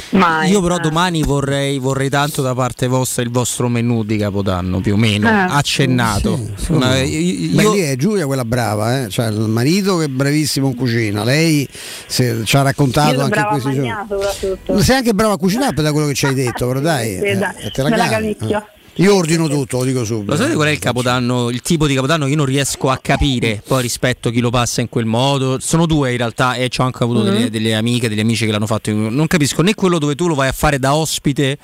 Io 0.51 0.60
però 0.60 0.78
domani 0.78 1.23
vorrei, 1.23 1.78
vorrei 1.78 2.10
tanto 2.10 2.43
da 2.43 2.55
parte 2.55 2.86
vostra 2.89 3.23
il 3.23 3.31
vostro 3.31 3.68
menù 3.68 4.05
di 4.05 4.18
Capodanno, 4.18 4.81
più 4.81 4.94
o 4.94 4.97
meno, 4.97 5.28
Eh, 5.28 5.47
accennato. 5.48 6.36
sì, 6.56 6.64
sì. 6.66 6.73
io- 6.73 6.78
Beh, 6.78 7.01
io- 7.05 7.73
lì 7.73 7.81
è 7.81 7.97
Giulia 7.97 8.27
quella 8.27 8.44
brava, 8.44 9.05
eh? 9.05 9.09
cioè 9.09 9.28
il 9.28 9.39
marito 9.40 9.97
che 9.98 10.05
è 10.05 10.09
bravissimo 10.09 10.68
in 10.68 10.74
cucina, 10.77 11.24
lei 11.24 11.66
se- 12.06 12.43
ci 12.44 12.56
ha 12.56 12.62
raccontato 12.62 13.20
anche 13.23 13.43
questi 13.48 13.73
giorni. 13.73 14.82
Sei 14.82 14.97
anche 14.97 15.14
brava 15.14 15.35
a 15.35 15.39
cucinare 15.39 15.81
da 15.82 15.90
quello 15.93 16.06
che 16.09 16.14
ci 16.14 16.27
hai 16.27 16.35
detto, 16.35 16.66
però 16.66 16.81
dai, 16.81 17.16
Sì, 17.18 17.24
eh, 17.24 17.36
dai, 17.36 17.52
te 17.73 17.82
la 17.82 17.89
la 17.89 17.97
cavi, 17.97 18.10
cavicchio. 18.10 18.59
eh. 18.59 18.74
Io 18.97 19.14
ordino 19.14 19.47
tutto, 19.48 19.78
lo 19.78 19.85
dico 19.85 20.05
subito. 20.05 20.31
Lo 20.31 20.36
sapete 20.36 20.55
qual 20.55 20.68
è 20.68 20.70
il 20.70 20.78
capodanno, 20.78 21.51
il 21.51 21.60
tipo 21.60 21.86
di 21.86 21.94
capodanno 21.94 22.24
che 22.24 22.31
io 22.31 22.36
non 22.36 22.47
riesco 22.47 22.89
a 22.89 22.97
capire 22.97 23.62
poi 23.66 23.82
rispetto 23.82 24.28
a 24.28 24.31
chi 24.31 24.40
lo 24.40 24.51
passa 24.51 24.81
in 24.81 24.89
quel 24.89 25.05
modo? 25.05 25.59
Sono 25.60 25.86
due 25.86 26.12
in 26.12 26.16
realtà 26.16 26.55
e 26.55 26.68
ci 26.68 26.81
ho 26.81 26.85
anche 26.85 27.02
avuto 27.02 27.23
Mm-hmm. 27.23 27.32
delle, 27.35 27.51
delle 27.51 27.74
amiche, 27.74 28.09
degli 28.09 28.20
amici 28.20 28.47
che 28.47 28.52
l'hanno 28.52 28.66
fatto. 28.66 28.90
Non 28.93 29.27
capisco 29.27 29.62
né 29.62 29.74
quello 29.74 29.98
dove 29.98 30.14
tu 30.14 30.28
lo 30.28 30.35
vai 30.35 30.48
a 30.48 30.52
fare 30.52 30.78
da 30.78 30.94
ospite 30.94 31.59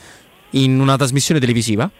in 0.50 0.78
una 0.78 0.96
trasmissione 0.96 1.40
televisiva. 1.40 1.90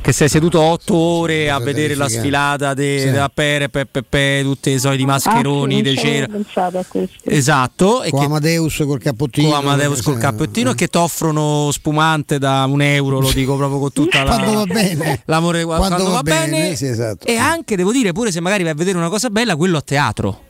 Che 0.00 0.12
sei 0.12 0.28
seduto 0.28 0.60
otto 0.60 0.94
ore 0.94 1.50
a 1.50 1.58
vedere 1.58 1.96
la 1.96 2.08
sfilata 2.08 2.74
de, 2.74 3.10
Sì. 3.12 3.30
Pere, 3.34 3.68
Peppe, 3.68 4.04
Pe, 4.04 4.40
tutti 4.44 4.70
i 4.70 4.78
soliti 4.78 5.04
mascheroni, 5.04 5.80
Ah, 5.80 5.82
de 5.82 5.90
sì, 5.90 5.98
avevo 5.98 6.14
cera. 6.14 6.26
pensato 6.28 6.78
a 6.78 6.84
questo. 6.86 7.16
Esatto, 7.28 8.02
e 8.04 8.10
Con 8.10 8.20
che 8.20 8.26
Amadeus 8.26 8.82
col 8.86 9.00
cappottino. 9.00 9.48
con 9.48 9.58
Amadeus 9.58 10.02
col 10.02 10.14
eh, 10.14 10.18
cappettino 10.18 10.70
e 10.70 10.74
che 10.76 10.86
ti 10.86 10.96
offrono 10.98 11.70
spumante 11.72 12.38
da 12.38 12.64
un 12.68 12.82
euro, 12.82 13.18
lo 13.18 13.32
dico 13.32 13.56
proprio 13.56 13.80
con 13.80 13.92
tutta 13.92 14.22
la 14.22 14.36
Quando 14.36 14.52
va 14.52 14.64
bene. 14.66 15.22
l'amore 15.24 15.64
Quando 15.64 15.86
quando, 15.88 16.04
va 16.04 16.10
va 16.14 16.22
bene, 16.22 16.50
bene, 16.50 16.76
sì, 16.76 16.86
esatto. 16.86 17.26
e 17.26 17.36
anche 17.36 17.74
devo 17.74 17.90
dire 17.90 18.12
pure 18.12 18.30
se 18.30 18.40
magari 18.40 18.62
vai 18.62 18.72
a 18.72 18.76
vedere 18.76 18.96
una 18.98 19.08
cosa 19.08 19.28
bella 19.28 19.56
quello 19.56 19.76
a 19.78 19.82
teatro 19.82 20.40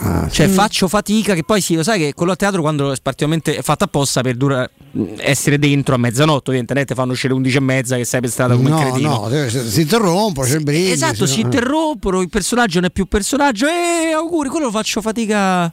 Ah, 0.00 0.28
cioè 0.30 0.48
faccio 0.48 0.86
fatica 0.86 1.34
che 1.34 1.42
poi 1.44 1.60
sì 1.62 1.74
lo 1.74 1.82
sai 1.82 1.98
che 1.98 2.12
quello 2.14 2.32
a 2.32 2.36
teatro 2.36 2.60
quando 2.60 2.92
è 2.92 2.96
particolarmente 3.02 3.62
fatto 3.62 3.84
apposta 3.84 4.20
per 4.20 4.36
dura- 4.36 4.68
essere 5.16 5.58
dentro 5.58 5.94
a 5.94 5.98
mezzanotte 5.98 6.50
ovviamente 6.50 6.92
è 6.92 6.94
fanno 6.94 7.12
uscire 7.12 7.32
11 7.32 7.56
e 7.56 7.60
mezza 7.60 7.96
che 7.96 8.04
sei 8.04 8.20
per 8.20 8.28
strada 8.30 8.54
come 8.54 8.68
No, 8.68 8.78
cretino 8.78 9.28
no, 9.28 9.48
si 9.48 9.70
si 9.70 9.80
interrompono, 9.80 10.46
c'è 10.46 10.56
il 10.56 10.62
brindisi. 10.62 10.92
esatto 10.92 11.26
si 11.26 11.40
no? 11.40 11.46
interrompono 11.46 12.20
il 12.20 12.28
personaggio 12.28 12.80
non 12.80 12.90
è 12.90 12.92
più 12.92 13.06
personaggio 13.06 13.66
e 13.66 14.12
auguri 14.12 14.50
quello 14.50 14.66
lo 14.66 14.72
faccio 14.72 15.00
fatica 15.00 15.72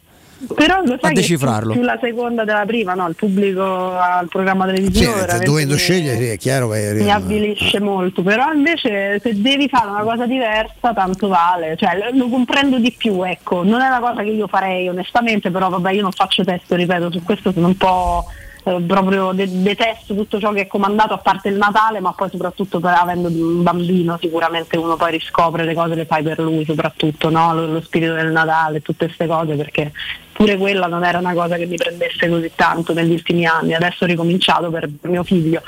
Però 0.53 0.81
lo 0.83 0.93
a 0.93 0.97
sai 1.01 1.13
che 1.13 1.21
decifrarlo. 1.21 1.71
più, 1.71 1.79
più 1.79 1.89
la 1.89 1.97
seconda 2.01 2.43
della 2.43 2.65
prima, 2.65 2.93
no? 2.93 3.07
Il 3.07 3.15
pubblico 3.15 3.97
al 3.97 4.27
programma 4.27 4.65
televisivo 4.65 5.13
Sì, 5.27 5.43
dovendo 5.43 5.75
scegliere, 5.75 6.33
è 6.33 6.37
chiaro 6.37 6.69
che 6.69 6.93
mi 6.93 7.11
avvilisce 7.11 7.79
molto, 7.79 8.21
però 8.21 8.51
invece 8.51 9.19
se 9.21 9.39
devi 9.41 9.67
fare 9.67 9.89
una 9.89 10.03
cosa 10.03 10.25
diversa 10.25 10.93
tanto 10.93 11.27
vale, 11.27 11.75
cioè 11.77 12.11
lo 12.13 12.27
comprendo 12.27 12.77
di 12.77 12.93
più, 12.95 13.23
ecco, 13.23 13.63
non 13.63 13.81
è 13.81 13.87
una 13.87 13.99
cosa 13.99 14.23
che 14.23 14.29
io 14.29 14.47
farei 14.47 14.87
onestamente, 14.87 15.51
però 15.51 15.69
vabbè 15.69 15.91
io 15.91 16.01
non 16.01 16.11
faccio 16.11 16.43
testo, 16.43 16.75
ripeto, 16.75 17.11
su 17.11 17.23
questo 17.23 17.51
sono 17.51 17.67
un 17.67 17.77
po' 17.77 18.25
eh, 18.67 18.81
proprio 18.81 19.31
de- 19.31 19.61
detesto 19.61 20.15
tutto 20.15 20.39
ciò 20.39 20.51
che 20.51 20.61
è 20.61 20.67
comandato 20.67 21.13
a 21.13 21.19
parte 21.19 21.49
il 21.49 21.55
Natale, 21.55 21.99
ma 21.99 22.13
poi 22.13 22.29
soprattutto 22.31 22.79
per, 22.79 22.93
avendo 22.93 23.27
un 23.27 23.61
bambino 23.61 24.17
sicuramente 24.19 24.75
uno 24.75 24.95
poi 24.95 25.11
riscopre 25.11 25.63
le 25.65 25.75
cose, 25.75 25.93
le 25.93 26.05
fai 26.05 26.23
per 26.23 26.39
lui 26.39 26.65
soprattutto, 26.65 27.29
no? 27.29 27.53
lo, 27.53 27.67
lo 27.67 27.81
spirito 27.81 28.13
del 28.13 28.31
Natale, 28.31 28.81
tutte 28.81 29.05
queste 29.05 29.27
cose 29.27 29.53
perché 29.53 29.91
pure 30.31 30.57
quella 30.57 30.87
non 30.87 31.03
era 31.03 31.19
una 31.19 31.33
cosa 31.33 31.57
che 31.57 31.67
mi 31.67 31.75
prendesse 31.75 32.27
così 32.27 32.51
tanto 32.55 32.93
negli 32.93 33.11
ultimi 33.11 33.45
anni, 33.45 33.75
adesso 33.75 34.03
ho 34.03 34.07
ricominciato 34.07 34.71
per 34.71 34.89
mio 35.01 35.23
figlio. 35.23 35.61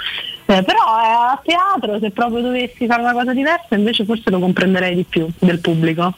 Eh, 0.47 0.63
però 0.63 0.79
eh, 0.79 1.33
a 1.33 1.41
teatro 1.43 1.99
se 1.99 2.09
proprio 2.09 2.41
dovessi 2.41 2.87
fare 2.87 3.01
una 3.01 3.13
cosa 3.13 3.33
diversa 3.33 3.75
invece 3.75 4.05
forse 4.05 4.31
lo 4.31 4.39
comprenderei 4.39 4.95
di 4.95 5.03
più 5.03 5.27
del 5.37 5.59
pubblico. 5.59 6.13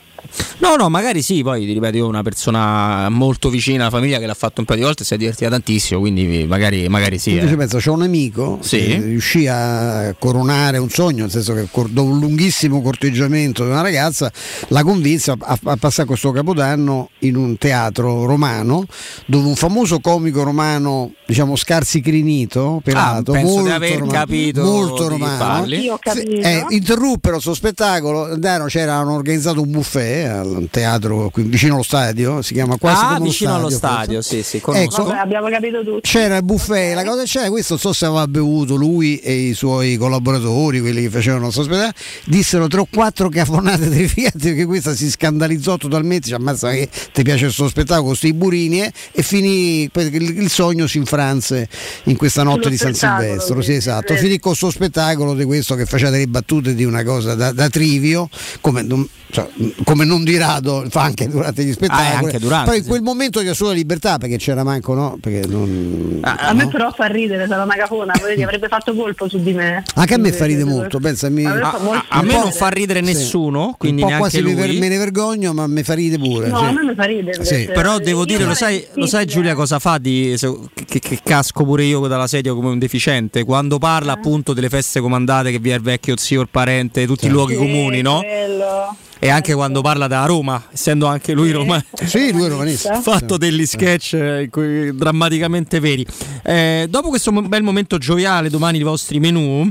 No, 0.60 0.76
no, 0.76 0.89
magari 0.89 1.22
sì, 1.22 1.41
poi 1.41 1.65
ti 1.65 1.73
ripeto, 1.73 1.97
io 1.97 2.07
una 2.07 2.22
persona 2.22 3.07
molto 3.10 3.49
vicina 3.49 3.84
alla 3.84 3.89
famiglia 3.91 4.19
che 4.19 4.26
l'ha 4.26 4.34
fatto 4.34 4.60
un 4.60 4.65
paio 4.65 4.80
di 4.80 4.85
volte 4.85 5.03
e 5.03 5.06
si 5.06 5.14
è 5.14 5.18
divertita 5.18 5.49
tantissimo, 5.49 5.99
quindi 6.01 6.45
magari, 6.47 6.88
magari 6.89 7.18
sì. 7.18 7.31
Invece 7.31 7.53
eh. 7.53 7.57
penso, 7.57 7.77
c'è 7.77 7.89
un 7.89 8.01
amico 8.01 8.57
Sì. 8.61 8.77
che 8.85 8.99
riuscì 9.01 9.47
a 9.47 10.14
coronare 10.19 10.77
un 10.77 10.89
sogno, 10.89 11.22
nel 11.23 11.31
senso 11.31 11.53
che 11.53 11.68
dopo 11.72 12.10
un 12.10 12.19
lunghissimo 12.19 12.81
corteggiamento 12.81 13.64
di 13.64 13.69
una 13.72 13.81
ragazza 13.81 14.31
la 14.68 14.84
convinse 14.84 15.31
a, 15.31 15.38
a 15.64 15.77
passare 15.77 16.07
questo 16.07 16.31
capodanno 16.31 17.10
in 17.19 17.35
un 17.35 17.57
teatro 17.57 18.26
romano 18.26 18.85
dove 19.26 19.47
un 19.47 19.56
famoso 19.56 19.99
comico 19.99 20.43
romano, 20.43 21.14
diciamo 21.26 21.56
scarsi 21.56 22.01
crinito, 22.01 22.81
pelato, 22.84 23.31
Ah, 23.31 23.35
penso 23.35 23.53
di 23.53 23.60
molto, 23.61 23.73
aver 23.73 23.91
romano, 23.99 24.11
capito 24.11 24.64
molto 24.64 25.07
romano, 25.07 25.38
parli. 25.38 25.80
Io 25.84 25.93
ho 25.93 25.99
capito. 25.99 26.30
eh, 26.31 26.65
interruppero 26.69 27.38
il 27.38 27.41
suo 27.41 27.53
spettacolo, 27.53 28.26
andarono, 28.26 28.68
c'erano 28.68 29.14
organizzato 29.14 29.61
un 29.61 29.72
buffet 29.72 30.18
Al 30.25 30.67
teatro 30.69 31.29
qui 31.29 31.43
vicino 31.43 31.75
allo 31.75 31.83
stadio, 31.83 32.41
si 32.41 32.53
chiama 32.53 32.77
quasi 32.77 33.03
ah, 33.03 33.19
vicino 33.19 33.55
allo 33.55 33.69
stadio, 33.69 34.21
stadio, 34.21 34.21
forse. 34.21 34.43
sì, 34.43 34.59
sì. 34.59 34.61
Ecco, 34.73 35.03
Vabbè, 35.03 35.17
abbiamo 35.17 35.49
capito 35.49 35.83
tutto. 35.83 35.99
c'era 36.01 36.37
il 36.37 36.43
buffet, 36.43 36.95
la 36.95 37.03
cosa 37.03 37.23
c'era, 37.23 37.49
questo 37.49 37.73
non 37.73 37.81
so 37.81 37.93
se 37.93 38.05
aveva 38.05 38.27
bevuto 38.27 38.75
lui 38.75 39.17
e 39.17 39.33
i 39.33 39.53
suoi 39.53 39.97
collaboratori, 39.97 40.79
quelli 40.79 41.01
che 41.03 41.09
facevano 41.09 41.51
suo 41.51 41.63
spettacolo, 41.63 41.93
dissero 42.25 42.67
tre 42.67 42.79
o 42.81 42.87
quattro 42.91 43.29
cafonate 43.29 43.89
terrificanti 43.89 44.47
perché 44.49 44.65
questa 44.65 44.93
si 44.95 45.09
scandalizzò 45.09 45.77
totalmente, 45.77 46.27
ci 46.27 46.33
ammazza 46.33 46.71
che 46.71 46.89
ti 47.13 47.23
piace 47.23 47.49
suo 47.49 47.67
spettacolo 47.67 48.07
questi 48.07 48.33
burini 48.33 48.81
eh, 48.81 48.91
e 49.11 49.23
finì, 49.23 49.83
il, 49.83 50.37
il 50.39 50.49
sogno 50.49 50.87
si 50.87 50.97
infranse 50.97 51.67
in 52.05 52.17
questa 52.17 52.43
notte 52.43 52.63
Sullo 52.63 52.69
di 52.69 52.77
San 52.77 52.93
Silvestro, 52.93 53.61
sì, 53.61 53.73
esatto, 53.73 54.15
finì 54.15 54.39
con 54.39 54.55
suo 54.55 54.69
spettacolo 54.69 55.33
di 55.33 55.45
questo 55.45 55.75
che 55.75 55.85
faceva 55.85 56.11
delle 56.11 56.27
battute 56.27 56.73
di 56.75 56.83
una 56.83 57.03
cosa 57.03 57.35
da, 57.35 57.51
da 57.51 57.69
trivio, 57.69 58.29
come 58.61 58.81
non, 58.81 59.07
cioè, 59.31 59.47
come 59.83 60.05
non 60.10 60.23
di 60.23 60.38
rado 60.38 60.86
fa 60.90 61.03
anche 61.03 61.27
durante 61.30 61.64
gli 61.64 61.72
spettacoli, 61.72 62.07
Ah, 62.07 62.18
anche 62.18 62.40
durante, 62.40 62.65
però 62.65 62.76
in 62.77 62.84
sì. 62.84 62.90
quel 62.90 63.02
momento 63.02 63.40
di 63.41 63.48
assoluta 63.48 63.76
libertà 63.76 64.18
perché 64.18 64.38
c'era 64.38 64.64
manco 64.64 64.94
no, 64.94 65.18
perché 65.22 65.48
non, 65.48 66.19
A 66.22 66.53
me 66.53 66.68
però 66.68 66.91
fa 66.91 67.06
ridere, 67.06 67.48
sarà 67.48 67.64
una 67.64 67.76
cafona, 67.76 68.14
vedi, 68.23 68.44
avrebbe 68.44 68.68
fatto 68.68 68.94
colpo 68.95 69.30
su 69.30 69.41
di 69.41 69.53
me. 69.53 69.84
anche 69.95 70.14
a 70.14 70.18
me 70.18 70.31
fa 70.31 70.45
Invece, 70.45 70.45
ride 70.45 70.64
molto, 70.64 70.99
pensami. 70.99 71.45
A 71.45 71.53
molto 71.81 72.06
A 72.10 72.18
me 72.18 72.22
ridere. 72.23 72.40
non 72.41 72.52
fa 72.52 72.68
ridere 72.69 72.99
Sì. 72.99 73.06
nessuno, 73.14 73.76
quindi 73.77 74.02
un 74.02 74.07
po' 74.10 74.14
neanche 74.15 74.40
quasi 74.41 74.53
lui. 74.56 74.77
me 74.80 74.88
ne 74.90 74.98
vergogno, 74.98 75.53
ma 75.53 75.68
mi 75.68 75.84
fa 75.84 75.94
ride 75.94 76.18
pure. 76.18 76.48
No, 76.48 76.57
sì. 76.60 76.64
a 76.65 76.72
me 76.72 76.84
mi 76.84 76.94
fa 76.95 77.03
ridere. 77.03 77.45
Sì. 77.45 77.69
Però 77.73 77.99
devo 77.99 78.26
dire, 78.26 78.44
lo 78.45 78.53
sai, 78.56 78.86
lo 78.95 79.06
sai 79.07 79.26
Giulia 79.26 79.53
cosa 79.53 79.80
fa 79.80 79.98
di, 79.98 80.36
se- 80.38 80.53
che, 80.86 80.99
che 80.99 81.19
casco 81.23 81.64
pure 81.64 81.84
io 81.84 81.99
dalla 82.07 82.27
sedia 82.27 82.53
come 82.53 82.69
un 82.69 82.80
deficiente? 82.80 83.44
Quando 83.44 83.77
parla 83.77 84.14
appunto 84.14 84.53
delle 84.53 84.69
feste 84.69 84.99
comandate 84.99 85.52
che 85.52 85.60
vi 85.60 85.69
è 85.69 85.76
il 85.76 85.81
vecchio 85.81 86.15
zio, 86.18 86.41
il 86.41 86.49
parente, 86.49 87.06
tutti 87.06 87.26
i 87.27 87.30
luoghi 87.30 87.53
Sì, 87.53 87.60
comuni, 87.60 88.02
no? 88.02 88.19
quello. 88.22 88.95
E 89.21 89.27
anche 89.27 89.53
quando 89.53 89.81
parla 89.81 90.07
da 90.07 90.25
Roma, 90.25 90.63
essendo 90.71 91.05
anche 91.05 91.33
lui 91.33 91.51
romano. 91.51 91.83
Sì, 92.05 92.31
lui 92.31 92.45
è 92.45 92.47
romanista. 92.47 92.99
fatto 93.01 93.35
degli 93.35 93.65
sketch 93.65 94.13
eh, 94.13 94.47
cui- 94.49 94.95
drammaticamente 94.95 95.81
veri. 95.81 96.05
Eh, 96.41 96.87
dopo 96.89 97.09
questo 97.09 97.31
bel 97.31 97.61
momento 97.61 97.97
gioviale, 97.97 98.49
domani 98.49 98.77
i 98.79 98.83
vostri 98.83 99.19
menù. 99.19 99.69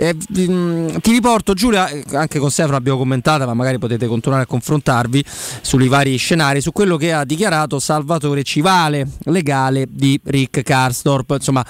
Eh, 0.00 0.14
mh, 0.14 1.00
ti 1.00 1.10
riporto 1.10 1.54
Giulia, 1.54 1.88
eh, 1.88 2.04
anche 2.12 2.38
con 2.38 2.52
Stefano 2.52 2.76
abbiamo 2.76 2.98
commentata, 2.98 3.46
ma 3.46 3.54
magari 3.54 3.78
potete 3.78 4.06
continuare 4.06 4.44
a 4.44 4.46
confrontarvi 4.46 5.24
sui 5.60 5.88
vari 5.88 6.16
scenari, 6.16 6.60
su 6.60 6.70
quello 6.70 6.96
che 6.96 7.12
ha 7.12 7.24
dichiarato 7.24 7.80
Salvatore 7.80 8.44
Civale, 8.44 9.08
legale 9.24 9.86
di 9.90 10.20
Rick 10.22 10.62
Karsdorp. 10.62 11.30
Insomma, 11.32 11.64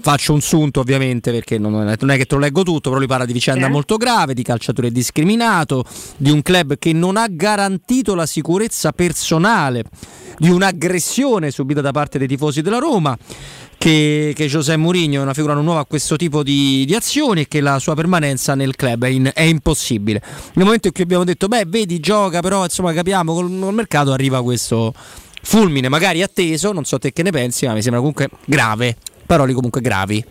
faccio 0.00 0.32
un 0.32 0.40
sunto 0.40 0.80
ovviamente 0.80 1.30
perché 1.30 1.58
non 1.58 1.88
è, 1.88 1.96
non 2.00 2.10
è 2.10 2.16
che 2.16 2.24
te 2.24 2.34
lo 2.36 2.40
leggo 2.40 2.62
tutto, 2.62 2.88
però 2.88 2.96
lui 2.96 3.06
parla 3.06 3.26
di 3.26 3.34
vicenda 3.34 3.66
Sì. 3.66 3.72
molto 3.72 3.96
grave, 3.96 4.32
di 4.32 4.42
calciatore 4.42 4.90
discriminato, 4.90 5.84
di 6.16 6.30
un 6.30 6.40
club 6.40 6.78
che 6.78 6.94
non 6.94 7.18
ha 7.18 7.26
garantito 7.28 8.14
la 8.14 8.24
sicurezza 8.24 8.92
personale, 8.92 9.84
di 10.38 10.48
un'aggressione 10.48 11.50
subita 11.50 11.80
da 11.82 11.90
parte 11.90 12.16
dei 12.18 12.28
tifosi 12.28 12.62
della 12.62 12.78
Roma. 12.78 13.16
Che, 13.78 14.32
che 14.34 14.46
José 14.48 14.76
Mourinho 14.76 15.20
è 15.20 15.22
una 15.22 15.34
figura 15.34 15.54
non 15.54 15.62
nuova 15.62 15.80
a 15.80 15.84
questo 15.84 16.16
tipo 16.16 16.42
di, 16.42 16.84
di 16.84 16.96
azioni 16.96 17.42
e 17.42 17.48
che 17.48 17.60
la 17.60 17.78
sua 17.78 17.94
permanenza 17.94 18.56
nel 18.56 18.74
club 18.74 19.04
è, 19.04 19.08
in- 19.08 19.30
è 19.32 19.42
impossibile. 19.42 20.20
Nel 20.54 20.64
momento 20.64 20.88
in 20.88 20.92
cui 20.92 21.04
abbiamo 21.04 21.22
detto, 21.22 21.46
beh, 21.46 21.64
vedi, 21.68 22.00
gioca, 22.00 22.40
però 22.40 22.64
insomma 22.64 22.92
capiamo, 22.92 23.32
col, 23.32 23.56
col 23.60 23.74
mercato 23.74 24.12
arriva 24.12 24.42
questo 24.42 24.92
fulmine, 25.42 25.88
magari 25.88 26.22
atteso, 26.22 26.72
non 26.72 26.84
so 26.84 26.98
te 26.98 27.12
che 27.12 27.22
ne 27.22 27.30
pensi, 27.30 27.66
ma 27.66 27.72
mi 27.72 27.80
sembra 27.80 28.00
comunque 28.00 28.28
grave, 28.44 28.96
parole 29.24 29.52
comunque 29.52 29.80
gravi. 29.80 30.24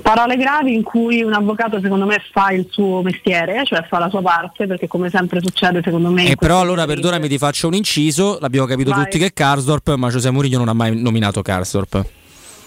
Parole 0.00 0.36
gravi 0.36 0.74
in 0.74 0.82
cui 0.82 1.22
un 1.22 1.34
avvocato 1.34 1.80
secondo 1.80 2.06
me 2.06 2.20
fa 2.32 2.50
il 2.50 2.66
suo 2.70 3.02
mestiere, 3.02 3.64
cioè 3.64 3.84
fa 3.88 3.98
la 3.98 4.08
sua 4.08 4.20
parte, 4.20 4.66
perché 4.66 4.88
come 4.88 5.10
sempre 5.10 5.40
succede 5.40 5.80
secondo 5.82 6.10
me... 6.10 6.28
E 6.28 6.36
però 6.36 6.56
questi 6.56 6.62
allora 6.62 6.82
casi- 6.86 6.94
perdonami 6.94 7.28
ti 7.28 7.38
faccio 7.38 7.66
un 7.68 7.74
inciso, 7.74 8.38
l'abbiamo 8.40 8.66
capito 8.66 8.90
Vai. 8.90 9.04
tutti 9.04 9.18
che 9.18 9.26
è 9.26 9.32
Karsdorp, 9.32 9.94
ma 9.94 10.08
José 10.08 10.30
Mourinho 10.30 10.58
non 10.58 10.68
ha 10.68 10.72
mai 10.72 11.00
nominato 11.00 11.40
Karsdorp. 11.42 12.04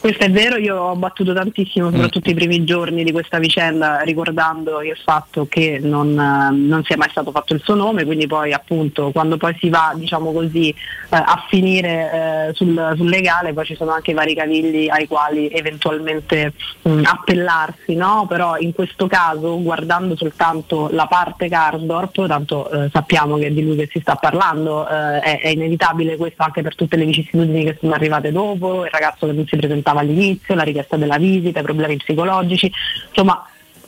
Questo 0.05 0.23
è 0.23 0.29
vero, 0.29 0.57
io 0.57 0.79
ho 0.79 0.95
battuto 0.95 1.33
tantissimo, 1.33 1.89
soprattutto 1.89 2.29
i 2.29 2.35
primi 2.35 2.63
giorni 2.63 3.03
di 3.03 3.11
questa 3.11 3.39
vicenda, 3.39 4.01
ricordando 4.01 4.83
il 4.83 4.95
fatto 5.03 5.47
che 5.47 5.79
non, 5.81 6.11
eh, 6.11 6.55
non 6.55 6.83
sia 6.83 6.95
mai 6.95 7.09
stato 7.09 7.31
fatto 7.31 7.55
il 7.55 7.61
suo 7.63 7.73
nome, 7.73 8.05
quindi 8.05 8.27
poi 8.27 8.53
appunto 8.53 9.09
quando 9.09 9.37
poi 9.37 9.57
si 9.59 9.67
va 9.69 9.93
diciamo 9.95 10.31
così 10.31 10.69
eh, 10.69 10.75
a 11.09 11.43
finire 11.49 12.49
eh, 12.49 12.53
sul, 12.53 12.93
sul 12.95 13.09
legale 13.09 13.53
poi 13.53 13.65
ci 13.65 13.73
sono 13.73 13.93
anche 13.93 14.13
vari 14.13 14.35
cavigli 14.35 14.87
ai 14.89 15.07
quali 15.07 15.49
eventualmente 15.49 16.53
mh, 16.83 17.01
appellarsi, 17.03 17.95
no? 17.95 18.27
però 18.29 18.57
in 18.57 18.73
questo 18.73 19.07
caso 19.07 19.59
guardando 19.59 20.15
soltanto 20.15 20.87
la 20.91 21.07
parte 21.07 21.49
Karsdorp, 21.49 22.27
tanto 22.27 22.69
eh, 22.69 22.89
sappiamo 22.93 23.37
che 23.37 23.47
è 23.47 23.51
di 23.51 23.63
lui 23.63 23.75
che 23.75 23.89
si 23.91 24.01
sta 24.01 24.13
parlando, 24.17 24.87
eh, 24.87 25.19
è, 25.21 25.39
è 25.39 25.47
inevitabile 25.47 26.15
questo 26.15 26.43
anche 26.43 26.61
per 26.61 26.75
tutte 26.75 26.95
le 26.95 27.05
vicissitudini 27.05 27.63
che 27.63 27.77
sono 27.79 27.95
arrivate 27.95 28.31
dopo, 28.31 28.85
il 28.85 28.91
ragazzo 28.91 29.25
che 29.25 29.31
non 29.31 29.47
si 29.47 29.55
presentava 29.55 29.93
all'inizio, 29.99 30.55
la 30.55 30.63
richiesta 30.63 30.97
della 30.97 31.17
visita, 31.17 31.59
i 31.59 31.63
problemi 31.63 31.97
psicologici, 31.97 32.71
insomma 33.09 33.45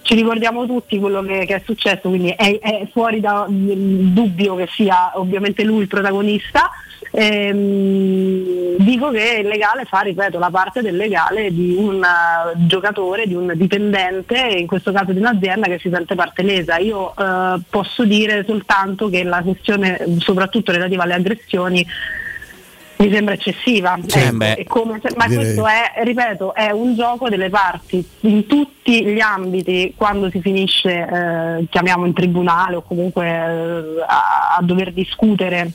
ci 0.07 0.15
ricordiamo 0.15 0.65
tutti 0.65 0.97
quello 0.99 1.21
che, 1.21 1.45
che 1.45 1.55
è 1.55 1.61
successo, 1.65 2.07
quindi 2.07 2.29
è, 2.29 2.59
è 2.59 2.87
fuori 2.93 3.19
da 3.19 3.45
mm, 3.49 4.13
dubbio 4.13 4.55
che 4.55 4.67
sia 4.71 5.11
ovviamente 5.15 5.65
lui 5.65 5.81
il 5.81 5.87
protagonista. 5.89 6.69
Ehm, 7.11 8.77
dico 8.77 9.11
che 9.11 9.39
il 9.41 9.47
legale 9.47 9.83
fa, 9.83 9.99
ripeto, 9.99 10.39
la 10.39 10.49
parte 10.49 10.81
del 10.81 10.95
legale 10.95 11.51
di 11.53 11.75
un 11.77 12.01
eh, 12.01 12.53
giocatore, 12.67 13.27
di 13.27 13.33
un 13.33 13.51
dipendente, 13.55 14.37
in 14.37 14.65
questo 14.65 14.93
caso 14.93 15.11
di 15.11 15.19
un'azienda 15.19 15.67
che 15.67 15.77
si 15.77 15.89
sente 15.91 16.15
parte 16.15 16.41
lesa. 16.41 16.77
Io 16.77 17.13
eh, 17.13 17.59
posso 17.69 18.05
dire 18.05 18.45
soltanto 18.47 19.09
che 19.09 19.23
la 19.23 19.41
questione, 19.41 19.99
soprattutto 20.19 20.71
relativa 20.71 21.03
alle 21.03 21.15
aggressioni, 21.15 21.85
mi 22.97 23.11
sembra 23.11 23.33
eccessiva. 23.33 23.97
Ecco, 23.97 24.35
beh, 24.35 24.65
come 24.67 24.99
ma 25.15 25.27
direi. 25.27 25.43
questo 25.43 25.67
è, 25.67 26.03
ripeto, 26.03 26.53
è 26.53 26.71
un 26.71 26.95
gioco 26.95 27.29
delle 27.29 27.49
parti 27.49 28.05
in 28.21 28.45
tutti 28.47 29.05
gli 29.05 29.19
ambiti, 29.19 29.93
quando 29.95 30.29
si 30.29 30.41
finisce, 30.41 30.91
eh, 30.91 31.65
chiamiamo 31.69 32.05
in 32.05 32.13
tribunale 32.13 32.77
o 32.77 32.81
comunque 32.81 33.25
eh, 33.25 34.01
a, 34.05 34.55
a 34.57 34.61
dover 34.61 34.91
discutere 34.93 35.71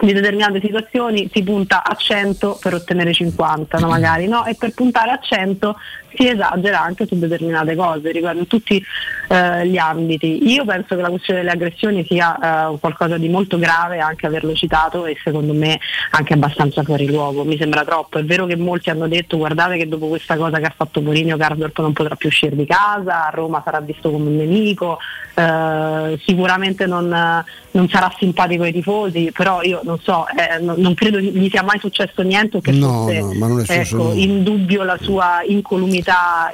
di 0.00 0.12
determinate 0.12 0.60
situazioni 0.60 1.28
si 1.32 1.42
punta 1.42 1.82
a 1.82 1.94
100 1.94 2.58
per 2.60 2.74
ottenere 2.74 3.12
50 3.12 3.78
no, 3.78 3.88
magari 3.88 4.28
no? 4.28 4.44
e 4.44 4.54
per 4.54 4.72
puntare 4.72 5.10
a 5.10 5.18
100 5.20 5.76
si 6.14 6.28
esagera 6.28 6.80
anche 6.80 7.06
su 7.06 7.18
determinate 7.18 7.74
cose 7.74 8.10
riguardo 8.10 8.46
tutti 8.46 8.82
eh, 9.28 9.66
gli 9.66 9.76
ambiti. 9.76 10.48
Io 10.50 10.64
penso 10.64 10.96
che 10.96 11.02
la 11.02 11.10
questione 11.10 11.40
delle 11.40 11.52
aggressioni 11.52 12.04
sia 12.06 12.70
eh, 12.70 12.78
qualcosa 12.78 13.18
di 13.18 13.28
molto 13.28 13.58
grave 13.58 13.98
anche 13.98 14.26
averlo 14.26 14.54
citato 14.54 15.06
e 15.06 15.16
secondo 15.22 15.52
me 15.52 15.78
anche 16.10 16.34
abbastanza 16.34 16.82
fuori 16.82 17.06
luogo. 17.06 17.44
Mi 17.44 17.56
sembra 17.58 17.84
troppo. 17.84 18.18
È 18.18 18.24
vero 18.24 18.46
che 18.46 18.56
molti 18.56 18.90
hanno 18.90 19.08
detto 19.08 19.36
guardate 19.36 19.76
che 19.76 19.88
dopo 19.88 20.08
questa 20.08 20.36
cosa 20.36 20.58
che 20.58 20.66
ha 20.66 20.74
fatto 20.74 21.00
Mourinho 21.00 21.36
Cardorp 21.36 21.78
non 21.80 21.92
potrà 21.92 22.16
più 22.16 22.28
uscire 22.28 22.56
di 22.56 22.66
casa 22.66 23.26
a 23.26 23.30
Roma 23.30 23.62
sarà 23.64 23.80
visto 23.80 24.10
come 24.10 24.28
un 24.28 24.36
nemico 24.36 24.98
eh, 25.34 26.18
sicuramente 26.24 26.86
non, 26.86 27.44
non 27.70 27.88
sarà 27.88 28.12
simpatico 28.18 28.64
ai 28.64 28.72
tifosi 28.72 29.30
però 29.32 29.62
io 29.62 29.80
non 29.84 29.98
so 30.00 30.26
eh, 30.28 30.58
non, 30.60 30.76
non 30.78 30.94
credo 30.94 31.18
gli 31.18 31.48
sia 31.48 31.62
mai 31.62 31.78
successo 31.78 32.22
niente 32.22 32.60
che 32.60 32.72
No, 32.72 33.04
fosse 33.04 33.20
no, 33.20 33.32
ma 33.34 33.46
non 33.46 33.60
è 33.60 33.64
successo 33.64 33.96
ecco, 33.96 34.12
in 34.12 34.42
dubbio 34.42 34.82
la 34.82 34.98
sua 35.00 35.42
incolumità, 35.44 35.97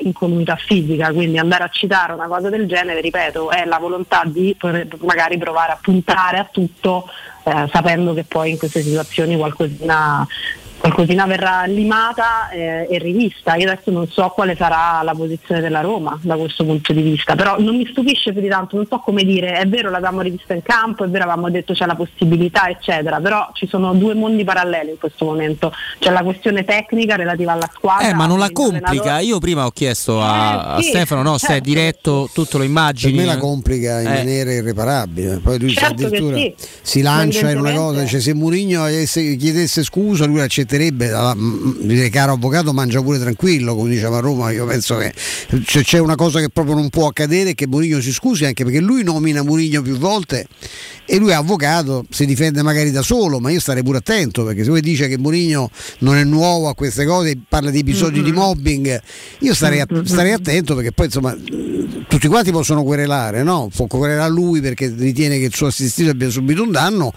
incolumità 0.01 0.57
fisica 0.57 1.13
quindi 1.13 1.39
andare 1.39 1.65
a 1.65 1.69
citare 1.69 2.13
una 2.13 2.27
cosa 2.27 2.49
del 2.51 2.67
genere 2.67 3.01
ripeto 3.01 3.51
è 3.51 3.65
la 3.65 3.79
volontà 3.79 4.23
di 4.25 4.57
magari 5.01 5.39
provare 5.39 5.73
a 5.73 5.79
puntare 5.81 6.39
a 6.39 6.49
tutto 6.51 7.09
eh, 7.45 7.69
sapendo 7.71 8.15
che 8.15 8.25
poi 8.25 8.51
in 8.51 8.59
queste 8.59 8.83
situazioni 8.83 9.37
qualcosina 9.37 10.27
qualcosina 10.89 11.25
verrà 11.25 11.65
limata 11.65 12.51
eh, 12.51 12.87
e 12.91 12.99
rivista. 12.99 13.55
Io 13.55 13.71
adesso 13.71 13.91
non 13.91 14.07
so 14.09 14.29
quale 14.35 14.55
sarà 14.55 15.01
la 15.03 15.15
posizione 15.15 15.63
della 15.63 15.81
Roma 15.81 16.19
da 16.23 16.37
questo 16.37 16.63
punto 16.65 16.93
di 16.93 17.01
vista, 17.01 17.35
però 17.35 17.57
non 17.59 17.77
mi 17.77 17.87
stupisce 17.91 18.33
più 18.33 18.43
di 18.43 18.49
tanto, 18.49 18.77
non 18.77 18.87
so 18.87 18.99
come 18.99 19.25
dire, 19.25 19.53
è 19.59 19.67
vero 19.67 19.89
l'avevamo 19.89 20.21
rivista 20.21 20.53
in 20.53 20.61
campo, 20.63 21.05
è 21.05 21.09
vero 21.09 21.25
avevamo 21.25 21.49
detto 21.49 21.73
c'è 21.73 21.87
la 21.87 21.95
possibilità, 21.95 22.69
eccetera, 22.69 23.19
però 23.19 23.49
ci 23.55 23.67
sono 23.67 23.95
due 23.95 24.13
mondi 24.15 24.45
paralleli 24.45 24.91
in 24.91 24.99
questo 24.99 25.25
momento. 25.25 25.73
C'è 25.99 26.11
la 26.11 26.23
questione 26.23 26.65
tecnica 26.65 27.17
relativa 27.17 27.53
alla 27.53 27.71
squadra. 27.73 28.09
Eh, 28.11 28.13
ma 28.15 28.27
non 28.27 28.39
la 28.39 28.51
complica. 28.53 29.21
Io 29.21 29.39
prima 29.39 29.65
ho 29.65 29.71
chiesto 29.71 30.21
a, 30.21 30.75
a 30.75 30.79
Eh, 30.79 30.83
sì, 30.83 30.89
Stefano, 30.91 31.23
no, 31.23 31.39
se 31.39 31.47
è 31.47 31.51
certo. 31.53 31.65
diretto, 31.65 32.29
tutto 32.33 32.59
lo 32.59 32.65
Per 32.65 32.67
immagini. 32.69 33.17
me 33.17 33.25
la 33.25 33.39
complica 33.39 34.01
in 34.03 34.07
Eh. 34.09 34.15
maniera 34.17 34.53
irreparabile. 34.53 35.39
Poi 35.43 35.59
lui 35.59 35.71
Certo 35.73 36.05
addirittura 36.05 36.37
sì. 36.37 36.55
si 36.83 37.01
lancia 37.01 37.51
in 37.51 37.59
una 37.59 37.73
cosa, 37.73 38.01
dice 38.03 38.21
se 38.21 38.35
Mourinho 38.35 38.83
avesse- 38.83 39.37
chiedesse 39.37 39.83
scusa 39.83 40.27
lui 40.27 40.41
accetterebbe, 40.41 40.73
allora, 40.77 41.35
mm, 41.35 41.81
dire 41.83 42.09
caro 42.09 42.33
avvocato 42.33 42.73
mangia 42.73 43.01
pure 43.01 43.19
tranquillo, 43.19 43.75
come 43.75 43.91
diceva 43.91 44.19
a 44.19 44.21
Roma, 44.21 44.51
io 44.51 44.67
penso 44.67 44.97
che 44.97 45.13
c'è, 45.65 45.83
c'è 45.83 45.99
una 45.99 46.15
cosa 46.15 46.41
che 46.41 46.49
proprio 46.49 46.75
non 46.75 46.89
può 46.91 47.07
accadere 47.07 47.55
che 47.55 47.67
Mourinho 47.67 48.01
si 48.01 48.13
scusi 48.13 48.45
anche 48.45 48.65
perché 48.65 48.81
lui 48.81 49.03
nomina 49.03 49.43
Mourinho 49.43 49.83
più 49.83 49.97
volte 49.97 50.47
e 51.07 51.19
lui 51.19 51.31
è 51.31 51.35
avvocato, 51.35 52.07
si 52.09 52.25
difende 52.25 52.63
magari 52.63 52.91
da 52.91 53.03
solo, 53.03 53.39
ma 53.39 53.51
io 53.51 53.61
starei 53.61 53.83
pure 53.83 53.99
attento 53.99 54.45
perché 54.45 54.63
se 54.63 54.71
lui 54.71 54.81
dice 54.81 55.07
che 55.07 55.19
Mourinho 55.19 55.71
non 55.99 56.17
è 56.17 56.25
nuovo 56.25 56.69
a 56.69 56.75
queste 56.75 57.05
cose, 57.05 57.39
parla 57.47 57.71
di 57.71 57.81
episodi 57.81 58.23
di 58.23 58.33
mobbing, 58.33 59.01
io 59.41 59.55
starei, 59.55 59.81
a- 59.81 59.87
starei 60.05 60.33
attento 60.33 60.75
perché 60.75 60.93
poi 60.93 61.07
insomma 61.07 61.37
tutti 62.09 62.27
quanti 62.27 62.51
possono 62.51 62.83
querelare, 62.85 63.43
no? 63.43 63.69
Può 63.75 63.87
querelare 63.87 64.31
lui 64.31 64.61
perché 64.61 64.93
ritiene 64.97 65.39
che 65.39 65.45
il 65.45 65.55
suo 65.55 65.67
assistito 65.67 66.11
abbia 66.11 66.31
subito 66.31 66.63
un 66.63 66.71
danno, 66.71 67.13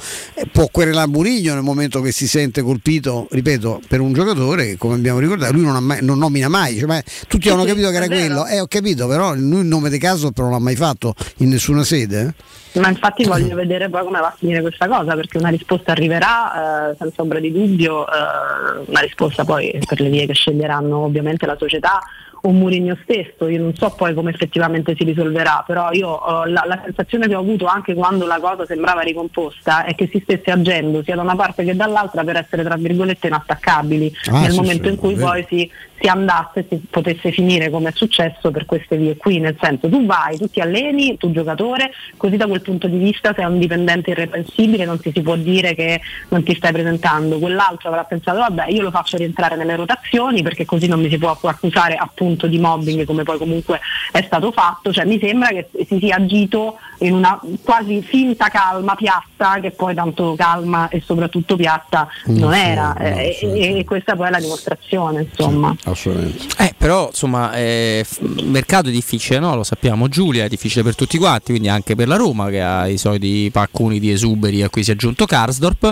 può 0.52 0.68
querelare 0.70 1.08
Murigno 1.08 1.54
nel 1.54 1.64
momento 1.64 2.02
che 2.02 2.12
si 2.12 2.28
sente 2.28 2.62
colpito, 2.62 3.28
ripeto, 3.30 3.47
per 3.88 4.02
un 4.02 4.12
giocatore 4.12 4.76
come 4.78 4.96
abbiamo 4.96 5.20
ricordato 5.20 5.54
lui 5.54 5.64
non, 5.64 5.82
mai- 5.82 6.04
non 6.04 6.18
nomina 6.18 6.50
mai, 6.50 6.78
cioè, 6.78 7.02
tutti 7.28 7.48
hanno 7.48 7.64
capito 7.64 7.90
che 7.90 7.96
era 7.96 8.08
quello, 8.08 8.46
eh 8.46 8.60
ho 8.60 8.68
capito, 8.68 9.08
però 9.08 9.34
lui 9.36 9.62
il 9.62 9.66
nome 9.66 9.90
di 9.90 9.98
caso 9.98 10.34
non 10.36 10.52
l'ha 10.52 10.60
mai 10.60 10.76
fatto 10.76 11.16
in 11.38 11.50
nessuna 11.50 11.84
sede. 11.86 12.34
Ma 12.80 12.90
infatti 12.90 13.24
voglio 13.28 13.56
vedere 13.56 13.90
poi 13.90 14.04
come 14.04 14.20
va 14.20 14.28
a 14.28 14.36
finire 14.38 14.62
questa 14.62 14.88
cosa, 14.88 15.16
perché 15.16 15.38
una 15.38 15.50
risposta 15.50 15.92
arriverà 15.92 16.92
eh, 16.92 16.96
senza 16.98 17.22
ombra 17.22 17.40
di 17.40 17.52
dubbio, 17.52 18.06
eh, 18.08 18.84
una 18.86 19.00
risposta 19.00 19.44
poi 19.44 19.80
per 19.86 20.00
le 20.00 20.10
vie 20.10 20.26
che 20.26 20.34
sceglieranno 20.34 20.98
ovviamente 20.98 21.46
la 21.46 21.58
società 21.58 22.00
o 22.42 22.52
Mourinho 22.52 22.98
stesso, 23.02 23.48
io 23.48 23.60
non 23.60 23.74
so 23.76 23.90
poi 23.90 24.14
come 24.14 24.30
effettivamente 24.30 24.96
si 24.96 25.04
risolverà, 25.04 25.64
però 25.66 25.92
io 25.92 26.20
eh, 26.46 26.50
la, 26.50 26.64
la 26.66 26.82
sensazione 26.84 27.28
che 27.28 27.36
ho 27.36 27.40
avuto 27.40 27.66
anche 27.66 27.94
quando 27.94 28.26
la 28.26 28.40
cosa 28.40 28.66
sembrava 28.66 29.02
ricomposta 29.02 29.84
è 29.84 29.96
che 29.96 30.08
si 30.12 30.20
stesse 30.22 30.52
agendo 30.52 31.04
sia 31.04 31.16
da 31.16 31.24
una 31.24 31.36
parte 31.36 31.64
che 31.64 31.76
dall'altra 31.76 32.24
per 32.24 32.38
essere 32.38 32.64
tra 32.64 32.76
virgolette 32.76 33.28
inattaccabili 33.28 34.16
Ah, 34.30 34.42
nel 34.42 34.52
sì, 34.52 34.58
momento 34.58 34.84
sì, 34.86 34.90
in 34.90 34.96
cui 34.98 35.16
poi 35.16 35.46
si, 35.48 35.70
si 36.00 36.08
andasse 36.08 36.60
e 36.60 36.66
si 36.70 36.82
potesse 36.90 37.32
finire 37.32 37.70
come 37.70 37.90
è 37.90 37.92
successo 37.96 38.52
per 38.52 38.66
queste 38.66 38.98
vie 38.98 39.18
qui, 39.18 39.40
nel 39.40 39.58
senso 39.60 39.90
tu 39.90 40.06
vai, 40.06 40.38
tu 40.38 40.48
ti 40.50 40.60
alleni, 40.60 41.18
tu 41.18 41.32
giocatore, 41.32 41.92
così 42.18 42.38
da 42.38 42.46
quel 42.48 42.62
punto 42.62 42.88
di 42.88 42.98
vista 42.98 43.34
sei 43.36 43.46
un 43.46 43.58
dipendente 43.60 44.12
irreprensibile, 44.12 44.86
non 44.86 45.00
ti 45.00 45.12
si 45.14 45.22
può 45.22 45.36
dire 45.36 45.74
che 45.76 46.00
non 46.30 46.44
ti 46.44 46.56
stai 46.56 46.72
presentando, 46.72 47.40
quell'altro 47.40 47.90
avrà 47.90 48.04
pensato 48.04 48.40
vabbè 48.40 48.68
io 48.70 48.82
lo 48.84 48.92
faccio 48.92 49.18
rientrare 49.18 49.56
nelle 49.56 49.76
rotazioni 49.76 50.42
perché 50.44 50.66
così 50.66 50.88
non 50.88 51.00
mi 51.02 51.10
si 51.10 51.18
può 51.18 51.36
accusare 51.44 51.96
appunto 51.96 52.48
di 52.48 52.60
mobbing 52.60 53.06
come 53.06 53.24
poi 53.24 53.38
comunque 53.38 53.80
è 54.12 54.22
stato 54.24 54.52
fatto, 54.52 54.92
cioè 54.94 55.06
mi 55.06 55.20
sembra 55.20 55.50
che 55.50 55.70
si 55.88 55.98
sia 56.00 56.16
agito 56.18 56.78
in 57.00 57.14
una 57.14 57.40
quasi 57.64 58.02
finta 58.02 58.50
calma 58.50 58.96
piatta 58.96 59.60
che 59.60 59.72
poi 59.72 59.94
tanto 59.96 60.36
calma 60.36 60.90
e 60.90 61.02
soprattutto 61.02 61.56
piatta 61.56 62.08
No, 62.26 62.40
non 62.48 62.54
sì, 62.54 62.60
era. 62.60 62.94
no, 62.98 63.06
eh, 63.06 63.36
sì, 63.38 63.46
e, 63.46 63.80
e 63.80 63.84
questa 63.86 64.16
poi 64.16 64.28
è 64.28 64.30
la 64.32 64.40
dimostrazione 64.40 65.22
insomma. 65.22 65.76
Assolutamente. 65.92 66.46
Eh, 66.58 66.74
però 66.78 67.08
insomma, 67.08 67.54
eh, 67.54 68.04
f- 68.06 68.20
il 68.22 68.48
mercato 68.48 68.90
è 68.90 68.92
difficile, 68.92 69.40
no? 69.40 69.56
Lo 69.56 69.64
sappiamo, 69.64 70.08
Giulia, 70.10 70.46
è 70.46 70.50
difficile 70.50 70.84
per 70.84 70.96
tutti 70.96 71.18
quanti, 71.18 71.52
quindi 71.52 71.70
anche 71.70 71.96
per 71.96 72.08
la 72.08 72.16
Roma 72.18 72.50
che 72.50 72.62
ha 72.62 72.88
i 72.88 72.98
soliti 72.98 73.50
pacconi 73.52 74.00
di 74.00 74.12
esuberi 74.12 74.64
a 74.64 74.70
cui 74.70 74.84
si 74.84 74.92
è 74.92 74.94
aggiunto 74.94 75.26
Karsdorp. 75.26 75.92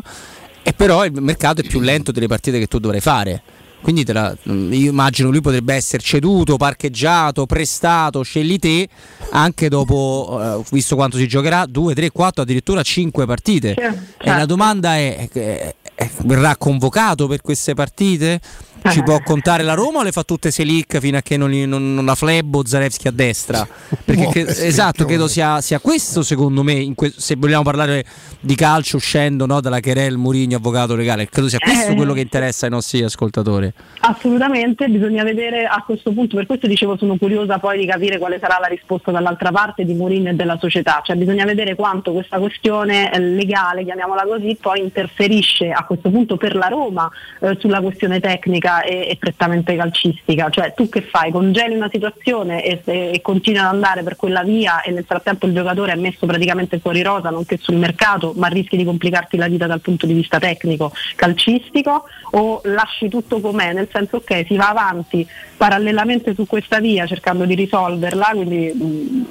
E 0.64 0.74
però 0.74 1.06
il 1.06 1.12
mercato 1.22 1.62
è 1.62 1.64
più 1.64 1.80
lento 1.80 2.12
delle 2.12 2.28
partite 2.28 2.60
che 2.60 2.68
tu 2.68 2.80
dovrai 2.80 3.00
fare. 3.00 3.42
Quindi 3.82 4.04
te 4.04 4.14
la- 4.14 4.36
io 4.46 4.90
immagino 4.90 5.30
lui 5.30 5.42
potrebbe 5.42 5.76
essere 5.76 6.02
ceduto, 6.02 6.58
parcheggiato, 6.58 7.46
prestato, 7.46 8.24
scegli 8.24 8.58
te, 8.58 8.90
anche 9.30 9.70
dopo, 9.70 10.40
eh, 10.42 10.64
visto 10.72 10.96
quanto 10.96 11.18
si 11.18 11.28
giocherà, 11.28 11.66
2, 11.68 11.94
3, 11.94 12.10
4, 12.10 12.42
addirittura 12.42 12.82
5 12.82 13.26
partite. 13.28 13.76
E 14.18 14.30
la 14.38 14.46
domanda 14.48 14.96
è, 14.96 15.30
è- 15.32 15.76
è- 15.94 16.10
verrà 16.24 16.58
convocato 16.58 17.28
per 17.28 17.42
queste 17.42 17.76
partite? 17.76 18.42
Ci 18.90 19.04
può 19.04 19.20
contare 19.22 19.64
la 19.64 19.74
Roma 19.74 20.00
o 20.00 20.04
le 20.04 20.12
fa 20.12 20.24
tutte 20.24 20.52
Selic 20.52 21.00
fino 21.00 21.18
a 21.18 21.22
che 21.22 21.38
non, 21.38 21.52
non, 21.52 21.94
non 21.94 22.06
la 22.06 22.16
flebbo 22.16 22.66
Zarevski 22.66 23.08
a 23.08 23.12
destra? 23.12 23.68
Perché 24.04 24.28
cre- 24.28 24.66
esatto, 24.66 25.06
credo 25.06 25.28
sia, 25.28 25.60
sia 25.62 25.80
questo 25.80 26.24
secondo 26.24 26.64
me, 26.64 26.74
in 26.74 26.96
que- 26.96 27.14
se 27.16 27.36
vogliamo 27.36 27.64
parlare 27.64 28.06
di 28.40 28.56
calcio 28.56 28.98
uscendo 28.98 29.46
no, 29.46 29.60
dalla 29.60 29.80
querel 29.80 30.18
Murigno 30.18 30.58
avvocato 30.58 30.96
legale, 30.96 31.28
credo 31.28 31.50
sia 31.50 31.60
questo 31.60 31.92
Eh. 31.92 31.96
quello 31.96 32.14
che 32.14 32.22
interessa 32.22 32.66
ai 32.66 32.72
nostri 32.72 33.04
ascoltatori. 33.04 33.72
Assolutamente, 34.02 34.88
bisogna 34.88 35.24
vedere 35.24 35.66
a 35.66 35.82
questo 35.86 36.12
punto, 36.12 36.36
per 36.36 36.46
questo 36.46 36.68
dicevo 36.68 36.96
sono 36.98 37.18
curiosa 37.18 37.58
poi 37.58 37.80
di 37.80 37.86
capire 37.86 38.18
quale 38.18 38.38
sarà 38.40 38.58
la 38.60 38.68
risposta 38.68 39.12
dall'altra 39.12 39.52
parte 39.52 39.84
di 39.84 39.94
Mourinho 39.94 40.30
e 40.30 40.34
della 40.34 40.58
società, 40.60 41.02
cioè 41.04 41.16
bisogna 41.16 41.46
vedere 41.46 41.76
quanto 41.76 42.12
questa 42.12 42.38
questione 42.38 43.12
eh, 43.12 43.20
legale, 43.20 43.84
chiamiamola 43.84 44.24
così, 44.24 44.58
poi 44.60 44.80
interferisce 44.80 45.72
a 45.72 45.84
questo 45.86 46.10
punto 46.10 46.38
per 46.38 46.56
la 46.56 46.68
Roma 46.68 47.10
eh, 47.42 47.58
sulla 47.60 47.82
questione 47.82 48.20
tecnica 48.20 48.75
e, 48.84 49.10
e 49.10 49.18
prettamente 49.18 49.76
calcistica, 49.76 50.50
cioè 50.50 50.74
tu 50.76 50.90
che 50.90 51.02
fai? 51.02 51.32
Congeli 51.32 51.76
una 51.76 51.90
situazione 51.92 52.64
e, 52.64 52.82
e, 52.86 53.12
e 53.14 53.22
continui 53.22 53.60
ad 53.60 53.66
andare 53.66 54.04
per 54.04 54.16
quella 54.16 54.44
via 54.44 54.82
e 54.82 54.92
nel 54.92 55.06
frattempo 55.06 55.46
il 55.46 55.54
giocatore 55.54 55.94
è 55.94 55.96
messo 55.96 56.26
praticamente 56.26 56.80
fuori 56.80 57.02
rosa, 57.02 57.30
nonché 57.30 57.58
sul 57.58 57.76
mercato, 57.76 58.34
ma 58.36 58.48
rischi 58.48 58.78
di 58.78 58.84
complicarti 58.84 59.38
la 59.38 59.48
vita 59.48 59.68
dal 59.68 59.82
punto 59.82 60.06
di 60.06 60.14
vista 60.14 60.40
tecnico, 60.40 60.92
calcistico? 61.16 62.06
O 62.32 62.62
lasci 62.64 63.10
tutto 63.10 63.40
com'è, 63.40 63.74
nel 63.74 63.90
senso 63.92 64.18
ok 64.18 64.46
si 64.48 64.56
va 64.56 64.70
avanti 64.70 65.28
parallelamente 65.58 66.34
su 66.34 66.46
questa 66.46 66.80
via 66.80 67.06
cercando 67.06 67.46
di 67.46 67.56
risolverla, 67.56 68.32
quindi 68.34 68.74
mh, 68.74 69.26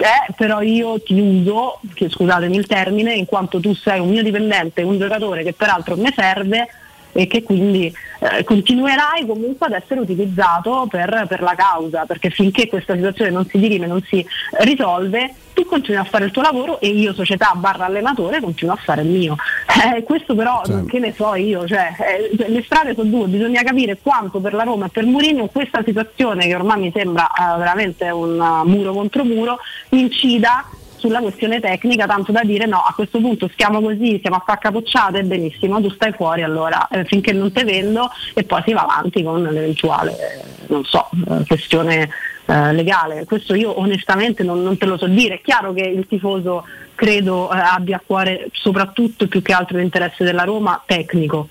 eh, 0.00 0.32
però 0.34 0.62
io 0.62 1.00
ti 1.02 1.18
uso, 1.20 1.80
che 1.92 2.08
scusatemi 2.08 2.56
il 2.56 2.66
termine, 2.66 3.12
in 3.12 3.26
quanto 3.26 3.60
tu 3.60 3.74
sei 3.74 4.00
un 4.00 4.08
mio 4.08 4.22
dipendente, 4.22 4.82
un 4.82 4.98
giocatore 4.98 5.42
che 5.42 5.52
peraltro 5.52 5.96
mi 5.96 6.10
serve 6.14 6.68
e 7.12 7.26
che 7.26 7.42
quindi 7.42 7.92
eh, 8.20 8.44
continuerai 8.44 9.26
comunque 9.26 9.66
ad 9.66 9.72
essere 9.72 10.00
utilizzato 10.00 10.86
per, 10.90 11.26
per 11.28 11.40
la 11.42 11.54
causa, 11.54 12.04
perché 12.06 12.30
finché 12.30 12.68
questa 12.68 12.94
situazione 12.94 13.30
non 13.30 13.46
si 13.46 13.58
dirime, 13.58 13.86
non 13.86 14.02
si 14.02 14.24
risolve, 14.60 15.34
tu 15.52 15.64
continui 15.64 16.00
a 16.00 16.04
fare 16.04 16.26
il 16.26 16.30
tuo 16.30 16.42
lavoro 16.42 16.80
e 16.80 16.88
io 16.88 17.12
società 17.12 17.52
barra 17.56 17.86
allenatore 17.86 18.40
continuo 18.40 18.74
a 18.74 18.78
fare 18.78 19.02
il 19.02 19.08
mio. 19.08 19.36
Eh, 19.80 20.02
questo 20.02 20.34
però 20.34 20.60
Sì. 20.64 20.84
che 20.86 20.98
ne 20.98 21.14
so 21.14 21.34
io, 21.34 21.66
cioè, 21.66 21.88
eh, 21.98 22.48
le 22.48 22.62
strade 22.62 22.94
sono 22.94 23.08
due, 23.08 23.26
bisogna 23.28 23.62
capire 23.62 23.98
quanto 24.00 24.38
per 24.38 24.52
la 24.52 24.62
Roma 24.62 24.86
e 24.86 24.88
per 24.90 25.06
Mourinho 25.06 25.46
questa 25.46 25.82
situazione 25.82 26.46
che 26.46 26.54
ormai 26.54 26.80
mi 26.80 26.92
sembra 26.94 27.26
eh, 27.28 27.58
veramente 27.58 28.10
un 28.10 28.38
uh, 28.38 28.68
muro 28.68 28.92
contro 28.92 29.24
muro 29.24 29.58
incida 29.90 30.66
sulla 31.00 31.20
questione 31.20 31.58
tecnica, 31.60 32.06
tanto 32.06 32.30
da 32.30 32.42
dire 32.44 32.66
no, 32.66 32.76
a 32.78 32.92
questo 32.94 33.18
punto 33.18 33.48
stiamo 33.52 33.80
così, 33.80 34.18
stiamo 34.18 34.36
a 34.36 34.42
far 34.46 34.58
capocciate, 34.58 35.22
benissimo, 35.24 35.80
tu 35.80 35.90
stai 35.90 36.12
fuori 36.12 36.42
allora 36.42 36.86
eh, 36.88 37.04
finché 37.04 37.32
non 37.32 37.50
te 37.50 37.64
vendo 37.64 38.10
e 38.34 38.44
poi 38.44 38.62
si 38.64 38.72
va 38.72 38.82
avanti 38.82 39.22
con 39.22 39.42
l'eventuale, 39.42 40.12
eh, 40.12 40.42
non 40.68 40.84
so, 40.84 41.08
eh, 41.28 41.44
questione 41.46 42.10
eh, 42.44 42.72
legale. 42.72 43.24
Questo 43.24 43.54
io 43.54 43.78
onestamente 43.80 44.42
non, 44.42 44.62
non 44.62 44.76
te 44.76 44.86
lo 44.86 44.98
so 44.98 45.06
dire, 45.06 45.36
è 45.36 45.40
chiaro 45.40 45.72
che 45.72 45.82
il 45.82 46.06
tifoso 46.06 46.66
credo 46.94 47.50
eh, 47.50 47.58
abbia 47.58 47.96
a 47.96 48.02
cuore 48.04 48.48
soprattutto 48.52 49.26
più 49.26 49.40
che 49.40 49.54
altro 49.54 49.78
l'interesse 49.78 50.22
della 50.22 50.44
Roma 50.44 50.82
tecnico. 50.84 51.48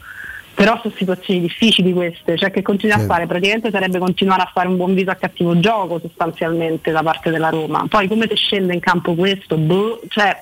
Però 0.60 0.78
sono 0.82 0.94
situazioni 0.98 1.40
difficili 1.40 1.94
queste, 1.94 2.36
cioè 2.38 2.52
che 2.52 2.62
continui 2.62 2.94
a 2.94 3.00
Sì. 3.00 3.06
fare, 3.06 3.26
praticamente 3.28 3.72
sarebbe 3.72 3.98
continuare 3.98 4.42
a 4.42 4.52
fare 4.54 4.68
un 4.68 4.76
buon 4.76 4.94
viso 4.94 5.10
a 5.10 5.16
cattivo 5.16 5.58
gioco 5.58 6.00
sostanzialmente 6.02 6.92
da 6.92 7.02
parte 7.02 7.30
della 7.30 7.48
Roma. 7.48 7.86
Poi 7.88 8.10
come 8.10 8.28
ti 8.28 8.36
scende 8.36 8.74
in 8.74 8.82
campo 8.82 9.16
questo? 9.16 9.56
Boh, 9.56 10.02
cioè 10.10 10.38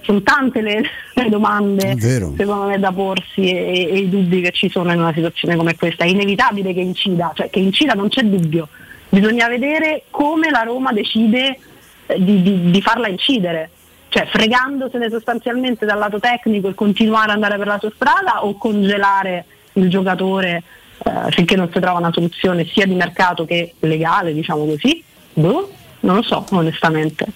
sono 0.00 0.22
tante 0.22 0.60
le, 0.60 0.82
le 1.14 1.28
domande 1.28 1.94
vero. 1.96 2.34
secondo 2.36 2.64
me 2.66 2.80
da 2.80 2.90
porsi 2.90 3.48
e, 3.48 3.88
e 3.92 3.98
i 3.98 4.08
dubbi 4.08 4.40
che 4.40 4.50
ci 4.50 4.68
sono 4.68 4.90
in 4.92 4.98
una 4.98 5.12
situazione 5.12 5.54
come 5.54 5.76
questa. 5.76 6.02
È 6.02 6.08
inevitabile 6.08 6.74
che 6.74 6.80
incida, 6.80 7.30
cioè 7.36 7.48
che 7.48 7.60
incida 7.60 7.92
non 7.92 8.08
c'è 8.08 8.22
dubbio. 8.22 8.66
Bisogna 9.08 9.46
vedere 9.46 10.02
come 10.10 10.50
la 10.50 10.62
Roma 10.62 10.90
decide 10.92 11.56
eh, 12.06 12.20
di, 12.20 12.42
di- 12.42 12.70
di 12.72 12.82
farla 12.82 13.06
incidere. 13.06 13.70
Cioè 14.08 14.26
fregandosene 14.26 15.08
sostanzialmente 15.10 15.86
dal 15.86 15.98
lato 15.98 16.18
tecnico 16.18 16.66
e 16.68 16.74
continuare 16.74 17.26
ad 17.30 17.36
andare 17.36 17.56
per 17.56 17.68
la 17.68 17.78
sua 17.78 17.92
strada 17.94 18.44
o 18.44 18.58
congelare 18.58 19.44
il 19.74 19.88
giocatore 19.88 20.62
eh, 21.04 21.30
finché 21.30 21.56
non 21.56 21.70
si 21.72 21.80
trova 21.80 21.98
una 21.98 22.12
soluzione 22.12 22.66
sia 22.72 22.86
di 22.86 22.94
mercato 22.94 23.44
che 23.44 23.74
legale, 23.80 24.32
diciamo 24.34 24.64
così. 24.66 25.02
Boh, 25.34 25.70
non 26.00 26.16
lo 26.16 26.22
so, 26.22 26.44
onestamente. 26.50 27.26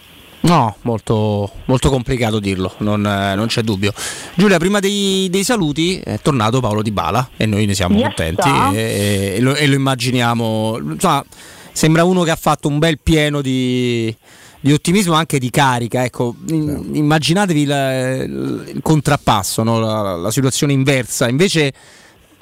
No, 0.40 0.76
molto, 0.82 1.50
molto 1.64 1.88
complicato 1.88 2.38
dirlo, 2.38 2.74
non, 2.78 3.06
eh, 3.06 3.34
non 3.34 3.46
c'è 3.46 3.62
dubbio. 3.62 3.92
Giulia, 4.34 4.58
prima 4.58 4.78
dei, 4.78 5.28
dei 5.30 5.42
saluti 5.42 5.98
è 6.04 6.18
tornato 6.20 6.60
Paolo 6.60 6.82
Di 6.82 6.90
Bala 6.90 7.30
e 7.38 7.46
noi 7.46 7.64
ne 7.64 7.72
siamo 7.74 7.96
Yes, 7.96 8.04
contenti 8.14 8.50
e, 8.76 9.34
e 9.36 9.40
lo, 9.40 9.54
e 9.54 9.66
lo 9.66 9.74
immaginiamo. 9.74 10.76
Insomma, 10.92 11.24
sembra 11.72 12.04
uno 12.04 12.24
che 12.24 12.30
ha 12.30 12.36
fatto 12.36 12.68
un 12.68 12.78
bel 12.78 12.98
pieno 13.02 13.40
di, 13.40 14.14
di 14.60 14.70
ottimismo, 14.70 15.14
anche 15.14 15.38
di 15.38 15.48
carica. 15.48 16.04
Ecco, 16.04 16.34
in- 16.48 16.90
immaginatevi 16.92 17.64
la- 17.64 18.14
il 18.16 18.80
contrappasso, 18.82 19.62
no? 19.62 19.78
la, 19.80 20.14
la 20.16 20.30
situazione 20.30 20.74
inversa. 20.74 21.26
Invece 21.26 21.72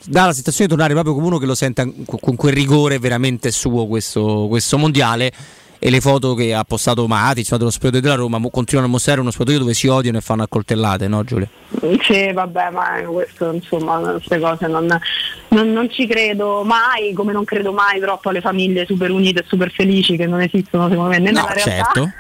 dà 0.07 0.27
la 0.27 0.33
sensazione 0.33 0.65
di 0.67 0.69
tornare 0.69 0.93
proprio 0.93 1.15
come 1.15 1.27
uno 1.27 1.39
che 1.39 1.47
lo 1.47 1.55
sente 1.55 1.93
con 2.05 2.37
quel 2.37 2.53
rigore 2.53 2.99
veramente 2.99 3.51
suo 3.51 3.87
questo, 3.87 4.47
questo 4.49 4.79
mondiale 4.79 5.33
e 5.85 5.91
le 5.91 6.01
foto 6.01 6.35
che 6.35 6.55
ha 6.55 6.63
postato 6.63 7.09
Matic 7.09 7.51
no, 7.51 7.57
dello 7.57 7.71
spogliatoio 7.71 8.03
della 8.03 8.15
Roma 8.15 8.39
continuano 8.51 8.89
a 8.89 8.91
mostrare 8.93 9.19
uno 9.21 9.33
spogliatoio 9.33 9.59
dove 9.65 9.75
si 9.75 9.89
odiano 9.89 10.19
e 10.19 10.21
fanno 10.21 10.45
accoltellate, 10.45 11.09
no 11.09 11.25
Giulia? 11.25 11.49
Sì, 12.03 12.31
vabbè, 12.33 12.71
ma 12.71 13.03
questo 13.05 13.51
insomma, 13.53 13.99
queste 13.99 14.39
cose 14.39 14.69
non, 14.69 14.87
non- 15.49 15.73
non 15.73 15.91
ci 15.91 16.07
credo 16.07 16.63
mai, 16.63 17.13
come 17.15 17.33
non 17.33 17.45
credo 17.45 17.73
mai 17.73 17.99
troppo 17.99 18.29
alle 18.29 18.41
famiglie 18.41 18.87
super 18.87 19.11
unite 19.11 19.41
e 19.41 19.45
super 19.49 19.73
felici 19.73 20.17
che 20.17 20.27
non 20.27 20.41
esistono 20.41 20.89
secondo 20.89 21.11
me 21.11 21.19
né 21.19 21.33
No, 21.33 21.41
nella 21.41 21.53
realtà. 21.53 22.15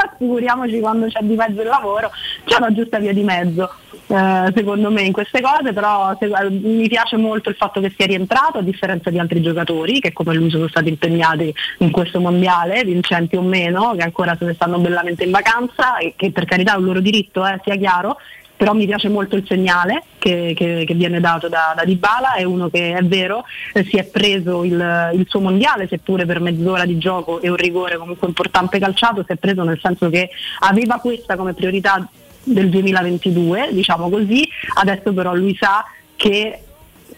Certo. 0.00 0.16
Figuriamoci 0.18 0.80
quando 0.80 1.06
c'è 1.06 1.20
di 1.22 1.34
mezzo 1.34 1.60
il 1.60 1.68
lavoro, 1.68 2.10
c'è 2.44 2.56
una 2.56 2.72
giusta 2.72 2.98
via 2.98 3.12
di 3.12 3.22
mezzo. 3.22 3.70
eh, 4.06 4.52
secondo 4.56 4.90
me 4.90 5.02
in 5.02 5.12
queste 5.12 5.40
cose, 5.40 5.72
però 5.72 6.16
se- 6.18 6.26
eh, 6.26 6.50
mi 6.50 6.88
piace 6.88 7.16
molto 7.16 7.48
il 7.48 7.54
fatto 7.54 7.80
che 7.80 7.92
sia 7.96 8.06
rientrato 8.06 8.58
a 8.58 8.62
differenza 8.62 9.08
di 9.08 9.20
altri 9.20 9.40
giocatori 9.40 10.00
che 10.00 10.12
come 10.12 10.34
lui 10.34 10.50
sono 10.50 10.66
stati 10.66 10.88
impegnati 10.88 11.54
in 11.78 11.92
questo 11.92 12.18
mondiale, 12.18 12.82
vincenti 12.82 13.36
o 13.36 13.42
meno, 13.42 13.94
che 13.96 14.02
ancora 14.02 14.36
se 14.36 14.46
ne 14.46 14.54
stanno 14.54 14.78
bellamente 14.78 15.22
in 15.22 15.30
vacanza 15.30 15.98
e 15.98 16.14
che 16.16 16.32
per 16.32 16.44
carità 16.44 16.74
è 16.74 16.78
un 16.78 16.86
loro 16.86 17.00
diritto, 17.00 17.46
eh, 17.46 17.60
sia 17.62 17.76
chiaro, 17.76 18.16
però 18.60 18.74
mi 18.74 18.84
piace 18.84 19.08
molto 19.08 19.36
il 19.36 19.46
segnale 19.46 20.02
che, 20.18 20.52
che- 20.54 20.84
che 20.86 20.92
viene 20.92 21.18
dato 21.18 21.48
da, 21.48 21.72
da 21.74 21.82
Dybala, 21.82 22.34
è 22.34 22.42
uno 22.42 22.68
che 22.68 22.92
è 22.92 23.02
vero, 23.02 23.44
eh, 23.72 23.84
si 23.84 23.96
è 23.96 24.04
preso 24.04 24.64
il, 24.64 25.10
il 25.14 25.24
suo 25.26 25.40
mondiale, 25.40 25.88
seppure 25.88 26.26
per 26.26 26.40
mezz'ora 26.40 26.84
di 26.84 26.98
gioco 26.98 27.40
e 27.40 27.48
un 27.48 27.56
rigore 27.56 27.96
comunque 27.96 28.28
importante 28.28 28.78
calciato, 28.78 29.24
si 29.26 29.32
è 29.32 29.36
preso 29.36 29.62
nel 29.62 29.78
senso 29.80 30.10
che 30.10 30.28
aveva 30.58 30.98
questa 30.98 31.36
come 31.36 31.54
priorità 31.54 32.06
del 32.42 32.68
2022, 32.68 33.70
diciamo 33.72 34.10
così, 34.10 34.46
adesso 34.74 35.10
però 35.14 35.34
lui 35.34 35.56
sa 35.58 35.82
che 36.16 36.60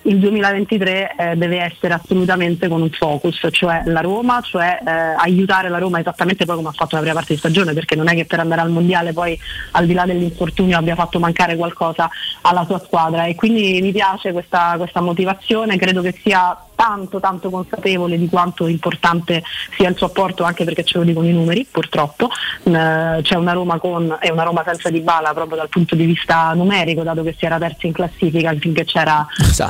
il 0.03 0.19
2023 0.19 1.15
eh, 1.17 1.37
deve 1.37 1.61
essere 1.61 1.95
assolutamente 1.95 2.69
con 2.69 2.83
un 2.83 2.91
focus, 2.91 3.47
cioè 3.51 3.83
la 3.87 4.01
Roma, 4.01 4.41
cioè 4.41 4.79
eh, 4.85 4.91
aiutare 4.91 5.69
la 5.69 5.79
Roma 5.79 6.01
esattamente 6.01 6.45
poi 6.45 6.57
come 6.57 6.69
ha 6.69 6.73
fatto 6.73 6.97
la 6.97 7.01
prima 7.01 7.15
parte 7.17 7.35
di 7.35 7.39
stagione, 7.39 7.73
perché 7.73 7.95
non 7.95 8.09
è 8.09 8.15
che 8.15 8.25
per 8.25 8.41
andare 8.41 8.61
al 8.61 8.71
mondiale 8.71 9.13
poi 9.13 9.39
al 9.73 9.87
di 9.87 9.93
là 9.93 10.05
dell'infortunio 10.05 10.77
abbia 10.77 10.95
fatto 10.95 11.19
mancare 11.19 11.57
qualcosa 11.57 12.11
alla 12.43 12.65
sua 12.65 12.81
squadra. 12.81 13.27
E 13.27 13.35
quindi 13.35 13.81
mi 13.81 13.93
piace 13.93 14.33
questa, 14.33 14.75
questa 14.77 15.01
motivazione, 15.01 15.77
credo 15.77 16.03
che 16.03 16.19
sia 16.23 16.57
tanto 16.83 17.21
tanto 17.21 17.49
consapevole 17.49 18.19
di 18.19 18.29
quanto 18.29 18.67
importante 18.67 19.45
sia 19.77 19.89
il 19.89 19.97
suo 19.97 20.07
apporto 20.07 20.43
anche 20.43 20.65
perché 20.65 20.83
ce 20.83 20.99
lo 20.99 21.05
dicono 21.05 21.29
i 21.29 21.33
numeri 21.33 21.65
purtroppo. 21.71 22.29
Eh, 22.65 23.21
c'è 23.23 23.37
una 23.37 23.53
Roma 23.53 23.79
con 23.79 24.19
e 24.21 24.33
una 24.33 24.43
Roma 24.43 24.65
senza 24.67 24.91
di 24.91 24.99
bala 25.01 25.33
proprio 25.33 25.59
dal 25.59 25.69
punto 25.69 25.95
di 25.95 26.05
vista 26.05 26.53
numerico 26.55 27.05
dato 27.05 27.23
che 27.23 27.37
si 27.39 27.45
era 27.45 27.59
terzi 27.59 27.87
in 27.87 27.93
classifica 27.93 28.53
finché 28.59 28.85
c'era, 28.85 29.25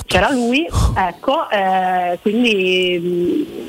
c'era 0.07 0.31
lui 0.31 0.67
ecco 0.97 1.51
eh, 1.51 2.19
quindi 2.23 2.99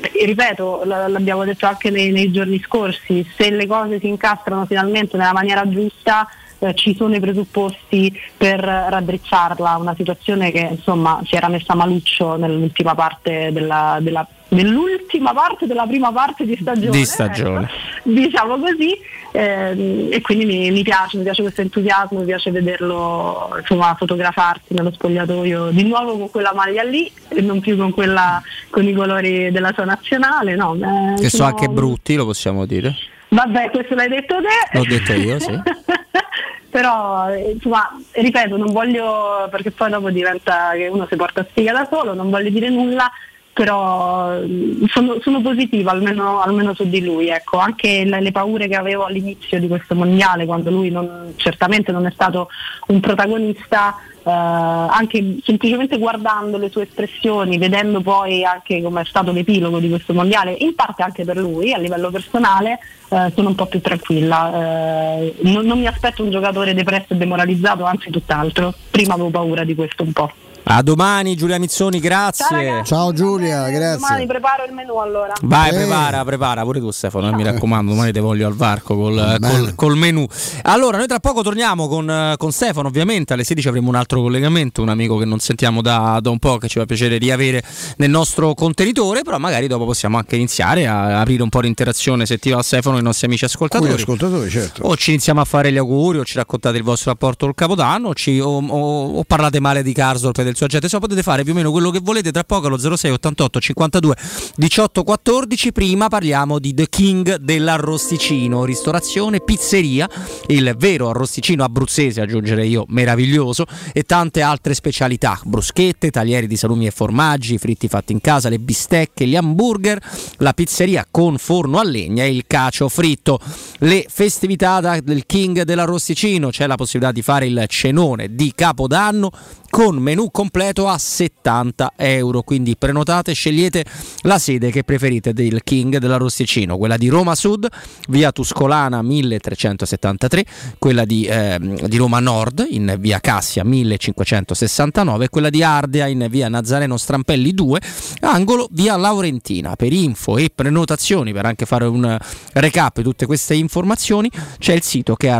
mh, 0.00 0.24
ripeto 0.24 0.84
l'abbiamo 0.84 1.44
detto 1.44 1.66
anche 1.66 1.90
nei, 1.90 2.12
nei 2.12 2.30
giorni 2.30 2.60
scorsi 2.64 3.26
se 3.36 3.50
le 3.50 3.66
cose 3.66 3.98
si 3.98 4.08
incastrano 4.08 4.64
finalmente 4.64 5.16
nella 5.16 5.32
maniera 5.32 5.68
giusta 5.68 6.26
eh, 6.68 6.74
ci 6.74 6.94
sono 6.96 7.14
i 7.14 7.20
presupposti 7.20 8.12
per 8.36 8.60
raddrizzarla, 8.60 9.76
una 9.78 9.94
situazione 9.96 10.50
che 10.50 10.68
insomma 10.70 11.20
si 11.24 11.34
era 11.34 11.48
messa 11.48 11.74
maluccio 11.74 12.36
nell'ultima 12.36 12.94
parte 12.94 13.50
della, 13.52 13.98
della- 14.00 14.26
nell'ultima 14.48 15.32
parte 15.32 15.66
della 15.66 15.86
prima 15.86 16.12
parte 16.12 16.44
di 16.44 16.56
stagione, 16.60 16.90
Di 16.96 17.04
stagione. 17.04 17.64
ecco, 17.64 17.72
diciamo 18.10 18.58
così, 18.58 18.96
ehm, 19.32 20.08
e 20.12 20.20
quindi 20.20 20.44
mi, 20.44 20.70
mi 20.70 20.82
piace, 20.82 21.16
mi 21.16 21.24
piace 21.24 21.42
questo 21.42 21.60
entusiasmo, 21.60 22.20
mi 22.20 22.24
piace 22.24 22.50
vederlo 22.50 23.56
insomma, 23.58 23.94
fotografarsi 23.98 24.74
nello 24.74 24.92
spogliatoio 24.92 25.70
di 25.70 25.84
nuovo 25.84 26.16
con 26.18 26.30
quella 26.30 26.52
maglia 26.54 26.82
lì 26.82 27.10
e 27.28 27.40
non 27.40 27.60
più 27.60 27.76
con 27.76 27.92
quella 27.92 28.40
con 28.70 28.86
i 28.86 28.92
colori 28.92 29.50
della 29.50 29.72
sua 29.74 29.84
nazionale, 29.84 30.54
no, 30.54 30.74
eh, 30.74 31.20
Che 31.20 31.30
sono 31.30 31.48
anche 31.48 31.68
brutti, 31.68 32.14
lo 32.14 32.24
possiamo 32.24 32.64
dire. 32.66 32.94
Vabbè, 33.28 33.70
questo 33.70 33.96
l'hai 33.96 34.08
detto 34.08 34.36
te. 34.36 34.78
L'ho 34.78 34.84
detto 34.84 35.12
io, 35.12 35.40
sì. 35.40 35.50
però 36.74 37.32
insomma 37.32 37.88
ripeto 38.10 38.56
non 38.56 38.72
voglio 38.72 39.46
perché 39.48 39.70
poi 39.70 39.90
dopo 39.90 40.10
diventa 40.10 40.72
che 40.72 40.88
uno 40.88 41.06
si 41.08 41.14
porta 41.14 41.42
a 41.42 41.46
sfiga 41.48 41.70
da 41.70 41.86
solo 41.88 42.14
non 42.14 42.30
voglio 42.30 42.50
dire 42.50 42.68
nulla 42.68 43.08
però 43.52 44.40
sono, 44.88 45.20
sono 45.20 45.40
positiva 45.40 45.92
almeno, 45.92 46.40
almeno 46.40 46.74
su 46.74 46.88
di 46.88 47.00
lui 47.04 47.28
ecco. 47.28 47.58
Anche 47.58 48.04
le, 48.04 48.20
le 48.20 48.32
paure 48.32 48.66
che 48.66 48.74
avevo 48.74 49.04
all'inizio 49.04 49.60
di 49.60 49.68
questo 49.68 49.94
mondiale 49.94 50.44
quando 50.44 50.72
lui 50.72 50.90
non- 50.90 51.34
certamente 51.36 51.92
non 51.92 52.04
è 52.04 52.10
stato 52.10 52.48
un 52.88 52.98
protagonista 52.98 53.96
eh, 54.24 54.30
anche 54.30 55.36
semplicemente 55.44 55.98
guardando 55.98 56.58
le 56.58 56.70
sue 56.70 56.84
espressioni 56.84 57.58
vedendo 57.58 58.00
poi 58.00 58.44
anche 58.44 58.80
come 58.82 59.02
è 59.02 59.04
stato 59.04 59.32
l'epilogo 59.32 59.78
di 59.78 59.88
questo 59.88 60.14
mondiale 60.14 60.56
in 60.58 60.74
parte 60.74 61.02
anche 61.02 61.24
per 61.24 61.36
lui 61.36 61.72
a 61.72 61.78
livello 61.78 62.10
personale 62.10 62.78
eh, 63.08 63.32
sono 63.34 63.48
un 63.50 63.54
po' 63.54 63.66
più 63.66 63.80
tranquilla. 63.80 65.18
Eh, 65.18 65.34
non, 65.42 65.64
non 65.66 65.78
mi 65.78 65.86
aspetto 65.86 66.22
un 66.22 66.30
giocatore 66.30 66.74
depresso 66.74 67.12
e 67.12 67.16
demoralizzato 67.16 67.84
anzi 67.84 68.10
tutt'altro 68.10 68.74
prima 68.90 69.14
avevo 69.14 69.30
paura 69.30 69.64
di 69.64 69.74
questo 69.74 70.02
un 70.02 70.12
po' 70.12 70.32
A 70.66 70.80
domani 70.82 71.36
Giulia 71.36 71.58
Mizzoni, 71.58 72.00
grazie. 72.00 72.82
Ciao 72.84 73.12
Giulia, 73.12 73.68
domani 73.96 74.26
preparo 74.26 74.64
il 74.64 74.72
menù 74.72 74.96
allora 74.96 75.34
Vai, 75.42 75.68
Eh. 75.70 75.74
prepara, 75.74 76.24
prepara 76.24 76.62
pure 76.62 76.80
tu 76.80 76.90
Stefano, 76.90 77.28
eh, 77.28 77.34
mi 77.34 77.42
raccomando, 77.44 77.92
domani 77.92 78.12
te 78.12 78.20
voglio 78.20 78.46
al 78.46 78.54
varco 78.54 78.96
col, 78.96 79.36
col, 79.40 79.74
col 79.74 79.96
menù. 79.96 80.26
Allora, 80.62 80.96
noi 80.96 81.06
tra 81.06 81.20
poco 81.20 81.42
torniamo 81.42 81.86
con, 81.86 82.08
eh, 82.10 82.34
con 82.38 82.50
Stefano, 82.50 82.88
ovviamente 82.88 83.34
alle 83.34 83.44
16 83.44 83.68
avremo 83.68 83.88
un 83.90 83.94
altro 83.94 84.22
collegamento, 84.22 84.80
un 84.80 84.88
amico 84.88 85.18
che 85.18 85.26
non 85.26 85.38
sentiamo 85.38 85.82
da, 85.82 86.18
da 86.22 86.30
un 86.30 86.38
po', 86.38 86.56
che 86.56 86.68
ci 86.68 86.78
fa 86.78 86.86
piacere 86.86 87.18
riavere 87.18 87.62
nel 87.98 88.08
nostro 88.10 88.54
contenitore, 88.54 89.20
però 89.22 89.36
magari 89.38 89.66
dopo 89.66 89.84
possiamo 89.84 90.16
anche 90.16 90.36
iniziare 90.36 90.86
a 90.86 91.20
aprire 91.20 91.42
un 91.42 91.50
po' 91.50 91.60
di 91.60 91.68
interazione 91.68 92.24
se 92.24 92.38
ti 92.38 92.48
va 92.50 92.62
Stefano, 92.62 92.96
i 92.98 93.02
nostri 93.02 93.26
amici 93.26 93.44
ascoltatori. 93.44 93.92
Ascoltatori, 93.92 94.48
certo. 94.48 94.82
O 94.84 94.96
ci 94.96 95.10
iniziamo 95.10 95.42
a 95.42 95.44
fare 95.44 95.70
gli 95.70 95.76
auguri, 95.78 96.18
o 96.18 96.24
ci 96.24 96.36
raccontate 96.38 96.78
il 96.78 96.82
vostro 96.84 97.10
rapporto 97.10 97.44
col 97.44 97.54
Capodanno, 97.54 98.08
o, 98.08 98.14
ci- 98.14 98.40
o- 98.40 98.64
o- 98.66 99.18
o 99.18 99.24
parlate 99.24 99.60
male 99.60 99.82
di 99.82 99.92
Karsdorp 99.92 100.38
e 100.38 100.44
del 100.44 100.52
suo 100.54 100.66
agente. 100.66 100.86
Insomma, 100.86 101.04
potete 101.04 101.22
fare 101.22 101.42
più 101.42 101.52
o 101.52 101.54
meno 101.54 101.70
quello 101.70 101.90
che 101.90 102.00
volete 102.00 102.32
tra 102.32 102.44
poco 102.44 102.66
allo 102.66 102.78
06 102.78 103.10
88 103.10 103.60
52 103.60 104.16
18 104.56 105.02
14. 105.02 105.72
Prima 105.72 106.08
parliamo 106.08 106.58
di 106.58 106.74
The 106.74 106.88
King 106.88 107.36
dell'arrosticino, 107.36 108.64
ristorazione, 108.64 109.40
pizzeria, 109.40 110.08
il 110.48 110.74
vero 110.76 111.10
arrosticino 111.10 111.64
abruzzese, 111.64 112.20
aggiungerei 112.20 112.70
io, 112.70 112.84
meraviglioso, 112.88 113.66
e 113.92 114.02
tante 114.02 114.42
altre 114.42 114.74
specialità, 114.74 115.38
bruschette, 115.44 116.10
taglieri 116.10 116.46
di 116.46 116.56
salumi 116.56 116.86
e 116.86 116.90
formaggi, 116.90 117.58
fritti 117.58 117.88
fatti 117.88 118.12
in 118.12 118.20
casa, 118.20 118.48
le 118.48 118.58
bistecche, 118.58 119.26
gli 119.26 119.36
hamburger, 119.36 120.00
la 120.38 120.52
pizzeria 120.52 121.06
con 121.10 121.38
forno 121.38 121.78
a 121.78 121.84
legna 121.84 122.24
e 122.24 122.34
il 122.34 122.44
cacio 122.46 122.88
fritto. 122.88 123.40
Le 123.78 124.06
festività 124.08 125.00
del 125.00 125.26
King 125.26 125.62
dell'arrosticino, 125.62 126.50
c'è 126.50 126.66
la 126.66 126.76
possibilità 126.76 127.12
di 127.12 127.22
fare 127.22 127.46
il 127.46 127.64
cenone 127.68 128.34
di 128.34 128.52
Capodanno 128.54 129.30
con 129.68 129.96
menù 129.96 130.30
completo 130.30 130.43
a 130.88 130.98
70 130.98 131.92
euro. 131.96 132.42
Quindi 132.42 132.76
prenotate, 132.76 133.32
scegliete 133.32 133.84
la 134.22 134.38
sede 134.38 134.70
che 134.70 134.84
preferite 134.84 135.32
del 135.32 135.62
King 135.62 135.98
dell'Arrosticino, 135.98 136.76
quella 136.76 136.96
di 136.96 137.08
Roma 137.08 137.34
Sud, 137.34 137.66
via 138.08 138.32
Tuscolana 138.32 139.02
1373, 139.02 140.44
quella 140.78 141.04
di, 141.04 141.26
ehm, 141.26 141.86
di 141.86 141.96
Roma 141.96 142.20
Nord 142.20 142.66
in 142.68 142.96
via 142.98 143.20
Cassia 143.20 143.64
1569 143.64 145.24
e 145.24 145.28
quella 145.28 145.50
di 145.50 145.62
Ardea 145.62 146.06
in 146.06 146.26
via 146.30 146.48
Nazareno 146.48 146.96
Strampelli 146.96 147.52
2, 147.52 147.80
angolo 148.20 148.68
via 148.70 148.96
Laurentina. 148.96 149.76
Per 149.76 149.92
info 149.92 150.36
e 150.36 150.50
prenotazioni, 150.54 151.32
per 151.32 151.46
anche 151.46 151.66
fare 151.66 151.86
un 151.86 152.16
recap 152.52 152.96
di 152.96 153.02
tutte 153.02 153.26
queste 153.26 153.54
informazioni, 153.54 154.30
c'è 154.58 154.72
il 154.72 154.82
sito 154.82 155.14
che 155.14 155.28
è 155.28 155.38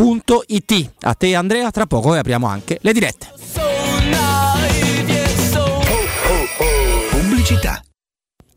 arrosticinoroma.it. 0.00 0.90
A 1.02 1.14
te 1.14 1.34
Andrea, 1.34 1.70
tra 1.70 1.86
poco 1.86 2.14
apriamo 2.14 2.46
anche 2.46 2.78
le 2.80 2.92
dirette. 2.92 3.79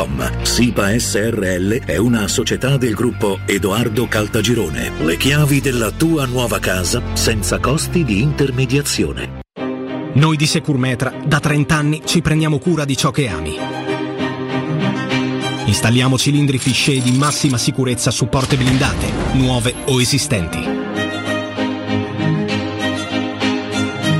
www.keicalt.com. 0.00 0.42
SIPA 0.42 0.98
SRL 0.98 1.84
è 1.84 1.96
una 1.96 2.28
società 2.28 2.76
del 2.76 2.94
gruppo 2.94 3.40
Edoardo 3.44 4.06
Caltagirone. 4.06 4.92
Le 5.00 5.16
chiavi 5.16 5.60
della 5.60 5.90
tua 5.90 6.24
nuova 6.26 6.58
casa 6.58 7.02
senza 7.14 7.58
costi 7.58 8.04
di 8.04 8.20
intermediazione. 8.20 9.40
Noi 10.12 10.36
di 10.36 10.46
Securmetra 10.46 11.12
da 11.24 11.38
30 11.38 11.74
anni 11.74 12.02
ci 12.04 12.20
prendiamo 12.20 12.58
cura 12.58 12.84
di 12.84 12.96
ciò 12.96 13.10
che 13.10 13.28
ami. 13.28 13.56
Installiamo 15.66 16.18
cilindri 16.18 16.58
fisce 16.58 17.00
di 17.00 17.12
massima 17.12 17.56
sicurezza 17.56 18.10
su 18.10 18.26
porte 18.26 18.56
blindate, 18.56 19.06
nuove 19.34 19.72
o 19.86 20.00
esistenti. 20.00 20.79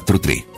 43 0.00 0.57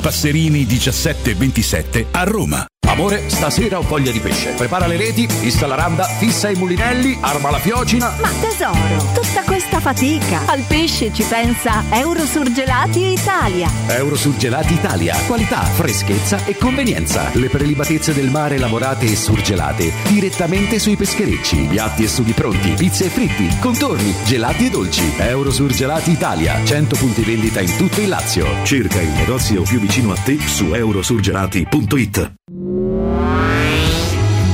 Passerini 0.00 0.64
1727 0.64 2.06
a 2.10 2.24
Roma. 2.24 2.64
Amore, 2.88 3.28
stasera 3.28 3.78
ho 3.78 3.82
voglia 3.82 4.10
di 4.10 4.18
pesce. 4.18 4.50
Prepara 4.50 4.86
le 4.88 4.96
reti, 4.96 5.28
fissa 5.28 5.66
la 5.66 5.76
randa, 5.76 6.04
fissa 6.04 6.50
i 6.50 6.56
mulinelli, 6.56 7.16
arma 7.20 7.50
la 7.50 7.58
fiocina. 7.58 8.12
Ma 8.20 8.28
tesoro, 8.40 9.12
tutta 9.14 9.42
questa 9.44 9.78
fatica. 9.78 10.40
Al 10.46 10.64
pesce 10.66 11.12
ci 11.12 11.22
pensa 11.22 11.84
Eurosurgelati 11.90 13.12
Italia. 13.12 13.70
Eurosurgelati 13.86 14.74
Italia. 14.74 15.16
Qualità, 15.26 15.62
freschezza 15.62 16.44
e 16.46 16.56
convenienza. 16.56 17.30
Le 17.34 17.48
prelibatezze 17.48 18.12
del 18.12 18.28
mare 18.28 18.58
lavorate 18.58 19.06
e 19.06 19.14
surgelate 19.14 19.92
direttamente 20.08 20.80
sui 20.80 20.96
pescherecci. 20.96 21.68
Piatti 21.68 22.02
e 22.02 22.08
sughi 22.08 22.32
pronti, 22.32 22.70
pizze 22.70 23.04
e 23.04 23.08
fritti, 23.08 23.56
contorni, 23.60 24.12
gelati 24.24 24.66
e 24.66 24.70
dolci. 24.70 25.12
Eurosurgelati 25.16 26.10
Italia. 26.10 26.64
100 26.64 26.96
punti 26.96 27.22
vendita 27.22 27.60
in 27.60 27.76
tutto 27.76 28.00
il 28.00 28.08
Lazio. 28.08 28.64
Cerca 28.64 29.00
il 29.00 29.10
negozio 29.10 29.62
più 29.62 29.78
vicino 29.78 29.89
a 29.90 30.14
te 30.24 30.38
su 30.46 30.72
eurosurgelati.it. 30.72 32.32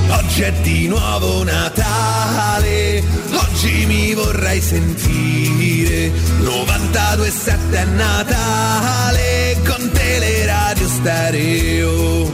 Oggi 0.09 0.43
è 0.43 0.53
di 0.63 0.89
nuovo 0.89 1.45
Natale, 1.45 3.03
oggi 3.33 3.85
mi 3.87 4.15
vorrei 4.15 4.63
sentire 4.63 6.11
92.7 6.41 7.71
è 7.71 7.85
Natale 7.85 9.61
con 9.67 9.91
Teleradio 9.91 10.89
Stereo. 10.89 12.31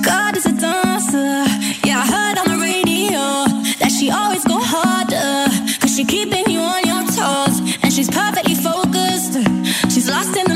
God 0.00 0.36
is 0.36 0.46
a 0.46 0.52
dancer. 0.52 1.44
Yeah, 1.84 2.02
I 2.02 2.06
heard 2.06 2.38
on 2.38 2.48
the 2.48 2.64
radio 2.64 3.44
that 3.78 3.90
she 3.90 4.10
always 4.10 4.42
go 4.44 4.58
harder. 4.58 5.50
Cause 5.80 5.94
she 5.94 6.04
keeping 6.06 6.48
you 6.48 6.60
on 6.60 6.82
your 6.86 7.04
toes. 7.12 7.60
And 7.82 7.92
she's 7.92 8.08
perfectly 8.08 8.54
focused. 8.54 9.36
She's 9.90 10.08
lost 10.08 10.34
in 10.36 10.47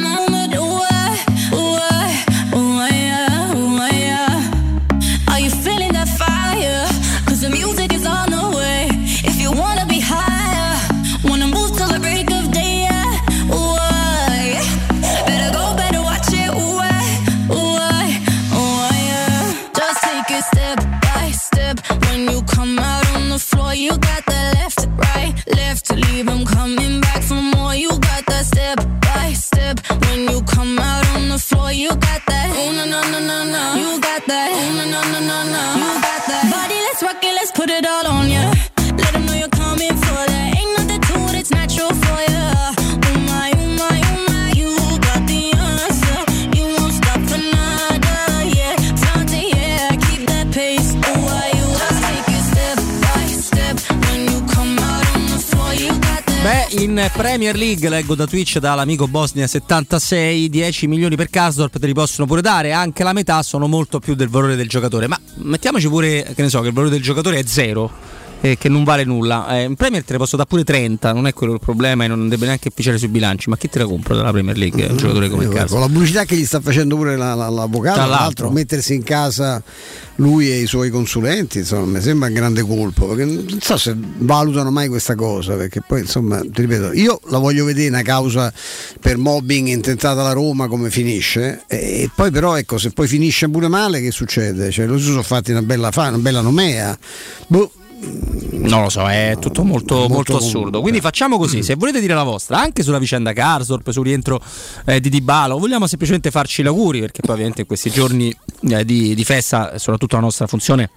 out 31.52 31.66
on 31.66 31.70
the 31.70 31.70
floor, 31.70 31.72
you 31.72 31.88
got 31.88 32.24
that. 32.26 32.50
Oh, 32.54 32.72
no, 32.72 32.84
no, 32.84 33.00
no, 33.10 33.20
no, 33.20 33.44
no. 33.44 33.74
You 33.76 34.00
got 34.00 34.26
that. 34.26 34.50
Oh, 34.52 34.72
no, 34.76 34.84
no, 34.84 35.02
no, 35.12 35.20
no, 35.20 35.38
no. 35.44 35.64
You 35.76 36.00
got 36.00 36.26
that. 36.28 36.50
Body, 36.50 36.74
let's 36.74 37.02
rock 37.02 37.24
it, 37.24 37.34
let's 37.34 37.52
put 37.52 37.70
it 37.70 37.86
all 37.86 38.06
on 38.06 38.30
ya. 38.30 38.51
Beh, 56.43 56.82
in 56.82 57.09
Premier 57.12 57.55
League, 57.55 57.89
leggo 57.89 58.16
da 58.16 58.27
Twitch 58.27 58.59
dall'amico 58.59 59.06
Bosnia 59.06 59.47
76, 59.47 60.48
10 60.48 60.89
milioni 60.89 61.14
per 61.14 61.31
Kasdorp 61.31 61.78
te 61.78 61.86
li 61.86 61.93
possono 61.93 62.27
pure 62.27 62.40
dare, 62.40 62.73
anche 62.73 63.05
la 63.05 63.12
metà 63.12 63.44
sono 63.44 63.69
molto 63.69 64.01
più 64.01 64.16
del 64.16 64.28
valore 64.28 64.56
del 64.56 64.69
giocatore. 64.69 65.06
Ma 65.06 65.16
mettiamoci 65.36 65.86
pure, 65.89 66.32
che 66.35 66.43
ne 66.43 66.48
so, 66.48 66.60
che 66.60 66.66
il 66.66 66.73
valore 66.73 66.90
del 66.90 67.01
giocatore 67.01 67.39
è 67.39 67.44
zero. 67.47 67.89
Eh, 68.43 68.59
che 68.59 68.69
non 68.69 68.85
vale 68.85 69.05
nulla. 69.05 69.47
Eh, 69.56 69.62
in 69.62 69.74
Premier 69.77 70.02
te 70.05 70.12
ne 70.12 70.19
posso 70.19 70.36
dare 70.36 70.48
pure 70.48 70.64
30, 70.64 71.12
non 71.12 71.27
è 71.27 71.32
quello 71.32 71.55
il 71.55 71.60
problema 71.60 72.05
e 72.05 72.09
non 72.09 72.28
deve 72.28 72.47
neanche 72.47 72.69
ufficiare 72.69 72.98
sui 72.98 73.09
bilanci. 73.09 73.48
Ma 73.48 73.56
chi 73.56 73.69
te 73.69 73.78
la 73.78 73.86
compra 73.86 74.14
dalla 74.14 74.32
Premier 74.32 74.56
League? 74.59 74.85
Un 74.86 74.97
giocatore 74.97 75.28
come 75.31 75.44
Eh, 75.44 75.48
Caso. 75.48 75.73
Con 75.74 75.81
la 75.81 75.86
pubblicità 75.89 76.24
che 76.24 76.36
gli 76.36 76.44
sta 76.44 76.60
facendo 76.60 76.97
pure 76.97 77.16
la- 77.16 77.35
la- 77.35 77.48
l'avvocato, 77.48 77.97
Tra 77.97 78.06
l'altro. 78.06 78.51
mettersi 78.51 78.94
in 78.94 79.02
casa 79.02 79.62
lui 80.16 80.51
e 80.51 80.59
i 80.60 80.66
suoi 80.66 80.90
consulenti, 80.90 81.59
insomma, 81.59 81.86
mi 81.86 82.01
sembra 82.01 82.28
un 82.28 82.35
grande 82.35 82.62
colpo, 82.62 83.06
perché 83.06 83.24
non 83.24 83.59
so 83.60 83.77
se 83.77 83.94
valutano 83.97 84.70
mai 84.70 84.89
questa 84.89 85.14
cosa, 85.14 85.55
perché 85.55 85.81
poi 85.86 86.01
insomma, 86.01 86.40
ti 86.40 86.60
ripeto, 86.62 86.93
io 86.93 87.20
la 87.28 87.39
voglio 87.39 87.64
vedere 87.64 87.89
una 87.89 88.02
causa 88.02 88.52
per 89.01 89.16
mobbing 89.16 89.69
intentata 89.69 90.20
alla 90.20 90.32
Roma 90.32 90.69
come 90.69 90.90
finisce, 90.90 91.62
e 91.66 92.10
poi 92.14 92.31
però 92.31 92.56
ecco, 92.56 92.78
se 92.78 92.90
poi 92.90 93.06
finisce 93.09 93.48
pure 93.48 93.69
male 93.69 94.01
che 94.01 94.10
succede? 94.10 94.70
Cioè, 94.70 94.86
si 94.98 95.05
sono 95.05 95.23
fatti 95.23 95.51
una 95.52 95.62
bella, 95.62 95.90
fa- 95.90 96.09
una 96.09 96.19
bella 96.19 96.40
nomea. 96.40 96.97
Boh, 97.48 97.70
Non 98.52 98.82
lo 98.82 98.88
so, 98.88 99.08
è 99.08 99.36
tutto 99.40 99.64
molto, 99.64 99.94
molto, 99.94 100.14
Molto 100.14 100.36
assurdo. 100.36 100.80
Quindi 100.80 101.00
facciamo 101.00 101.36
così: 101.36 101.62
se 101.62 101.74
volete 101.74 102.00
dire 102.00 102.14
la 102.14 102.22
vostra, 102.22 102.58
anche 102.58 102.82
sulla 102.82 102.98
vicenda 102.98 103.32
Carsdorp, 103.32 103.90
sul 103.90 104.04
rientro 104.04 104.40
eh, 104.84 105.00
di 105.00 105.08
Dybala, 105.08 105.54
vogliamo 105.54 105.86
semplicemente 105.86 106.30
farci 106.30 106.62
gli 106.62 106.66
auguri, 106.66 107.00
perché 107.00 107.20
poi 107.22 107.32
ovviamente 107.32 107.62
in 107.62 107.66
questi 107.66 107.90
giorni 107.90 108.34
eh, 108.68 108.84
di, 108.84 109.14
di 109.14 109.24
festa, 109.24 109.78
soprattutto 109.78 110.16
la 110.16 110.22
nostra 110.22 110.46
funzione 110.46 110.90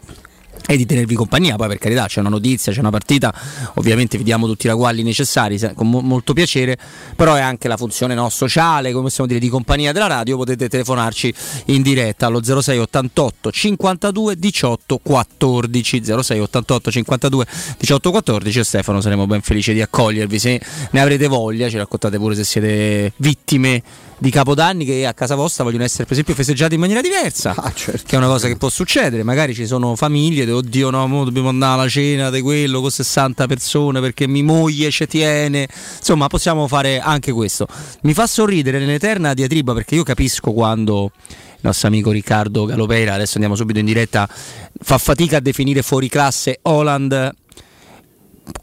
è 0.65 0.75
di 0.75 0.85
tenervi 0.85 1.15
compagnia, 1.15 1.55
poi 1.55 1.67
per 1.67 1.77
carità 1.77 2.07
c'è 2.07 2.19
una 2.19 2.29
notizia, 2.29 2.71
c'è 2.71 2.79
una 2.79 2.89
partita, 2.89 3.33
ovviamente 3.75 4.17
vi 4.17 4.23
diamo 4.23 4.47
tutti 4.47 4.65
i 4.65 4.69
ragguagli 4.69 5.03
necessari 5.03 5.59
con 5.73 5.89
mo- 5.89 6.01
molto 6.01 6.33
piacere, 6.33 6.77
però 7.15 7.35
è 7.35 7.41
anche 7.41 7.67
la 7.67 7.77
funzione 7.77 8.13
no, 8.15 8.29
sociale, 8.29 8.91
come 8.91 9.03
possiamo 9.03 9.27
dire, 9.27 9.39
di 9.39 9.49
compagnia 9.49 9.91
della 9.91 10.07
radio, 10.07 10.37
potete 10.37 10.67
telefonarci 10.67 11.33
in 11.65 11.81
diretta 11.81 12.25
allo 12.25 12.41
0688 12.41 13.51
52 13.51 14.35
18 14.37 14.99
14 15.01 16.03
0688 16.03 16.91
52 16.91 17.45
18 17.77 18.11
14 18.11 18.59
e 18.59 18.63
Stefano 18.63 19.01
saremo 19.01 19.27
ben 19.27 19.41
felici 19.41 19.73
di 19.73 19.81
accogliervi. 19.81 20.39
Se 20.39 20.61
ne 20.91 21.01
avrete 21.01 21.27
voglia, 21.27 21.69
ci 21.69 21.77
raccontate 21.77 22.17
pure 22.17 22.35
se 22.35 22.43
siete 22.43 23.13
vittime 23.17 23.81
di 24.17 24.29
capodanni 24.29 24.85
che 24.85 25.05
a 25.05 25.13
casa 25.13 25.35
vostra 25.35 25.63
vogliono 25.63 25.83
essere 25.83 26.03
per 26.03 26.13
esempio 26.13 26.33
festeggiati 26.33 26.75
in 26.75 26.79
maniera 26.79 27.01
diversa, 27.01 27.53
che 27.75 28.15
è 28.15 28.15
una 28.15 28.27
cosa 28.27 28.47
che 28.47 28.55
può 28.55 28.69
succedere, 28.69 29.23
magari 29.23 29.53
ci 29.53 29.65
sono 29.65 29.95
famiglie, 29.95 30.45
dove, 30.45 30.59
oddio 30.59 30.89
no, 30.89 31.07
mo 31.07 31.23
dobbiamo 31.23 31.49
andare 31.49 31.73
alla 31.81 31.89
cena 31.89 32.29
di 32.29 32.41
quello 32.41 32.81
con 32.81 32.91
60 32.91 33.47
persone 33.47 33.99
perché 33.99 34.27
mia 34.27 34.43
moglie 34.43 34.89
ci 34.91 35.05
tiene, 35.07 35.67
insomma 35.97 36.27
possiamo 36.27 36.67
fare 36.67 36.99
anche 36.99 37.31
questo. 37.31 37.67
Mi 38.01 38.13
fa 38.13 38.27
sorridere 38.27 38.79
nell'eterna 38.79 39.33
diatriba 39.33 39.73
perché 39.73 39.95
io 39.95 40.03
capisco 40.03 40.51
quando 40.51 41.11
il 41.27 41.61
nostro 41.61 41.87
amico 41.87 42.11
Riccardo 42.11 42.65
Galopeira, 42.65 43.13
adesso 43.13 43.33
andiamo 43.33 43.55
subito 43.55 43.79
in 43.79 43.85
diretta, 43.85 44.29
fa 44.81 44.97
fatica 44.97 45.37
a 45.37 45.39
definire 45.39 45.81
fuori 45.81 46.07
classe 46.07 46.59
Holland 46.61 47.33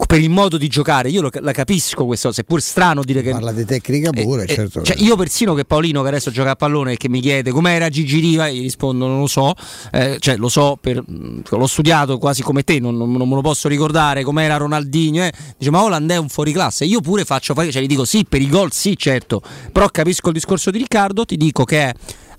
per 0.07 0.19
il 0.19 0.29
modo 0.29 0.57
di 0.57 0.67
giocare, 0.67 1.09
io 1.09 1.21
lo- 1.21 1.29
la 1.41 1.51
capisco 1.51 2.05
questo, 2.05 2.31
seppur 2.31 2.61
strano 2.61 3.03
dire 3.03 3.21
che... 3.21 3.31
Parla 3.31 3.51
di 3.51 3.65
tecnica 3.65 4.11
pure, 4.11 4.43
Eh, 4.45 4.53
certo. 4.53 4.81
cioè, 4.81 4.95
io 4.99 5.15
persino 5.15 5.53
che 5.53 5.65
Paolino 5.65 6.01
che 6.01 6.07
adesso 6.07 6.31
gioca 6.31 6.51
a 6.51 6.55
pallone 6.55 6.93
e 6.93 6.97
che 6.97 7.09
mi 7.09 7.19
chiede 7.19 7.51
com'era 7.51 7.89
Gigi 7.89 8.19
Riva, 8.19 8.49
gli 8.49 8.61
rispondo 8.61 9.07
non 9.07 9.19
lo 9.19 9.27
so, 9.27 9.53
eh, 9.91 10.17
cioè 10.19 10.37
lo 10.37 10.49
so, 10.49 10.77
per, 10.79 11.03
l'ho 11.05 11.67
studiato 11.67 12.17
quasi 12.17 12.41
come 12.43 12.63
te, 12.63 12.79
non, 12.79 12.95
non- 12.95 13.11
non 13.11 13.27
me 13.27 13.35
lo 13.35 13.41
posso 13.41 13.67
ricordare 13.67 14.23
com'era 14.23 14.57
Ronaldinho, 14.57 15.23
eh. 15.23 15.33
dice 15.57 15.71
ma 15.71 15.83
Holland 15.83 16.09
è 16.11 16.17
un 16.17 16.29
fuoriclasse, 16.29 16.85
io 16.85 17.01
pure 17.01 17.25
faccio, 17.25 17.53
cioè 17.53 17.81
gli 17.81 17.87
dico 17.87 18.05
sì 18.05 18.25
per 18.27 18.41
i 18.41 18.49
gol 18.49 18.71
sì 18.71 18.95
certo, 18.97 19.41
però 19.71 19.87
capisco 19.89 20.27
il 20.29 20.33
discorso 20.35 20.71
di 20.71 20.77
Riccardo, 20.77 21.25
ti 21.25 21.35
dico 21.37 21.63
che 21.65 21.81
è 21.89 21.93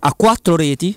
a 0.06 0.14
quattro 0.14 0.56
reti 0.56 0.96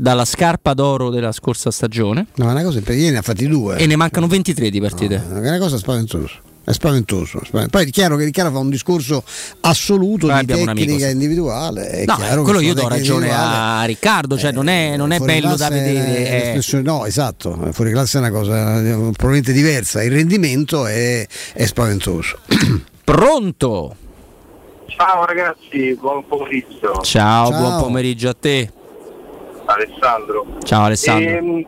dalla 0.00 0.24
scarpa 0.24 0.74
d'oro 0.74 1.10
della 1.10 1.32
scorsa 1.32 1.72
stagione 1.72 2.26
No, 2.36 2.48
è 2.48 2.52
una 2.52 2.62
cosa, 2.62 2.78
ieri 2.86 3.10
ne 3.10 3.18
ha 3.18 3.22
fatti 3.22 3.48
due. 3.48 3.76
e 3.78 3.86
ne 3.86 3.96
mancano 3.96 4.28
23 4.28 4.70
di 4.70 4.80
partite. 4.80 5.16
È 5.16 5.38
una 5.38 5.58
cosa 5.58 5.76
spaventosa. 5.76 6.34
È 6.62 6.72
spaventoso. 6.72 7.40
spaventoso. 7.44 7.68
Poi 7.70 7.86
è 7.86 7.90
chiaro 7.90 8.16
che 8.16 8.24
Riccardo 8.24 8.52
fa 8.52 8.58
un 8.58 8.68
discorso 8.68 9.24
assoluto 9.62 10.26
Noi 10.26 10.44
di 10.44 10.52
tecnica 10.52 11.08
individuale. 11.08 11.88
È 11.88 12.04
No, 12.04 12.14
chiaro 12.16 12.42
quello 12.42 12.58
che 12.58 12.66
io 12.66 12.74
do 12.74 12.86
ragione 12.86 13.30
a 13.34 13.84
Riccardo, 13.84 14.36
cioè 14.38 14.52
non 14.52 14.68
è, 14.68 14.96
non 14.96 15.10
è 15.12 15.18
bello 15.18 15.56
da 15.56 15.68
vedere. 15.70 16.26
è- 16.26 16.38
l'espressione- 16.44 16.84
No, 16.84 17.04
esatto, 17.06 17.70
fuori 17.72 17.90
classe 17.90 18.18
è 18.18 18.20
una 18.20 18.30
cosa 18.30 18.80
eh, 18.80 18.92
probabilmente 18.92 19.52
diversa, 19.52 20.02
il 20.02 20.12
rendimento 20.12 20.86
è, 20.86 21.26
è 21.54 21.64
spaventoso. 21.66 22.38
Pronto? 23.02 23.96
Ciao 24.88 25.24
ragazzi, 25.24 25.96
buon 25.98 26.24
pomeriggio. 26.26 27.00
Ciao, 27.02 27.48
Ciao. 27.50 27.50
buon 27.50 27.80
pomeriggio 27.80 28.28
a 28.28 28.36
te. 28.38 28.72
Alessandro. 29.74 30.46
Ciao 30.62 30.84
Alessandro. 30.84 31.30
Ehm, 31.30 31.66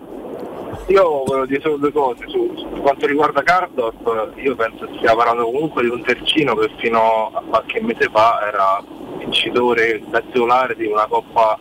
io 0.87 1.23
volevo 1.25 1.47
dire 1.47 1.61
solo 1.61 1.77
due 1.77 1.93
cose. 1.93 2.25
Su, 2.27 2.53
su 2.57 2.81
quanto 2.81 3.07
riguarda 3.07 3.43
Cardorp, 3.43 4.33
io 4.37 4.57
penso 4.57 4.87
che 4.87 4.97
stia 4.99 5.15
parlando 5.15 5.45
comunque 5.45 5.83
di 5.83 5.89
un 5.89 6.03
terzino 6.03 6.55
che 6.57 6.71
fino 6.79 7.31
a 7.33 7.43
qualche 7.49 7.81
mese 7.81 8.09
fa 8.11 8.41
era 8.47 8.83
vincitore 9.19 10.03
da 10.09 10.21
titolare 10.21 10.75
di 10.75 10.87
una 10.87 11.07
coppa 11.07 11.59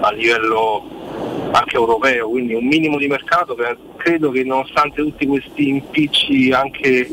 a 0.00 0.10
livello 0.12 0.84
anche 1.52 1.76
europeo, 1.76 2.28
quindi 2.28 2.54
un 2.54 2.66
minimo 2.66 2.98
di 2.98 3.06
mercato 3.06 3.54
che 3.54 3.76
credo 3.96 4.30
che 4.30 4.44
nonostante 4.44 5.02
tutti 5.02 5.26
questi 5.26 5.68
impicci 5.68 6.52
anche 6.52 7.08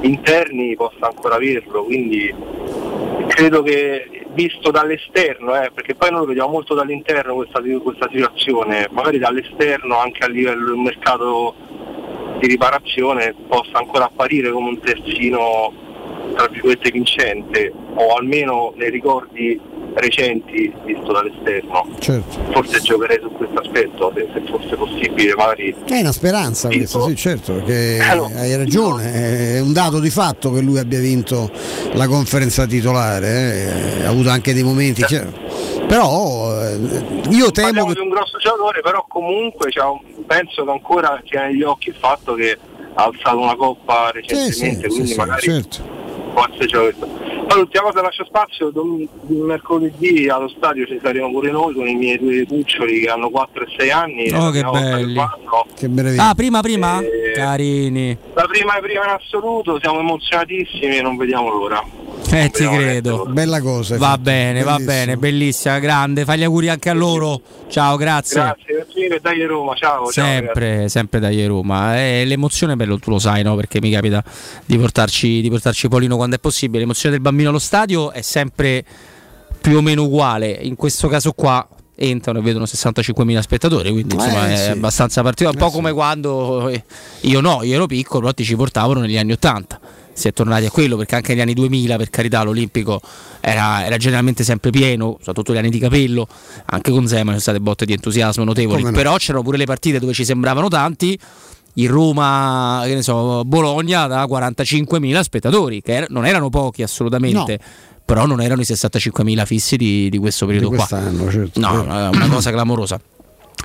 interni 0.00 0.76
possa 0.76 1.06
ancora 1.06 1.36
averlo, 1.36 1.84
quindi 1.84 2.32
credo 3.28 3.62
che 3.62 4.25
visto 4.36 4.70
dall'esterno, 4.70 5.60
eh, 5.60 5.70
perché 5.72 5.94
poi 5.94 6.10
noi 6.10 6.26
vediamo 6.26 6.50
molto 6.50 6.74
dall'interno 6.74 7.34
questa, 7.34 7.60
questa 7.82 8.08
situazione, 8.12 8.86
magari 8.90 9.18
dall'esterno 9.18 9.98
anche 9.98 10.24
a 10.24 10.28
livello 10.28 10.66
del 10.66 10.76
mercato 10.76 11.54
di 12.38 12.46
riparazione 12.46 13.34
possa 13.48 13.78
ancora 13.78 14.04
apparire 14.04 14.50
come 14.50 14.68
un 14.68 14.78
terzino 14.78 15.72
tra 16.34 16.48
virgolette 16.48 16.90
vincente 16.90 17.72
o 17.94 18.14
almeno 18.14 18.72
nei 18.76 18.90
ricordi 18.90 19.60
recenti 19.96 20.72
visto 20.84 21.12
dall'esterno. 21.12 21.88
Certo. 21.98 22.38
Forse 22.52 22.80
giocherei 22.80 23.18
su 23.20 23.30
questo 23.30 23.58
aspetto 23.60 24.12
se, 24.14 24.28
se 24.32 24.42
fosse 24.50 24.76
possibile, 24.76 25.34
magari 25.34 25.74
È 25.86 26.00
una 26.00 26.12
speranza 26.12 26.68
questa, 26.68 27.00
sì, 27.02 27.16
certo, 27.16 27.54
perché 27.54 27.98
hai 28.00 28.56
ragione, 28.56 29.54
è 29.54 29.60
un 29.60 29.72
dato 29.72 29.98
di 29.98 30.10
fatto 30.10 30.52
che 30.52 30.60
lui 30.60 30.78
abbia 30.78 31.00
vinto 31.00 31.50
la 31.92 32.06
conferenza 32.06 32.66
titolare, 32.66 33.98
eh, 34.00 34.04
ha 34.04 34.08
avuto 34.10 34.28
anche 34.28 34.52
dei 34.52 34.62
momenti, 34.62 35.02
chiaro. 35.04 35.32
però 35.86 36.62
eh, 36.62 36.74
io 37.30 37.50
temo 37.50 37.68
parliamo 37.68 37.86
che 37.86 37.94
di 37.94 38.00
un 38.00 38.08
grosso 38.10 38.38
giocatore, 38.38 38.80
però 38.82 39.04
comunque 39.08 39.70
cioè, 39.70 39.86
penso 40.26 40.64
che 40.64 40.70
ancora 40.70 41.20
tiene 41.24 41.46
negli 41.48 41.62
occhi 41.62 41.88
il 41.88 41.96
fatto 41.98 42.34
che 42.34 42.58
ha 42.94 43.04
alzato 43.04 43.38
una 43.38 43.56
coppa 43.56 44.10
recentemente, 44.10 44.88
sì, 44.88 44.88
quindi 44.88 45.08
sì, 45.08 45.16
magari 45.16 45.42
certo. 45.42 46.04
Forse 46.36 46.66
c'è 46.66 46.78
questo. 46.78 47.06
Poi 47.06 47.58
l'ultima 47.58 47.84
cosa 47.84 48.02
lascio 48.02 48.24
spazio, 48.26 48.70
dom- 48.70 49.08
mercoledì 49.28 50.28
allo 50.28 50.48
stadio 50.48 50.84
ci 50.84 51.00
saremo 51.02 51.30
pure 51.30 51.50
noi 51.50 51.72
con 51.74 51.88
i 51.88 51.94
miei 51.94 52.18
due 52.18 52.44
cuccioli 52.46 53.00
che 53.00 53.08
hanno 53.08 53.30
4 53.30 53.64
e 53.64 53.74
6 53.78 53.90
anni. 53.90 54.30
Oh, 54.32 54.50
che 54.50 54.62
belli. 54.62 55.20
Che 55.74 55.88
meraviglia. 55.88 56.28
Ah, 56.28 56.34
prima, 56.34 56.60
prima? 56.60 57.00
Eh, 57.00 57.32
Carini. 57.34 58.16
La 58.34 58.46
prima 58.46 58.76
e 58.76 58.80
prima 58.80 59.04
in 59.04 59.10
assoluto, 59.10 59.78
siamo 59.80 60.00
emozionatissimi 60.00 60.98
e 60.98 61.02
non 61.02 61.16
vediamo 61.16 61.48
l'ora. 61.48 61.82
Eh, 62.30 62.50
ti 62.50 62.66
credo. 62.66 63.26
Bella 63.28 63.60
cosa. 63.60 63.96
Va 63.98 64.18
bene, 64.18 64.62
va 64.62 64.78
bene, 64.78 65.16
bellissima, 65.16 65.78
grande. 65.78 66.24
Fai 66.24 66.38
gli 66.38 66.42
auguri 66.42 66.68
anche 66.68 66.90
a 66.90 66.92
loro. 66.92 67.40
Ciao, 67.68 67.96
grazie. 67.96 68.40
Grazie, 68.40 68.74
grazie, 68.74 69.20
dai 69.20 69.44
Roma, 69.44 69.74
ciao. 69.74 70.10
ciao 70.10 70.24
ragazzi. 70.24 70.44
Sempre, 70.44 70.88
sempre 70.88 71.20
da 71.20 71.46
Roma. 71.46 71.98
Eh, 71.98 72.24
l'emozione 72.24 72.72
è 72.72 72.76
bello, 72.76 72.98
tu 72.98 73.10
lo 73.10 73.18
sai, 73.18 73.42
no? 73.42 73.54
Perché 73.54 73.80
mi 73.80 73.90
capita 73.90 74.22
di 74.64 74.76
portarci, 74.76 75.40
di 75.40 75.48
portarci 75.48 75.88
Polino 75.88 76.16
quando 76.16 76.36
è 76.36 76.38
possibile. 76.38 76.80
L'emozione 76.80 77.14
del 77.14 77.22
bambino 77.22 77.50
allo 77.50 77.58
stadio 77.58 78.10
è 78.10 78.22
sempre 78.22 78.84
più 79.60 79.76
o 79.76 79.80
meno 79.80 80.04
uguale. 80.04 80.50
In 80.50 80.74
questo 80.76 81.08
caso 81.08 81.32
qua 81.32 81.66
entrano 81.98 82.40
e 82.40 82.42
vedono 82.42 82.64
65.000 82.66 83.38
spettatori, 83.40 83.90
quindi 83.90 84.14
insomma 84.14 84.48
Eh, 84.48 84.52
è 84.52 84.56
sì. 84.56 84.70
abbastanza 84.70 85.22
particolare. 85.22 85.62
Un 85.62 85.70
po' 85.70 85.74
come 85.74 85.92
quando 85.92 86.68
eh, 86.68 86.84
io 87.22 87.40
no, 87.40 87.62
io 87.62 87.74
ero 87.74 87.86
piccolo, 87.86 88.20
però 88.20 88.32
ti 88.32 88.44
ci 88.44 88.54
portavano 88.56 89.00
negli 89.00 89.16
anni 89.16 89.32
80. 89.32 89.80
Si 90.16 90.28
è 90.28 90.32
tornati 90.32 90.64
a 90.64 90.70
quello 90.70 90.96
perché 90.96 91.14
anche 91.14 91.32
negli 91.32 91.42
anni 91.42 91.52
2000, 91.52 91.96
per 91.98 92.08
carità, 92.08 92.42
l'Olimpico 92.42 93.02
era, 93.40 93.84
era 93.84 93.98
generalmente 93.98 94.44
sempre 94.44 94.70
pieno, 94.70 95.16
soprattutto 95.18 95.52
gli 95.52 95.58
anni 95.58 95.68
di 95.68 95.78
capello. 95.78 96.26
Anche 96.64 96.90
con 96.90 97.06
Zema 97.06 97.32
sono 97.32 97.38
state 97.38 97.60
botte 97.60 97.84
di 97.84 97.92
entusiasmo 97.92 98.42
notevoli. 98.42 98.82
No. 98.82 98.92
Però 98.92 99.16
c'erano 99.18 99.42
pure 99.44 99.58
le 99.58 99.66
partite 99.66 99.98
dove 99.98 100.14
ci 100.14 100.24
sembravano 100.24 100.68
tanti. 100.68 101.18
Il 101.74 101.90
Roma, 101.90 102.80
che 102.86 102.94
ne 102.94 103.02
so, 103.02 103.44
Bologna 103.44 104.06
da 104.06 104.24
45.000 104.24 105.20
spettatori, 105.20 105.82
che 105.82 105.94
er- 105.96 106.06
non 106.08 106.24
erano 106.24 106.48
pochi 106.48 106.82
assolutamente. 106.82 107.60
Però 108.02 108.24
non 108.24 108.40
erano 108.40 108.62
i 108.62 108.64
65.000 108.64 109.44
fissi 109.44 109.76
di, 109.76 110.08
di 110.08 110.16
questo 110.16 110.46
periodo 110.46 110.70
Di 110.70 110.76
qua. 110.76 110.86
certo. 110.86 111.60
No, 111.60 111.82
una 111.82 112.28
cosa 112.30 112.50
clamorosa. 112.50 112.98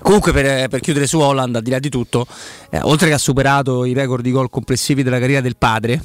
Comunque 0.02 0.32
per, 0.34 0.68
per 0.68 0.80
chiudere 0.80 1.06
su 1.06 1.20
Holland, 1.20 1.56
al 1.56 1.62
di 1.62 1.70
là 1.70 1.80
di 1.80 1.90
tutto, 1.90 2.26
eh, 2.72 2.80
oltre 2.82 3.08
che 3.08 3.14
ha 3.14 3.20
superato 3.20 3.86
i 3.86 3.94
record 3.94 4.24
di 4.24 4.32
gol 4.32 4.50
complessivi 4.50 5.04
della 5.04 5.20
carriera 5.20 5.42
del 5.42 5.58
padre, 5.58 6.02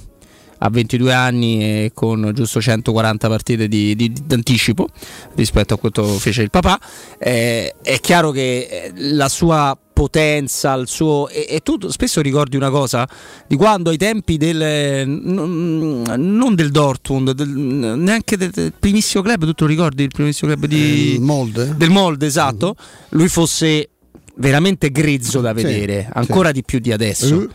a 0.58 0.70
22 0.70 1.12
anni 1.12 1.60
e 1.62 1.90
con 1.94 2.30
giusto 2.34 2.60
140 2.60 3.28
partite 3.28 3.68
di, 3.68 3.94
di- 3.94 4.12
di 4.12 4.34
anticipo 4.34 4.88
rispetto 5.34 5.74
a 5.74 5.78
quanto 5.78 6.04
fece 6.18 6.42
il 6.42 6.50
papà, 6.50 6.78
eh, 7.18 7.74
è 7.82 8.00
chiaro 8.00 8.30
che 8.30 8.68
eh, 8.70 8.92
la 8.94 9.28
sua 9.28 9.76
potenza, 9.92 10.74
il 10.74 10.88
suo... 10.88 11.28
E, 11.28 11.46
e 11.48 11.60
tu 11.60 11.88
spesso 11.88 12.20
ricordi 12.20 12.56
una 12.56 12.68
cosa 12.70 13.08
di 13.46 13.56
quando 13.56 13.88
ai 13.90 13.96
tempi 13.96 14.36
del... 14.36 15.06
non 15.08 16.54
del 16.54 16.70
Dortmund, 16.70 17.30
del- 17.32 17.48
neanche 17.48 18.36
del, 18.36 18.50
del 18.50 18.72
primissimo 18.78 19.22
club, 19.22 19.44
tu 19.44 19.52
te 19.52 19.62
lo 19.64 19.68
ricordi 19.70 20.02
il 20.02 20.10
primissimo 20.12 20.50
club 20.52 20.66
di... 20.66 21.12
Il 21.14 21.20
Molde? 21.20 21.74
Del 21.76 21.90
Molde, 21.90 22.26
esatto. 22.26 22.76
Lui 23.10 23.28
fosse 23.28 23.88
veramente 24.36 24.90
grezzo 24.90 25.40
da 25.40 25.54
Sì, 25.56 25.62
vedere, 25.62 26.08
ancora 26.12 26.52
di 26.52 26.62
più 26.62 26.78
di 26.78 26.92
adesso. 26.92 27.42
Eh. 27.42 27.48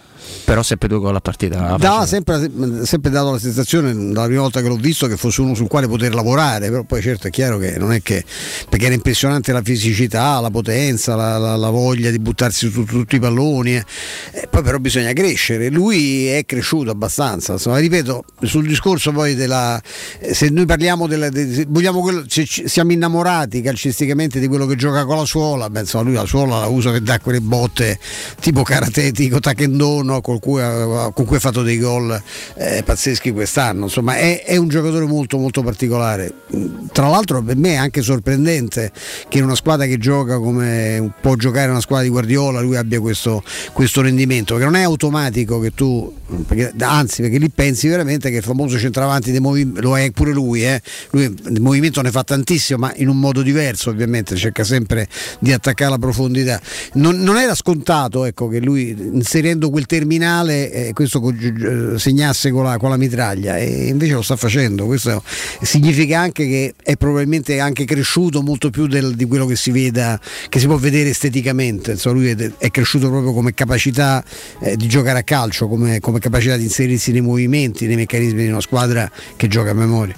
Però 0.45 0.63
sempre 0.63 0.87
due 0.87 0.99
gol 0.99 1.15
a 1.15 1.19
partita. 1.19 1.75
Dava 1.77 2.05
sempre, 2.05 2.49
sempre 2.83 3.09
dato 3.11 3.31
la 3.31 3.39
sensazione 3.39 3.93
dalla 3.93 4.25
prima 4.25 4.41
volta 4.41 4.61
che 4.61 4.67
l'ho 4.67 4.75
visto 4.75 5.07
che 5.07 5.17
fosse 5.17 5.41
uno 5.41 5.53
sul 5.55 5.67
quale 5.67 5.87
poter 5.87 6.13
lavorare, 6.13 6.69
però 6.69 6.83
poi 6.83 7.01
certo 7.01 7.27
è 7.27 7.29
chiaro 7.29 7.57
che 7.57 7.77
non 7.77 7.93
è 7.93 8.01
che 8.01 8.23
perché 8.69 8.85
era 8.85 8.93
impressionante 8.93 9.51
la 9.51 9.61
fisicità, 9.61 10.39
la 10.39 10.49
potenza, 10.49 11.15
la, 11.15 11.37
la- 11.37 11.55
la 11.55 11.69
voglia 11.69 12.09
di 12.09 12.19
buttarsi 12.19 12.69
su 12.69 12.83
tutti 12.83 13.15
i 13.15 13.19
palloni, 13.19 13.75
eh. 13.75 13.85
Eh, 14.31 14.47
poi 14.49 14.61
però 14.63 14.77
bisogna 14.79 15.13
crescere, 15.13 15.69
lui 15.69 16.27
è 16.27 16.45
cresciuto 16.45 16.91
abbastanza, 16.91 17.53
insomma 17.53 17.77
ripeto 17.77 18.23
sul 18.41 18.67
discorso 18.67 19.11
poi 19.11 19.35
della 19.35 19.81
eh, 20.19 20.33
se 20.33 20.49
noi 20.49 20.65
parliamo 20.65 21.07
della, 21.07 21.29
de- 21.29 21.67
quello- 21.69 22.23
se 22.27 22.45
ci- 22.45 22.67
siamo 22.67 22.91
innamorati 22.91 23.61
calcisticamente 23.61 24.39
di 24.39 24.47
quello 24.47 24.65
che 24.65 24.75
gioca 24.75 25.05
con 25.05 25.17
la 25.17 25.25
suola, 25.25 25.69
beh, 25.69 25.81
insomma 25.81 26.03
lui 26.03 26.13
la 26.13 26.25
suola 26.25 26.59
la 26.59 26.67
usa 26.67 26.91
che 26.91 27.01
dà 27.01 27.19
quelle 27.19 27.41
botte 27.41 27.99
tipo 28.39 28.63
karatetico, 28.63 29.39
takendono 29.39 30.10
con 30.19 30.39
cui, 30.39 30.61
ha- 30.61 31.11
con 31.13 31.25
cui 31.25 31.37
ha 31.37 31.39
fatto 31.39 31.63
dei 31.63 31.77
gol 31.77 32.21
eh, 32.55 32.83
pazzeschi 32.83 33.31
quest'anno. 33.31 33.85
Insomma, 33.85 34.17
è, 34.17 34.43
è 34.43 34.57
un 34.57 34.67
giocatore 34.67 35.05
molto 35.05 35.37
molto 35.37 35.63
particolare. 35.63 36.33
Tra 36.91 37.07
l'altro 37.07 37.41
per 37.41 37.55
me 37.55 37.73
è 37.73 37.75
anche 37.75 38.01
sorprendente 38.01 38.91
che 39.29 39.37
in 39.37 39.45
una 39.45 39.55
squadra 39.55 39.85
che 39.85 39.97
gioca 39.97 40.37
come 40.39 41.13
può 41.21 41.35
giocare 41.35 41.69
una 41.69 41.79
squadra 41.79 42.05
di 42.05 42.11
Guardiola 42.11 42.59
lui 42.59 42.75
abbia 42.75 42.99
questo, 42.99 43.43
questo 43.71 44.01
rendimento, 44.01 44.57
che 44.57 44.63
non 44.63 44.75
è 44.75 44.81
automatico 44.81 45.59
che 45.59 45.73
tu, 45.73 46.13
perché- 46.45 46.73
anzi 46.79 47.21
perché 47.21 47.37
lì 47.37 47.49
pensi 47.49 47.87
veramente 47.87 48.29
che 48.29 48.37
il 48.37 48.43
famoso 48.43 48.77
centravanti 48.77 49.31
movimenti, 49.39 49.81
lo 49.81 49.97
è 49.97 50.11
pure 50.11 50.31
lui, 50.31 50.65
eh? 50.65 50.81
lui 51.11 51.23
il 51.23 51.61
movimento 51.61 52.01
ne 52.01 52.11
fa 52.11 52.23
tantissimo 52.23 52.79
ma 52.79 52.93
in 52.95 53.07
un 53.07 53.19
modo 53.19 53.41
diverso 53.41 53.89
ovviamente, 53.89 54.35
cerca 54.35 54.63
sempre 54.63 55.07
di 55.39 55.53
attaccare 55.53 55.91
la 55.91 55.97
profondità. 55.97 56.59
Non, 56.93 57.19
non 57.19 57.37
era 57.37 57.55
scontato 57.55 58.25
ecco, 58.25 58.47
che 58.47 58.59
lui 58.59 58.89
inserendo 58.89 59.69
quel 59.69 59.85
terminale 60.01 60.71
eh, 60.71 60.93
questo 60.93 61.21
segnasse 61.97 62.49
con 62.49 62.63
la, 62.63 62.77
con 62.77 62.89
la 62.89 62.97
mitraglia. 62.97 63.57
E 63.57 63.87
invece 63.87 64.13
lo 64.13 64.21
sta 64.23 64.35
facendo, 64.35 64.85
questo 64.85 65.21
significa 65.61 66.19
anche 66.19 66.47
che 66.47 66.73
è 66.81 66.95
probabilmente 66.95 67.59
anche 67.59 67.85
cresciuto 67.85 68.41
molto 68.41 68.69
più 68.71 68.87
del- 68.87 69.13
di 69.15 69.25
quello 69.25 69.45
che 69.45 69.55
si 69.55 69.69
veda, 69.71 70.19
che 70.49 70.59
si 70.59 70.65
può 70.65 70.77
vedere 70.77 71.09
esteticamente, 71.09 71.91
Insomma, 71.91 72.15
lui 72.15 72.29
è, 72.29 72.51
è 72.57 72.71
cresciuto 72.71 73.09
proprio 73.09 73.31
come 73.33 73.53
capacità 73.53 74.23
eh, 74.59 74.75
di 74.75 74.87
giocare 74.87 75.19
a 75.19 75.23
calcio, 75.23 75.67
come, 75.67 75.99
come 75.99 76.19
capacità 76.19 76.57
di 76.57 76.63
inserirsi 76.63 77.11
nei 77.11 77.21
movimenti, 77.21 77.85
nei 77.85 77.95
meccanismi 77.95 78.43
di 78.43 78.49
una 78.49 78.61
squadra 78.61 79.09
che 79.35 79.47
gioca 79.47 79.69
a 79.71 79.73
memoria. 79.73 80.15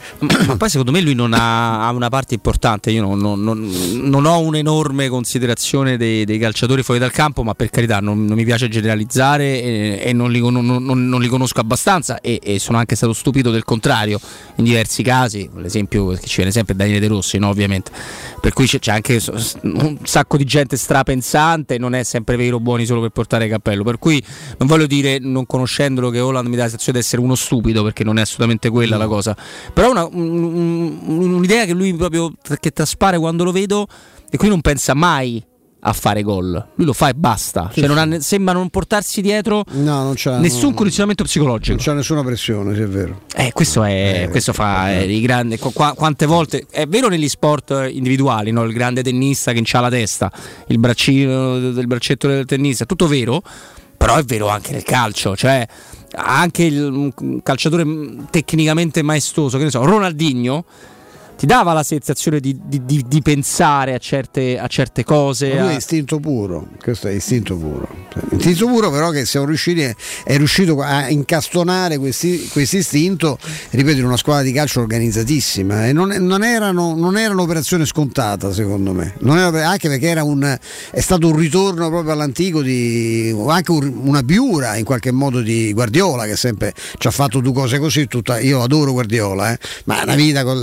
Ma 0.47 0.55
poi 0.55 0.69
secondo 0.69 0.91
me 0.91 1.01
lui 1.01 1.13
non 1.13 1.33
ha, 1.33 1.85
ha 1.85 1.91
una 1.91 2.09
parte 2.09 2.33
importante, 2.35 2.91
io 2.91 3.01
non, 3.01 3.19
non- 3.19 3.41
non- 3.41 3.69
non 4.03 4.25
ho 4.25 4.39
un'enorme 4.39 5.09
considerazione 5.09 5.97
dei, 5.97 6.23
dei 6.23 6.37
calciatori 6.39 6.83
fuori 6.83 6.99
dal 6.99 7.11
campo, 7.11 7.43
ma 7.43 7.53
per 7.53 7.69
carità 7.69 7.99
non, 7.99 8.25
non 8.25 8.37
mi 8.37 8.45
piace 8.45 8.69
generalizzare 8.69 9.61
e, 9.73 10.01
e 10.09 10.13
non, 10.13 10.31
li, 10.31 10.39
non- 10.39 10.65
non- 10.65 11.07
non 11.07 11.21
li 11.21 11.27
conosco 11.27 11.59
abbastanza 11.59 12.19
e, 12.21 12.39
e 12.43 12.59
sono 12.59 12.77
anche 12.77 12.95
stato 12.95 13.13
stupito 13.13 13.51
del 13.51 13.63
contrario 13.63 14.19
in 14.57 14.63
diversi 14.63 15.03
casi, 15.03 15.49
l'esempio 15.55 16.07
che 16.09 16.27
ci 16.27 16.37
viene 16.37 16.51
sempre 16.51 16.75
Daniele 16.75 16.99
De 16.99 17.07
Rossi, 17.07 17.37
no, 17.37 17.49
ovviamente, 17.49 17.91
per 18.39 18.53
cui 18.53 18.65
c'è, 18.67 18.79
c'è 18.79 18.91
anche 18.91 19.19
un 19.63 19.97
sacco 20.03 20.37
di 20.37 20.43
gente 20.45 20.77
strapensante, 20.77 21.77
non 21.77 21.93
è 21.95 22.03
sempre 22.03 22.35
vero 22.35 22.59
buoni 22.59 22.85
solo 22.85 23.01
per 23.01 23.09
portare 23.09 23.45
il 23.45 23.51
cappello, 23.51 23.83
per 23.83 23.99
cui 23.99 24.23
non 24.57 24.67
voglio 24.67 24.85
dire 24.85 25.19
non 25.19 25.45
conoscendolo 25.45 26.09
che 26.09 26.19
Holland 26.19 26.47
mi 26.47 26.55
dà 26.55 26.63
la 26.63 26.69
sensazione 26.69 26.99
di 26.99 27.03
essere 27.05 27.21
uno 27.21 27.35
stupido 27.35 27.83
perché 27.83 28.03
non 28.03 28.17
è 28.17 28.21
assolutamente 28.21 28.69
quella 28.69 28.97
la 28.97 29.07
cosa, 29.07 29.35
però 29.73 29.89
una- 29.91 30.05
un- 30.05 30.99
un- 31.05 31.33
un'idea 31.33 31.65
che 31.65 31.73
lui 31.73 31.93
proprio 31.95 32.31
che 32.59 32.71
traspare 32.71 33.17
quando 33.17 33.43
lo 33.43 33.51
vedo 33.51 33.87
e 34.29 34.37
qui 34.37 34.47
non 34.49 34.61
pensa 34.61 34.93
mai 34.93 35.43
a 35.85 35.91
fare 35.93 36.21
gol, 36.21 36.65
lui 36.75 36.85
lo 36.85 36.93
fa 36.93 37.09
e 37.09 37.13
basta, 37.13 37.69
Sì, 37.73 37.81
cioè 37.81 37.89
non 37.89 37.97
ha 37.97 38.19
sembra 38.21 38.53
non 38.53 38.69
portarsi 38.69 39.21
dietro 39.21 39.63
No, 39.71 40.03
non 40.03 40.15
nessun 40.39 40.69
no, 40.69 40.75
condizionamento 40.75 41.23
psicologico. 41.25 41.75
non 41.75 41.85
c'ha 41.85 41.93
nessuna 41.93 42.23
pressione, 42.23 42.73
sì, 42.73 42.81
è 42.81 42.87
vero. 42.87 43.21
Eh, 43.35 43.51
questo 43.51 43.83
è, 43.83 44.27
questo 44.31 44.53
fa 44.53 44.93
eh, 44.93 45.11
i 45.11 45.19
grandi. 45.19 45.57
qu- 45.57 45.73
qua- 45.73 45.93
quante 45.93 46.25
volte 46.25 46.65
è 46.71 46.87
vero 46.87 47.09
negli 47.09 47.27
sport 47.27 47.87
individuali, 47.91 48.51
no? 48.51 48.63
il 48.63 48.71
grande 48.73 49.03
tennista 49.03 49.51
che 49.51 49.61
ha 49.71 49.79
la 49.81 49.89
testa, 49.89 50.31
il 50.67 50.79
braccino 50.79 51.59
del 51.59 51.87
braccetto 51.87 52.27
del 52.27 52.45
tennista, 52.45 52.85
tutto 52.85 53.07
vero, 53.07 53.41
però 53.97 54.15
è 54.15 54.23
vero 54.23 54.47
anche 54.47 54.71
nel 54.71 54.83
calcio, 54.83 55.35
cioè 55.35 55.67
anche 56.15 56.63
il 56.63 56.81
un 56.83 57.41
calciatore 57.43 57.85
tecnicamente 58.29 59.01
maestoso, 59.01 59.57
che 59.57 59.65
ne 59.65 59.69
so, 59.71 59.83
Ronaldinho 59.83 60.63
ti 61.35 61.45
dava 61.45 61.73
la 61.73 61.83
sensazione 61.83 62.39
di, 62.39 62.57
di- 62.63 62.83
di- 62.85 63.05
di 63.07 63.21
pensare 63.21 63.93
a 63.93 63.97
certe, 63.97 64.57
a 64.57 64.67
certe 64.67 65.03
cose. 65.03 65.53
Ma 65.53 65.61
lui 65.61 65.69
è 65.71 65.73
a- 65.73 65.77
istinto 65.77 66.19
puro, 66.19 66.67
questo 66.81 67.07
è 67.07 67.11
istinto 67.11 67.55
puro. 67.57 67.87
Istinto 68.31 68.67
puro 68.67 68.91
però 68.91 69.09
che 69.09 69.25
siamo 69.25 69.45
riusciti, 69.45 69.81
è 69.81 70.37
riuscito 70.37 70.79
a 70.81 71.09
incastonare 71.09 71.97
questi, 71.97 72.47
questo 72.51 72.77
istinto, 72.77 73.37
ripeto, 73.71 73.99
in 73.99 74.05
una 74.05 74.17
squadra 74.17 74.43
di 74.43 74.51
calcio 74.51 74.79
organizzatissima. 74.81 75.87
E 75.87 75.93
non, 75.93 76.09
non 76.19 76.43
erano, 76.43 76.95
non 76.95 77.17
era 77.17 77.33
un'operazione 77.33 77.85
scontata 77.85 78.51
secondo 78.53 78.93
me, 78.93 79.13
era- 79.25 79.67
anche 79.69 79.89
perché 79.89 80.07
era 80.07 80.23
un, 80.23 80.57
è 80.91 80.99
stato 81.01 81.27
un 81.27 81.35
ritorno 81.37 81.89
proprio 81.89 82.13
all'antico 82.13 82.61
di 82.61 83.35
anche 83.47 83.71
un- 83.71 83.99
una 84.03 84.21
piura 84.23 84.75
in 84.77 84.85
qualche 84.85 85.11
modo 85.11 85.41
di 85.41 85.73
Guardiola 85.73 86.25
che 86.25 86.35
sempre 86.35 86.73
ci 86.97 87.07
ha 87.07 87.11
fatto 87.11 87.39
due 87.39 87.53
cose 87.53 87.79
così, 87.79 88.07
tutta, 88.07 88.39
io 88.39 88.61
adoro 88.61 88.91
Guardiola, 88.91 89.51
eh, 89.53 89.59
ma 89.85 90.01
una 90.03 90.15
vita 90.15 90.43
con 90.43 90.59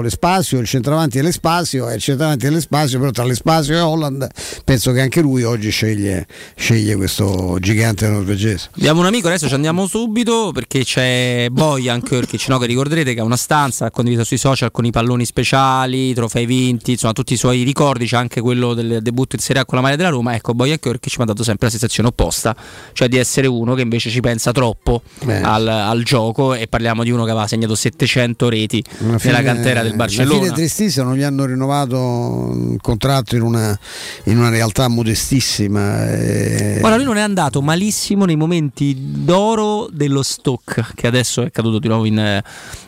l'Espasio, 0.00 0.22
l'Espasio, 0.32 0.58
il 0.60 0.66
centravanti 0.66 1.18
e 1.18 1.22
l'Espasio, 1.22 1.90
e 1.90 1.94
il 1.96 2.00
centravanti 2.00 2.46
e 2.46 2.50
l'Espasio, 2.50 2.98
però 2.98 3.10
tra 3.10 3.24
l'Espasio 3.24 3.74
e 3.74 3.80
Holland 3.80 4.26
penso 4.64 4.92
che 4.92 5.00
anche 5.00 5.20
lui 5.20 5.42
oggi 5.42 5.70
sceglie, 5.70 6.26
sceglie 6.54 6.96
questo 6.96 7.58
gigante 7.60 8.08
norvegese. 8.08 8.70
Abbiamo 8.76 9.00
un 9.00 9.06
amico, 9.06 9.28
adesso 9.28 9.48
ci 9.48 9.54
andiamo 9.54 9.86
subito 9.86 10.52
perché 10.52 10.84
c'è 10.84 11.48
Bojan 11.50 12.02
Kirkic, 12.02 12.48
no, 12.48 12.58
che 12.58 12.66
ricorderete 12.66 13.14
che 13.14 13.20
ha 13.20 13.24
una 13.24 13.36
stanza, 13.36 13.86
ha 13.86 13.90
condiviso 13.90 14.24
sui 14.24 14.38
social 14.38 14.70
con 14.70 14.84
i 14.84 14.90
palloni 14.90 15.24
speciali, 15.24 16.10
i 16.10 16.14
trofei 16.14 16.46
vinti, 16.46 16.92
insomma 16.92 17.12
tutti 17.12 17.34
i 17.34 17.36
suoi 17.36 17.62
ricordi, 17.62 18.06
c'è 18.06 18.16
anche 18.16 18.40
quello 18.40 18.74
del 18.74 19.00
debutto 19.02 19.36
in 19.36 19.42
Serie 19.42 19.62
A 19.62 19.64
con 19.64 19.76
la 19.76 19.84
maglia 19.84 19.96
della 19.96 20.10
Roma. 20.10 20.34
Ecco, 20.34 20.54
Bojan 20.54 20.78
Kirkic 20.78 21.16
mi 21.18 21.24
ha 21.24 21.26
dato 21.26 21.42
sempre 21.42 21.66
la 21.66 21.72
sensazione 21.72 22.08
opposta, 22.08 22.54
cioè 22.92 23.08
di 23.08 23.18
essere 23.18 23.46
uno 23.46 23.74
che 23.74 23.82
invece 23.82 24.10
ci 24.10 24.20
pensa 24.20 24.52
troppo 24.52 25.02
al, 25.26 25.66
al 25.66 26.02
gioco 26.02 26.54
e 26.54 26.66
parliamo 26.68 27.02
di 27.02 27.10
uno 27.10 27.24
che 27.24 27.30
aveva 27.30 27.46
segnato 27.46 27.74
700 27.74 28.48
reti 28.48 28.82
nella 29.22 29.42
cantera 29.42 29.81
del 29.82 29.92
Alla 29.92 29.96
Barcellona. 30.04 30.40
fine 30.42 30.52
tristissimo, 30.52 31.06
non 31.06 31.16
gli 31.16 31.22
hanno 31.22 31.44
rinnovato 31.44 32.50
il 32.54 32.78
contratto 32.80 33.36
in 33.36 33.42
una, 33.42 33.78
in 34.24 34.38
una 34.38 34.48
realtà 34.48 34.88
modestissima. 34.88 36.10
eh. 36.10 36.76
Guarda, 36.80 36.96
lui 36.96 37.06
non 37.06 37.16
è 37.16 37.20
andato 37.22 37.60
malissimo 37.62 38.24
nei 38.24 38.36
momenti 38.36 38.96
d'oro 38.98 39.88
dello 39.92 40.22
stock, 40.22 40.94
che 40.94 41.06
adesso 41.06 41.42
è 41.42 41.50
caduto 41.50 41.78
di 41.78 41.88
nuovo 41.88 42.04
in, 42.04 42.18
eh, 42.18 42.42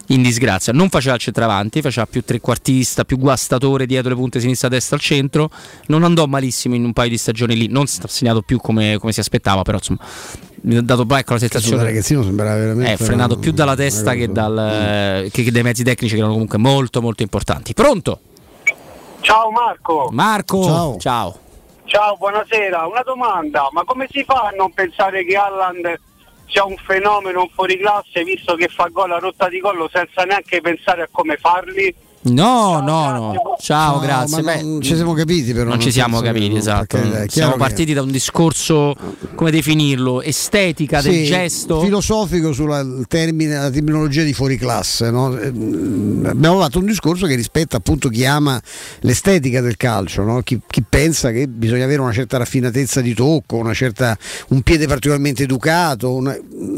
in 0.08 0.22
disgrazia. 0.22 0.72
Non 0.72 0.88
faceva 0.88 1.14
il 1.14 1.20
centravanti, 1.20 1.80
faceva 1.80 2.06
più 2.06 2.22
trequartista, 2.22 3.04
più 3.04 3.18
guastatore 3.18 3.86
dietro 3.86 4.10
le 4.10 4.16
punte 4.16 4.40
sinistra, 4.40 4.68
destra, 4.68 4.96
al 4.96 5.02
centro. 5.02 5.50
Non 5.86 6.04
andò 6.04 6.26
malissimo 6.26 6.74
in 6.74 6.84
un 6.84 6.92
paio 6.92 7.08
di 7.10 7.18
stagioni 7.18 7.56
lì, 7.56 7.68
non 7.68 7.86
si 7.86 8.00
è 8.02 8.06
segnato 8.08 8.42
più 8.42 8.58
come, 8.58 8.98
come 8.98 9.12
si 9.12 9.20
aspettava, 9.20 9.62
però 9.62 9.78
insomma. 9.78 10.00
Mi 10.66 10.76
ha 10.76 10.82
dato 10.82 11.02
ecco 11.14 11.34
la 11.34 11.38
sensazione. 11.38 11.82
ragazzino 11.82 12.22
sembrava 12.22 12.54
veramente. 12.56 12.92
È 12.92 12.96
frenato 12.96 13.34
una- 13.34 13.42
più 13.42 13.52
dalla 13.52 13.74
testa 13.76 14.14
che, 14.14 14.32
dal, 14.32 14.58
eh, 14.58 15.30
che- 15.30 15.42
che 15.42 15.50
dai 15.50 15.62
mezzi 15.62 15.84
tecnici 15.84 16.12
che 16.14 16.18
erano 16.20 16.32
comunque 16.32 16.56
molto 16.56 17.02
molto 17.02 17.22
importanti. 17.22 17.74
Pronto? 17.74 18.20
Ciao 19.20 19.50
Marco. 19.50 20.08
Marco, 20.10 20.64
Ciao. 20.64 20.96
ciao. 20.98 21.38
Ciao, 21.84 22.16
buonasera. 22.16 22.86
Una 22.86 23.02
domanda, 23.04 23.68
ma 23.72 23.84
come 23.84 24.06
si 24.10 24.24
fa 24.24 24.48
a 24.50 24.54
non 24.56 24.72
pensare 24.72 25.22
che 25.24 25.34
Alland 25.36 26.00
sia 26.46 26.64
un 26.64 26.76
fenomeno 26.76 27.42
un 27.42 27.48
fuori 27.48 27.78
classe 27.78 28.22
visto 28.22 28.54
che 28.54 28.68
fa 28.68 28.88
gol 28.88 29.12
a 29.12 29.18
rotta 29.18 29.48
di 29.48 29.60
collo 29.60 29.88
senza 29.92 30.24
neanche 30.24 30.60
pensare 30.60 31.02
a 31.02 31.08
come 31.10 31.36
farli? 31.36 31.94
No, 32.26 32.80
no, 32.80 33.10
no. 33.10 33.34
Ciao, 33.60 33.94
No, 33.96 34.00
grazie. 34.00 34.42
Beh, 34.42 34.62
non 34.62 34.80
ci 34.80 34.94
siamo 34.94 35.12
capiti 35.12 35.52
però. 35.52 35.68
non 35.68 35.80
ci 35.80 35.90
siamo 35.92 36.20
che 36.20 36.26
capiti, 36.26 36.56
esatto. 36.56 36.96
perché 36.96 37.08
chiaro 37.10 37.30
Siamo 37.30 37.52
che- 37.52 37.58
partiti 37.58 37.92
da 37.92 38.02
un 38.02 38.10
discorso, 38.10 38.94
come 39.34 39.50
definirlo, 39.50 40.22
estetica 40.22 41.02
del 41.02 41.12
Sì, 41.12 41.24
gesto. 41.24 41.80
filosofico 41.80 42.52
sulla 42.54 42.84
termine, 43.08 43.56
la 43.56 43.70
terminologia 43.70 44.22
di 44.22 44.32
fuori 44.32 44.56
classe. 44.56 45.10
no? 45.10 45.36
Eh, 45.38 45.52
mm, 45.52 46.24
Abbiamo 46.26 46.60
fatto 46.60 46.78
un 46.78 46.86
discorso 46.86 47.26
che 47.26 47.34
rispetta 47.34 47.76
appunto 47.76 48.08
chi 48.08 48.24
ama 48.24 48.60
l'estetica 49.00 49.60
del 49.60 49.76
calcio, 49.76 50.22
no? 50.22 50.40
chi, 50.40 50.58
chi 50.66 50.82
pensa 50.88 51.30
che 51.30 51.46
bisogna 51.46 51.84
avere 51.84 52.00
una 52.00 52.12
certa 52.12 52.38
raffinatezza 52.38 53.00
di 53.02 53.12
tocco, 53.14 53.56
una 53.56 53.74
certa, 53.74 54.16
un 54.48 54.62
piede 54.62 54.86
particolarmente 54.86 55.42
educato. 55.42 56.12
Una, 56.14 56.34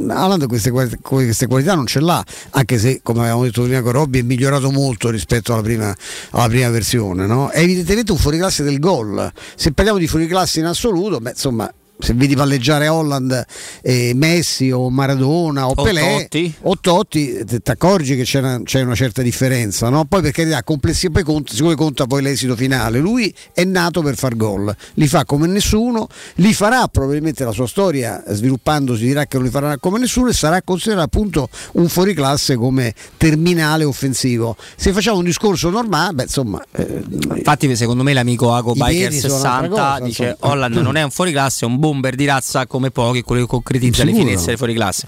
Haaland 0.08 0.46
queste, 0.48 0.70
quali- 0.72 0.98
queste 1.00 1.46
qualità 1.46 1.74
non 1.76 1.86
ce 1.86 2.00
l'ha, 2.00 2.22
anche 2.50 2.78
se 2.78 2.98
come 3.02 3.20
avevamo 3.20 3.44
detto 3.44 3.62
prima 3.62 3.80
con 3.82 3.92
Robby 3.92 4.18
è 4.20 4.22
migliorato 4.22 4.70
molto 4.72 5.08
rispetto 5.10 5.34
rispetto 5.36 5.52
alla 5.52 5.62
prima, 5.62 5.96
alla 6.30 6.48
prima 6.48 6.70
versione. 6.70 7.26
No? 7.26 7.50
È 7.50 7.60
evidentemente 7.60 8.12
un 8.12 8.18
fuoriclasse 8.18 8.62
del 8.62 8.78
gol. 8.78 9.32
Se 9.54 9.72
parliamo 9.72 9.98
di 9.98 10.06
fuoriclasse 10.06 10.60
in 10.60 10.66
assoluto, 10.66 11.20
beh, 11.20 11.30
insomma, 11.30 11.72
se 11.98 12.12
vedi 12.14 12.34
palleggiare 12.36 12.88
Holland, 12.88 13.44
eh, 13.82 14.12
Messi 14.14 14.70
o 14.70 14.90
Maradona 14.90 15.66
o, 15.66 15.72
O 15.74 15.82
Pelé 15.82 16.22
Totti. 16.22 16.54
o 16.62 16.76
Totti, 16.78 17.44
ti 17.44 17.70
accorgi 17.70 18.16
che 18.16 18.22
c'è 18.24 18.38
una, 18.40 18.60
c'è 18.62 18.82
una 18.82 18.94
certa 18.94 19.22
differenza. 19.22 19.88
No? 19.88 20.04
Poi 20.04 20.22
per 20.22 20.32
carità, 20.32 20.62
complessi- 20.62 21.10
poi 21.10 21.22
conta, 21.22 21.54
siccome 21.54 21.74
conta 21.74 22.06
poi 22.06 22.22
l'esito 22.22 22.56
finale, 22.56 22.98
lui 22.98 23.34
è 23.52 23.64
nato 23.64 24.02
per 24.02 24.16
far 24.16 24.36
gol, 24.36 24.74
li 24.94 25.08
fa 25.08 25.24
come 25.24 25.46
nessuno, 25.46 26.08
li 26.36 26.52
farà 26.52 26.86
probabilmente 26.88 27.44
la 27.44 27.52
sua 27.52 27.66
storia 27.66 28.22
sviluppandosi, 28.28 29.04
dirà 29.04 29.26
che 29.26 29.36
non 29.36 29.46
li 29.46 29.50
farà 29.52 29.78
come 29.78 29.98
nessuno 29.98 30.28
e 30.28 30.32
sarà 30.32 30.62
considerato 30.62 31.04
appunto 31.06 31.48
un 31.72 31.88
fuoriclasse 31.88 32.56
come 32.56 32.94
terminale 33.16 33.84
offensivo. 33.84 34.56
Se 34.76 34.92
facciamo 34.92 35.18
un 35.18 35.24
discorso 35.24 35.70
normale, 35.70 36.12
beh, 36.14 36.22
insomma, 36.24 36.62
eh, 36.72 37.04
Infatti, 37.36 37.74
secondo 37.76 38.02
me, 38.02 38.12
l'amico 38.12 38.52
Ago 38.52 38.72
Biker 38.72 38.88
piedi 38.90 39.20
sono 39.20 39.36
un'altra 39.36 39.60
60 39.62 39.68
cosa, 39.68 40.04
dice. 40.04 40.36
Holland 40.40 40.76
non 40.76 40.96
è 40.96 41.02
un 41.02 41.10
fuoriclasse, 41.10 41.64
è 41.64 41.68
un 41.68 41.78
bomber 41.86 42.14
di 42.14 42.24
razza 42.24 42.66
come 42.66 42.90
pochi, 42.90 43.22
quello 43.22 43.42
che 43.42 43.48
concretizza 43.48 44.04
le 44.04 44.12
finezze 44.12 44.46
del 44.46 44.56
fuoriclasse. 44.56 45.06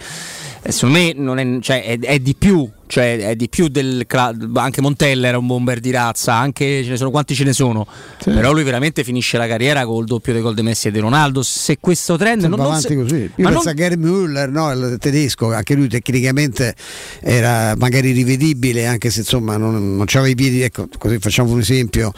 E 0.63 0.73
secondo 0.73 0.99
me 0.99 1.13
non 1.15 1.39
è, 1.39 1.61
cioè, 1.61 1.85
è- 1.85 1.99
è 1.99 2.19
di 2.19 2.35
più. 2.35 2.69
Cioè, 2.89 3.19
è 3.19 3.37
di 3.37 3.49
più 3.49 3.69
del 3.69 4.07
anche 4.55 4.81
Montella 4.81 5.29
era 5.29 5.39
un 5.39 5.47
bomber 5.47 5.79
di 5.79 5.91
razza, 5.91 6.35
anche 6.35 6.83
ce 6.83 6.91
ne 6.91 6.97
sono 6.97 7.11
quanti 7.11 7.35
ce 7.35 7.45
ne 7.45 7.53
sono. 7.53 7.87
Però 8.25 8.53
lui 8.53 8.63
veramente 8.63 9.05
finisce 9.05 9.37
la 9.37 9.47
carriera 9.47 9.85
col 9.85 10.07
doppio 10.07 10.33
dei 10.33 10.41
gol 10.41 10.55
di 10.55 10.63
Messi 10.63 10.89
e 10.89 10.91
di 10.91 10.99
Ronaldo. 10.99 11.43
Se 11.43 11.77
questo 11.79 12.17
trend 12.17 12.43
va 12.43 12.49
non, 12.49 12.59
non 12.59 12.81
se- 12.81 12.97
così. 12.97 13.15
Io 13.17 13.31
penso 13.37 13.53
non- 13.53 13.69
a 13.69 13.73
Gary 13.73 13.97
Müller, 13.97 14.49
no, 14.51 14.73
il 14.73 14.97
tedesco, 14.99 15.53
anche 15.53 15.75
lui 15.75 15.89
tecnicamente 15.89 16.75
era 17.21 17.75
magari 17.77 18.13
rivedibile, 18.13 18.87
anche 18.87 19.11
se 19.11 19.21
insomma 19.21 19.57
non, 19.57 19.97
non 19.97 20.07
c'aveva 20.07 20.31
i 20.31 20.35
piedi, 20.35 20.63
ecco, 20.63 20.89
così 20.99 21.19
facciamo 21.19 21.53
un 21.53 21.59
esempio, 21.61 22.13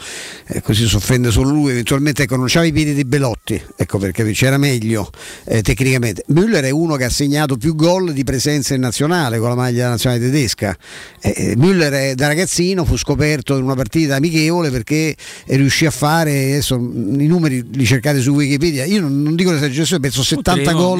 eh, 0.47 0.61
così 0.61 0.87
si 0.87 0.95
offende 0.95 1.31
solo 1.31 1.49
lui, 1.49 1.71
eventualmente 1.71 2.23
ecco, 2.23 2.37
non 2.37 2.45
c'aveva 2.47 2.67
i 2.67 2.73
piedi 2.73 2.93
di 2.93 3.03
Belotti, 3.03 3.61
ecco 3.75 3.97
perché 3.97 4.23
c'era 4.31 4.57
meglio 4.57 5.09
eh, 5.45 5.61
tecnicamente. 5.61 6.23
Müller 6.31 6.63
è 6.63 6.69
uno 6.69 6.95
che 6.95 7.03
ha 7.03 7.09
segnato 7.09 7.57
più 7.57 7.75
gol 7.75 8.13
di 8.13 8.23
presenza 8.23 8.73
in 8.73 8.79
nazionale 8.81 9.37
con 9.37 9.49
la 9.49 9.55
maglia 9.55 9.89
nazionale 9.89 10.21
tedesca. 10.21 10.60
Eh, 10.65 11.33
eh, 11.35 11.55
Müller 11.55 11.91
è- 11.91 12.15
da 12.15 12.27
ragazzino 12.27 12.85
fu 12.85 12.97
scoperto 12.97 13.57
in 13.57 13.63
una 13.63 13.75
partita 13.75 14.15
amichevole 14.15 14.69
perché 14.69 15.15
riuscì 15.47 15.85
a 15.85 15.91
fare, 15.91 16.31
adesso 16.51 16.75
i 16.75 17.27
numeri 17.27 17.65
li 17.71 17.85
cercate 17.85 18.21
su 18.21 18.31
Wikipedia, 18.31 18.85
io 18.85 19.01
non, 19.01 19.21
non 19.21 19.35
dico 19.35 19.51
l'esagerazione, 19.51 20.01
penso 20.01 20.23
70 20.23 20.63
te- 20.71 20.73
gol, 20.73 20.97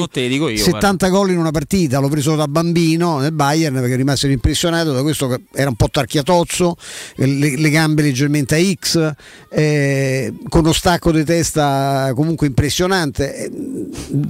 io, 0.52 0.64
70 0.64 1.08
gol 1.10 1.32
in 1.32 1.38
una 1.38 1.52
partita, 1.52 2.00
l'ho 2.00 2.10
preso 2.10 2.36
da 2.36 2.48
bambino 2.48 3.20
nel 3.20 3.32
Bayern 3.32 3.76
perché 3.76 3.96
rimase 3.96 4.30
impressionato 4.32 4.92
da 4.94 5.02
questo 5.02 5.28
che 5.28 5.42
era 5.54 5.70
un 5.70 5.76
po' 5.76 5.90
tarchiatozzo, 5.90 6.76
eh, 7.18 7.26
le, 7.28 7.58
le 7.58 7.70
gambe 7.70 8.02
leggermente 8.02 8.56
a 8.56 8.60
X, 8.62 9.14
eh, 9.50 10.34
con 10.50 10.62
uno 10.62 10.74
stacco 10.74 11.12
di 11.12 11.24
testa 11.24 12.12
comunque 12.16 12.48
impressionante. 12.48 13.36
Eh, 13.36 13.52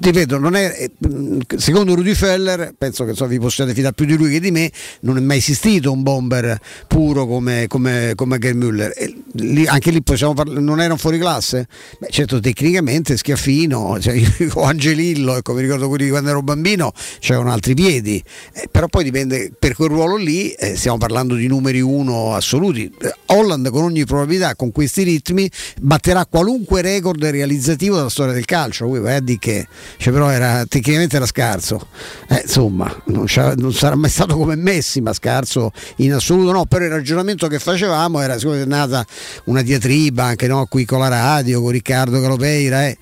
ripeto, 0.01 0.37
non 0.37 0.55
è, 0.55 0.75
eh, 0.77 1.57
secondo 1.57 1.93
Rudy 1.95 2.13
Feller, 2.15 2.73
penso 2.77 3.03
che 3.03 3.11
insomma, 3.11 3.29
vi 3.29 3.39
possiate 3.39 3.73
fidare 3.73 3.93
più 3.93 4.05
di 4.05 4.15
lui 4.15 4.31
che 4.31 4.39
di 4.39 4.51
me, 4.51 4.71
non 5.01 5.17
è 5.17 5.20
mai 5.25 5.37
esistito 5.37 5.91
un 5.91 6.03
bomber 6.03 6.59
puro 6.87 7.25
come, 7.25 7.65
come, 7.67 8.13
come 8.15 8.37
Müller. 8.37 8.91
Lì- 9.33 9.65
anche 9.65 9.91
lì 9.91 10.01
possiamo 10.01 10.33
parla- 10.33 10.59
non 10.59 10.81
era 10.81 10.93
un 10.93 10.99
fuoriclasse? 10.99 11.67
Beh, 11.99 12.07
certo, 12.09 12.39
tecnicamente 12.39 13.17
schiaffino, 13.17 13.99
cioè, 13.99 14.13
io, 14.39 14.61
Angelillo, 14.63 15.37
ecco, 15.37 15.53
mi 15.53 15.61
ricordo 15.61 15.87
quelli 15.87 16.05
di 16.05 16.09
quando 16.09 16.29
ero 16.29 16.41
bambino, 16.41 16.91
c'erano 17.19 17.51
altri 17.51 17.73
piedi, 17.73 18.21
Eh, 18.53 18.67
però 18.69 18.87
poi 18.87 19.03
dipende, 19.03 19.51
per 19.57 19.75
quel 19.75 19.89
ruolo 19.89 20.15
lì 20.15 20.51
eh, 20.51 20.75
stiamo 20.75 20.97
parlando 20.97 21.35
di 21.35 21.47
numeri 21.47 21.81
uno 21.81 22.33
assoluti. 22.33 22.91
Eh, 23.01 23.13
Holland 23.27 23.69
con 23.69 23.83
ogni 23.83 24.05
probabilità, 24.05 24.55
con 24.55 24.71
questi 24.71 25.03
ritmi, 25.03 25.49
batterà 25.81 26.25
qualunque 26.25 26.81
record 26.81 27.23
realizzativo 27.23 27.95
della 27.95 28.09
storia 28.09 28.33
del 28.33 28.45
calcio, 28.45 28.87
Poi 28.87 28.99
vai 28.99 29.23
dire 29.23 29.39
che 29.39 29.67
cioè, 29.97 30.11
però 30.11 30.29
era, 30.29 30.65
tecnicamente 30.67 31.15
era 31.15 31.25
scarso, 31.25 31.87
Eh, 32.27 32.41
insomma, 32.43 32.93
non, 33.07 33.25
non 33.57 33.73
sarà 33.73 33.95
mai 33.95 34.09
stato 34.09 34.35
come 34.35 34.55
Messi, 34.55 35.01
ma 35.01 35.10
scarso 35.13 35.71
in 35.97 36.13
assoluto 36.13 36.51
no, 36.51 36.65
però 36.65 36.85
il 36.85 36.91
ragionamento 36.91 37.47
che 37.47 37.59
facevamo 37.59 38.19
era, 38.19 38.37
siccome 38.37 38.61
è 38.61 38.65
nata 38.65 39.05
una 39.45 39.61
diatriba 39.61 40.23
anche 40.23 40.47
no, 40.47 40.65
qui 40.65 40.85
con 40.85 40.99
la 40.99 41.07
radio, 41.07 41.61
con 41.61 41.71
Riccardo 41.71 42.21
Calopeira, 42.21 42.87
eh, 42.87 42.97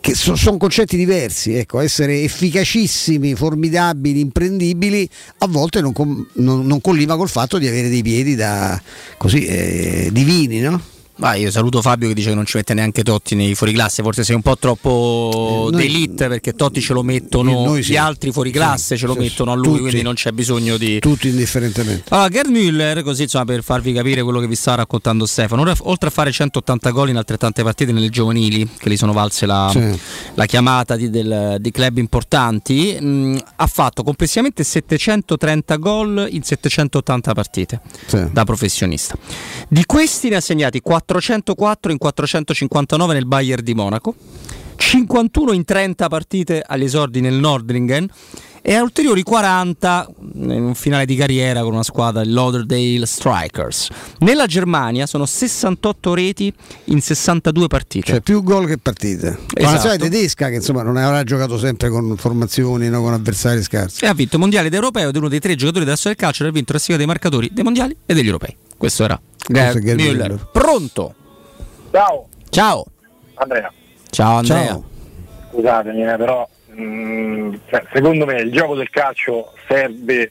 che 0.00 0.14
so- 0.14 0.36
sono 0.36 0.58
concetti 0.58 0.96
diversi, 0.96 1.54
ecco, 1.54 1.80
essere 1.80 2.22
efficacissimi, 2.22 3.34
formidabili, 3.34 4.20
imprendibili, 4.20 5.08
a 5.38 5.46
volte 5.46 5.80
non, 5.80 5.92
com- 5.92 6.26
non- 6.34 6.66
non 6.66 6.80
colliva 6.80 7.16
col 7.16 7.30
fatto 7.30 7.58
di 7.58 7.66
avere 7.66 7.88
dei 7.88 8.02
piedi 8.02 8.34
da 8.34 8.80
così 9.16 9.46
eh, 9.46 10.08
divini, 10.12 10.60
no? 10.60 10.92
Vai, 11.16 11.42
io 11.42 11.50
saluto 11.52 11.80
Fabio 11.80 12.08
che 12.08 12.14
dice 12.14 12.30
che 12.30 12.34
non 12.34 12.44
ci 12.44 12.56
mette 12.56 12.74
neanche 12.74 13.04
Totti 13.04 13.36
nei 13.36 13.54
fuoriclasse, 13.54 14.02
forse 14.02 14.24
sei 14.24 14.34
un 14.34 14.42
po' 14.42 14.56
troppo 14.58 15.70
Eh, 15.72 15.76
d'elite 15.76 16.26
perché 16.26 16.54
Totti 16.54 16.80
ce 16.80 16.92
lo 16.92 17.02
mettono, 17.04 17.64
Noi 17.64 17.84
sì. 17.84 17.92
gli 17.92 17.96
altri 17.96 18.32
fuoriclasse 18.32 18.94
Sì, 18.96 19.00
ce 19.02 19.06
lo 19.06 19.12
sì, 19.12 19.20
mettono 19.20 19.52
a 19.52 19.54
lui, 19.54 19.64
tutti. 19.66 19.80
quindi 19.82 20.02
non 20.02 20.14
c'è 20.14 20.32
bisogno 20.32 20.76
di... 20.76 20.98
Tutti 20.98 21.28
indifferentemente. 21.28 22.04
Allora, 22.08 22.28
Gerd 22.28 22.50
Müller, 22.50 23.02
così 23.04 23.22
insomma 23.22 23.44
per 23.44 23.62
farvi 23.62 23.92
capire 23.92 24.22
quello 24.22 24.40
che 24.40 24.48
vi 24.48 24.56
sta 24.56 24.74
raccontando 24.74 25.24
Stefano, 25.24 25.62
oltre 25.82 26.08
a 26.08 26.10
fare 26.10 26.32
180 26.32 26.90
gol 26.90 27.10
in 27.10 27.16
altrettante 27.16 27.62
partite 27.62 27.92
nelle 27.92 28.08
giovanili, 28.08 28.68
che 28.76 28.90
gli 28.90 28.96
sono 28.96 29.12
valse 29.12 29.46
la, 29.46 29.72
la 30.34 30.46
chiamata 30.46 30.96
di, 30.96 31.10
del- 31.10 31.58
di 31.60 31.70
club 31.70 31.98
importanti, 31.98 32.98
mh, 33.00 33.38
ha 33.56 33.66
fatto 33.68 34.02
complessivamente 34.02 34.64
730 34.64 35.76
gol 35.76 36.26
in 36.30 36.42
780 36.42 37.32
partite 37.34 37.80
da 38.32 38.44
professionista. 38.44 39.16
Di 39.68 39.84
questi 39.86 40.28
ne 40.28 40.36
ha 40.36 40.40
segnati 40.40 40.80
404 41.04 41.92
in 41.92 41.98
459 41.98 43.14
nel 43.14 43.26
Bayern 43.26 43.62
di 43.62 43.74
Monaco, 43.74 44.14
51 44.76 45.52
in 45.52 45.64
30 45.64 46.08
partite 46.08 46.62
agli 46.66 46.84
esordi 46.84 47.20
nel 47.20 47.34
Nordringen 47.34 48.08
e 48.66 48.80
ulteriori 48.80 49.22
40 49.22 50.08
in 50.36 50.50
un 50.62 50.74
finale 50.74 51.04
di 51.04 51.14
carriera 51.16 51.60
con 51.62 51.74
una 51.74 51.82
squadra, 51.82 52.22
il 52.22 52.32
Lauderdale 52.32 53.04
Strikers. 53.04 53.88
Nella 54.20 54.46
Germania 54.46 55.04
sono 55.06 55.26
68 55.26 56.14
reti 56.14 56.50
in 56.84 57.00
62 57.02 57.66
partite. 57.66 58.06
Cioè 58.06 58.20
più 58.22 58.42
gol 58.42 58.66
che 58.66 58.78
partite. 58.78 59.32
Con 59.36 59.44
la 59.48 59.60
Esatto. 59.60 59.72
nazionale 59.74 59.98
tedesca 59.98 60.48
che 60.48 60.54
insomma 60.56 60.82
non 60.82 60.96
avrà 60.96 61.22
giocato 61.24 61.58
sempre 61.58 61.90
con 61.90 62.16
formazioni, 62.16 62.88
no, 62.88 63.02
con 63.02 63.12
avversari 63.12 63.62
scarsi. 63.62 64.02
e 64.02 64.06
ha 64.08 64.14
vinto 64.14 64.36
i 64.36 64.38
mondiali 64.38 64.68
ed 64.68 64.74
europeo 64.74 65.10
ed 65.10 65.14
è 65.14 65.18
uno 65.18 65.28
dei 65.28 65.40
tre 65.40 65.54
giocatori 65.56 65.84
della 65.84 65.96
storia 65.96 66.16
del 66.16 66.26
calcio 66.26 66.42
ad 66.42 66.48
aver 66.48 66.58
vinto 66.58 66.72
la 66.72 66.78
sfida 66.78 66.96
dei 66.96 67.06
marcatori 67.06 67.50
dei 67.52 67.64
mondiali 67.64 67.94
e 68.06 68.14
degli 68.14 68.26
europei. 68.26 68.56
Questo 68.78 69.04
era 69.04 69.20
Gerd 69.46 69.78
Gerd 69.80 70.00
Müller. 70.00 70.28
Müller. 70.30 70.48
Pronto? 70.52 71.14
Ciao, 71.90 72.28
Ciao. 72.50 72.84
Andrea. 73.34 73.72
Ciao 74.10 74.36
Andrea. 74.38 74.66
Ciao. 74.66 74.84
Scusatemi, 75.52 76.02
eh, 76.02 76.16
però 76.16 76.48
mm, 76.78 77.54
cioè, 77.68 77.84
secondo 77.92 78.24
me 78.26 78.40
il 78.40 78.52
gioco 78.52 78.74
del 78.74 78.90
calcio 78.90 79.52
serve 79.68 80.30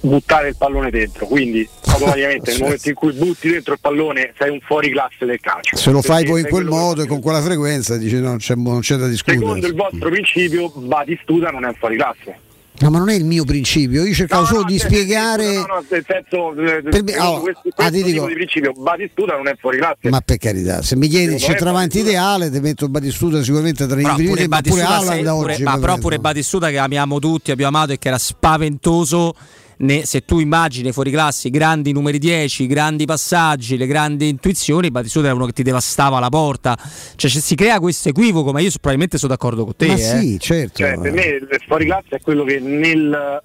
buttare 0.00 0.48
il 0.48 0.56
pallone 0.56 0.90
dentro, 0.90 1.26
quindi 1.26 1.68
automaticamente 1.86 2.50
nel 2.52 2.60
momento 2.62 2.88
in 2.88 2.94
cui 2.94 3.12
butti 3.12 3.50
dentro 3.50 3.74
il 3.74 3.80
pallone 3.80 4.32
sei 4.38 4.50
un 4.50 4.60
fuori 4.60 4.90
classe 4.90 5.24
del 5.26 5.40
calcio. 5.40 5.76
Se 5.76 5.90
lo 5.90 6.02
fai 6.02 6.24
Perché 6.24 6.30
poi 6.30 6.40
in 6.40 6.46
quel 6.48 6.64
modo 6.64 7.02
e 7.02 7.06
con 7.06 7.20
quella 7.20 7.40
frequenza 7.42 7.96
dici 7.96 8.16
no, 8.20 8.28
non 8.28 8.38
c'è, 8.38 8.54
non 8.54 8.80
c'è 8.80 8.96
da 8.96 9.10
Secondo 9.14 9.54
discutere. 9.54 9.66
il 9.66 9.74
vostro 9.74 10.08
principio 10.10 10.68
Batistuta 10.74 11.50
non 11.50 11.64
è 11.64 11.68
un 11.68 11.74
fuori 11.74 11.96
classe. 11.96 12.36
No, 12.80 12.90
ma 12.90 12.98
non 12.98 13.10
è 13.10 13.14
il 13.14 13.24
mio 13.24 13.44
principio, 13.44 14.04
io 14.04 14.12
cercavo 14.14 14.44
solo 14.44 14.64
di 14.64 14.78
cioè, 14.78 14.88
spiegare. 14.88 15.54
No, 15.54 15.66
no, 15.66 15.84
nel 15.88 16.04
senso, 16.06 16.52
Per 16.54 16.82
me- 16.82 17.12
secondo 17.12 17.22
allora, 17.22 17.40
questo, 17.40 17.60
ah, 17.68 17.72
questo 17.74 17.92
ti 17.92 18.02
dico- 18.02 18.26
di 18.26 18.34
principio 18.34 18.72
Batistuta 18.72 19.36
non 19.36 19.46
è 19.46 19.56
fuori 19.60 19.76
classe. 19.78 20.08
Ma 20.08 20.20
per 20.20 20.38
carità, 20.38 20.82
se 20.82 20.96
mi 20.96 21.06
chiedi 21.06 21.32
me 21.34 21.38
centravanti 21.38 21.98
ideale, 22.00 22.50
ti 22.50 22.58
metto 22.60 22.88
Batistuta 22.88 23.42
sicuramente 23.42 23.86
tra 23.86 24.00
i 24.00 24.04
primi, 24.14 24.48
ma 24.48 24.60
pure 24.62 24.84
sei- 24.84 25.22
pure- 25.22 25.28
oggi. 25.28 25.62
ma 25.62 25.78
però 25.78 25.96
pure 25.98 26.18
Batistuta 26.18 26.70
che 26.70 26.78
amiamo 26.78 27.18
tutti, 27.20 27.50
abbiamo 27.52 27.76
amato 27.76 27.92
e 27.92 27.98
che 27.98 28.08
era 28.08 28.18
spaventoso. 28.18 29.34
Ne- 29.82 30.04
se 30.06 30.24
tu 30.24 30.38
immagini 30.38 30.92
fuori 30.92 31.10
classi, 31.10 31.50
grandi 31.50 31.92
numeri 31.92 32.18
10, 32.18 32.66
grandi 32.66 33.04
passaggi, 33.04 33.76
le 33.76 33.86
grandi 33.86 34.28
intuizioni, 34.28 34.90
Batistuta 34.90 35.26
era 35.26 35.34
uno 35.34 35.46
che 35.46 35.52
ti 35.52 35.62
devastava 35.62 36.18
la 36.18 36.28
porta. 36.28 36.76
Cioè 37.16 37.30
ci 37.30 37.40
si 37.40 37.54
crea 37.54 37.78
questo 37.78 38.08
equivoco, 38.08 38.52
ma 38.52 38.60
io 38.60 38.70
so- 38.70 38.78
probabilmente 38.78 39.18
sono 39.18 39.32
d'accordo 39.32 39.64
con 39.64 39.76
te. 39.76 39.86
Ma 39.86 39.94
eh. 39.94 39.98
sì, 39.98 40.38
certo. 40.38 40.78
Cioè, 40.78 40.98
per 40.98 41.12
me 41.12 41.24
il 41.24 41.60
fuori 41.66 41.84
classe 41.86 42.16
è 42.16 42.20
quello 42.20 42.44
che 42.44 42.58
nel 42.60 43.42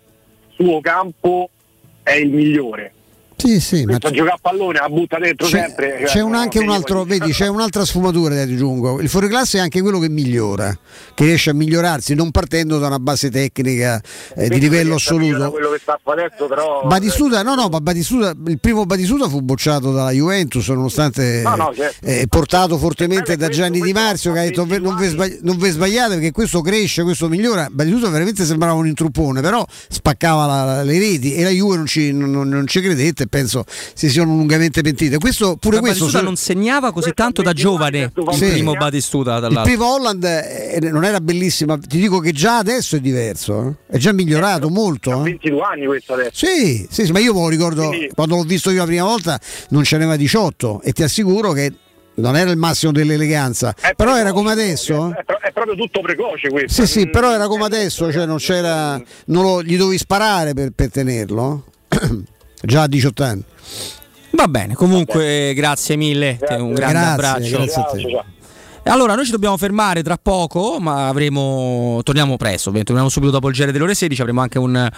suo 0.55 0.79
campo 0.81 1.49
è 2.03 2.13
il 2.13 2.31
migliore. 2.31 2.93
Sì, 3.37 3.59
sì, 3.59 3.83
ma 3.85 3.97
Questo 3.99 4.09
gioca 4.11 4.33
a 4.33 4.37
pallone, 4.41 4.79
la 4.79 4.89
butta 4.89 5.19
dentro 5.19 5.45
c'è, 5.45 5.59
sempre. 5.59 6.01
c'è 6.05 6.21
un- 6.21 6.33
anche 6.33 6.57
un 6.57 6.69
altro, 6.69 7.03
vedi, 7.03 7.31
c'è 7.31 7.45
un'altra 7.47 7.85
sfumatura 7.85 8.33
ti 8.33 8.39
aggiungo. 8.53 8.99
Il 8.99 9.09
fuoriclasse 9.09 9.59
è 9.59 9.61
anche 9.61 9.79
quello 9.81 9.99
che 9.99 10.09
migliora, 10.09 10.75
che 11.13 11.23
riesce 11.23 11.51
a 11.51 11.53
migliorarsi, 11.53 12.15
non 12.15 12.31
partendo 12.31 12.79
da 12.79 12.87
una 12.87 12.97
base 12.97 13.29
tecnica 13.29 14.01
eh, 14.35 14.49
di 14.49 14.59
livello 14.59 14.95
assoluto. 14.95 15.51
quello 15.51 15.69
che 15.69 15.77
sta 15.79 15.99
adesso, 16.03 16.47
però. 16.47 16.81
Batistuta, 16.87 17.43
no, 17.43 17.53
no, 17.53 17.67
ma 17.69 17.79
Batistuta, 17.79 18.33
il 18.47 18.59
primo 18.59 18.85
Batistuta 18.85 19.29
fu 19.29 19.39
bocciato 19.41 19.91
dalla 19.91 20.11
Juventus, 20.11 20.67
nonostante 20.69 21.41
No, 21.43 21.55
no, 21.55 21.71
certo. 21.75 22.05
eh, 22.07 22.25
portato 22.27 22.77
fortemente 22.79 23.35
da 23.37 23.49
Gianni 23.49 23.79
Di 23.81 23.93
Marzio 23.93 24.33
che 24.33 24.39
ha 24.39 24.43
detto 24.43 24.65
"Ve- 24.65 24.79
non 24.79 24.95
vi 24.97 25.07
sbagli- 25.09 25.39
non 25.43 25.57
vi 25.57 25.69
sbagliate 25.69 26.15
perché 26.15 26.31
questo 26.31 26.61
cresce, 26.61 27.03
questo 27.03 27.29
migliora. 27.29 27.67
Batistuta 27.69 28.09
veramente 28.09 28.45
sembrava 28.45 28.73
un 28.73 28.87
intruppone, 28.87 29.41
però 29.41 29.63
spaccava 29.89 30.45
la- 30.47 30.83
le 30.83 30.97
reti 30.97 31.35
e 31.35 31.43
la 31.43 31.49
Juve 31.51 31.75
non 31.77 31.85
ci, 31.85 32.11
non- 32.11 32.31
non 32.31 32.65
ci 32.65 32.81
credette, 32.81 33.25
e 33.27 33.29
penso 33.29 33.63
si 33.93 34.09
siano 34.09 34.31
lungamente 34.35 34.81
pentite. 34.81 35.17
Questo, 35.17 35.57
pure 35.57 35.75
Ma 35.75 35.81
questo 35.81 36.05
Batistuta 36.05 36.25
non 36.25 36.35
segnava 36.35 36.91
così 36.91 37.13
tanto 37.13 37.41
da 37.41 37.53
giovane 37.53 38.11
il 38.15 38.33
Sì. 38.33 38.49
primo 38.49 38.73
Batistuta 38.73 39.35
il 39.35 39.41
dall'altro. 39.41 39.63
primo 39.63 39.85
Holland 39.93 40.23
eh, 40.23 40.79
non 40.91 41.03
era 41.03 41.19
bellissimo, 41.21 41.77
ti 41.77 41.99
dico 41.99 42.19
che 42.19 42.31
già 42.31 42.57
adesso 42.57 42.95
è 42.95 42.99
diverso, 42.99 43.75
eh. 43.89 43.95
è 43.95 43.97
già 43.97 44.11
migliorato 44.13 44.69
molto. 44.69 45.11
eh. 45.19 45.23
22 45.23 45.61
anni 45.61 45.85
questo 45.85 46.13
adesso. 46.13 46.45
Sì, 46.45 46.87
sì, 46.89 47.05
sì, 47.05 47.11
ma 47.11 47.19
io 47.19 47.33
me 47.33 47.41
lo 47.41 47.49
ricordo 47.49 47.91
quando 48.13 48.35
l'ho 48.35 48.43
visto 48.43 48.69
io 48.71 48.79
la 48.79 48.85
prima 48.85 49.03
volta 49.03 49.39
non 49.69 49.83
ce 49.83 49.97
n'aveva 49.97 50.15
18 50.15 50.81
e 50.83 50.91
ti 50.93 51.03
assicuro 51.03 51.51
che 51.51 51.73
non 52.15 52.35
era 52.35 52.49
il 52.49 52.57
massimo 52.57 52.91
dell'eleganza, 52.91 53.75
però 53.95 54.17
era 54.17 54.31
come 54.33 54.51
adesso. 54.51 55.09
eh. 55.15 55.23
È, 55.23 55.47
è 55.49 55.51
proprio 55.51 55.75
tutto 55.75 56.01
precoce 56.01 56.49
questo. 56.49 56.85
Sì, 56.85 56.91
sì, 57.01 57.09
però 57.09 57.31
era 57.31 57.47
come 57.47 57.65
adesso, 57.65 58.11
cioè 58.11 58.25
non 58.25 58.37
c'era. 58.37 58.99
Non 59.25 59.43
lo, 59.43 59.61
gli 59.61 59.77
dovevi 59.77 59.99
sparare 59.99 60.53
per, 60.55 60.71
per 60.71 60.89
tenerlo. 60.89 61.65
Già 62.61 62.83
a 62.83 62.87
18 62.87 63.23
anni. 63.23 63.43
Va 64.31 64.47
bene, 64.47 64.73
comunque 64.75 65.53
grazie 65.55 65.95
mille, 65.95 66.37
te- 66.37 66.53
un 66.55 66.73
grande 66.73 66.93
Grazie, 66.99 67.11
abbraccio. 67.11 67.57
grazie 67.57 67.81
a 67.81 67.85
te. 67.85 67.97
E 67.99 68.23
Allora, 68.87 69.15
noi 69.15 69.25
ci 69.25 69.31
dobbiamo 69.31 69.57
fermare 69.57 70.01
tra 70.03 70.17
poco, 70.21 70.77
ma 70.79 71.07
avremo. 71.09 71.99
Torniamo 72.03 72.37
presto, 72.37 72.71
torniamo 72.71 73.09
subito 73.09 73.31
dopo 73.31 73.49
il 73.49 73.55
GR 73.55 73.71
delle 73.71 73.83
ore 73.83 73.95
16. 73.95 74.21
Avremo 74.21 74.41
anche 74.41 74.57
un, 74.59 74.89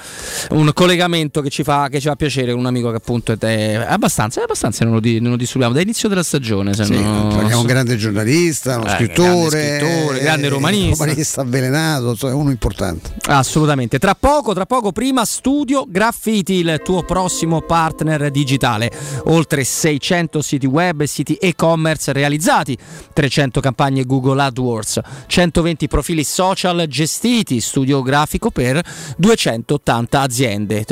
un 0.51 0.71
collegamento 0.73 1.41
che 1.41 1.49
ci, 1.49 1.63
fa, 1.63 1.87
che 1.89 1.99
ci 1.99 2.07
fa 2.07 2.15
piacere 2.15 2.51
un 2.51 2.65
amico 2.65 2.89
che 2.91 2.97
appunto 2.97 3.35
è 3.39 3.73
abbastanza, 3.87 4.41
è 4.41 4.43
abbastanza 4.43 4.83
non 4.85 4.93
lo, 4.93 4.99
di- 4.99 5.19
non 5.19 5.31
lo 5.31 5.37
disturbiamo 5.37 5.73
da 5.73 5.81
inizio 5.81 6.07
della 6.07 6.23
stagione. 6.23 6.73
Se 6.73 6.85
Sì, 6.85 7.01
no- 7.01 7.27
parliamo 7.27 7.61
un 7.61 7.65
grande 7.65 7.97
giornalista, 7.97 8.77
uno 8.77 8.85
Eh, 8.85 8.95
scrittore, 8.95 9.49
grande 9.49 9.79
scrittore, 9.79 10.19
grande 10.19 10.45
eh, 10.45 10.49
romanista. 10.49 11.03
romanista 11.05 11.41
avvelenato, 11.41 12.27
è 12.27 12.33
uno 12.33 12.51
importante. 12.51 13.13
Assolutamente. 13.25 13.97
Tra 13.99 14.15
poco, 14.15 14.53
tra 14.53 14.65
poco, 14.65 14.91
prima 14.91 15.25
Studio 15.25 15.85
Graffiti, 15.87 16.53
il 16.55 16.81
tuo 16.83 17.03
prossimo 17.03 17.61
partner 17.61 18.29
digitale. 18.29 18.91
Oltre 19.25 19.63
600 19.63 20.41
siti 20.41 20.65
web 20.67 21.01
e 21.01 21.07
siti 21.07 21.33
e-commerce 21.35 22.13
realizzati, 22.13 22.77
300 23.13 23.59
campagne 23.59 23.77
Google 24.05 24.41
AdWords, 24.41 24.99
120 25.27 25.87
profili 25.87 26.23
social 26.23 26.85
gestiti, 26.87 27.61
studio 27.61 28.01
grafico 28.01 28.51
per 28.51 28.85
280 29.17 30.21
aziende. 30.21 30.85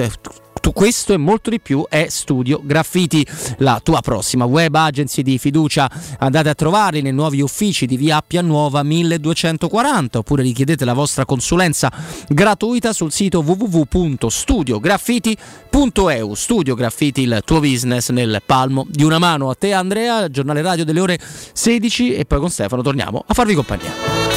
Tutto 0.68 0.81
questo 0.81 1.14
e 1.14 1.18
molto 1.18 1.49
di 1.49 1.61
più 1.61 1.85
è 1.88 2.07
Studio 2.10 2.60
Graffiti, 2.61 3.26
la 3.60 3.80
tua 3.81 4.02
prossima 4.02 4.44
web 4.44 4.76
agency 4.76 5.22
di 5.22 5.38
fiducia. 5.38 5.89
Andate 6.19 6.49
a 6.49 6.56
trovarli 6.56 7.02
nei 7.02 7.14
nuovi 7.14 7.39
uffici 7.39 7.85
di 7.85 7.95
via 7.95 8.18
Appia 8.18 8.41
Nuova 8.41 8.84
1240 8.84 10.18
oppure 10.18 10.44
richiedete 10.44 10.84
la 10.84 10.91
vostra 10.91 11.23
consulenza 11.23 11.89
gratuita 12.27 12.91
sul 12.91 13.14
sito 13.14 13.39
www.studiograffiti.eu. 13.39 16.34
Studio 16.34 16.76
Graffiti, 16.76 17.22
il 17.22 17.41
tuo 17.45 17.61
business 17.61 18.10
nel 18.10 18.41
palmo 18.45 18.85
di 18.89 19.06
una 19.06 19.19
mano. 19.19 19.49
A 19.49 19.56
te 19.56 19.72
Andrea, 19.72 20.27
giornale 20.27 20.61
radio 20.61 20.84
delle 20.84 20.99
ore 20.99 21.18
16 21.53 22.14
e 22.14 22.26
poi 22.26 22.39
con 22.39 22.49
Stefano 22.49 22.81
torniamo 22.81 23.23
a 23.26 23.34
farvi 23.34 23.53
compagnia. 23.53 24.36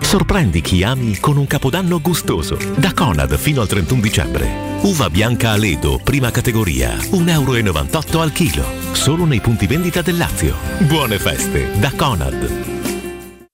Sorprendi 0.00 0.60
chi 0.60 0.82
ami 0.82 1.18
con 1.18 1.36
un 1.36 1.46
capodanno 1.46 2.00
gustoso. 2.00 2.58
Da 2.76 2.92
Conad 2.92 3.36
fino 3.36 3.60
al 3.60 3.68
31 3.68 4.00
dicembre. 4.00 4.78
Uva 4.82 5.08
bianca 5.08 5.52
a 5.52 5.56
Ledo, 5.56 6.00
prima 6.02 6.30
categoria, 6.30 6.96
1,98 6.96 7.28
euro 7.28 8.20
al 8.20 8.32
chilo. 8.32 8.64
Solo 8.92 9.24
nei 9.24 9.40
punti 9.40 9.66
vendita 9.66 10.02
del 10.02 10.16
Lazio. 10.16 10.56
Buone 10.80 11.18
feste 11.18 11.78
da 11.78 11.92
Conad. 11.94 12.79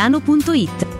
centromedicotiziano.it. 0.00 0.99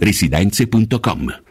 residenze.com. 0.00 1.47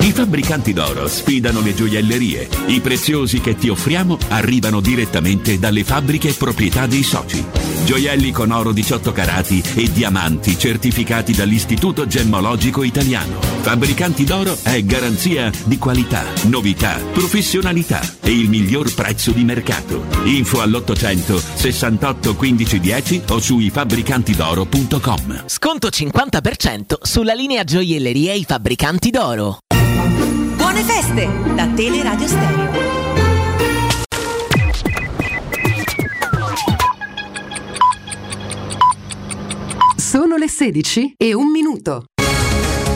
I 0.00 0.12
fabbricanti 0.12 0.72
d'oro 0.72 1.06
sfidano 1.06 1.60
le 1.60 1.74
gioiellerie. 1.74 2.48
I 2.66 2.80
preziosi 2.80 3.40
che 3.40 3.54
ti 3.56 3.68
offriamo 3.68 4.18
arrivano 4.28 4.80
direttamente 4.80 5.58
dalle 5.58 5.84
fabbriche 5.84 6.32
proprietà 6.32 6.86
dei 6.86 7.02
soci. 7.02 7.44
Gioielli 7.84 8.32
con 8.32 8.50
oro 8.50 8.72
18 8.72 9.12
carati 9.12 9.62
e 9.74 9.90
diamanti 9.92 10.58
certificati 10.58 11.32
dall'Istituto 11.32 12.06
Gemmologico 12.06 12.82
Italiano. 12.82 13.38
Fabbricanti 13.60 14.24
d'oro 14.24 14.56
è 14.62 14.82
garanzia 14.84 15.50
di 15.64 15.78
qualità, 15.78 16.24
novità, 16.44 16.98
professionalità 17.12 18.00
e 18.20 18.30
il 18.30 18.48
miglior 18.48 18.92
prezzo 18.94 19.30
di 19.32 19.44
mercato. 19.44 20.04
Info 20.24 20.60
all'800 20.60 21.42
68 21.54 22.34
15 22.34 22.80
10 22.80 23.22
o 23.28 23.38
su 23.38 23.58
ifabbricantidoro.com. 23.58 25.44
Sconto 25.46 25.88
50% 25.88 26.94
sulla 27.02 27.34
linea 27.34 27.64
gioielleria 27.64 28.32
I 28.32 28.44
Fabbricanti 28.44 29.10
d'Oro. 29.10 29.58
Buone 30.74 30.92
feste 30.92 31.54
da 31.54 31.68
Teleradio 31.68 32.26
Stereo. 32.26 32.72
Sono 39.96 40.36
le 40.36 40.48
16 40.48 41.14
e 41.16 41.32
un 41.32 41.48
minuto. 41.52 42.06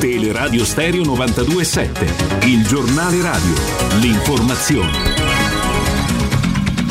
Teleradio 0.01 0.65
Stereo 0.65 1.05
927, 1.05 2.47
il 2.47 2.67
giornale 2.67 3.23
radio, 3.23 3.55
l'informazione. 4.01 5.38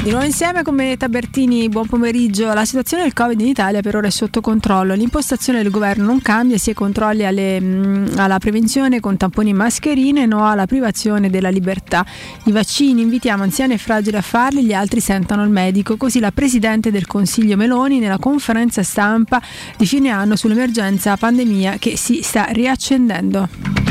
Di 0.08 0.14
nuovo 0.14 0.26
insieme 0.26 0.64
con 0.64 0.74
Benetta 0.74 1.10
Bertini, 1.10 1.68
buon 1.68 1.86
pomeriggio. 1.86 2.54
La 2.54 2.64
situazione 2.64 3.04
del 3.04 3.12
Covid 3.12 3.42
in 3.42 3.48
Italia 3.48 3.82
per 3.82 3.98
ora 3.98 4.08
è 4.08 4.10
sotto 4.10 4.40
controllo. 4.40 4.94
L'impostazione 4.94 5.62
del 5.62 5.70
governo 5.70 6.06
non 6.06 6.22
cambia, 6.22 6.58
sia 6.58 6.74
controlli 6.74 7.26
alle, 7.26 8.08
alla 8.16 8.38
prevenzione 8.40 9.02
con 9.02 9.18
tamponi 9.18 9.50
e 9.50 9.54
mascherine, 9.54 10.26
no 10.26 10.48
alla 10.48 10.66
privazione 10.66 11.30
della 11.30 11.50
libertà. 11.50 12.06
I 12.46 12.54
vaccini 12.54 13.02
invitiamo 13.02 13.44
anziani 13.44 13.74
e 13.74 13.78
fragili 13.78 14.16
a 14.16 14.22
farli, 14.22 14.64
gli 14.64 14.72
altri 14.72 15.02
sentano 15.02 15.44
il 15.44 15.50
medico. 15.50 15.98
Così 15.98 16.22
la 16.22 16.32
Presidente 16.32 16.90
del 16.90 17.06
Consiglio 17.06 17.58
Meloni 17.58 18.00
nella 18.00 18.18
conferenza 18.18 18.84
stampa 18.84 19.42
di 19.76 19.86
fine 19.86 20.10
anno 20.10 20.38
sull'emergenza 20.38 21.18
pandemia 21.18 21.76
che 21.80 21.98
si 21.98 22.22
sta 22.22 22.46
riaccendendo. 22.46 23.87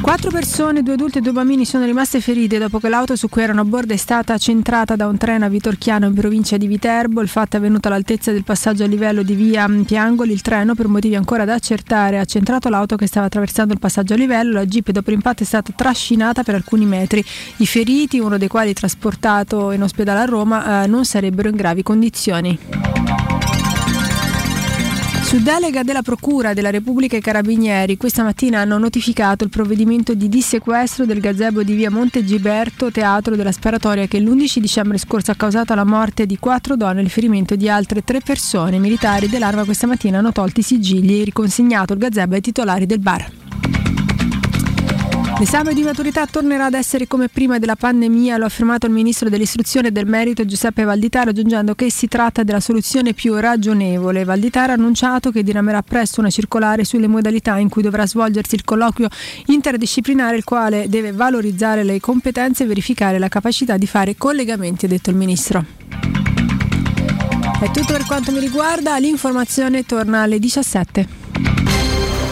Quattro 0.00 0.30
persone, 0.30 0.82
due 0.82 0.94
adulti 0.94 1.18
e 1.18 1.20
due 1.20 1.32
bambini 1.32 1.66
sono 1.66 1.84
rimaste 1.84 2.20
ferite 2.20 2.58
dopo 2.58 2.78
che 2.78 2.88
l'auto 2.88 3.14
su 3.14 3.28
cui 3.28 3.42
erano 3.42 3.60
a 3.60 3.64
bordo 3.64 3.92
è 3.92 3.96
stata 3.96 4.38
centrata 4.38 4.96
da 4.96 5.06
un 5.06 5.18
treno 5.18 5.44
a 5.44 5.48
Vitorchiano 5.48 6.06
in 6.06 6.14
provincia 6.14 6.56
di 6.56 6.66
Viterbo. 6.66 7.20
Il 7.20 7.28
fatto 7.28 7.56
è 7.56 7.58
avvenuto 7.58 7.88
all'altezza 7.88 8.32
del 8.32 8.44
passaggio 8.44 8.84
a 8.84 8.86
livello 8.86 9.22
di 9.22 9.34
via 9.34 9.68
Piangoli. 9.84 10.32
Il 10.32 10.40
treno, 10.40 10.74
per 10.74 10.88
motivi 10.88 11.14
ancora 11.14 11.44
da 11.44 11.54
accertare, 11.54 12.18
ha 12.18 12.24
centrato 12.24 12.68
l'auto 12.68 12.96
che 12.96 13.06
stava 13.06 13.26
attraversando 13.26 13.74
il 13.74 13.80
passaggio 13.80 14.14
a 14.14 14.16
livello. 14.16 14.52
La 14.52 14.64
jeep 14.64 14.90
dopo 14.90 15.10
l'impatto 15.10 15.42
è 15.42 15.46
stata 15.46 15.72
trascinata 15.76 16.42
per 16.42 16.54
alcuni 16.54 16.86
metri. 16.86 17.22
I 17.56 17.66
feriti, 17.66 18.18
uno 18.18 18.38
dei 18.38 18.48
quali 18.48 18.72
trasportato 18.72 19.72
in 19.72 19.82
ospedale 19.82 20.20
a 20.20 20.24
Roma, 20.24 20.84
eh, 20.84 20.86
non 20.86 21.04
sarebbero 21.04 21.48
in 21.48 21.56
gravi 21.56 21.82
condizioni. 21.82 22.58
Su 25.28 25.42
delega 25.42 25.82
della 25.82 26.00
Procura 26.00 26.54
della 26.54 26.70
Repubblica 26.70 27.14
e 27.14 27.20
Carabinieri, 27.20 27.98
questa 27.98 28.22
mattina 28.22 28.60
hanno 28.60 28.78
notificato 28.78 29.44
il 29.44 29.50
provvedimento 29.50 30.14
di 30.14 30.26
dissequestro 30.26 31.04
del 31.04 31.20
gazebo 31.20 31.62
di 31.62 31.74
via 31.74 31.90
Monte 31.90 32.24
Giberto, 32.24 32.90
teatro 32.90 33.36
della 33.36 33.52
sparatoria 33.52 34.06
che 34.06 34.20
l'11 34.20 34.58
dicembre 34.58 34.96
scorso 34.96 35.30
ha 35.30 35.34
causato 35.34 35.74
la 35.74 35.84
morte 35.84 36.24
di 36.24 36.38
quattro 36.38 36.76
donne 36.76 37.00
e 37.00 37.02
il 37.02 37.10
ferimento 37.10 37.56
di 37.56 37.68
altre 37.68 38.02
tre 38.02 38.20
persone. 38.20 38.76
I 38.76 38.80
militari 38.80 39.28
dell'arma 39.28 39.66
questa 39.66 39.86
mattina 39.86 40.16
hanno 40.16 40.32
tolto 40.32 40.60
i 40.60 40.62
sigilli 40.62 41.20
e 41.20 41.24
riconsegnato 41.24 41.92
il 41.92 41.98
gazebo 41.98 42.34
ai 42.34 42.40
titolari 42.40 42.86
del 42.86 43.00
bar. 43.00 43.47
L'esame 45.38 45.72
di 45.72 45.84
maturità 45.84 46.26
tornerà 46.26 46.64
ad 46.64 46.74
essere 46.74 47.06
come 47.06 47.28
prima 47.28 47.60
della 47.60 47.76
pandemia, 47.76 48.38
lo 48.38 48.42
ha 48.42 48.48
affermato 48.48 48.86
il 48.86 48.92
ministro 48.92 49.28
dell'istruzione 49.28 49.88
e 49.88 49.90
del 49.92 50.04
merito 50.04 50.44
Giuseppe 50.44 50.82
Valditara, 50.82 51.30
aggiungendo 51.30 51.76
che 51.76 51.92
si 51.92 52.08
tratta 52.08 52.42
della 52.42 52.58
soluzione 52.58 53.14
più 53.14 53.36
ragionevole. 53.36 54.24
Valditara 54.24 54.72
ha 54.72 54.74
annunciato 54.74 55.30
che 55.30 55.44
diramerà 55.44 55.82
presto 55.82 56.18
una 56.18 56.28
circolare 56.28 56.82
sulle 56.82 57.06
modalità 57.06 57.56
in 57.58 57.68
cui 57.68 57.82
dovrà 57.82 58.04
svolgersi 58.04 58.56
il 58.56 58.64
colloquio 58.64 59.06
interdisciplinare, 59.46 60.36
il 60.36 60.42
quale 60.42 60.88
deve 60.88 61.12
valorizzare 61.12 61.84
le 61.84 62.00
competenze 62.00 62.64
e 62.64 62.66
verificare 62.66 63.20
la 63.20 63.28
capacità 63.28 63.76
di 63.76 63.86
fare 63.86 64.16
collegamenti, 64.16 64.86
ha 64.86 64.88
detto 64.88 65.10
il 65.10 65.16
ministro. 65.16 65.64
È 67.60 67.70
tutto 67.70 67.92
per 67.92 68.04
quanto 68.06 68.32
mi 68.32 68.40
riguarda, 68.40 68.98
l'informazione 68.98 69.86
torna 69.86 70.22
alle 70.22 70.40
17. 70.40 71.27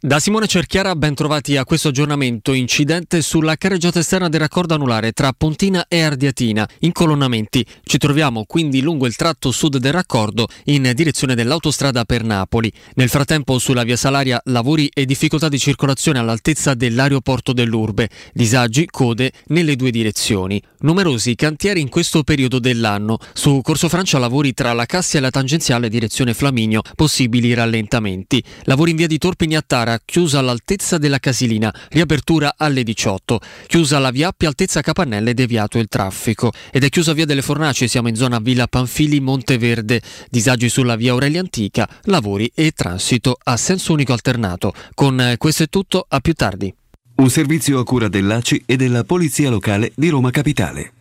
Da 0.00 0.20
Simone 0.20 0.46
Cerchiara 0.46 0.94
ben 0.94 1.16
trovati 1.16 1.56
a 1.56 1.64
questo 1.64 1.88
aggiornamento. 1.88 2.52
Incidente 2.52 3.20
sulla 3.20 3.56
carreggiata 3.56 3.98
esterna 3.98 4.28
del 4.28 4.38
raccordo 4.38 4.74
anulare 4.74 5.10
tra 5.10 5.32
Pontina 5.32 5.86
e 5.88 6.02
Ardiatina. 6.02 6.68
Incolonnamenti. 6.82 7.66
Ci 7.82 7.98
troviamo 7.98 8.44
quindi 8.44 8.80
lungo 8.80 9.06
il 9.06 9.16
tratto 9.16 9.50
sud 9.50 9.78
del 9.78 9.92
raccordo 9.92 10.46
in 10.66 10.88
direzione 10.94 11.34
dell'autostrada 11.34 12.04
per 12.04 12.22
Napoli. 12.22 12.72
Nel 12.94 13.08
frattempo 13.08 13.58
sulla 13.58 13.82
via 13.82 13.96
Salaria 13.96 14.40
lavori 14.44 14.88
e 14.94 15.04
difficoltà 15.04 15.48
di 15.48 15.58
circolazione 15.58 16.20
all'altezza 16.20 16.74
dell'aeroporto 16.74 17.52
dell'Urbe. 17.52 18.08
Disagi, 18.32 18.86
code 18.86 19.32
nelle 19.46 19.74
due 19.74 19.90
direzioni. 19.90 20.62
Numerosi 20.82 21.34
cantieri 21.34 21.80
in 21.80 21.88
questo 21.88 22.22
periodo 22.22 22.60
dell'anno. 22.60 23.18
Su 23.32 23.62
Corso 23.62 23.88
Francia 23.88 24.20
lavori 24.20 24.54
tra 24.54 24.72
la 24.74 24.86
Cassia 24.86 25.18
e 25.18 25.22
la 25.22 25.30
tangenziale 25.30 25.88
direzione 25.88 26.34
Flaminio. 26.34 26.82
Possibili 26.94 27.52
rallentamenti. 27.52 28.40
Lavori 28.62 28.92
in 28.92 28.96
via 28.96 29.08
di 29.08 29.18
Torpini 29.18 29.56
a 29.56 29.64
Tara 29.66 29.86
chiusa 30.04 30.38
all'altezza 30.40 30.98
della 30.98 31.18
Casilina, 31.18 31.72
riapertura 31.88 32.54
alle 32.56 32.82
18. 32.82 33.40
Chiusa 33.66 33.98
la 33.98 34.10
via 34.10 34.28
Appia 34.28 34.48
altezza 34.48 34.80
Capannelle, 34.80 35.34
deviato 35.34 35.78
il 35.78 35.88
traffico. 35.88 36.52
Ed 36.70 36.84
è 36.84 36.88
chiusa 36.88 37.12
via 37.12 37.24
delle 37.24 37.42
Fornaci, 37.42 37.88
siamo 37.88 38.08
in 38.08 38.16
zona 38.16 38.38
Villa 38.38 38.66
Panfili 38.66 39.20
Monteverde. 39.20 40.02
Disagi 40.28 40.68
sulla 40.68 40.96
via 40.96 41.12
Aurelia 41.12 41.40
Antica, 41.40 41.88
lavori 42.02 42.50
e 42.54 42.72
transito 42.72 43.36
a 43.42 43.56
senso 43.56 43.92
unico 43.92 44.12
alternato. 44.12 44.72
Con 44.94 45.34
questo 45.38 45.62
è 45.62 45.68
tutto, 45.68 46.04
a 46.08 46.20
più 46.20 46.34
tardi. 46.34 46.74
Un 47.16 47.30
servizio 47.30 47.80
a 47.80 47.84
cura 47.84 48.08
dell'ACI 48.08 48.62
e 48.66 48.76
della 48.76 49.02
Polizia 49.02 49.50
Locale 49.50 49.92
di 49.96 50.08
Roma 50.08 50.30
Capitale. 50.30 50.92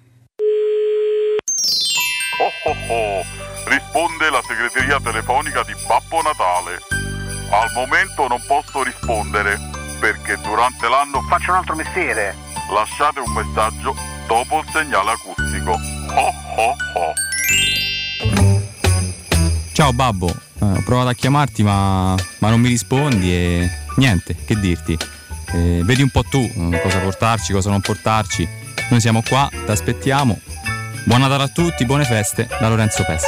Oh 2.39 2.69
oh 2.69 2.93
oh, 2.93 3.25
risponde 3.67 4.29
la 4.29 4.41
segreteria 4.47 4.99
telefonica 4.99 5.63
di 5.63 5.73
Babbo 5.87 6.21
Natale. 6.21 6.96
Al 7.49 7.71
momento 7.73 8.27
non 8.27 8.41
posso 8.45 8.83
rispondere 8.83 9.59
perché 9.99 10.37
durante 10.41 10.87
l'anno 10.87 11.21
faccio 11.29 11.51
un 11.51 11.57
altro 11.57 11.75
mestiere. 11.75 12.35
Lasciate 12.73 13.19
un 13.19 13.31
messaggio 13.33 13.95
dopo 14.27 14.59
il 14.59 14.65
segnale 14.71 15.11
acustico. 15.11 15.71
Oh 15.71 16.33
oh 16.57 16.75
oh. 16.95 17.13
Ciao 19.73 19.93
babbo, 19.93 20.27
Eh, 20.59 20.65
ho 20.65 20.81
provato 20.83 21.09
a 21.09 21.13
chiamarti 21.13 21.61
ma, 21.63 22.15
ma 22.39 22.49
non 22.49 22.59
mi 22.59 22.67
rispondi 22.67 23.31
e 23.31 23.69
niente, 23.97 24.35
che 24.43 24.59
dirti. 24.59 24.97
eh, 25.53 25.81
vedi 25.83 26.01
un 26.01 26.09
po' 26.09 26.23
tu 26.23 26.39
eh, 26.39 26.81
cosa 26.81 26.99
portarci, 26.99 27.53
cosa 27.53 27.69
non 27.69 27.79
portarci. 27.81 28.47
Noi 28.89 28.99
siamo 28.99 29.21
qua, 29.21 29.47
ti 29.51 29.71
aspettiamo. 29.71 30.39
Buon 31.05 31.21
Natale 31.21 31.43
a 31.43 31.47
tutti, 31.47 31.85
buone 31.85 32.03
feste 32.05 32.47
da 32.59 32.67
Lorenzo 32.69 33.03
Pessi. 33.05 33.27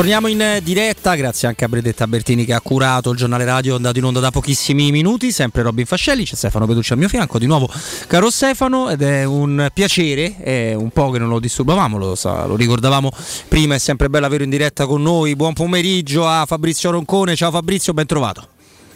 Torniamo 0.00 0.28
in 0.28 0.60
diretta, 0.62 1.14
grazie 1.14 1.46
anche 1.46 1.66
a 1.66 1.68
Bredetta 1.68 2.06
Bertini 2.06 2.46
che 2.46 2.54
ha 2.54 2.60
curato 2.62 3.10
il 3.10 3.18
giornale 3.18 3.44
radio 3.44 3.76
andato 3.76 3.98
in 3.98 4.04
onda 4.04 4.18
da 4.18 4.30
pochissimi 4.30 4.90
minuti, 4.90 5.30
sempre 5.30 5.60
Robin 5.60 5.84
Fascelli, 5.84 6.24
c'è 6.24 6.36
Stefano 6.36 6.66
Peducci 6.66 6.94
al 6.94 6.98
mio 6.98 7.08
fianco, 7.08 7.38
di 7.38 7.44
nuovo 7.44 7.70
caro 8.06 8.30
Stefano 8.30 8.88
ed 8.88 9.02
è 9.02 9.24
un 9.24 9.68
piacere, 9.74 10.38
è 10.38 10.72
un 10.72 10.88
po' 10.88 11.10
che 11.10 11.18
non 11.18 11.28
lo 11.28 11.38
disturbavamo, 11.38 11.98
lo, 11.98 12.14
sa- 12.14 12.46
lo 12.46 12.56
ricordavamo 12.56 13.10
prima, 13.46 13.74
è 13.74 13.78
sempre 13.78 14.08
bello 14.08 14.24
averlo 14.24 14.44
in 14.44 14.50
diretta 14.50 14.86
con 14.86 15.02
noi, 15.02 15.36
buon 15.36 15.52
pomeriggio 15.52 16.26
a 16.26 16.46
Fabrizio 16.46 16.90
Roncone, 16.90 17.36
ciao 17.36 17.50
Fabrizio, 17.50 17.92
ben 17.92 18.06
trovato. 18.06 18.48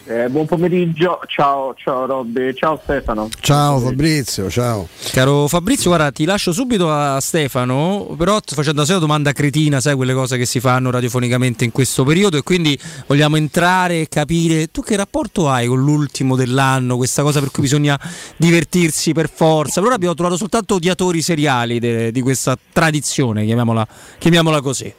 Eh, 0.07 0.29
buon 0.29 0.45
pomeriggio, 0.45 1.19
ciao, 1.25 1.73
ciao 1.75 2.05
Robby, 2.05 2.53
ciao 2.53 2.79
Stefano. 2.83 3.27
Ciao 3.39 3.79
Fabrizio, 3.79 4.51
ciao. 4.51 4.87
Caro 5.11 5.47
Fabrizio, 5.47 5.89
guarda, 5.89 6.11
ti 6.11 6.25
lascio 6.25 6.51
subito 6.51 6.91
a 6.91 7.19
Stefano, 7.19 8.13
però 8.15 8.39
facendo 8.45 8.81
la 8.81 8.85
solita 8.85 9.03
domanda 9.03 9.31
cretina, 9.31 9.79
sai 9.79 9.95
quelle 9.95 10.13
cose 10.13 10.37
che 10.37 10.45
si 10.45 10.59
fanno 10.59 10.91
radiofonicamente 10.91 11.63
in 11.63 11.71
questo 11.71 12.03
periodo 12.03 12.37
e 12.37 12.43
quindi 12.43 12.77
vogliamo 13.07 13.35
entrare 13.35 14.01
e 14.01 14.07
capire 14.07 14.67
tu 14.67 14.83
che 14.83 14.95
rapporto 14.95 15.49
hai 15.49 15.65
con 15.65 15.79
l'ultimo 15.79 16.35
dell'anno, 16.35 16.97
questa 16.97 17.23
cosa 17.23 17.39
per 17.39 17.49
cui 17.49 17.63
bisogna 17.63 17.99
divertirsi 18.37 19.11
per 19.11 19.27
forza. 19.27 19.79
Allora 19.79 19.95
abbiamo 19.95 20.13
trovato 20.13 20.37
soltanto 20.37 20.75
odiatori 20.75 21.23
seriali 21.23 21.79
de- 21.79 22.11
di 22.11 22.21
questa 22.21 22.55
tradizione, 22.71 23.43
chiamiamola, 23.43 23.87
chiamiamola 24.19 24.61
così. 24.61 24.93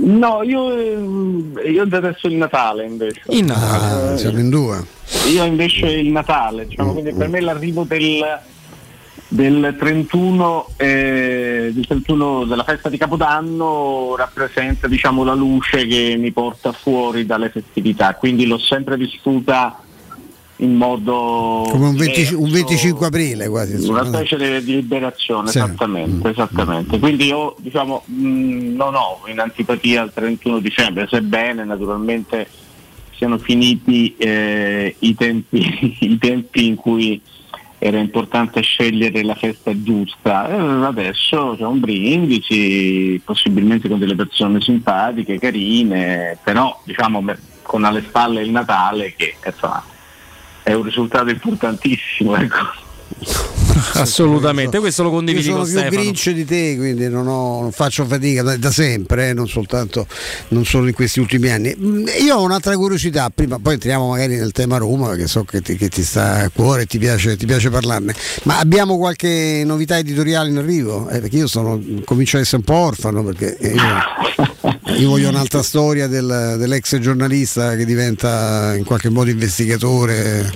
No, 0.00 0.42
io, 0.42 0.76
eh, 0.76 1.70
io 1.70 1.84
detesto 1.84 2.28
il 2.28 2.34
Natale 2.34 2.84
invece. 2.84 3.22
Il 3.28 3.44
Natale. 3.44 4.12
Ah, 4.12 4.16
siamo 4.16 4.38
in 4.38 4.48
due. 4.48 4.84
Io 5.32 5.44
invece 5.44 5.86
il 5.90 6.10
Natale, 6.10 6.66
diciamo, 6.66 6.92
quindi 6.92 7.12
per 7.12 7.28
me 7.28 7.40
l'arrivo 7.40 7.82
del, 7.82 8.24
del 9.26 9.76
31, 9.78 10.68
eh, 10.76 11.70
del 11.72 11.86
31 11.86 12.44
della 12.44 12.62
festa 12.62 12.88
di 12.88 12.96
Capodanno 12.96 14.14
rappresenta 14.16 14.86
diciamo, 14.86 15.24
la 15.24 15.34
luce 15.34 15.86
che 15.86 16.16
mi 16.18 16.30
porta 16.30 16.72
fuori 16.72 17.26
dalle 17.26 17.50
festività, 17.50 18.14
quindi 18.14 18.46
l'ho 18.46 18.58
sempre 18.58 18.96
vissuta 18.96 19.82
in 20.60 20.74
modo 20.74 21.66
Come 21.70 21.88
un, 21.88 21.96
20 21.96 22.12
diverso, 22.14 22.40
un 22.40 22.50
25 22.50 23.06
aprile 23.06 23.48
quasi. 23.48 23.72
insomma. 23.74 24.00
una 24.00 24.08
specie 24.08 24.36
di, 24.36 24.64
di 24.64 24.74
liberazione, 24.76 25.48
Sì. 25.50 25.58
esattamente, 25.58 26.28
esattamente. 26.30 26.98
Quindi 26.98 27.26
io 27.26 27.54
diciamo 27.58 28.02
mh, 28.06 28.74
non 28.74 28.94
ho 28.94 29.20
in 29.26 29.38
antipatia 29.38 30.02
al 30.02 30.12
31 30.12 30.58
dicembre, 30.58 31.06
sebbene 31.08 31.64
naturalmente 31.64 32.48
siano 33.16 33.38
finiti 33.38 34.14
eh, 34.16 34.94
i, 34.98 35.14
tempi, 35.14 35.96
i 36.00 36.18
tempi 36.18 36.66
in 36.66 36.74
cui 36.76 37.20
era 37.80 37.98
importante 37.98 38.60
scegliere 38.60 39.22
la 39.22 39.36
festa 39.36 39.70
giusta. 39.80 40.48
Eh, 40.50 40.84
adesso 40.86 41.54
c'è 41.56 41.64
un 41.64 41.78
brindisi, 41.78 43.20
possibilmente 43.24 43.88
con 43.88 44.00
delle 44.00 44.16
persone 44.16 44.60
simpatiche, 44.60 45.38
carine, 45.38 46.36
però 46.42 46.80
diciamo 46.84 47.24
con 47.62 47.84
alle 47.84 48.02
spalle 48.02 48.42
il 48.42 48.50
Natale 48.50 49.14
che 49.16 49.36
insomma 49.44 49.84
è 50.68 50.74
un 50.74 50.82
risultato 50.82 51.30
importantissimo. 51.30 52.36
Ecco. 52.36 52.87
Assolutamente, 53.94 54.78
questo 54.78 55.02
lo 55.02 55.10
condividi 55.10 55.48
Io 55.48 55.64
sono 55.64 55.80
con 55.80 55.88
più 55.88 55.98
grinch 55.98 56.30
di 56.30 56.44
te, 56.44 56.76
quindi 56.76 57.08
non, 57.08 57.26
ho- 57.26 57.60
non 57.62 57.72
faccio 57.72 58.04
fatica 58.04 58.42
da, 58.42 58.56
da 58.56 58.70
sempre, 58.70 59.30
eh, 59.30 59.32
non 59.34 59.48
soltanto 59.48 60.06
non 60.48 60.64
solo 60.64 60.86
in 60.88 60.94
questi 60.94 61.20
ultimi 61.20 61.48
anni. 61.50 61.74
Mm, 61.78 62.06
Io 62.22 62.36
ho 62.36 62.42
un'altra 62.42 62.76
curiosità, 62.76 63.30
prima 63.34 63.58
poi 63.58 63.74
entriamo 63.74 64.10
magari 64.10 64.36
nel 64.36 64.52
tema 64.52 64.76
Roma, 64.78 65.08
perché 65.08 65.26
so 65.26 65.44
che 65.44 65.60
ti, 65.60 65.76
che 65.76 65.88
ti 65.88 66.02
sta 66.02 66.36
a 66.44 66.50
cuore 66.50 66.82
e 66.82 66.86
ti 66.86 66.98
piace, 66.98 67.36
ti 67.36 67.46
piace 67.46 67.70
parlarne. 67.70 68.14
Ma 68.44 68.58
abbiamo 68.58 68.96
qualche 68.98 69.62
novità 69.64 69.98
editoriale 69.98 70.50
in 70.50 70.58
arrivo? 70.58 71.08
Eh, 71.08 71.20
perché 71.20 71.36
io 71.36 71.46
sono, 71.46 71.80
comincio 72.04 72.36
a 72.36 72.40
essere 72.40 72.58
un 72.58 72.62
po' 72.64 72.74
orfano, 72.74 73.22
perché 73.24 73.56
io, 73.60 74.96
io 74.96 75.08
voglio 75.08 75.28
un'altra 75.28 75.62
storia 75.62 76.06
del- 76.06 76.56
dell'ex 76.58 76.98
giornalista 76.98 77.74
che 77.76 77.84
diventa 77.84 78.74
in 78.76 78.84
qualche 78.84 79.08
modo 79.08 79.30
investigatore. 79.30 80.50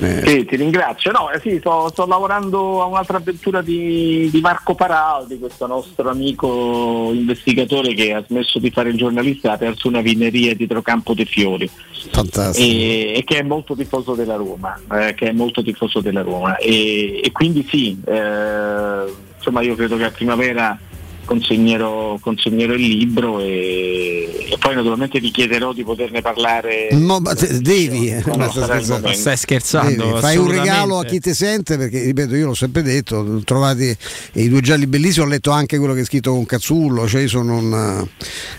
Eh, 0.00 0.22
Sì, 0.26 0.44
ti 0.44 0.56
ringrazio. 0.56 1.10
No, 1.12 1.30
eh 1.30 1.40
sì, 1.40 1.58
sto, 1.58 1.88
sto 1.88 2.06
lavorando 2.06 2.82
a 2.82 2.86
un'altra 2.86 3.16
avventura 3.16 3.62
di, 3.62 4.28
di 4.30 4.40
Marco 4.40 4.74
Paraldi, 4.74 5.38
questo 5.38 5.66
nostro 5.66 6.10
amico 6.10 7.10
investigatore 7.12 7.94
che 7.94 8.12
ha 8.12 8.24
smesso 8.26 8.58
di 8.58 8.70
fare 8.70 8.90
il 8.90 8.96
giornalista 8.96 9.50
ha 9.50 9.54
aperto 9.54 9.88
una 9.88 10.00
vineria 10.00 10.54
dietro 10.54 10.82
Campo 10.82 11.14
dei 11.14 11.24
Fiori. 11.24 11.70
Fantastico. 12.10 12.66
E, 12.66 13.14
e 13.16 13.24
che 13.24 13.38
è 13.38 13.42
molto 13.42 13.74
tifoso 13.74 14.14
della 14.14 14.36
Roma, 14.36 14.78
eh, 14.92 15.14
che 15.14 15.28
è 15.28 15.32
molto 15.32 15.62
tifoso 15.62 16.00
della 16.00 16.22
Roma. 16.22 16.56
E, 16.56 17.20
e 17.22 17.32
quindi 17.32 17.66
sì, 17.68 17.98
eh, 18.06 19.04
insomma 19.36 19.62
io 19.62 19.74
credo 19.74 19.96
che 19.96 20.04
a 20.04 20.10
primavera 20.10 20.78
consegnerò, 21.26 22.16
consegnerò 22.18 22.72
il 22.72 22.86
libro 22.86 23.40
e, 23.40 24.48
e 24.50 24.56
poi 24.58 24.74
naturalmente 24.74 25.20
vi 25.20 25.30
chiederò 25.30 25.74
di 25.74 25.84
poterne 25.84 26.22
parlare. 26.22 26.88
No, 26.92 27.20
ma 27.20 27.34
te- 27.34 27.60
devi, 27.60 28.08
eh, 28.08 28.22
il 28.24 28.50
scherzando. 28.50 29.12
Stai 29.12 29.36
scherzando? 29.36 30.04
Devi, 30.04 30.20
fai 30.20 30.36
un 30.38 30.48
regalo 30.48 30.98
a 30.98 31.04
chi 31.04 31.20
ti 31.20 31.34
sente 31.34 31.76
perché 31.76 32.02
ripeto 32.02 32.34
io 32.34 32.46
l'ho 32.46 32.54
sempre 32.54 32.82
detto 32.82 33.42
trovate 33.44 33.96
i 34.34 34.48
due 34.48 34.60
gialli 34.60 34.86
bellissimi 34.86 35.26
ho 35.26 35.28
letto 35.28 35.50
anche 35.50 35.78
quello 35.78 35.92
che 35.94 36.00
è 36.00 36.04
scritto 36.04 36.32
con 36.32 36.46
Cazzullo 36.46 37.06
cioè 37.06 37.22
io 37.22 37.28
sono 37.28 37.58
un 37.58 38.08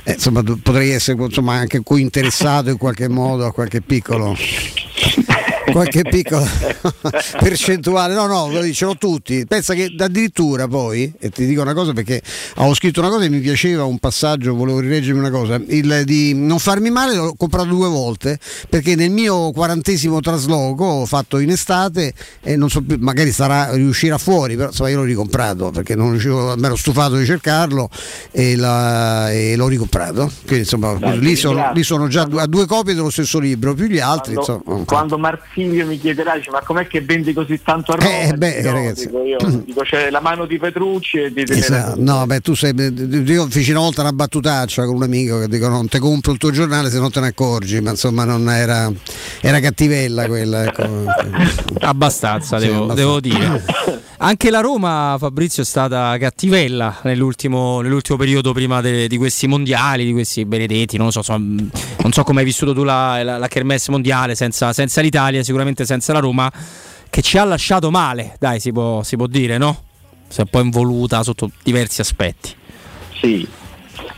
eh, 0.04 0.12
insomma 0.14 0.44
potrei 0.44 0.92
essere 0.92 1.22
insomma, 1.22 1.54
anche 1.54 1.82
qui 1.82 2.02
interessato 2.02 2.70
in 2.70 2.78
qualche 2.78 3.08
modo 3.08 3.46
a 3.46 3.52
qualche 3.52 3.82
piccolo 3.82 4.36
qualche 5.72 6.02
piccola 6.10 6.46
percentuale. 7.40 8.14
No, 8.14 8.26
no, 8.28 8.50
lo 8.52 8.62
dicono 8.62 8.98
tutti. 8.98 9.46
Pensa 9.46 9.74
che 9.74 9.94
addirittura 9.98 10.68
poi, 10.68 11.12
e 11.20 11.30
ti 11.30 11.46
dico 11.46 11.62
una 11.62 11.74
cosa 11.74 11.94
perché 11.94 12.22
avevo 12.56 12.74
scritto 12.74 13.00
una 13.00 13.10
cosa 13.10 13.26
e 13.26 13.30
mi 13.30 13.40
piaceva 13.40 13.84
un 13.84 14.00
passaggio, 14.00 14.54
volevo 14.56 14.80
rileggermi 14.80 15.20
una 15.20 15.30
cosa, 15.32 15.60
il 15.68 16.02
di 16.06 16.34
non 16.34 16.60
farmi 16.60 16.90
male 16.90 17.16
l'ho 17.16 17.34
comprato 17.36 17.68
due 17.70 17.88
volte 17.88 18.40
perché 18.70 18.96
nel 18.96 19.10
mio 19.12 19.52
quarantesimo 19.52 20.20
trasloco 20.20 21.06
fatto 21.06 21.40
in 21.40 21.50
estate 21.50 22.14
e 22.42 22.56
non 22.56 22.70
so 22.70 22.82
più, 22.82 22.98
magari 23.00 23.32
sarà 23.32 23.74
riuscirà 23.74 24.18
fuori, 24.18 24.56
però 24.56 24.68
insomma 24.70 24.90
io 24.90 24.98
l'ho 24.98 25.04
ricomprato 25.04 25.72
perché 25.72 25.96
non 25.96 26.12
riuscivo, 26.12 26.56
mi 26.58 26.66
ero 26.66 26.76
stufato 26.76 27.16
di 27.16 27.26
cercarlo 27.26 27.90
e, 28.32 28.56
la- 28.56 29.32
e 29.32 29.56
l'ho 29.56 29.68
ricomprato. 29.68 30.32
Quindi 30.46 30.60
insomma 30.60 30.94
Dai, 30.94 31.20
lì, 31.20 31.36
sono, 31.36 31.72
lì 31.74 31.84
sono 31.84 32.08
già 32.08 32.28
a 32.32 32.46
due 32.48 32.66
copie 32.66 32.94
dello 32.94 33.10
stesso 33.10 33.40
libro, 33.40 33.74
più 33.74 33.86
gli 33.86 34.00
altri. 34.00 34.34
Quando, 34.36 34.62
insomma, 34.64 34.84
quando 34.86 35.18
Marsilio 35.58 35.86
mi 35.88 36.00
chiederà, 36.00 36.36
dice, 36.36 36.52
ma 36.52 36.62
com'è 36.62 36.86
che 36.88 37.02
vendi 37.02 37.34
così 37.34 37.60
tanto 37.64 37.94
a 37.94 37.96
Roma? 37.96 38.20
Eh, 38.22 38.34
beh, 38.34 38.58
Dico, 38.62 38.72
ragazzi. 38.72 39.06
dico 39.08 39.24
io, 39.24 39.38
dico, 39.66 39.82
c'è 39.82 40.10
la 40.10 40.20
mano 40.22 40.46
di 40.46 40.58
Petrucci 40.60 41.18
e 41.18 41.34
di 41.34 41.42
Esatto. 41.48 41.96
No, 42.02 42.26
beh, 42.26 42.40
tu 42.42 42.54
sei. 42.54 42.74
Io 43.26 43.48
feci 43.50 43.72
una 43.72 43.80
volta 43.80 44.02
una 44.02 44.14
battutaccia 44.14 44.86
con 44.86 44.96
un 44.96 45.04
amico 45.04 45.40
che 45.40 45.48
dico 45.48 45.68
non 45.68 45.88
ti 45.88 45.98
compro 46.00 46.32
il 46.32 46.38
tuo 46.38 46.52
giornale 46.52 46.90
se 46.90 47.00
non 47.00 47.12
te 47.12 47.20
ne 47.20 47.28
accorgi, 47.28 47.82
ma 47.82 47.92
insomma 47.92 48.24
non 48.24 48.50
era, 48.50 48.92
era 49.42 49.60
cattivella 49.60 50.28
quella. 50.28 50.64
Ecco. 50.66 50.86
Abbastanza, 51.82 52.60
Sì, 52.60 52.68
devo, 52.68 52.84
abbastanza. 52.84 52.94
devo 53.04 53.20
dire. 53.20 53.64
Anche 54.20 54.50
la 54.50 54.62
Roma, 54.62 55.16
Fabrizio, 55.20 55.62
è 55.62 55.66
stata 55.66 56.18
cattivella 56.18 57.02
nell'ultimo, 57.04 57.82
nell'ultimo 57.82 58.18
periodo 58.18 58.52
prima 58.52 58.82
de- 58.82 59.08
di 59.08 59.16
questi 59.16 59.46
mondiali, 59.46 60.06
di 60.06 60.12
questi 60.12 60.44
benedetti. 60.44 60.98
Non 60.98 61.12
so, 61.12 61.20
insomma, 61.20 61.64
non 62.02 62.12
so 62.12 62.24
come 62.24 62.40
hai 62.40 62.46
vissuto 62.46 62.74
tu 62.74 62.84
la, 62.84 63.22
la, 63.22 63.38
la 63.38 63.48
Kermesse 63.48 63.92
mondiale 63.92 64.34
senza, 64.34 64.74
senza 64.74 65.02
l'Italia, 65.02 65.44
sicuramente 65.48 65.86
senza 65.86 66.14
la 66.14 66.20
Roma, 66.20 66.52
che 67.10 67.22
ci 67.22 67.38
ha 67.38 67.44
lasciato 67.46 67.90
male, 67.90 68.36
dai, 68.40 68.60
si 68.60 68.72
può, 68.72 69.02
si 69.02 69.16
può 69.16 69.28
dire, 69.28 69.58
no? 69.58 69.84
Si 70.28 70.40
è 70.40 70.44
un 70.44 70.50
po' 70.50 70.60
involuta 70.60 71.24
sotto 71.24 71.50
diversi 71.64 72.02
aspetti. 72.02 72.54
Sì, 73.20 73.48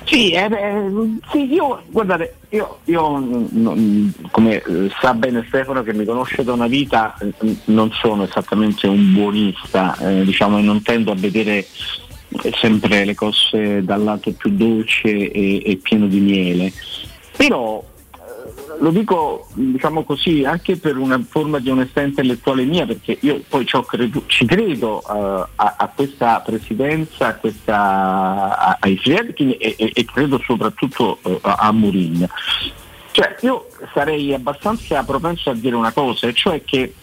Sì, 0.06 0.32
eh, 0.32 0.50
beh, 0.50 1.20
sì, 1.32 1.54
io, 1.54 1.84
guardate, 1.88 2.38
io, 2.50 2.80
io, 2.86 3.18
mm, 3.18 3.46
non- 3.52 4.14
come 4.32 4.56
eh, 4.56 4.90
sa 5.00 5.14
bene 5.14 5.46
Stefano 5.48 5.84
che 5.84 5.94
mi 5.94 6.04
conosce 6.04 6.44
da 6.44 6.52
una 6.54 6.66
vita, 6.68 7.16
eh, 7.20 7.32
non 7.66 7.92
sono 7.92 8.24
esattamente 8.24 8.88
un 8.88 9.14
buonista, 9.14 9.96
eh, 10.00 10.24
diciamo, 10.24 10.58
e 10.58 10.62
non 10.64 10.82
tendo 10.82 11.12
a 11.12 11.16
vedere 11.16 11.58
eh, 11.60 12.54
sempre 12.60 13.06
le 13.06 13.14
cose 13.14 13.84
dal 13.84 14.04
lato 14.04 14.32
più 14.32 14.50
dolce 14.50 15.32
e, 15.32 15.62
e 15.64 15.76
pieno 15.78 16.08
di 16.08 16.20
miele. 16.20 16.74
Però 17.38 17.84
lo 18.80 18.90
dico 18.92 19.48
diciamo 19.54 20.04
così 20.04 20.44
anche 20.46 20.78
per 20.78 20.98
una 20.98 21.22
forma 21.28 21.60
di 21.60 21.70
onestà 21.70 22.02
intellettuale 22.02 22.64
mia 22.64 22.86
perché 22.86 23.18
io 23.22 23.42
poi 23.48 23.66
credu- 23.86 24.24
ci 24.28 24.46
credo 24.46 25.02
eh, 25.02 25.48
a, 25.56 25.76
a 25.78 25.88
questa 25.94 26.40
presidenza, 26.42 27.28
a 27.28 27.36
questa, 27.36 28.58
a- 28.58 28.78
ai 28.80 28.98
Friedkin 28.98 29.56
e, 29.60 29.76
e- 29.78 29.92
e 29.94 30.06
credo 30.06 30.42
soprattutto 30.46 31.20
eh, 31.24 31.40
a, 31.42 31.72
Mourinho. 31.72 32.28
Cioè, 33.12 33.36
io 33.42 33.68
sarei 33.94 34.34
abbastanza 34.34 35.04
propenso 35.04 35.50
a 35.50 35.54
dire 35.56 35.76
una 35.76 35.92
cosa, 35.92 36.28
e 36.28 36.34
cioè 36.34 36.64
che 36.64 36.94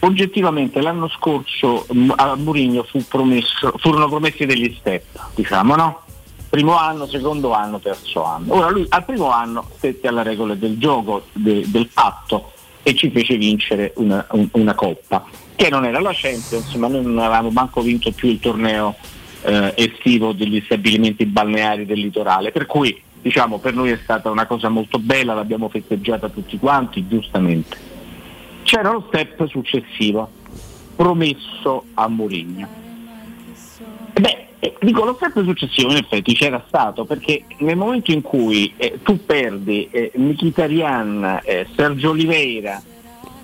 oggettivamente 0.00 0.80
l'anno 0.80 1.08
scorso 1.08 1.86
m- 1.92 2.12
a 2.16 2.34
Mourinho 2.34 2.82
fu 2.82 3.02
promesso- 3.06 3.72
furono 3.78 4.08
promessi 4.08 4.44
degli 4.46 4.74
step, 4.78 5.02
diciamo, 5.34 5.76
no? 5.76 6.02
Primo 6.50 6.76
anno, 6.76 7.06
secondo 7.06 7.52
anno, 7.52 7.78
terzo 7.78 8.24
anno. 8.24 8.54
Ora 8.56 8.70
lui 8.70 8.84
al 8.88 9.04
primo 9.04 9.30
anno 9.30 9.68
stette 9.76 10.08
alle 10.08 10.24
regole 10.24 10.58
del 10.58 10.78
gioco, 10.78 11.26
de- 11.32 11.64
del 11.70 11.88
patto 11.94 12.52
e 12.82 12.94
ci 12.96 13.10
fece 13.10 13.36
vincere 13.36 13.92
una, 13.96 14.26
un- 14.32 14.48
una 14.52 14.74
coppa, 14.74 15.24
che 15.54 15.68
non 15.70 15.84
era 15.84 16.00
la 16.00 16.10
Champions, 16.12 16.74
ma 16.74 16.88
noi 16.88 17.02
non 17.04 17.18
avevamo 17.18 17.50
manco 17.50 17.80
vinto 17.82 18.10
più 18.10 18.28
il 18.28 18.40
torneo 18.40 18.96
eh, 19.42 19.72
estivo 19.76 20.32
degli 20.32 20.60
stabilimenti 20.64 21.24
balneari 21.24 21.86
del 21.86 22.00
litorale, 22.00 22.50
per 22.50 22.66
cui 22.66 23.00
diciamo 23.22 23.58
per 23.58 23.74
noi 23.74 23.90
è 23.90 23.98
stata 24.02 24.28
una 24.28 24.46
cosa 24.46 24.68
molto 24.68 24.98
bella, 24.98 25.34
l'abbiamo 25.34 25.68
festeggiata 25.68 26.28
tutti 26.30 26.58
quanti, 26.58 27.06
giustamente. 27.06 27.76
C'era 28.64 28.90
lo 28.90 29.04
step 29.08 29.46
successivo, 29.46 30.28
promesso 30.96 31.84
a 31.94 32.08
Mourinho. 32.08 32.68
E 34.14 34.20
Beh, 34.20 34.48
eh, 34.60 34.74
dico 34.80 35.04
lo 35.04 35.14
step 35.14 35.42
successivo 35.42 35.90
in 35.90 35.96
effetti 35.96 36.34
c'era 36.34 36.62
stato 36.68 37.04
perché 37.06 37.44
nel 37.58 37.76
momento 37.76 38.12
in 38.12 38.20
cui 38.20 38.72
eh, 38.76 38.98
tu 39.02 39.24
perdi 39.24 39.88
eh, 39.90 40.12
Mkhitaryan, 40.14 41.40
eh, 41.44 41.66
Sergio 41.74 42.10
Oliveira 42.10 42.80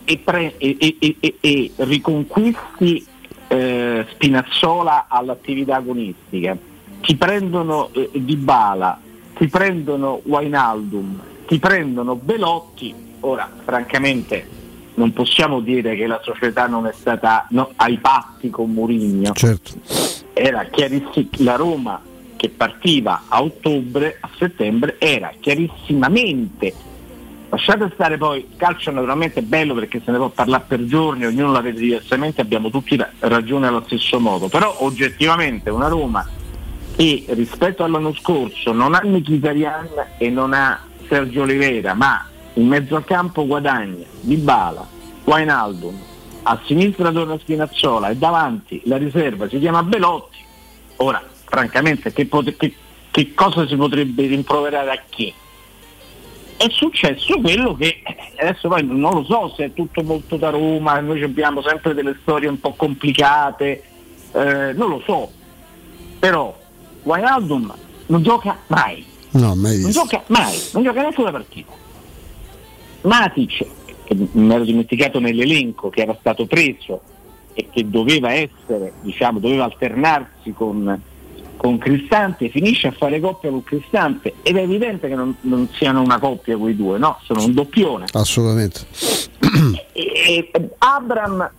e, 0.04 0.18
pre- 0.18 0.54
e- 0.58 0.76
e- 0.78 0.96
e- 0.98 1.16
e- 1.18 1.34
e 1.40 1.72
riconquisti 1.76 3.04
eh, 3.48 4.06
Spinazzola 4.10 5.06
all'attività 5.08 5.76
agonistica, 5.76 6.56
ti 7.00 7.16
prendono 7.16 7.90
eh, 7.92 8.10
Dybala, 8.12 9.00
ti 9.36 9.48
prendono 9.48 10.20
Wainaldum, 10.24 11.20
ti 11.46 11.58
prendono 11.58 12.16
Belotti, 12.16 12.94
ora 13.20 13.50
francamente 13.64 14.46
non 14.96 15.12
possiamo 15.12 15.60
dire 15.60 15.94
che 15.94 16.06
la 16.06 16.20
società 16.22 16.66
non 16.66 16.86
è 16.86 16.92
stata 16.92 17.46
no, 17.50 17.72
ai 17.76 17.98
patti 17.98 18.50
con 18.50 18.72
Mourinho 18.72 19.32
Certo. 19.32 19.72
era 20.32 20.64
chiarissimo 20.64 21.28
la 21.38 21.56
Roma 21.56 22.00
che 22.36 22.50
partiva 22.50 23.22
a 23.28 23.42
ottobre, 23.42 24.18
a 24.20 24.28
settembre, 24.36 24.96
era 24.98 25.32
chiarissimamente. 25.40 26.74
Lasciate 27.48 27.90
stare 27.94 28.18
poi, 28.18 28.40
il 28.40 28.56
calcio 28.56 28.90
naturalmente 28.90 29.40
è 29.40 29.42
bello 29.42 29.72
perché 29.72 30.02
se 30.04 30.10
ne 30.10 30.18
può 30.18 30.28
parlare 30.28 30.64
per 30.66 30.84
giorni, 30.84 31.24
ognuno 31.24 31.52
la 31.52 31.60
vede 31.60 31.80
diversamente, 31.80 32.40
abbiamo 32.42 32.68
tutti 32.70 32.96
ra- 32.96 33.10
ragione 33.20 33.66
allo 33.66 33.82
stesso 33.86 34.20
modo, 34.20 34.48
però 34.48 34.76
oggettivamente 34.80 35.70
una 35.70 35.88
Roma 35.88 36.28
che 36.96 37.24
rispetto 37.28 37.84
all'anno 37.84 38.12
scorso 38.14 38.72
non 38.72 38.94
ha 38.94 39.00
Mkhitaryan 39.02 39.88
e 40.18 40.28
non 40.28 40.52
ha 40.52 40.78
Sergio 41.08 41.42
Oliveira, 41.42 41.94
ma 41.94 42.26
in 42.56 42.66
mezzo 42.66 42.96
al 42.96 43.04
campo 43.04 43.46
guadagna 43.46 44.04
Dybala, 44.20 44.86
Wijnaldum, 45.24 45.98
a 46.42 46.60
sinistra 46.64 47.10
torna 47.12 47.38
Spinazzola 47.38 48.08
e 48.10 48.16
davanti 48.16 48.80
la 48.84 48.96
riserva 48.96 49.48
si 49.48 49.58
chiama 49.58 49.82
Belotti. 49.82 50.38
Ora, 50.96 51.22
francamente, 51.44 52.12
che, 52.12 52.26
pot- 52.26 52.56
che- 52.56 52.74
che 53.10 53.34
cosa 53.34 53.66
si 53.66 53.76
potrebbe 53.76 54.26
rimproverare 54.26 54.90
a 54.90 55.02
chi? 55.08 55.32
È 56.56 56.66
successo 56.70 57.38
quello 57.40 57.74
che 57.74 58.00
eh, 58.02 58.32
adesso 58.46 58.68
poi 58.68 58.82
non 58.86 59.12
lo 59.12 59.24
so 59.24 59.52
se 59.56 59.64
è 59.66 59.72
tutto 59.74 60.02
molto 60.02 60.36
da 60.36 60.48
Roma, 60.50 60.98
noi 61.00 61.22
abbiamo 61.22 61.60
sempre 61.62 61.92
delle 61.92 62.16
storie 62.22 62.48
un 62.48 62.58
po' 62.58 62.72
complicate, 62.72 63.82
eh, 64.32 64.72
non 64.72 64.88
lo 64.88 65.02
so, 65.04 65.30
però 66.18 66.56
Wijnaldum 67.02 67.74
non 68.06 68.22
gioca 68.22 68.56
mai, 68.68 69.04
No, 69.32 69.54
mai 69.54 69.80
non 69.82 69.90
gioca 69.90 70.22
mai, 70.28 70.58
non 70.72 70.82
gioca 70.82 71.00
neanche 71.00 71.20
una 71.20 71.30
partita. 71.32 71.72
Matic, 73.06 73.66
che 74.04 74.16
mi 74.32 74.52
ero 74.52 74.64
dimenticato 74.64 75.18
nell'elenco, 75.18 75.88
che 75.90 76.02
era 76.02 76.16
stato 76.18 76.46
preso 76.46 77.00
e 77.54 77.68
che 77.72 77.88
doveva 77.88 78.32
essere, 78.32 78.92
diciamo, 79.00 79.38
doveva 79.38 79.64
alternarsi 79.64 80.52
con, 80.52 81.00
con 81.56 81.78
Cristante, 81.78 82.50
finisce 82.50 82.88
a 82.88 82.92
fare 82.92 83.18
coppia 83.18 83.50
con 83.50 83.62
Cristante 83.62 84.34
ed 84.42 84.56
è 84.56 84.62
evidente 84.62 85.08
che 85.08 85.14
non, 85.14 85.34
non 85.42 85.68
siano 85.72 86.02
una 86.02 86.18
coppia 86.18 86.56
quei 86.56 86.76
due, 86.76 86.98
no? 86.98 87.18
Sono 87.24 87.44
un 87.44 87.54
doppione. 87.54 88.06
Assolutamente. 88.12 88.80
E, 89.92 90.50
e 90.52 90.70
Abram 90.78 91.50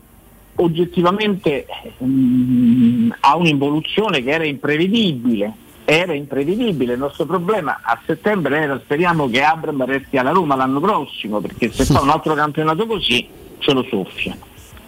oggettivamente 0.55 1.65
mm, 2.03 3.11
ha 3.21 3.35
un'involuzione 3.35 4.21
che 4.21 4.29
era 4.29 4.45
imprevedibile, 4.45 5.53
era 5.89 6.13
imprevedibile, 6.13 6.93
il 6.93 6.99
nostro 6.99 7.25
problema 7.25 7.79
a 7.81 7.97
settembre 8.05 8.59
era 8.59 8.77
speriamo 8.77 9.29
che 9.29 9.41
Abram 9.41 9.85
resti 9.85 10.17
alla 10.17 10.31
Roma 10.31 10.57
l'anno 10.57 10.81
prossimo, 10.81 11.39
perché 11.39 11.71
se 11.71 11.85
fa 11.85 12.01
un 12.01 12.09
altro 12.09 12.33
campionato 12.33 12.85
così 12.85 13.25
ce 13.59 13.71
lo 13.71 13.85
soffiano. 13.89 14.41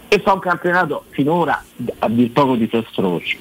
E 0.10 0.20
fa 0.20 0.34
un 0.34 0.40
campionato 0.40 1.06
finora 1.12 1.64
a 2.00 2.10
dir 2.10 2.32
poco 2.32 2.56
disastroso. 2.56 3.38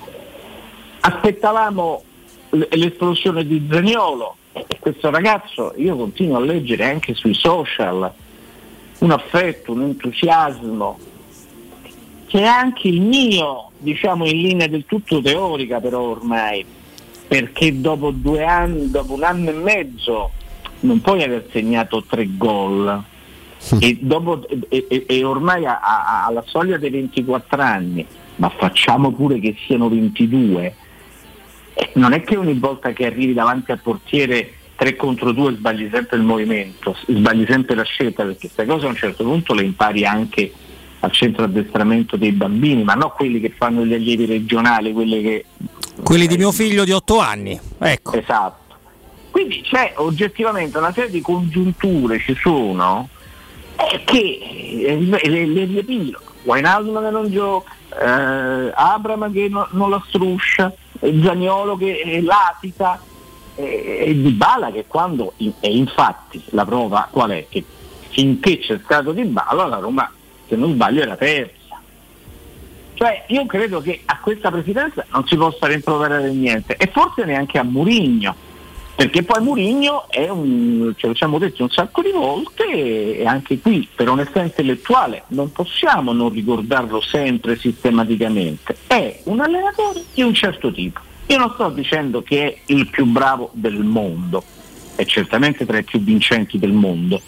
Aspettavamo 1.00 2.02
l'esplosione 2.50 3.44
di 3.44 3.66
Zaniolo 3.68 4.36
e 4.52 4.78
questo 4.78 5.10
ragazzo, 5.10 5.72
io 5.78 5.96
continuo 5.96 6.36
a 6.36 6.40
leggere 6.40 6.84
anche 6.84 7.14
sui 7.14 7.34
social, 7.34 8.08
un 9.00 9.10
affetto, 9.10 9.72
un 9.72 9.82
entusiasmo, 9.82 10.96
che 12.28 12.38
è 12.38 12.46
anche 12.46 12.86
il 12.86 13.00
mio, 13.00 13.72
diciamo 13.78 14.26
in 14.26 14.40
linea 14.40 14.68
del 14.68 14.84
tutto 14.86 15.20
teorica 15.20 15.80
però 15.80 16.02
ormai, 16.02 16.76
perché 17.28 17.78
dopo 17.80 18.10
due 18.10 18.42
anni, 18.44 18.90
dopo 18.90 19.12
un 19.12 19.22
anno 19.22 19.50
e 19.50 19.52
mezzo, 19.52 20.30
non 20.80 21.00
puoi 21.00 21.22
aver 21.22 21.46
segnato 21.52 22.02
tre 22.08 22.26
gol. 22.36 23.02
E, 23.80 23.98
dopo, 24.00 24.46
e, 24.68 24.86
e- 24.88 25.04
e 25.06 25.24
ormai 25.24 25.66
a- 25.66 25.80
a- 25.80 26.24
alla 26.26 26.42
soglia 26.46 26.78
dei 26.78 26.90
24 26.90 27.60
anni, 27.60 28.06
ma 28.36 28.48
facciamo 28.50 29.12
pure 29.12 29.40
che 29.40 29.56
siano 29.66 29.88
22, 29.88 30.74
eh, 31.74 31.90
non 31.94 32.12
è 32.12 32.22
che 32.22 32.36
ogni 32.36 32.54
volta 32.54 32.92
che 32.92 33.04
arrivi 33.06 33.34
davanti 33.34 33.72
al 33.72 33.80
portiere 33.80 34.52
3 34.76 34.94
contro 34.96 35.32
2 35.32 35.54
sbagli 35.56 35.88
sempre 35.92 36.16
il 36.18 36.22
movimento, 36.22 36.96
sbagli 37.06 37.44
sempre 37.48 37.74
la 37.74 37.82
scelta, 37.82 38.22
perché 38.22 38.38
queste 38.48 38.64
cose 38.64 38.86
a 38.86 38.90
un 38.90 38.94
certo 38.96 39.24
punto 39.24 39.52
le 39.54 39.64
impari 39.64 40.04
anche 40.06 40.52
al 41.00 41.12
centro 41.12 41.44
addestramento 41.44 42.16
dei 42.16 42.32
bambini, 42.32 42.82
ma 42.82 42.94
non 42.94 43.12
quelli 43.14 43.40
che 43.40 43.52
fanno 43.56 43.84
gli 43.84 43.94
allievi 43.94 44.26
regionali, 44.26 44.92
quelli 44.92 45.22
che... 45.22 45.44
Quelli 46.02 46.26
di 46.26 46.36
mio 46.36 46.52
figlio 46.52 46.84
di 46.84 46.92
8 46.92 47.18
anni. 47.18 47.58
Ecco. 47.78 48.12
Esatto. 48.12 48.76
Quindi 49.30 49.60
c'è 49.62 49.92
oggettivamente 49.96 50.78
una 50.78 50.92
serie 50.92 51.10
di 51.10 51.20
congiunture, 51.20 52.18
ci 52.18 52.34
sono, 52.40 53.08
eh, 53.76 54.02
che 54.04 54.38
eh, 54.86 54.98
le, 55.00 55.46
le 55.46 55.64
riepilo. 55.64 56.20
Wijnaldum 56.42 57.02
che 57.02 57.10
non 57.10 57.30
gioca, 57.30 57.72
eh, 58.00 58.72
Abram 58.74 59.30
che 59.32 59.48
no- 59.48 59.68
non 59.72 59.90
la 59.90 60.02
struscia, 60.08 60.72
eh, 61.00 61.20
Zaniolo 61.22 61.76
che 61.76 62.00
eh, 62.00 62.22
latita, 62.22 63.00
eh, 63.54 64.04
e 64.06 64.20
Di 64.20 64.30
Bala 64.30 64.70
che 64.70 64.86
quando, 64.86 65.34
e 65.36 65.76
infatti 65.76 66.42
la 66.50 66.64
prova 66.64 67.08
qual 67.10 67.30
è? 67.30 67.46
Che 67.48 67.64
finché 68.08 68.58
c'è 68.58 68.80
stato 68.82 69.12
Di 69.12 69.24
Bala 69.24 69.66
la 69.66 69.78
Roma, 69.78 70.10
se 70.48 70.56
non 70.56 70.72
sbaglio, 70.72 71.02
era 71.02 71.16
terza. 71.16 71.56
Cioè 72.94 73.24
io 73.28 73.46
credo 73.46 73.80
che 73.80 74.02
a 74.04 74.18
questa 74.18 74.50
presidenza 74.50 75.04
non 75.12 75.24
si 75.26 75.36
possa 75.36 75.68
rimproverare 75.68 76.32
niente 76.32 76.76
e 76.76 76.90
forse 76.92 77.24
neanche 77.24 77.56
a 77.56 77.62
Murigno, 77.62 78.34
perché 78.96 79.22
poi 79.22 79.40
Murigno 79.40 80.10
è 80.10 80.28
un, 80.28 80.92
ce 80.96 81.06
lo 81.06 81.14
siamo 81.14 81.38
detto 81.38 81.62
un 81.62 81.70
sacco 81.70 82.02
di 82.02 82.10
volte 82.10 83.18
e 83.18 83.24
anche 83.24 83.60
qui 83.60 83.86
per 83.94 84.08
onestà 84.08 84.42
intellettuale 84.42 85.22
non 85.28 85.52
possiamo 85.52 86.12
non 86.12 86.30
ricordarlo 86.30 87.00
sempre 87.00 87.56
sistematicamente. 87.56 88.76
È 88.88 89.20
un 89.26 89.38
allenatore 89.38 90.02
di 90.12 90.22
un 90.22 90.34
certo 90.34 90.72
tipo. 90.72 90.98
Io 91.26 91.38
non 91.38 91.52
sto 91.54 91.68
dicendo 91.68 92.22
che 92.22 92.42
è 92.42 92.58
il 92.72 92.88
più 92.88 93.04
bravo 93.04 93.50
del 93.52 93.84
mondo, 93.84 94.42
è 94.96 95.04
certamente 95.04 95.64
tra 95.64 95.78
i 95.78 95.84
più 95.84 96.00
vincenti 96.00 96.58
del 96.58 96.72
mondo, 96.72 97.22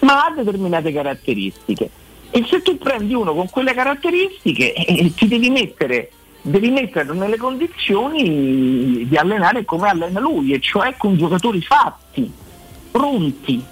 ma 0.00 0.24
ha 0.24 0.32
determinate 0.34 0.92
caratteristiche. 0.92 1.88
E 2.30 2.44
se 2.48 2.62
tu 2.62 2.76
prendi 2.76 3.14
uno 3.14 3.34
con 3.34 3.48
quelle 3.48 3.72
caratteristiche 3.74 4.72
eh, 4.72 5.12
ti 5.14 5.26
devi 5.26 5.50
mettere, 5.50 6.10
devi 6.42 6.70
metterlo 6.70 7.14
nelle 7.14 7.36
condizioni 7.36 9.06
di 9.06 9.16
allenare 9.16 9.64
come 9.64 9.88
allena 9.88 10.20
lui, 10.20 10.52
e 10.52 10.60
cioè 10.60 10.94
con 10.96 11.16
giocatori 11.16 11.60
fatti, 11.62 12.30
pronti. 12.90 13.64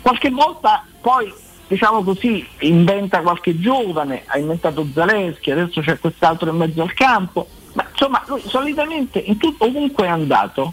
Qualche 0.00 0.30
volta 0.30 0.84
poi, 1.00 1.32
diciamo 1.68 2.02
così, 2.02 2.46
inventa 2.60 3.20
qualche 3.20 3.58
giovane, 3.58 4.22
ha 4.26 4.38
inventato 4.38 4.86
Zaleschi, 4.92 5.50
adesso 5.50 5.80
c'è 5.80 5.98
quest'altro 5.98 6.50
in 6.50 6.56
mezzo 6.56 6.82
al 6.82 6.94
campo, 6.94 7.46
ma 7.74 7.86
insomma 7.90 8.22
lui 8.26 8.42
solitamente 8.46 9.18
in 9.18 9.36
tutto, 9.36 9.64
ovunque 9.64 10.06
è 10.06 10.08
andato 10.08 10.72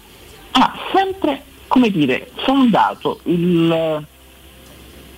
ha 0.52 0.74
sempre, 0.94 1.44
come 1.68 1.90
dire, 1.90 2.30
fondato 2.44 3.20
il, 3.24 4.06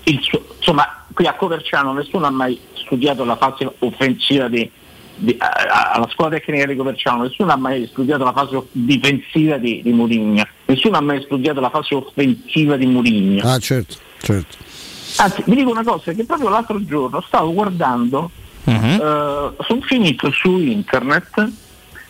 il 0.04 0.22
suo, 0.22 0.46
insomma, 0.58 1.03
qui 1.14 1.26
a 1.28 1.34
Coverciano 1.36 1.94
nessuno 1.94 2.26
ha 2.26 2.32
mai 2.32 2.60
studiato 2.74 3.24
la 3.24 3.36
fase 3.36 3.72
offensiva 3.80 4.48
di, 4.48 4.70
di- 5.16 5.36
a- 5.38 5.48
a- 5.48 5.92
alla 5.92 6.10
scuola 6.12 6.32
tecnica 6.38 6.66
di 6.66 6.76
Coverciano, 6.76 7.24
nessuno 7.24 7.52
ha 7.52 7.56
mai 7.58 7.88
studiato 7.88 8.24
la 8.24 8.34
fase 8.34 8.62
difensiva 8.72 9.58
di, 9.58 9.82
di 9.84 9.92
Mourinho, 9.92 10.44
nessuno 10.66 10.98
ha 10.98 11.02
mai 11.02 11.22
studiato 11.24 11.60
la 11.60 11.70
fase 11.70 11.96
offensiva 11.96 12.76
di 12.78 12.86
Mourinho. 12.86 13.42
Ah, 13.48 13.60
certo, 13.60 13.96
certo. 14.20 14.58
Anzi, 15.18 15.44
vi 15.46 15.56
dico 15.56 15.70
una 15.70 15.84
cosa, 15.84 16.12
che 16.14 16.24
proprio 16.26 16.50
l'altro 16.50 16.84
giorno 16.84 17.22
stavo 17.22 17.54
guardando, 17.54 18.32
eh, 18.66 19.52
sono 19.64 19.82
finito 19.82 20.32
su 20.32 20.58
internet 20.58 21.52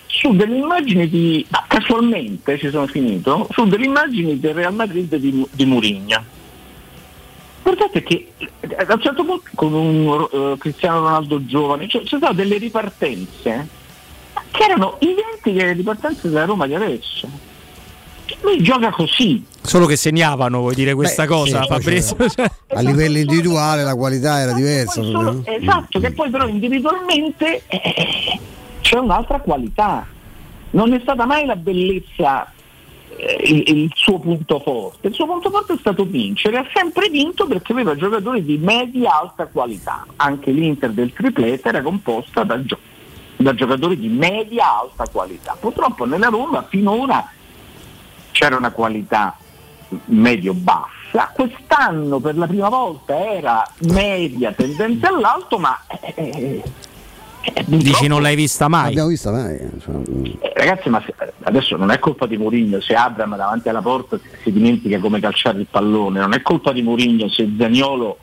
su 0.07 0.35
delle 0.35 0.55
immagini 0.57 1.09
di, 1.09 1.45
ma 1.49 1.65
casualmente 1.67 2.57
ci 2.59 2.69
sono 2.69 2.85
finito, 2.87 3.47
su 3.51 3.65
delle 3.65 3.85
immagini 3.85 4.39
del 4.39 4.53
Real 4.53 4.73
Madrid 4.73 5.13
di, 5.15 5.45
di 5.51 5.65
Mourinho. 5.65 6.23
Guardate 7.63 8.03
che 8.03 8.33
eh, 8.37 8.75
a 8.75 8.93
un 8.93 9.01
certo 9.01 9.23
punto 9.23 9.49
con 9.55 9.73
un 9.73 10.27
eh, 10.31 10.57
Cristiano 10.59 10.99
Ronaldo 10.99 11.45
giovane 11.45 11.87
cioè, 11.87 12.03
ci 12.03 12.17
sono 12.19 12.33
delle 12.33 12.57
ripartenze 12.57 13.67
che 14.51 14.63
erano 14.63 14.97
identiche 14.99 15.63
alle 15.63 15.73
ripartenze 15.73 16.29
della 16.29 16.45
Roma 16.45 16.67
di 16.67 16.75
adesso. 16.75 17.27
Lui 18.41 18.61
gioca 18.61 18.91
così, 18.91 19.43
Solo 19.65 19.85
che 19.85 19.95
segnavano, 19.95 20.59
vuoi 20.59 20.75
dire 20.75 20.93
questa 20.93 21.25
cosa, 21.25 21.61
sì, 21.61 21.67
Fabrizio? 21.67 22.29
Cioè, 22.29 22.51
A 22.75 22.81
livello 22.81 23.17
individuale 23.17 23.83
la 23.83 23.95
qualità 23.95 24.39
era 24.39 24.51
diversa. 24.51 25.01
Solo- 25.01 25.41
esatto, 25.45 25.99
che 25.99 26.11
poi 26.11 26.29
però 26.29 26.47
individualmente 26.47 27.63
eh, 27.67 28.39
c'è 28.81 28.97
un'altra 28.97 29.39
qualità. 29.39 30.05
Non 30.71 30.93
è 30.93 30.99
stata 31.01 31.25
mai 31.25 31.45
la 31.45 31.55
bellezza 31.55 32.51
eh, 33.17 33.63
il, 33.65 33.91
suo 33.93 34.19
punto 34.19 34.59
forte. 34.59 35.07
Il 35.07 35.13
suo 35.13 35.25
punto 35.25 35.49
forte 35.49 35.73
è 35.73 35.77
stato 35.77 36.05
vincere, 36.05 36.57
ha 36.57 36.65
sempre 36.73 37.09
vinto 37.09 37.45
perché 37.45 37.71
aveva 37.71 37.95
giocatori 37.95 38.43
di 38.43 38.57
media-alta 38.57 39.47
qualità. 39.47 40.05
Anche 40.17 40.51
l'Inter 40.51 40.91
del 40.91 41.13
triplete 41.13 41.69
era 41.69 41.81
composta 41.81 42.43
da, 42.43 42.63
gio- 42.63 42.79
da 43.37 43.53
giocatori 43.53 43.97
di 43.97 44.07
media-alta 44.07 45.07
qualità. 45.11 45.55
Purtroppo 45.59 46.05
nella 46.05 46.27
Roma 46.27 46.63
finora 46.63 47.29
c'era 48.31 48.57
una 48.57 48.71
qualità 48.71 49.37
medio-bassa, 50.05 51.31
quest'anno 51.33 52.19
per 52.19 52.35
la 52.37 52.47
prima 52.47 52.69
volta 52.69 53.15
era 53.31 53.63
media, 53.81 54.51
tendenza 54.51 55.09
all'alto, 55.09 55.59
ma 55.59 55.79
eh, 55.87 56.13
eh, 56.15 56.29
eh, 56.29 56.63
Dici 57.65 58.07
non 58.07 58.21
l'hai 58.21 58.35
vista 58.35 58.67
mai? 58.67 58.85
L'abbiamo 58.85 59.09
vista 59.09 59.31
mai. 59.31 59.55
eh, 60.39 60.53
ragazzi, 60.55 60.89
ma 60.89 61.01
se- 61.05 61.13
adesso 61.43 61.75
non 61.75 61.91
è 61.91 61.99
colpa 61.99 62.25
di 62.25 62.37
Mourinho 62.37 62.79
se 62.81 62.93
Abram 62.93 63.35
davanti 63.35 63.67
alla 63.69 63.81
porta 63.81 64.17
si, 64.41 64.51
dimentica 64.51 64.99
come 64.99 65.19
calciare 65.19 65.59
il 65.59 65.67
pallone, 65.69 66.19
non 66.19 66.33
è 66.33 66.41
colpa 66.41 66.71
di 66.71 66.81
Mourinho 66.81 67.27
se 67.29 67.49
Zagnolo 67.57 68.17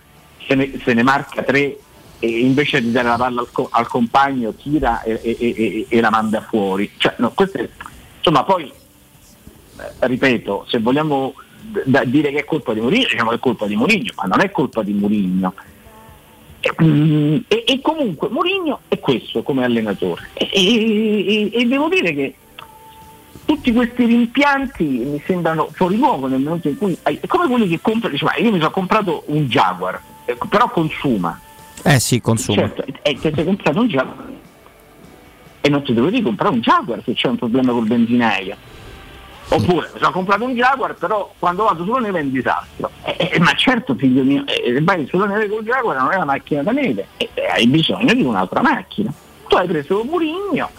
se 0.47 0.55
ne, 0.55 0.71
se 0.83 0.95
ne 0.95 1.03
marca 1.03 1.43
tre 1.43 1.79
e 2.19 2.29
invece 2.41 2.81
di 2.81 2.91
dare 2.93 3.09
la 3.09 3.17
palla 3.17 3.41
al, 3.41 3.51
co- 3.53 3.69
al 3.71 3.87
compagno 3.89 4.53
tira 4.55 5.03
e, 5.03 5.19
e- 5.23 5.37
e- 5.41 5.87
e 5.89 6.01
la 6.01 6.11
manda 6.11 6.41
fuori. 6.43 6.91
Cioè, 6.97 7.15
no, 7.19 7.33
è- 7.37 7.69
insomma, 8.19 8.45
poi 8.45 8.65
eh, 8.71 10.07
ripeto, 10.07 10.65
se 10.69 10.79
vogliamo 10.79 11.35
d- 11.85 12.05
dire 12.05 12.31
che 12.31 12.39
è 12.41 12.45
colpa 12.45 12.73
di 12.73 12.81
Mourinho, 12.81 13.07
diciamo 13.11 13.31
che 13.31 13.37
è 13.37 13.41
colpa 13.41 13.67
di 13.67 13.77
Mourinho, 13.77 14.13
ma 14.17 14.25
non 14.25 14.41
è 14.41 14.51
colpa 14.51 14.83
di 14.83 14.93
Mourinho. 14.93 15.55
E, 16.61 16.75
mm, 16.83 17.37
e- 17.49 17.65
e 17.67 17.81
comunque 17.81 18.29
Mourinho 18.29 18.81
è 18.89 18.99
questo 18.99 19.43
come 19.43 19.65
allenatore. 19.65 20.29
E, 20.35 21.51
e- 21.53 21.67
devo 21.67 21.89
dire 21.89 22.13
che 22.15 22.35
tutti 23.47 23.73
questi 23.73 24.05
rimpianti 24.05 24.85
mi 24.85 25.23
sembrano 25.27 25.69
fuori 25.73 25.97
luogo 25.97 26.27
nel 26.27 26.41
momento 26.41 26.69
in 26.69 26.77
cui 26.77 26.97
è 27.03 27.19
come 27.27 27.49
quelli 27.49 27.67
che 27.69 27.81
comprano, 27.81 28.13
dice, 28.13 28.25
ma 28.25 28.37
io 28.37 28.53
mi 28.53 28.59
sono 28.59 28.71
comprato 28.71 29.25
un 29.27 29.47
Jaguar, 29.47 30.01
eh, 30.27 30.37
però 30.49 30.69
consuma. 30.71 31.41
Eh 31.83 31.99
sì, 31.99 32.21
consuma. 32.21 32.59
Certo, 32.61 32.85
e 33.03 33.15
ti 33.15 33.33
sei 33.35 33.45
comprato 33.45 33.81
un 33.81 33.89
Jaguar 33.89 34.29
e 35.63 35.69
non 35.69 35.83
ti 35.83 35.93
dovevi 35.93 36.23
comprare 36.23 36.55
un 36.55 36.61
Jaguar 36.61 37.03
se 37.05 37.15
c'è 37.15 37.29
un 37.29 37.37
problema 37.37 37.73
col 37.73 37.87
benzinaio. 37.87 38.57
Oppure 39.53 39.91
mi 39.93 39.99
sono 39.99 40.13
comprato 40.13 40.45
un 40.45 40.55
Jaguar, 40.55 40.95
però 40.95 41.33
quando 41.39 41.65
vado 41.65 41.85
sulla 41.85 41.99
neve 41.99 42.21
è 42.21 42.23
un 42.23 42.31
disastro. 42.31 42.91
Eh, 43.05 43.31
eh, 43.33 43.39
ma 43.41 43.53
certo, 43.55 43.95
figlio 43.97 44.23
mio, 44.23 44.45
eh, 44.47 44.81
vai 44.83 45.07
sulla 45.09 45.27
neve 45.27 45.49
col 45.49 45.65
Jaguar 45.65 45.97
non 45.97 46.13
è 46.13 46.17
una 46.17 46.25
macchina 46.25 46.63
da 46.63 46.71
neve, 46.71 47.09
hai 47.53 47.67
bisogno 47.67 48.15
di 48.15 48.23
un'altra 48.23 48.61
macchina. 48.63 49.13
Tu 49.49 49.57
hai 49.57 49.67
preso 49.67 50.05
Murigno 50.05 50.71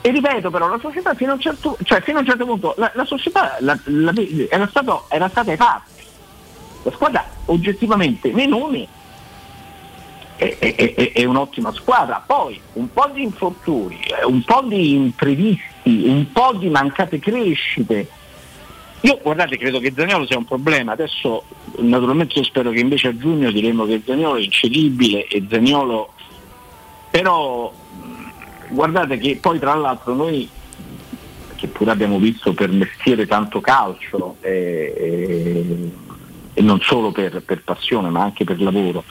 e 0.00 0.10
ripeto 0.10 0.50
però 0.50 0.66
la 0.68 0.78
società 0.80 1.14
fino 1.14 1.30
a 1.30 1.34
un 1.34 1.40
certo, 1.40 1.76
cioè, 1.84 2.02
a 2.04 2.18
un 2.18 2.26
certo 2.26 2.44
punto 2.46 2.74
la, 2.78 2.90
la 2.94 3.04
società 3.04 3.56
la- 3.60 3.78
la- 3.84 4.12
era, 4.48 4.66
stato, 4.66 5.04
era 5.08 5.28
stata 5.28 5.50
ai 5.52 5.56
fatti. 5.56 6.02
La 6.82 6.90
squadra 6.90 7.24
oggettivamente 7.44 8.32
nei 8.32 8.48
nomi 8.48 8.88
è, 10.40 10.74
è- 10.74 11.12
è- 11.12 11.24
un'ottima 11.24 11.70
squadra. 11.72 12.22
Poi 12.26 12.58
un 12.74 12.90
po' 12.90 13.10
di 13.12 13.22
infortuni, 13.22 14.00
eh, 14.00 14.24
un 14.24 14.42
po' 14.42 14.62
di 14.66 14.94
imprevisti, 14.94 16.04
un 16.06 16.32
po' 16.32 16.54
di 16.54 16.68
mancate 16.70 17.18
crescite. 17.18 18.08
Io 19.02 19.18
guardate, 19.22 19.58
credo 19.58 19.78
che 19.80 19.92
Zaniolo 19.94 20.26
sia 20.26 20.38
un 20.38 20.46
problema. 20.46 20.92
Adesso 20.92 21.44
naturalmente 21.78 22.38
io 22.38 22.44
spero 22.44 22.70
che 22.70 22.80
invece 22.80 23.08
a 23.08 23.16
giugno 23.16 23.50
diremo 23.50 23.84
che 23.84 24.02
Zaniolo 24.04 24.36
è 24.36 24.42
incedibile 24.42 25.26
e 25.26 25.44
Zaniolo 25.48 26.12
però 27.10 27.70
mh, 27.70 28.74
guardate 28.74 29.18
che 29.18 29.38
poi 29.40 29.58
tra 29.58 29.74
l'altro 29.74 30.14
noi 30.14 30.48
che 31.56 31.66
pure 31.66 31.90
abbiamo 31.90 32.18
visto 32.18 32.54
per 32.54 32.70
mestiere 32.70 33.26
tanto 33.26 33.60
calcio 33.60 34.36
eh, 34.40 34.94
eh, 34.96 35.92
e 36.54 36.62
non 36.62 36.80
solo 36.80 37.10
per, 37.12 37.42
per 37.42 37.62
passione 37.62 38.08
ma 38.08 38.22
anche 38.22 38.44
per 38.44 38.60
lavoro 38.62 39.04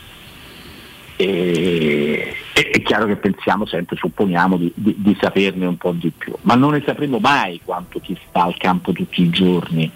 e- 1.25 2.35
è, 2.53 2.81
chiaro 2.81 3.05
che 3.07 3.17
pensiamo 3.17 3.65
sempre, 3.65 3.97
supponiamo 3.97 4.55
di, 4.57 4.71
di- 4.73 4.95
di 4.97 5.17
saperne 5.19 5.65
un 5.65 5.77
po' 5.77 5.91
di 5.91 6.11
più, 6.17 6.33
ma 6.41 6.55
non 6.55 6.71
ne 6.71 6.81
sapremo 6.85 7.19
mai 7.19 7.59
quanto 7.63 7.99
ti 7.99 8.17
sta 8.27 8.43
al 8.43 8.55
campo 8.57 8.91
tutti 8.93 9.21
i 9.21 9.29
giorni. 9.29 9.91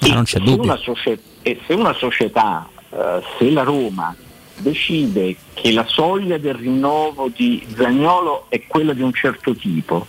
Ah, 0.00 0.14
non 0.14 0.24
c'è 0.24 0.38
se 0.38 0.44
dubbio. 0.44 0.62
una 0.62 0.76
socie- 0.76 1.20
e 1.42 1.60
se 1.66 1.74
una 1.74 1.92
società, 1.92 2.66
eh, 2.90 3.22
se 3.38 3.50
la 3.50 3.62
Roma 3.62 4.14
decide 4.56 5.36
che 5.54 5.72
la 5.72 5.84
soglia 5.86 6.38
del 6.38 6.54
rinnovo 6.54 7.30
di 7.34 7.64
Zagnolo 7.76 8.46
è 8.48 8.62
quella 8.66 8.92
di 8.92 9.02
un 9.02 9.12
certo 9.12 9.54
tipo 9.54 10.06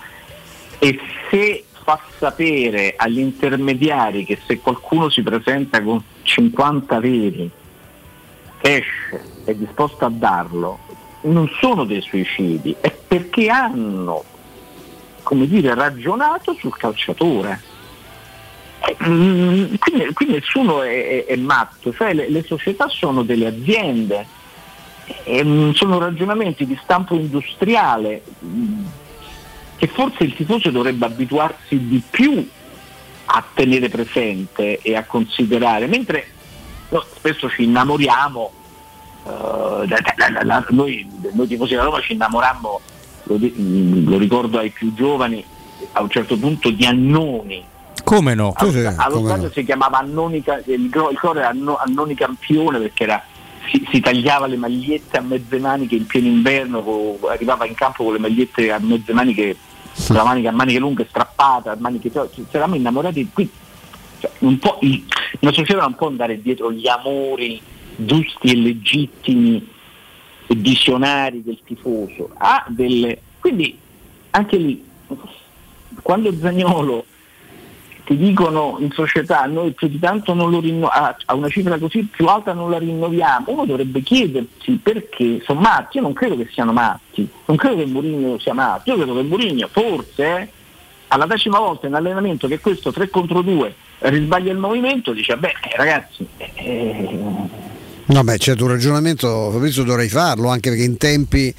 e 0.80 1.00
se 1.30 1.66
fa 1.84 2.00
sapere 2.18 2.94
agli 2.98 3.20
intermediari 3.20 4.26
che 4.26 4.40
se 4.48 4.60
qualcuno 4.60 5.10
si 5.10 5.22
presenta 5.22 5.82
con 5.84 6.02
50 6.24 7.00
veri, 7.00 7.50
esce, 8.62 9.22
è 9.50 9.56
disposto 9.56 10.06
a 10.06 10.10
darlo, 10.12 10.80
non 11.22 11.50
sono 11.60 11.84
dei 11.86 12.02
suicidi, 12.02 12.76
è 12.80 12.92
perché 12.92 13.50
hanno, 13.50 14.24
come 15.24 15.48
dire, 15.48 15.74
ragionato 15.74 16.54
sul 16.54 16.76
calciatore. 16.78 17.62
Mm, 19.06 19.76
Qui, 19.78 20.14
qui 20.14 20.26
nessuno 20.28 20.82
è, 20.82 21.26
è- 21.26 21.34
è 21.34 21.36
matto, 21.36 21.94
cioè 21.94 22.14
le, 22.14 22.30
le 22.30 22.44
società 22.44 22.88
sono 22.88 23.24
delle 23.24 23.48
aziende, 23.48 24.26
e, 25.24 25.44
mm, 25.44 25.72
sono 25.72 26.00
ragionamenti 26.00 26.66
di 26.66 26.80
stampo 26.84 27.16
industriale 27.16 28.24
mm, 28.44 28.86
che 29.78 29.88
forse 29.88 30.24
il 30.24 30.34
tifoso 30.36 30.70
dovrebbe 30.72 31.06
abituarsi 31.06 31.88
di 31.88 32.02
più 32.10 32.48
a 33.26 33.44
tenere 33.54 33.90
presente 33.90 34.80
e 34.82 34.96
a 34.96 35.04
considerare, 35.04 35.88
mentre 35.88 36.28
no, 36.90 37.04
spesso 37.16 37.50
ci 37.50 37.64
innamoriamo, 37.64 38.52
eh, 39.30 39.88
da- 39.88 39.98
da- 40.16 40.30
da- 40.30 40.44
da- 40.44 40.66
noi, 40.70 41.08
noi 41.34 41.48
tifosi 41.48 41.72
della 41.72 41.84
Roma 41.84 42.02
ci 42.02 42.14
innamorammo, 42.14 42.80
lo, 43.24 43.38
lo 43.40 44.18
ricordo 44.18 44.58
ai 44.60 44.70
più 44.72 44.94
giovani, 44.94 45.44
a 45.94 46.02
un 46.02 46.10
certo 46.10 46.38
punto 46.38 46.70
di 46.72 46.86
Annoni, 46.86 47.64
Come 48.04 48.34
no? 48.34 48.54
allo, 48.56 48.72
allo 48.98 49.20
stadio 49.26 49.52
si 49.52 49.64
chiamava 49.64 50.00
Annoni, 50.00 50.44
il, 50.66 50.90
coro 51.20 51.40
era 51.40 51.50
Anno- 51.50 51.78
Annoni 51.78 52.16
Campione 52.16 52.80
perché 52.80 53.04
era- 53.04 53.24
si, 53.72 53.86
si 53.92 54.00
tagliava 54.00 54.48
le 54.48 54.56
magliette 54.58 55.18
a 55.18 55.22
mezze 55.22 55.60
maniche 55.60 55.96
in 55.96 56.06
pieno 56.08 56.28
inverno, 56.28 56.82
co- 56.82 57.20
arrivava 57.30 57.66
in 57.68 57.76
campo 57.76 58.04
con 58.04 58.14
le 58.14 58.20
magliette 58.20 58.72
a 58.72 58.80
mezze 58.80 59.14
maniche, 59.14 59.56
con 60.08 60.16
la 60.16 60.24
manica 60.24 60.50
a 60.50 60.54
maniche 60.54 60.80
lunghe 60.80 61.06
strappata, 61.08 61.72
a 61.72 61.78
maniche 61.80 62.10
ci 62.12 62.46
eravamo 62.50 62.76
innamorati 62.76 63.30
qui. 63.32 63.48
Cioè, 64.20 64.32
un 64.40 64.58
po' 64.58 64.80
il- 64.82 65.04
una 65.42 65.52
società 65.54 65.82
non 65.82 65.94
può 65.96 66.08
andare 66.08 66.42
dietro 66.42 66.72
gli 66.72 66.88
amori 66.88 67.62
giusti 68.06 68.52
e 68.52 68.56
legittimi 68.56 69.68
e 70.48 70.56
visionari 70.56 71.44
del 71.44 71.60
tifoso, 71.64 72.32
ha 72.38 72.66
delle. 72.68 73.22
Quindi 73.40 73.78
anche 74.32 74.58
lì, 74.58 74.84
quando 76.02 76.34
Zagnolo 76.36 77.06
ti 78.10 78.18
dicono 78.18 78.78
in 78.80 78.92
società 78.92 79.46
noi 79.46 79.72
più 79.72 79.88
di 79.88 80.00
tanto 80.00 80.34
non 80.34 80.50
lo 80.50 80.60
rinno- 80.60 80.88
a, 80.88 81.16
una 81.36 81.48
cifra 81.48 81.78
così 81.78 82.06
più 82.06 82.26
alta 82.26 82.54
non 82.54 82.72
la 82.72 82.80
rinnoviamo, 82.80 83.52
uno 83.52 83.66
dovrebbe 83.66 84.02
chiedersi 84.02 84.80
perché 84.82 85.42
sono 85.44 85.60
matti, 85.60 85.98
io 85.98 86.04
non 86.04 86.14
credo 86.14 86.36
che 86.36 86.50
siano 86.52 86.72
matti, 86.72 87.30
non 87.46 87.56
credo 87.56 87.76
che 87.76 87.86
Mourinho 87.86 88.40
sia 88.40 88.54
matto, 88.54 88.90
io 88.90 88.96
credo 88.96 89.14
che 89.14 89.22
Mourinho 89.22 89.68
forse 89.68 90.24
eh, 90.24 90.50
alla 91.10 91.28
decima 91.28 91.60
volta 91.60 91.86
in 91.86 91.94
allenamento 91.94 92.48
che 92.48 92.60
questo 92.60 92.92
3 92.92 93.10
contro 93.10 93.44
2 93.44 93.76
risbaglia 94.00 94.52
il 94.52 94.58
movimento 94.58 95.12
dice 95.12 95.38
beh 95.38 95.54
eh, 95.62 95.76
ragazzi 95.76 96.28
eh, 96.38 97.20
No, 98.12 98.24
beh, 98.24 98.40
certo, 98.40 98.64
un 98.64 98.72
ragionamento, 98.72 99.52
Fabrizio, 99.52 99.84
dovrei 99.84 100.10
farlo, 100.10 100.50
anche 100.50 100.70
perché 100.72 100.84
in 100.84 100.98
tempi 100.98 101.54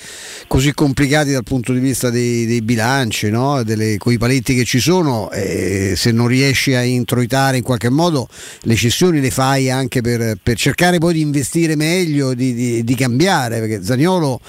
così 0.48 0.74
complicati 0.74 1.31
dal 1.31 1.44
punto 1.44 1.72
di 1.72 1.78
vista 1.78 2.10
dei, 2.10 2.44
dei 2.44 2.60
bilanci, 2.60 3.31
no? 3.31 3.62
Delle, 3.62 3.98
coi 3.98 4.18
paletti 4.18 4.56
che 4.56 4.64
ci 4.64 4.81
sono, 4.81 5.31
eh, 5.31 5.94
se 5.94 6.10
non 6.10 6.27
riesci 6.27 6.74
a 6.74 6.82
introitare 6.82 7.59
in 7.59 7.62
qualche 7.62 7.89
modo 7.89 8.27
le 8.62 8.74
cessioni 8.74 9.20
le 9.20 9.31
fai 9.31 9.70
anche 9.70 10.01
per, 10.01 10.39
per 10.43 10.56
cercare 10.56 10.98
poi 10.98 11.12
di 11.14 11.20
investire 11.20 11.77
meglio, 11.77 12.35
di, 12.35 12.52
di- 12.52 12.82
di 12.82 12.94
cambiare, 12.97 13.60
perché 13.60 13.85
Zagnolo 13.85 14.40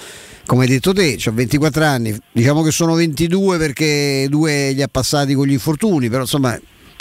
come 0.44 0.64
hai 0.64 0.70
detto 0.70 0.92
te, 0.92 1.16
ha 1.24 1.30
24 1.30 1.84
anni, 1.84 2.18
diciamo 2.32 2.62
che 2.62 2.72
sono 2.72 2.94
22 2.94 3.58
perché 3.58 4.26
due 4.28 4.72
li 4.72 4.82
ha 4.82 4.88
passati 4.88 5.34
con 5.34 5.46
gli 5.46 5.52
infortuni, 5.52 6.08
però 6.08 6.22
insomma 6.22 6.58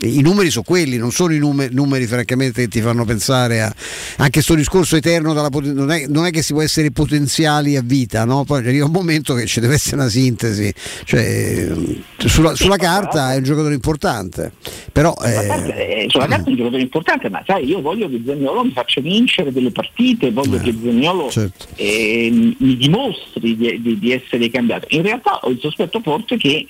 i 0.08 0.22
numeri 0.22 0.50
sono 0.50 0.64
quelli, 0.66 0.98
non 0.98 1.12
sono 1.12 1.34
i 1.34 1.38
numeri, 1.38 1.74
numeri 1.74 2.06
francamente 2.08 2.64
che 2.64 2.68
ti 2.68 2.82
fanno 2.82 3.06
pensare 3.06 3.62
a 3.62 3.74
anche 4.18 4.32
questo 4.32 4.56
discorso 4.56 4.96
eterno 4.96 5.34
dalla 5.34 5.50
non, 5.52 5.92
è, 5.92 6.06
non 6.08 6.26
è 6.26 6.32
che 6.32 6.42
si 6.42 6.54
può 6.54 6.62
essere 6.62 6.92
potenziali 6.92 7.76
a 7.76 7.82
vita, 7.84 8.26
no? 8.26 8.44
poi 8.44 8.60
arriva 8.60 8.86
un 8.86 8.92
momento 8.92 9.34
che 9.34 9.46
ci 9.46 9.60
deve 9.60 9.76
essere 9.76 9.98
una 9.98 10.10
sintesi, 10.10 10.74
cioè, 11.06 11.22
eh, 11.22 12.02
sulla, 12.18 12.56
sulla 12.56 12.78
carta 12.78 13.34
è 13.34 13.38
un 13.38 13.44
giocatore 13.44 13.74
importante, 13.74 14.52
però 14.92 15.14
eh, 15.24 16.04
eh, 16.04 16.06
sulla 16.10 16.28
carta 16.28 16.46
è 16.46 16.50
un 16.50 16.56
giocatore 16.56 16.82
importante 16.82 17.30
ma 17.30 17.44
sai 17.46 17.66
io 17.66 17.82
voglio 17.82 18.10
che 18.10 18.22
Zagnolo 18.26 18.64
mi 18.64 18.72
faccia 18.72 19.02
vincere 19.02 19.52
delle 19.52 19.72
partite, 19.72 20.32
voglio 20.32 20.58
che 20.58 20.76
Zagnolo 20.82 21.30
certo. 21.30 21.68
eh, 21.76 22.30
mi 22.58 22.78
dimostri 22.78 23.56
di, 23.56 23.82
di- 23.82 24.00
di 24.00 24.12
essere 24.12 24.50
cambiato. 24.50 24.88
In 24.90 25.04
realtà 25.04 25.40
ho 25.42 25.50
il 25.50 25.60
sospetto 25.60 26.00
forte 26.02 26.38
che 26.38 26.68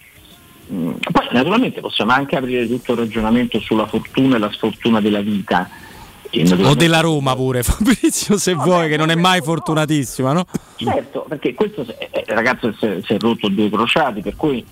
poi 0.72 1.28
naturalmente 1.32 1.82
possiamo 1.82 2.14
anche 2.14 2.38
aprire 2.38 2.66
tutto 2.66 2.94
il 2.94 3.00
ragionamento 3.00 3.60
sulla 3.60 3.86
fortuna 3.88 4.38
e 4.38 4.40
la 4.40 4.52
sfortuna 4.52 5.02
della 5.02 5.20
vita. 5.20 5.70
O 6.64 6.76
della 6.76 7.02
Roma 7.02 7.36
pure, 7.36 7.62
Fabrizio, 7.64 8.38
se 8.38 8.54
vuoi, 8.54 8.88
che 8.88 8.96
non 8.96 9.10
è 9.10 9.16
mai 9.16 9.42
fortunatissima, 9.42 10.32
no? 10.32 10.46
Certo, 10.78 11.26
perché 11.28 11.54
questo 11.54 11.82
eh, 11.82 12.10
eh, 12.10 12.24
ragazzo 12.28 12.74
si 12.80 12.86
è, 12.86 13.00
si 13.04 13.14
è 13.14 13.18
rotto 13.20 13.50
due 13.50 13.70
crociati, 13.70 14.22
per 14.22 14.38
cui 14.38 14.66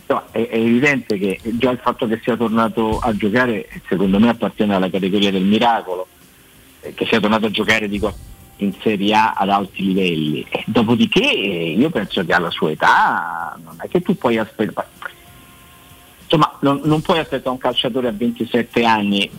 insomma, 0.00 0.24
è, 0.32 0.48
è 0.48 0.56
evidente 0.56 1.16
che 1.16 1.38
già 1.42 1.70
il 1.70 1.78
fatto 1.80 2.08
che 2.08 2.18
sia 2.20 2.36
tornato 2.36 2.98
a 2.98 3.14
giocare 3.14 3.68
secondo 3.86 4.18
me 4.18 4.30
appartiene 4.30 4.74
alla 4.74 4.90
categoria 4.90 5.30
del 5.30 5.44
miracolo, 5.44 6.08
eh, 6.80 6.92
che 6.94 7.06
sia 7.06 7.20
tornato 7.20 7.46
a 7.46 7.50
giocare 7.50 7.88
dico, 7.88 8.12
in 8.56 8.74
Serie 8.82 9.14
A 9.14 9.34
ad 9.36 9.50
alti 9.50 9.84
livelli. 9.84 10.44
E 10.48 10.64
dopodiché 10.66 11.20
io 11.20 11.90
penso 11.90 12.24
che 12.24 12.32
alla 12.32 12.50
sua 12.50 12.72
età 12.72 13.56
non 13.62 13.76
è 13.80 13.86
che 13.86 14.00
tu 14.00 14.16
puoi 14.16 14.36
aspettare. 14.36 14.88
Insomma, 16.30 16.58
non, 16.60 16.82
non 16.84 17.00
puoi 17.00 17.20
aspettare 17.20 17.48
un 17.48 17.56
calciatore 17.56 18.08
a 18.08 18.12
27 18.12 18.84
anni, 18.84 19.30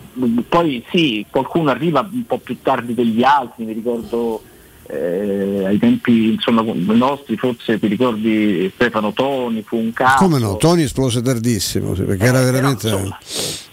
poi 0.48 0.84
sì, 0.90 1.24
qualcuno 1.30 1.70
arriva 1.70 2.08
un 2.12 2.26
po' 2.26 2.40
più 2.40 2.58
tardi 2.64 2.96
degli 2.96 3.22
altri, 3.22 3.66
mi 3.66 3.74
ricordo 3.74 4.42
eh, 4.88 5.66
ai 5.68 5.78
tempi 5.78 6.34
insomma, 6.34 6.64
nostri, 6.64 7.38
forse 7.38 7.78
ti 7.78 7.86
ricordi 7.86 8.72
Stefano 8.74 9.14
Toni, 9.14 9.62
fu 9.62 9.78
un 9.78 9.94
caso. 9.94 10.24
come 10.24 10.40
no, 10.40 10.58
Tony 10.58 10.82
esplose 10.82 11.22
tardissimo, 11.22 11.94
sì, 11.94 12.02
perché 12.02 12.26
era 12.26 12.42
veramente, 12.42 12.90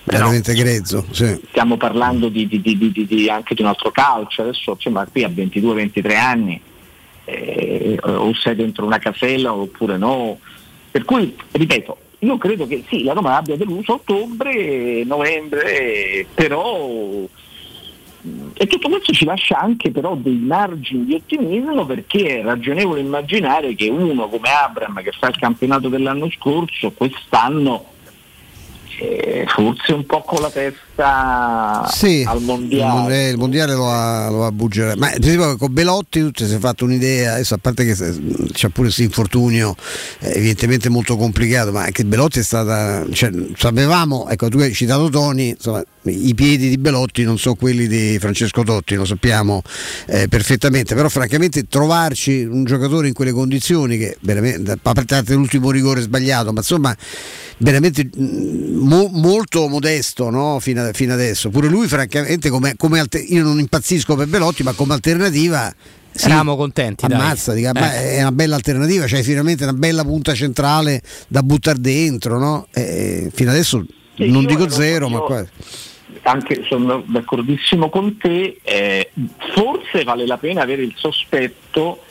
veramente 0.04 0.52
grezzo. 0.52 1.06
Sì. 1.10 1.40
stiamo 1.48 1.78
parlando 1.78 2.28
di, 2.28 2.46
di- 2.46 2.60
di- 2.60 2.76
di- 2.76 3.06
di- 3.06 3.30
anche 3.30 3.54
di 3.54 3.62
un 3.62 3.68
altro 3.68 3.90
calcio, 3.92 4.42
adesso 4.42 4.72
insomma, 4.72 5.06
qui 5.10 5.24
a 5.24 5.28
22-23 5.28 6.16
anni 6.18 6.60
eh, 7.24 7.98
o 8.02 8.30
sei 8.34 8.54
dentro 8.54 8.84
una 8.84 8.98
casella 8.98 9.54
oppure 9.54 9.96
no. 9.96 10.38
Per 10.90 11.04
cui, 11.04 11.34
ripeto, 11.52 11.98
io 12.20 12.38
credo 12.38 12.66
che 12.66 12.84
sì, 12.88 13.02
la 13.02 13.12
Roma 13.12 13.36
abbia 13.36 13.56
deluso 13.56 13.94
ottobre, 13.94 15.04
novembre, 15.04 16.26
però 16.34 16.88
mh, 18.20 18.48
e 18.54 18.66
tutto 18.66 18.88
questo 18.88 19.12
ci 19.12 19.24
lascia 19.24 19.58
anche 19.58 19.90
però 19.90 20.14
dei 20.14 20.36
margini 20.36 21.04
di 21.04 21.14
ottimismo 21.14 21.84
perché 21.84 22.40
è 22.40 22.42
ragionevole 22.42 23.00
immaginare 23.00 23.74
che 23.74 23.88
uno 23.88 24.28
come 24.28 24.48
Abram 24.48 25.02
che 25.02 25.12
fa 25.12 25.28
il 25.28 25.36
campionato 25.36 25.88
dell'anno 25.88 26.30
scorso, 26.30 26.92
quest'anno 26.92 27.92
eh, 28.98 29.44
forse 29.48 29.92
un 29.92 30.06
po' 30.06 30.22
con 30.22 30.40
la 30.40 30.50
testa 30.50 30.85
Sì, 31.90 32.24
al 32.26 32.40
mondiale. 32.40 32.92
mondiale, 32.92 33.28
il 33.28 33.36
mondiale 33.36 33.74
lo 33.74 33.84
va, 33.84 34.28
lo 34.30 34.36
va 34.38 34.46
a 34.46 34.52
buggere. 34.52 34.96
Ma 34.96 35.10
ti 35.10 35.30
dico 35.30 35.52
che 35.52 35.56
con 35.58 35.72
Belotti 35.72 36.20
tu 36.20 36.30
ti 36.30 36.46
sei 36.46 36.58
fatto 36.58 36.84
un'idea, 36.84 37.34
adesso 37.34 37.54
a 37.54 37.58
parte 37.58 37.84
che 37.84 37.94
c'è 37.94 38.68
pure 38.68 38.86
questo 38.86 39.02
infortunio 39.02 39.74
eh, 40.20 40.36
evidentemente 40.36 40.88
molto 40.88 41.16
complicato, 41.16 41.72
ma 41.72 41.82
anche 41.82 42.04
Belotti 42.04 42.38
è 42.38 42.42
stata. 42.42 43.04
Cioè, 43.10 43.30
sapevamo, 43.56 44.28
ecco 44.28 44.48
tu 44.48 44.58
hai 44.58 44.72
citato 44.72 45.08
Toni, 45.08 45.50
insomma, 45.50 45.82
i 46.04 46.34
piedi 46.34 46.68
di 46.68 46.78
Belotti 46.78 47.24
non 47.24 47.38
sono 47.38 47.56
quelli 47.56 47.86
di 47.86 48.16
Francesco 48.18 48.62
Totti, 48.62 48.94
lo 48.94 49.04
sappiamo 49.04 49.62
eh, 50.06 50.28
perfettamente, 50.28 50.94
però 50.94 51.08
francamente 51.08 51.66
trovarci 51.68 52.44
un 52.44 52.64
giocatore 52.64 53.08
in 53.08 53.14
quelle 53.14 53.32
condizioni 53.32 53.98
che 53.98 54.16
veramente, 54.20 54.72
a 54.72 54.78
parte 54.80 55.34
l'ultimo 55.34 55.70
rigore 55.70 56.00
sbagliato, 56.00 56.52
ma 56.52 56.60
insomma 56.60 56.96
veramente 57.58 58.08
mm, 58.18 58.76
mo- 58.78 59.08
molto 59.12 59.66
modesto 59.68 60.30
no? 60.30 60.58
fino, 60.60 60.82
a- 60.82 60.85
fino 60.92 61.12
adesso. 61.12 61.50
Pure 61.50 61.68
lui, 61.68 61.86
francamente, 61.88 62.48
come, 62.50 62.74
come 62.76 62.98
alter- 63.00 63.28
io 63.28 63.42
non 63.42 63.58
impazzisco 63.58 64.14
per 64.16 64.26
Belotti, 64.28 64.62
ma 64.62 64.72
come 64.72 64.94
alternativa. 64.94 65.72
sì, 66.12 66.26
Eravamo 66.26 66.56
contenti, 66.56 67.06
dai. 67.06 67.18
Ammazza, 67.20 67.52
dica, 67.52 67.72
ma 67.74 67.94
Eh. 67.94 68.16
è 68.16 68.20
una 68.20 68.32
bella 68.32 68.54
alternativa, 68.56 69.04
c'è 69.04 69.22
finalmente 69.22 69.64
una 69.64 69.72
bella 69.74 70.02
punta 70.02 70.34
centrale 70.34 71.02
da 71.28 71.42
buttare 71.42 71.78
dentro. 71.80 72.38
No? 72.38 72.66
Eh, 72.72 73.30
fino 73.34 73.50
adesso 73.50 73.84
Sì, 74.16 74.30
non 74.30 74.44
dico 74.46 74.62
ero- 74.62 74.70
zero, 74.70 75.08
ma 75.08 75.18
quasi. 75.20 75.48
Anche 76.22 76.64
sono 76.68 77.04
d'accordissimo 77.06 77.88
con 77.90 78.16
te, 78.16 78.58
eh, 78.62 79.10
forse 79.54 80.02
vale 80.04 80.26
la 80.26 80.38
pena 80.38 80.62
avere 80.62 80.82
il 80.82 80.92
sospetto 80.96 82.02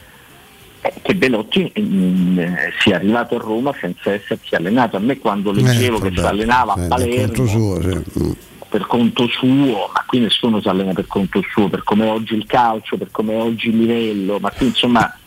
eh, 0.82 0.94
che 1.02 1.16
Belotti 1.16 1.74
mm, 1.78 2.40
eh, 2.40 2.74
sia 2.80 2.96
arrivato 2.98 3.36
a 3.36 3.40
Roma 3.40 3.74
senza 3.78 4.14
essersi 4.14 4.54
allenato. 4.56 4.96
A 4.96 5.00
me 5.00 5.18
quando 5.18 5.52
leggevo 5.52 5.98
Eh, 5.98 6.10
che 6.10 6.12
si 6.22 6.26
allenava 6.26 6.74
a 6.76 6.84
eh, 6.84 6.88
Palermo 6.88 7.46
suo, 7.48 7.82
sì. 7.82 8.36
Per 8.76 8.88
conto 8.88 9.26
suo, 9.30 9.90
ma 9.94 10.04
qui 10.06 10.20
nessuno 10.20 10.60
si 10.60 10.68
allena 10.68 10.92
per 10.92 11.08
conto 11.08 11.42
suo, 11.50 11.70
per 11.70 11.86
come 11.86 12.10
oggi 12.10 12.36
il 12.36 12.46
calcio, 12.46 12.98
per 12.98 13.10
come 13.10 13.34
oggi 13.34 13.70
il 13.70 13.78
livello, 13.78 14.38
ma 14.38 14.52
qui 14.52 14.66
insomma 14.66 15.18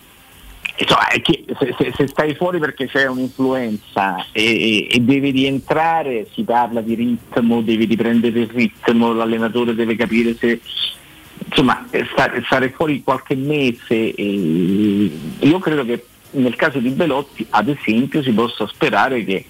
insomma, 0.76 1.06
che 1.22 1.44
se, 1.58 1.74
se- 1.78 1.92
se 1.96 2.06
stai 2.08 2.34
fuori 2.34 2.58
perché 2.58 2.88
c'è 2.88 3.06
un'influenza 3.06 4.26
e, 4.32 4.42
e- 4.42 4.88
e 4.90 4.98
devi 5.00 5.30
rientrare, 5.30 6.26
si 6.34 6.42
parla 6.42 6.82
di 6.82 6.94
ritmo, 6.94 7.62
devi 7.62 7.86
riprendere 7.86 8.40
il 8.40 8.50
ritmo, 8.50 9.14
l'allenatore 9.14 9.74
deve 9.74 9.96
capire 9.96 10.36
se 10.36 10.60
insomma 11.46 11.86
eh, 11.88 12.06
sta- 12.12 12.30
stare 12.44 12.68
fuori 12.68 13.02
qualche 13.02 13.34
mese 13.34 14.12
e 14.14 15.10
io 15.38 15.58
credo 15.58 15.86
che 15.86 16.04
nel 16.32 16.54
caso 16.54 16.80
di 16.80 16.90
Belotti 16.90 17.46
ad 17.48 17.68
esempio 17.68 18.22
si 18.22 18.32
possa 18.32 18.66
sperare 18.66 19.24
che 19.24 19.42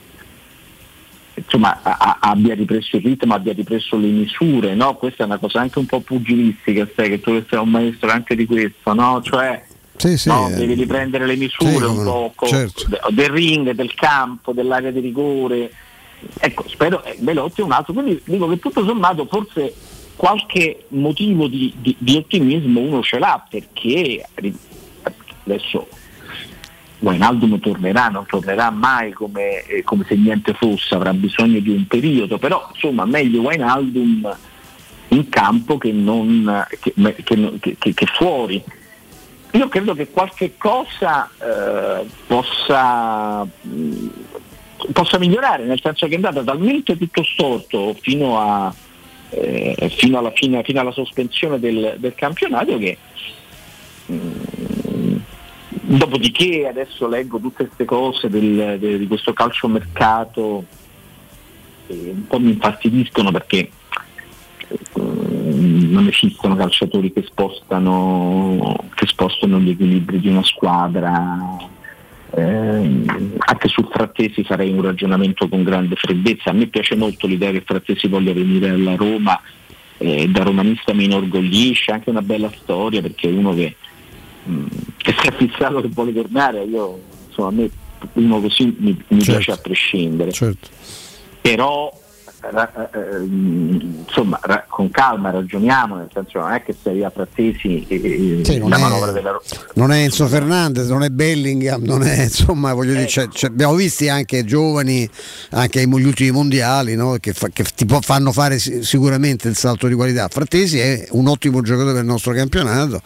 insomma, 1.44 1.80
a- 1.82 2.18
abbia 2.20 2.54
ripreso 2.54 2.96
il 2.96 3.02
ritmo, 3.02 3.34
abbia 3.34 3.52
ripreso 3.52 3.96
le 3.96 4.08
misure, 4.08 4.74
no? 4.74 4.94
questa 4.96 5.22
è 5.22 5.26
una 5.26 5.38
cosa 5.38 5.60
anche 5.60 5.78
un 5.78 5.86
po' 5.86 6.00
pugilistica, 6.00 6.86
sai 6.94 7.08
che 7.10 7.20
tu 7.20 7.42
sei 7.48 7.58
un 7.58 7.70
maestro 7.70 8.10
anche 8.10 8.34
di 8.36 8.46
questo, 8.46 8.92
no? 8.94 9.20
cioè 9.22 9.64
Sì, 9.96 10.16
sì, 10.16 10.28
no, 10.28 10.48
eh. 10.48 10.54
devi 10.54 10.74
riprendere 10.74 11.26
le 11.26 11.36
misure 11.36 11.70
Sì, 11.76 11.82
un 11.84 12.04
poco 12.04 12.46
certo. 12.46 12.84
de- 12.88 13.00
del 13.10 13.28
ring, 13.30 13.70
del 13.72 13.94
campo, 13.94 14.52
dell'area 14.52 14.90
di 14.90 15.00
rigore. 15.00 15.72
Ecco, 16.40 16.64
spero 16.68 17.02
eh, 17.04 17.16
Belotti 17.18 17.60
è 17.60 17.64
un 17.64 17.72
altro, 17.72 17.92
quindi 17.92 18.20
dico 18.24 18.48
che 18.48 18.58
tutto 18.58 18.84
sommato 18.84 19.26
forse 19.26 19.72
qualche 20.16 20.86
motivo 20.88 21.46
di, 21.46 21.72
di- 21.78 21.94
di 21.98 22.16
ottimismo 22.16 22.80
uno 22.80 23.02
ce 23.02 23.18
l'ha 23.20 23.44
perché 23.48 24.26
adesso 25.44 25.86
Wijnaldum 27.00 27.60
tornerà, 27.60 28.08
non 28.08 28.26
tornerà 28.26 28.70
mai 28.70 29.12
come, 29.12 29.62
eh, 29.62 29.82
come 29.84 30.04
se 30.08 30.16
niente 30.16 30.52
fosse, 30.54 30.94
avrà 30.94 31.12
bisogno 31.12 31.60
di 31.60 31.70
un 31.70 31.86
periodo, 31.86 32.38
però 32.38 32.68
insomma 32.72 33.04
meglio 33.04 33.42
Wijnaldum 33.42 34.36
in 35.08 35.28
campo 35.28 35.78
che, 35.78 35.92
non, 35.92 36.66
che, 36.80 36.92
che- 37.22 37.94
che- 37.94 38.06
fuori. 38.06 38.62
Io 39.52 39.68
credo 39.68 39.94
che 39.94 40.08
qualche 40.10 40.56
cosa 40.58 41.30
eh, 41.40 42.04
possa, 42.26 43.44
mh, 43.44 44.06
possa 44.92 45.18
migliorare, 45.18 45.64
nel 45.64 45.80
senso 45.80 46.06
che 46.06 46.12
è 46.12 46.16
andata 46.16 46.42
talmente 46.42 46.98
tutto 46.98 47.22
storto 47.24 47.94
fino, 48.00 48.38
a, 48.38 48.74
eh, 49.30 49.90
fino 49.96 50.18
alla, 50.18 50.32
fine, 50.34 50.62
fino 50.64 50.80
alla 50.80 50.92
sospensione 50.92 51.58
del, 51.58 51.94
del 51.98 52.14
campionato 52.14 52.76
che 52.76 52.98
mh, 54.06 54.67
dopodiché 55.96 56.68
adesso 56.68 57.08
leggo 57.08 57.38
tutte 57.38 57.64
queste 57.64 57.84
cose 57.86 58.28
del- 58.28 58.78
de- 58.78 58.98
di 58.98 59.06
questo 59.06 59.32
calciomercato 59.32 60.64
e 61.86 62.10
un 62.14 62.26
po' 62.26 62.38
mi 62.38 62.50
infastidiscono 62.50 63.30
perché 63.30 63.70
mm, 64.98 65.90
non 65.90 66.06
esistono 66.06 66.56
calciatori 66.56 67.10
che 67.10 67.22
spostano, 67.22 68.76
che 68.94 69.06
spostano 69.06 69.58
gli 69.58 69.70
equilibri 69.70 70.20
di 70.20 70.28
una 70.28 70.42
squadra. 70.44 71.56
Ehm, 72.34 73.36
anche 73.38 73.68
sul 73.68 73.88
Frattesi 73.90 74.44
farei 74.44 74.70
un 74.70 74.82
ragionamento 74.82 75.48
con 75.48 75.62
grande 75.62 75.96
freddezza. 75.96 76.50
A 76.50 76.52
me 76.52 76.66
piace 76.66 76.94
molto 76.94 77.26
l'idea 77.26 77.50
che 77.50 77.62
Frattesi 77.64 78.06
voglia 78.08 78.34
venire 78.34 78.68
alla 78.68 78.94
Roma, 78.94 79.40
eh, 79.96 80.28
da 80.28 80.42
romanista 80.42 80.92
mi 80.92 81.04
inorgoglisce, 81.04 81.92
anche 81.92 82.10
una 82.10 82.20
bella 82.20 82.52
storia 82.60 83.00
perché 83.00 83.30
è 83.30 83.32
uno 83.32 83.54
che, 83.54 83.76
che 84.96 85.14
si 85.20 85.26
è 85.28 85.32
fissato 85.36 85.80
che 85.80 85.88
vuole 85.88 86.12
tornare. 86.12 86.62
Io 86.64 87.00
insomma 87.28 87.48
a 87.48 87.52
me 87.52 87.70
uno 88.14 88.40
così 88.40 88.64
mi, 88.78 89.04
mi 89.08 89.22
Certo. 89.22 89.32
piace 89.42 89.50
a 89.52 89.56
prescindere. 89.56 90.30
Però 91.40 91.92
ra- 92.40 92.90
eh, 92.92 93.24
insomma 93.24 94.38
ra- 94.42 94.64
con 94.68 94.90
calma 94.90 95.30
ragioniamo, 95.30 95.96
nel 95.96 96.08
senso 96.12 96.38
non 96.38 96.52
è 96.52 96.62
che 96.62 96.74
se 96.80 96.90
arriva 96.90 97.10
Frattesi 97.10 97.84
e, 97.88 97.94
e- 98.40 98.44
Sì, 98.44 98.58
non 98.58 98.70
la 98.70 98.76
è- 98.76 98.80
manovra 98.80 99.10
della 99.12 99.30
Roma. 99.30 99.42
Non 99.74 99.90
è 99.92 100.02
Enzo 100.02 100.26
Fernandez, 100.26 100.88
non 100.88 101.02
è 101.02 101.08
Bellingham, 101.08 101.82
non 101.82 102.02
è 102.04 102.22
insomma, 102.24 102.72
voglio 102.74 102.92
dire, 102.92 103.06
c'è- 103.06 103.28
c'è- 103.28 103.46
abbiamo 103.48 103.74
visti 103.74 104.08
anche 104.08 104.44
giovani, 104.44 105.08
anche 105.50 105.80
agli 105.80 106.04
ultimi 106.04 106.30
mondiali, 106.30 106.94
no? 106.94 107.16
che, 107.18 107.32
fa- 107.32 107.48
che 107.48 107.64
ti 107.74 107.86
può- 107.86 108.00
fanno 108.00 108.30
fare 108.30 108.58
si- 108.58 108.84
sicuramente 108.84 109.48
il 109.48 109.56
salto 109.56 109.88
di 109.88 109.94
qualità. 109.94 110.28
Frattesi 110.28 110.78
è 110.78 111.08
un 111.12 111.26
ottimo 111.28 111.60
giocatore 111.62 111.94
del 111.94 112.04
nostro 112.04 112.32
campionato. 112.32 113.00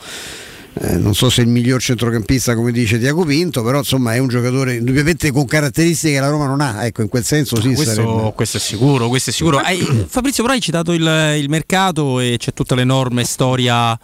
Eh, 0.74 0.96
non 0.96 1.14
so 1.14 1.28
se 1.28 1.42
il 1.42 1.48
miglior 1.48 1.80
centrocampista 1.80 2.54
come 2.54 2.72
dice 2.72 2.98
Tiago 2.98 3.24
Pinto, 3.24 3.62
però 3.62 3.78
insomma 3.78 4.14
è 4.14 4.18
un 4.18 4.28
giocatore 4.28 4.76
indubbiamente 4.76 5.30
con 5.30 5.44
caratteristiche 5.44 6.14
che 6.14 6.20
la 6.20 6.28
Roma 6.28 6.46
non 6.46 6.60
ha, 6.60 6.84
ecco 6.86 7.02
in 7.02 7.08
quel 7.08 7.24
senso 7.24 7.60
sì 7.60 7.74
questo, 7.74 7.94
sarebbe. 7.94 8.32
questo 8.34 8.56
è 8.56 8.60
sicuro, 8.60 9.08
questo 9.08 9.30
è 9.30 9.32
sicuro. 9.32 9.58
Hai- 9.58 10.06
Fabrizio, 10.08 10.42
però 10.42 10.54
hai 10.54 10.60
citato 10.60 10.92
il, 10.92 11.34
il 11.38 11.48
mercato 11.48 12.20
e 12.20 12.36
c'è 12.38 12.52
tutta 12.54 12.74
l'enorme 12.74 13.24
storia 13.24 13.98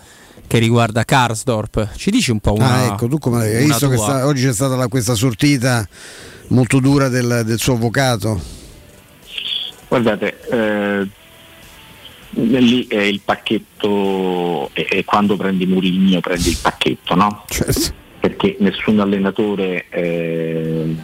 che 0.47 0.59
riguarda 0.59 1.05
Karsdorp. 1.05 1.91
Ci 1.97 2.11
dici 2.11 2.31
un 2.31 2.41
po' 2.41 2.55
una 2.55 2.75
ah, 2.75 2.85
ecco, 2.93 3.09
tu 3.09 3.19
come 3.19 3.45
hai 3.45 3.65
visto 3.65 3.89
che 3.89 3.97
sta- 3.97 4.27
oggi 4.27 4.45
c'è 4.45 4.53
stata 4.53 4.77
la- 4.77 4.89
questa 4.89 5.15
sortita 5.15 5.87
molto 6.49 6.81
dura 6.81 7.09
del, 7.09 7.43
del 7.45 7.59
suo 7.59 7.75
avvocato? 7.75 8.41
Guardate, 9.89 10.39
eh, 10.51 11.09
lì 12.47 12.87
è 12.87 13.01
il 13.01 13.21
pacchetto 13.25 14.71
e 14.73 15.05
quando 15.05 15.37
prendi 15.37 15.67
Murigno 15.67 16.21
prendi 16.21 16.51
il 16.51 16.59
pacchetto, 16.61 17.15
no? 17.15 17.45
Perché 18.21 18.57
nessun 18.61 19.01
allenatore, 19.01 19.87
eh, 19.89 20.95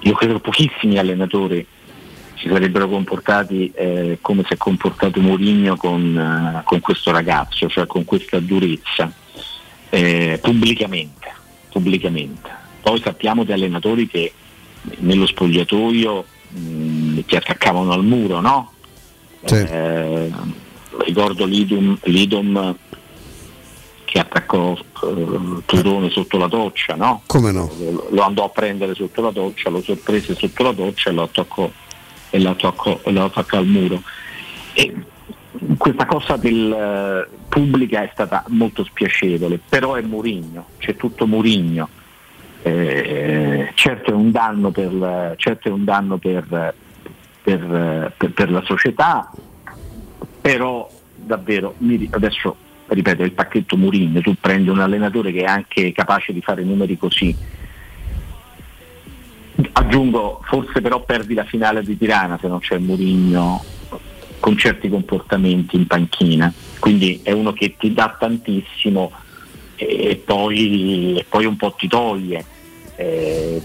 io 0.00 0.14
credo 0.14 0.40
pochissimi 0.40 0.98
allenatori 0.98 1.66
si 2.40 2.48
sarebbero 2.48 2.88
comportati 2.88 3.70
eh, 3.74 4.18
come 4.20 4.42
si 4.46 4.54
è 4.54 4.56
comportato 4.56 5.20
Mourinho 5.20 5.76
con, 5.76 6.16
eh, 6.16 6.62
con 6.64 6.80
questo 6.80 7.10
ragazzo, 7.10 7.68
cioè 7.68 7.86
con 7.86 8.04
questa 8.04 8.40
durezza, 8.40 9.12
eh, 9.90 10.38
pubblicamente, 10.40 11.32
pubblicamente. 11.70 12.48
Poi 12.80 12.98
sappiamo 13.02 13.44
di 13.44 13.52
allenatori 13.52 14.08
che 14.08 14.32
nello 15.00 15.26
spogliatoio 15.26 16.24
mh, 16.48 17.20
ti 17.26 17.36
attaccavano 17.36 17.92
al 17.92 18.04
muro, 18.04 18.40
no? 18.40 18.72
Eh, 19.42 20.30
ricordo 20.98 21.44
l'Idum, 21.44 21.96
l'Idom 22.04 22.76
che 24.04 24.18
attaccò 24.18 24.72
eh, 24.74 25.62
Tudone 25.64 26.10
sotto 26.10 26.36
la 26.36 26.48
doccia, 26.48 26.96
no? 26.96 27.22
Come 27.26 27.52
no? 27.52 27.70
Lo, 27.78 28.08
lo 28.10 28.22
andò 28.22 28.44
a 28.44 28.48
prendere 28.48 28.94
sotto 28.94 29.22
la 29.22 29.30
doccia, 29.30 29.70
lo 29.70 29.80
sorprese 29.82 30.34
sotto 30.34 30.62
la 30.64 30.72
doccia 30.72 31.10
e 31.10 31.12
lo 31.12 31.22
attaccò, 31.22 31.70
e 32.30 32.40
lo 32.40 32.50
attaccò, 32.50 33.00
lo 33.04 33.24
attaccò 33.24 33.58
al 33.58 33.66
muro. 33.66 34.02
E 34.72 34.94
questa 35.76 36.06
cosa 36.06 36.36
del, 36.36 36.72
eh, 36.72 37.36
pubblica 37.48 38.02
è 38.02 38.10
stata 38.12 38.44
molto 38.48 38.84
spiacevole, 38.84 39.60
però 39.68 39.94
è 39.94 40.02
Murigno, 40.02 40.66
c'è 40.78 40.96
tutto 40.96 41.26
Murigno. 41.26 41.88
Eh, 42.62 43.70
certo 43.74 44.10
è 44.10 44.14
un 44.14 44.30
danno 44.30 44.70
per, 44.70 45.34
certo 45.38 45.68
è 45.68 45.70
un 45.70 45.84
danno 45.84 46.18
per, 46.18 46.74
per- 47.42 48.12
per- 48.16 48.32
per 48.32 48.50
la 48.50 48.62
società, 48.64 49.30
però 50.40 50.90
davvero 51.14 51.74
adesso 52.10 52.56
ripeto 52.86 53.22
il 53.22 53.32
pacchetto 53.32 53.76
Murigno, 53.76 54.20
tu 54.20 54.34
prendi 54.40 54.68
un 54.68 54.80
allenatore 54.80 55.32
che 55.32 55.42
è 55.42 55.46
anche 55.46 55.92
capace 55.92 56.32
di 56.32 56.40
fare 56.40 56.62
numeri 56.62 56.98
così. 56.98 57.34
Aggiungo, 59.72 60.40
forse 60.44 60.80
però 60.80 61.02
perdi 61.04 61.34
la 61.34 61.44
finale 61.44 61.82
di 61.82 61.96
Tirana 61.96 62.38
se 62.40 62.48
non 62.48 62.60
c'è 62.60 62.78
Murigno 62.78 63.62
con 64.40 64.56
certi 64.56 64.88
comportamenti 64.88 65.76
in 65.76 65.86
panchina, 65.86 66.52
quindi 66.78 67.20
è 67.22 67.32
uno 67.32 67.52
che 67.52 67.76
ti 67.78 67.92
dà 67.92 68.16
tantissimo 68.18 69.12
e 69.76 70.22
poi, 70.24 71.18
e 71.18 71.26
poi 71.28 71.44
un 71.44 71.56
po' 71.56 71.72
ti 71.72 71.86
toglie. 71.86 72.44
Eh, 72.96 73.62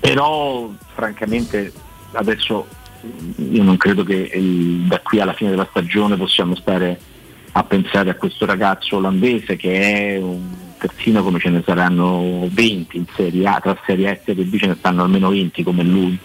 però 0.00 0.70
francamente 0.94 1.72
adesso 2.12 2.66
io 3.50 3.62
non 3.62 3.76
credo 3.76 4.04
che 4.04 4.30
il- 4.34 4.86
da 4.86 5.00
qui 5.00 5.20
alla 5.20 5.32
fine 5.32 5.50
della 5.50 5.66
stagione 5.70 6.16
possiamo 6.16 6.54
stare 6.56 6.98
a 7.52 7.62
pensare 7.64 8.10
a 8.10 8.14
questo 8.14 8.44
ragazzo 8.46 8.96
olandese 8.96 9.56
che 9.56 9.80
è 9.80 10.16
un 10.18 10.40
terzino 10.78 11.22
come 11.22 11.40
ce 11.40 11.50
ne 11.50 11.62
saranno 11.64 12.46
20 12.50 12.96
in 12.96 13.04
Serie 13.14 13.46
A, 13.48 13.58
tra 13.60 13.76
Serie 13.84 14.08
A 14.08 14.12
e 14.12 14.20
Serie 14.24 14.44
B 14.44 14.56
ce 14.58 14.66
ne 14.66 14.76
stanno 14.78 15.02
almeno 15.02 15.30
20 15.30 15.62
come 15.62 15.82
lui. 15.82 16.18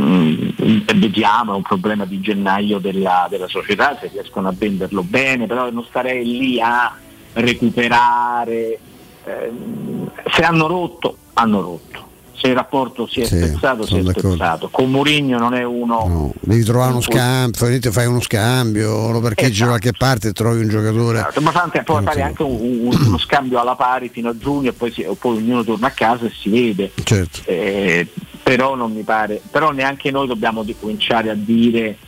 Mm, 0.00 0.48
vediamo, 0.94 1.52
è 1.52 1.56
un 1.56 1.62
problema 1.62 2.04
di 2.04 2.20
gennaio 2.20 2.78
della, 2.78 3.26
della 3.28 3.48
società, 3.48 3.98
se 4.00 4.08
riescono 4.12 4.46
a 4.46 4.54
venderlo 4.56 5.02
bene, 5.02 5.46
però 5.46 5.68
non 5.70 5.84
starei 5.84 6.24
lì 6.24 6.60
a 6.60 6.96
recuperare. 7.32 8.78
ehm, 9.24 10.10
se 10.32 10.42
hanno 10.42 10.66
rotto, 10.66 11.16
hanno 11.34 11.60
rotto. 11.60 12.09
Se 12.40 12.48
il 12.48 12.54
rapporto 12.54 13.06
si 13.06 13.20
è 13.20 13.26
Sì, 13.26 13.36
spezzato, 13.36 13.84
si 13.84 13.98
è 13.98 14.02
d'accordo. 14.02 14.30
spezzato. 14.30 14.68
Con 14.70 14.90
Mourinho 14.90 15.36
non 15.38 15.52
è 15.52 15.62
uno. 15.62 16.32
Devi 16.40 16.64
trovare 16.64 16.92
uno 16.92 17.02
scambio, 17.02 17.58
veramente 17.60 17.90
fai 17.92 18.06
uno 18.06 18.20
scambio, 18.22 19.10
lo 19.10 19.20
parcheggi 19.20 19.60
da 19.60 19.66
qualche 19.66 19.92
parte 19.92 20.28
e 20.28 20.32
trovi 20.32 20.62
un 20.62 20.68
giocatore. 20.68 21.18
Esatto, 21.18 21.40
ma 21.42 21.50
fate- 21.50 21.82
puoi 21.82 22.02
fare 22.02 22.22
anche 22.22 22.42
un- 22.42 22.58
un- 22.86 22.98
uno 23.06 23.18
scambio 23.20 23.60
alla 23.60 23.74
pari 23.74 24.08
fino 24.08 24.30
a 24.30 24.36
giugno 24.38 24.70
e 24.70 24.72
poi, 24.72 24.90
si- 24.90 25.06
poi 25.18 25.36
ognuno 25.36 25.62
torna 25.64 25.88
a 25.88 25.90
casa 25.90 26.24
e 26.24 26.32
si 26.34 26.48
vede. 26.48 26.92
Certo. 27.04 27.40
Eh, 27.44 28.06
però 28.42 28.74
non 28.74 28.92
mi 28.94 29.02
pare, 29.02 29.42
però 29.50 29.70
neanche 29.72 30.10
noi 30.10 30.26
dobbiamo 30.26 30.64
cominciare 30.80 31.28
a 31.28 31.34
dire 31.34 31.98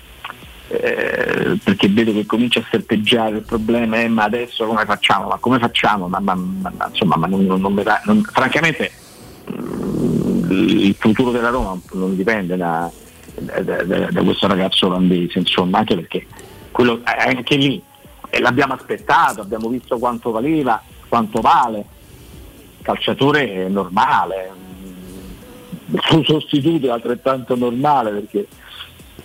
eh, 0.69 1.59
perché 1.63 1.89
vedo 1.91 2.13
che 2.15 2.25
comincia 2.25 2.61
a 2.61 2.65
serpeggiare 2.71 3.37
il 3.37 3.43
problema, 3.43 4.01
eh, 4.01 4.09
ma 4.09 4.25
adesso 4.25 4.65
come 4.65 4.85
facciamo? 4.87 5.29
Ma 5.29 5.37
come 5.37 5.59
facciamo? 5.59 6.09
Ma, 6.09 6.21
ma- 6.21 6.35
ma- 6.35 6.73
ma- 6.75 6.89
insomma, 6.91 7.17
ma 7.17 7.27
non, 7.27 7.45
non- 7.45 7.61
non 7.61 7.75
mi 7.75 7.83
va- 7.83 8.01
non- 8.05 8.23
francamente 8.23 8.91
mm, 9.53 10.22
il 10.49 10.95
futuro 10.99 11.31
della 11.31 11.49
Roma 11.51 11.79
non 11.93 12.17
dipende 12.17 12.57
da, 12.57 12.91
da- 13.39 13.61
da- 13.61 14.09
da 14.11 14.23
questo 14.23 14.47
ragazzo 14.47 14.87
olandese, 14.87 15.39
insomma, 15.39 15.79
anche 15.79 15.95
perché 15.95 16.27
quello, 16.71 17.01
anche 17.05 17.57
lì 17.57 17.83
l'abbiamo 18.41 18.75
aspettato, 18.75 19.41
abbiamo 19.41 19.69
visto 19.69 19.99
quanto 19.99 20.31
valeva, 20.31 20.83
quanto 21.09 21.41
vale, 21.41 21.85
calciatore 22.83 23.69
normale, 23.69 24.51
mm, 24.55 25.95
il 25.95 26.01
suo 26.03 26.23
sostituto 26.25 26.87
è 26.87 26.91
altrettanto 26.91 27.55
normale 27.57 28.11
perché 28.11 28.47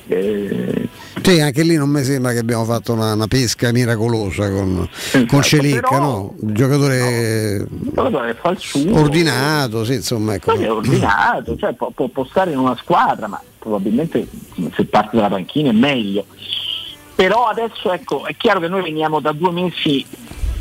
eh, 0.08 0.88
Sì, 1.22 1.40
anche 1.42 1.64
lì 1.64 1.76
non 1.76 1.90
mi 1.90 2.04
sembra 2.04 2.32
che 2.32 2.40
abbiamo 2.40 2.64
fatto 2.64 2.94
una, 2.94 3.14
una 3.14 3.28
pesca 3.28 3.72
miracolosa 3.72 4.50
con, 4.50 4.88
con 5.28 5.42
Celicca, 5.42 5.82
però- 5.90 6.00
no? 6.00 6.36
Un 6.40 6.54
giocatore 6.54 7.66
giocatore 7.70 8.34
fa 8.36 8.50
il 8.50 8.58
suo 8.60 8.96
ordinato, 9.00 9.84
sì, 9.84 9.96
insomma, 9.96 10.36
ecco. 10.36 10.54
È 10.54 10.72
ordinato, 10.72 11.58
cioè 11.58 11.74
può, 11.74 11.90
può- 11.90 12.08
può 12.08 12.26
stare 12.26 12.52
in 12.52 12.58
una 12.60 12.76
squadra, 12.78 13.28
ma 13.28 13.42
probabilmente 13.60 14.28
se 14.76 14.86
parte 14.86 15.16
dalla 15.18 15.30
panchina 15.30 15.70
è 15.70 15.74
meglio. 15.74 16.26
Però 17.16 17.48
adesso 17.48 17.92
ecco, 17.92 18.26
è 18.26 18.36
chiaro 18.38 18.60
che 18.60 18.68
noi 18.68 18.84
veniamo 18.84 19.20
da 19.20 19.32
due 19.34 19.52
mesi 19.52 20.06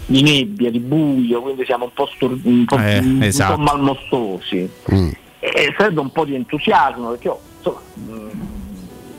di 0.07 0.23
nebbia, 0.23 0.71
di 0.71 0.79
buio, 0.81 1.43
quindi 1.43 1.65
siamo 1.65 1.85
un 1.85 1.91
po', 1.93 2.09
stor- 2.15 2.39
un 2.43 2.65
po', 2.65 2.79
Eh, 2.79 2.99
un 2.99 3.19
po' 3.19 3.25
esatto. 3.27 3.59
malmostosi. 3.59 4.69
Mm. 4.93 5.11
E 5.39 5.75
serve 5.79 6.01
un 6.01 6.11
po' 6.11 6.25
di 6.25 6.35
entusiasmo, 6.35 7.11
perché 7.11 7.27
io, 7.29 7.39
insomma, 7.59 7.81
mh, 7.95 8.31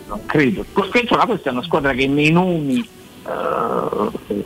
non 0.07 0.25
credo. 0.25 0.65
Insomma, 0.73 1.25
questa 1.25 1.49
è 1.49 1.53
una 1.53 1.63
squadra 1.63 1.93
che 1.93 2.07
nei 2.07 2.31
nomi 2.31 2.87
eh, 3.27 4.43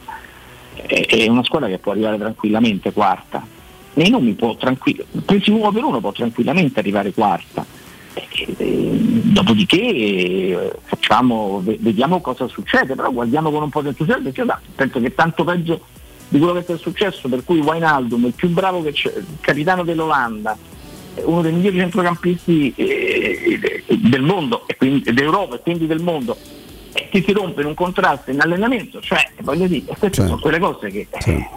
è, 0.75 1.05
è 1.07 1.27
una 1.27 1.43
squadra 1.43 1.67
che 1.67 1.77
può 1.77 1.91
arrivare 1.91 2.17
tranquillamente 2.17 2.91
quarta. 2.91 3.45
Nei 3.93 4.09
nomi 4.09 4.33
può 4.33 4.55
tranquillo, 4.55 5.05
presi 5.25 5.51
uno 5.51 5.71
per 5.71 5.83
uno 5.83 5.99
può 5.99 6.11
tranquillamente 6.11 6.79
arrivare 6.79 7.13
quarta. 7.13 7.65
Dopodiché 8.57 9.81
eh, 9.81 10.73
facciamo, 10.83 11.61
ve- 11.63 11.77
vediamo 11.79 12.19
cosa 12.21 12.47
succede, 12.47 12.95
però 12.95 13.11
guardiamo 13.11 13.51
con 13.51 13.63
un 13.63 13.69
po' 13.69 13.81
di 13.81 13.89
entusiasmo 13.89 14.23
perché 14.23 14.43
da- 14.43 14.59
penso 14.75 14.99
che 14.99 15.13
tanto 15.13 15.43
peggio 15.43 15.85
di 16.27 16.39
quello 16.39 16.53
che 16.53 16.73
è 16.73 16.77
successo, 16.77 17.27
per 17.27 17.43
cui 17.43 17.59
Wijnaldum, 17.59 18.25
il 18.25 18.33
più 18.33 18.49
bravo 18.49 18.81
che 18.81 18.93
c'è, 18.93 19.13
il 19.15 19.37
capitano 19.41 19.83
dell'Olanda, 19.83 20.57
uno 21.23 21.41
dei 21.41 21.51
migliori 21.51 21.77
centrocampisti 21.77 22.73
eh, 22.75 23.59
del 24.01 24.21
mondo 24.21 24.67
e 24.67 24.75
quindi 24.75 25.11
d'Europa 25.13 25.55
e 25.55 25.59
quindi 25.59 25.85
del 25.87 26.01
mondo 26.01 26.37
e 26.93 27.07
che 27.09 27.23
si 27.25 27.31
rompe 27.31 27.61
in 27.61 27.67
un 27.67 27.73
contrasto 27.73 28.31
in 28.31 28.39
allenamento, 28.41 28.99
cioè 29.01 29.29
voglio 29.41 29.67
dire, 29.67 29.85
queste 29.85 30.11
sono 30.13 30.39
quelle 30.39 30.59
cose 30.59 30.89
che 30.89 31.07
eh, 31.25 31.47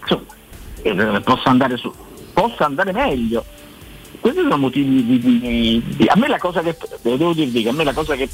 insomma, 0.00 1.14
eh, 1.14 1.20
possa 1.20 1.50
andare 1.50 1.76
su, 1.76 1.92
possa 2.32 2.64
andare 2.66 2.92
meglio. 2.92 3.44
Questi 4.18 4.40
sono 4.40 4.56
motivi 4.56 5.04
di, 5.06 5.18
di- 5.20 5.82
di- 5.84 6.06
a 6.08 6.16
me 6.16 6.26
la 6.26 6.38
cosa 6.38 6.60
che 6.60 6.76
devo 7.02 7.32
dirvi 7.32 7.62
che 7.62 7.68
a 7.68 7.72
me 7.72 7.84
la 7.84 7.92
cosa 7.92 8.16
che, 8.16 8.28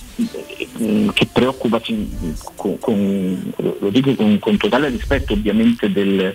eh, 0.57 1.11
che 1.13 1.27
preoccupa 1.31 1.81
con, 2.55 2.79
con- 2.79 3.53
lo 3.79 3.91
dico 3.91 4.15
con, 4.15 4.39
con 4.39 4.57
totale 4.57 4.89
rispetto 4.89 5.35
ovviamente 5.35 5.93
del, 5.93 6.35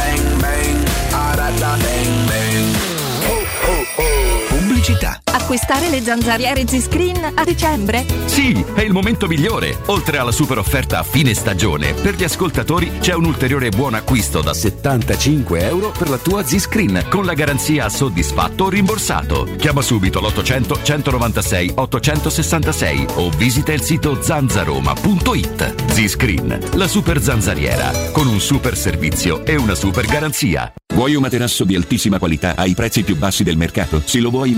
Pubblicità. 4.81 5.21
Acquistare 5.25 5.89
le 5.89 6.01
zanzariere 6.01 6.67
Z-Screen 6.67 7.33
a 7.35 7.43
dicembre? 7.43 8.03
Sì, 8.25 8.65
è 8.73 8.81
il 8.81 8.91
momento 8.91 9.27
migliore. 9.27 9.77
Oltre 9.87 10.17
alla 10.17 10.31
super 10.31 10.57
offerta 10.57 10.97
a 10.97 11.03
fine 11.03 11.35
stagione, 11.35 11.93
per 11.93 12.15
gli 12.15 12.23
ascoltatori 12.23 12.93
c'è 12.99 13.13
un 13.13 13.25
ulteriore 13.25 13.69
buon 13.69 13.93
acquisto 13.93 14.41
da 14.41 14.55
75 14.55 15.67
euro 15.67 15.91
per 15.95 16.09
la 16.09 16.17
tua 16.17 16.43
Z-Screen 16.43 17.05
con 17.09 17.25
la 17.25 17.33
garanzia 17.33 17.89
soddisfatto 17.89 18.65
o 18.65 18.69
rimborsato. 18.69 19.47
Chiama 19.55 19.83
subito 19.83 20.19
l'800 20.19 20.83
196 20.83 21.73
866 21.75 23.05
o 23.15 23.29
visita 23.29 23.71
il 23.73 23.81
sito 23.81 24.19
zanzaroma.it. 24.19 25.91
Z-Screen, 25.91 26.59
la 26.73 26.87
super 26.87 27.21
zanzariera, 27.21 27.91
con 28.11 28.25
un 28.25 28.39
super 28.39 28.75
servizio 28.75 29.45
e 29.45 29.55
una 29.55 29.75
super 29.75 30.07
garanzia. 30.07 30.73
Vuoi 30.93 31.15
un 31.15 31.21
materasso 31.21 31.63
di 31.63 31.75
altissima 31.75 32.19
qualità 32.19 32.55
ai 32.55 32.73
prezzi 32.73 33.03
più 33.03 33.15
bassi 33.15 33.43
del 33.43 33.55
mercato? 33.55 34.01
Se 34.03 34.19
lo 34.19 34.29
vuoi 34.29 34.51
in 34.51 34.57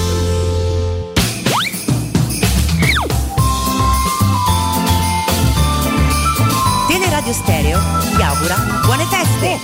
Teleradio 7.31 7.33
Stereo 7.33 7.79
vi 8.15 8.21
augura 8.21 8.55
buone 8.85 9.05
feste. 9.05 9.59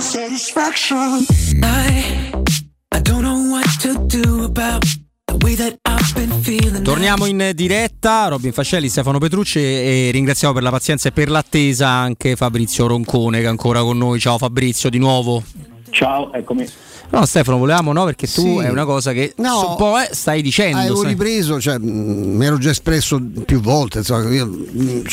Satisfaction. 0.00 1.24
I, 1.62 2.32
I 2.94 3.00
don't 3.00 3.22
know 3.22 3.50
what 3.50 3.64
to 3.80 3.94
do 4.06 4.44
about 4.44 4.84
the 5.26 5.36
way 5.44 5.54
that 5.54 5.78
I've 5.86 6.14
been 6.14 6.42
feeling. 6.42 6.82
Torniamo 6.82 7.26
in 7.26 7.52
diretta, 7.54 8.28
Robin 8.28 8.52
Fascelli, 8.52 8.88
Stefano 8.88 9.18
Petrucci 9.18 9.58
e 9.58 10.10
ringraziamo 10.12 10.52
per 10.52 10.62
la 10.62 10.70
pazienza 10.70 11.08
e 11.08 11.12
per 11.12 11.30
l'attesa 11.30 11.88
anche 11.88 12.36
Fabrizio 12.36 12.86
Roncone 12.86 13.38
che 13.38 13.44
è 13.44 13.48
ancora 13.48 13.82
con 13.82 13.96
noi. 13.98 14.18
Ciao 14.18 14.38
Fabrizio 14.38 14.90
di 14.90 14.98
nuovo. 14.98 15.42
Ciao, 15.90 16.32
eccomi. 16.32 16.68
No 17.10 17.24
Stefano, 17.26 17.58
volevamo 17.58 17.92
no 17.92 18.04
perché 18.04 18.26
tu 18.26 18.58
Sì. 18.58 18.64
è 18.64 18.70
una 18.70 18.84
cosa 18.84 19.12
che 19.12 19.34
No, 19.36 19.70
un 19.70 19.76
po' 19.76 19.98
eh, 20.00 20.08
stai 20.12 20.42
dicendo. 20.42 20.78
Avevo 20.78 21.02
sai. 21.02 21.10
ripreso, 21.10 21.60
cioè, 21.60 21.78
mh, 21.78 21.84
mi 22.36 22.44
ero 22.44 22.58
già 22.58 22.70
espresso 22.70 23.20
più 23.44 23.60
volte, 23.60 23.98
insomma, 23.98 24.28
io 24.32 24.44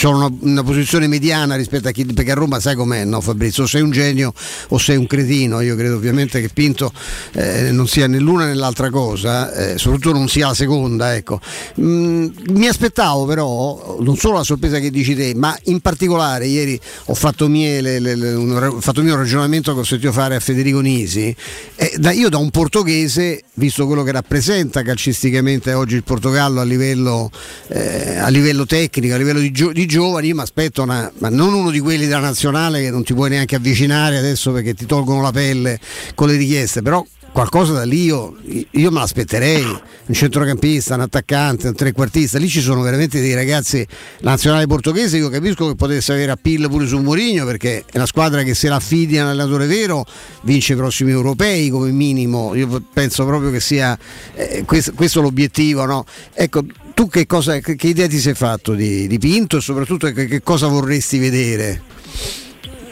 ho 0.03 0.10
una, 0.16 0.30
una 0.40 0.64
posizione 0.64 1.06
mediana 1.08 1.56
rispetto 1.56 1.88
a 1.90 1.92
chi, 1.92 2.06
perché 2.06 2.32
a 2.32 2.36
Roma 2.36 2.60
sai 2.60 2.74
com'è, 2.76 3.03
no 3.06 3.22
Fabrizio, 3.22 3.64
o 3.64 3.68
sei 3.68 3.82
un 3.84 3.92
genio 3.92 4.34
o 4.70 4.78
sei 4.80 4.95
un 4.98 5.06
cretino, 5.06 5.61
io 5.61 5.76
credo 5.76 5.95
ovviamente 5.95 6.42
che 6.42 6.50
Pinto 6.50 6.92
eh, 7.34 7.72
non 7.72 7.88
sia 7.88 8.08
né 8.08 8.18
l'una 8.18 8.45
né 8.45 8.56
l'altra 8.56 8.90
cosa, 8.90 9.53
eh, 9.53 9.78
soprattutto 9.78 10.14
non 10.18 10.28
sia 10.28 10.48
la 10.48 10.53
seconda, 10.56 11.14
ecco. 11.16 11.40
Mm, 11.80 12.28
mi 12.53 12.68
aspettavo 12.68 13.26
però, 13.26 13.98
non 14.00 14.16
solo 14.18 14.38
la 14.38 14.44
sorpresa 14.44 14.80
che 14.80 14.90
dici 14.90 15.14
te, 15.14 15.34
ma 15.36 15.56
in 15.66 15.80
particolare 15.82 16.48
ieri 16.48 16.80
ho 17.06 17.14
fatto, 17.14 17.48
mie, 17.48 17.80
le- 17.80 18.00
le- 18.00 18.16
le- 18.16 18.34
un, 18.34 18.52
ho 18.76 18.82
fatto 18.82 19.03
mio 19.03 19.16
ragionamento 19.16 19.74
che 19.76 19.82
ho 19.82 19.84
sentito 19.84 20.11
fare 20.11 20.36
a 20.36 20.40
Federico 20.40 20.80
Nisi, 20.80 21.36
eh, 21.82 21.95
da- 21.98 22.11
io 22.11 22.30
da 22.30 22.38
un 22.38 22.51
portoghese, 22.51 23.42
visto 23.56 23.88
quello 23.88 24.03
che 24.03 24.11
rappresenta 24.11 24.84
calcisticamente 24.84 25.74
oggi 25.74 25.95
il 25.95 26.03
Portogallo 26.03 26.60
a 26.60 26.64
livello, 26.64 27.32
eh, 27.69 28.18
a 28.18 28.27
livello 28.27 28.68
tecnico, 28.68 29.16
a 29.16 29.18
livello 29.18 29.40
di, 29.40 29.50
gio- 29.50 29.72
di 29.72 29.88
giovani, 29.88 30.27
io 30.27 30.35
mi 30.35 30.42
aspetto 30.42 30.85
ma 30.85 31.30
non 31.30 31.56
uno 31.56 31.72
di 31.72 31.80
quelli 31.80 32.06
della 32.06 32.19
nazionale 32.19 32.82
che 32.82 32.92
non 32.92 33.03
ti 33.03 33.16
puoi 33.16 33.32
neanche 33.32 33.56
avvicinare 33.56 34.18
adesso 34.18 34.51
perché 34.51 34.76
ti 34.76 34.85
tolgono 34.85 35.24
la 35.24 35.32
pelle 35.32 35.80
con 36.14 36.27
le 36.27 36.35
richieste, 36.35 36.84
però 36.84 37.03
qualcosa 37.32 37.74
da 37.74 37.84
lì 37.84 38.03
io, 38.03 38.35
io 38.43 38.92
me 38.92 39.00
l'aspetterei, 39.00 39.64
un 39.64 40.14
centrocampista, 40.14 40.95
un 40.95 41.01
attaccante, 41.01 41.68
un 41.69 41.76
trequartista, 41.76 42.38
lì 42.38 42.48
ci 42.48 42.61
sono 42.61 42.82
veramente 42.82 43.22
dei 43.22 43.34
ragazzi, 43.34 43.85
la 44.19 44.32
nazionale 44.32 44.68
portoghese 44.68 45.18
io 45.18 45.30
capisco 45.30 45.68
che 45.68 45.76
potesse 45.76 46.11
avere 46.11 46.32
appeal 46.32 46.69
pure 46.69 46.85
su 46.85 47.00
Mourinho 47.00 47.45
perché 47.45 47.85
è 47.90 47.98
una 47.98 48.06
squadra 48.06 48.43
che 48.43 48.53
se 48.53 48.68
la 48.68 48.76
affidi 48.76 49.18
a 49.18 49.24
un 49.24 49.30
allenatore 49.30 49.66
vero 49.66 50.06
vince 50.43 50.74
i 50.74 50.76
prossimi 50.76 51.11
europei 51.11 51.69
come 51.69 51.92
minimo, 51.92 52.53
io 52.56 52.84
penso 52.93 53.26
proprio 53.26 53.50
che 53.51 53.60
sia 53.60 53.98
eh, 54.35 54.64
questo, 54.66 54.93
questo 54.93 55.22
l'obiettivo, 55.22 55.85
no? 55.85 56.06
Ecco, 56.34 56.64
tu 56.93 57.08
che, 57.08 57.26
cosa, 57.26 57.60
che, 57.60 57.76
che 57.76 57.88
idea 57.88 58.08
ti 58.08 58.19
sei 58.19 58.34
fatto 58.34 58.74
di, 58.74 59.08
di 59.08 59.18
Pinto 59.18 59.58
e 59.58 59.61
soprattutto 59.61 60.11
che, 60.11 60.26
che 60.26 60.42
cosa 60.42 60.68
vorresti 60.68 61.18
vedere? 61.18 61.82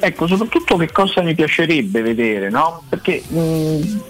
Ecco, 0.02 0.28
soprattutto 0.28 0.78
che 0.78 0.92
cosa 0.92 1.22
mi 1.22 1.36
piacerebbe 1.36 2.02
vedere, 2.02 2.50
no? 2.50 2.84
Perché 2.88 3.22
mh, 3.28 4.02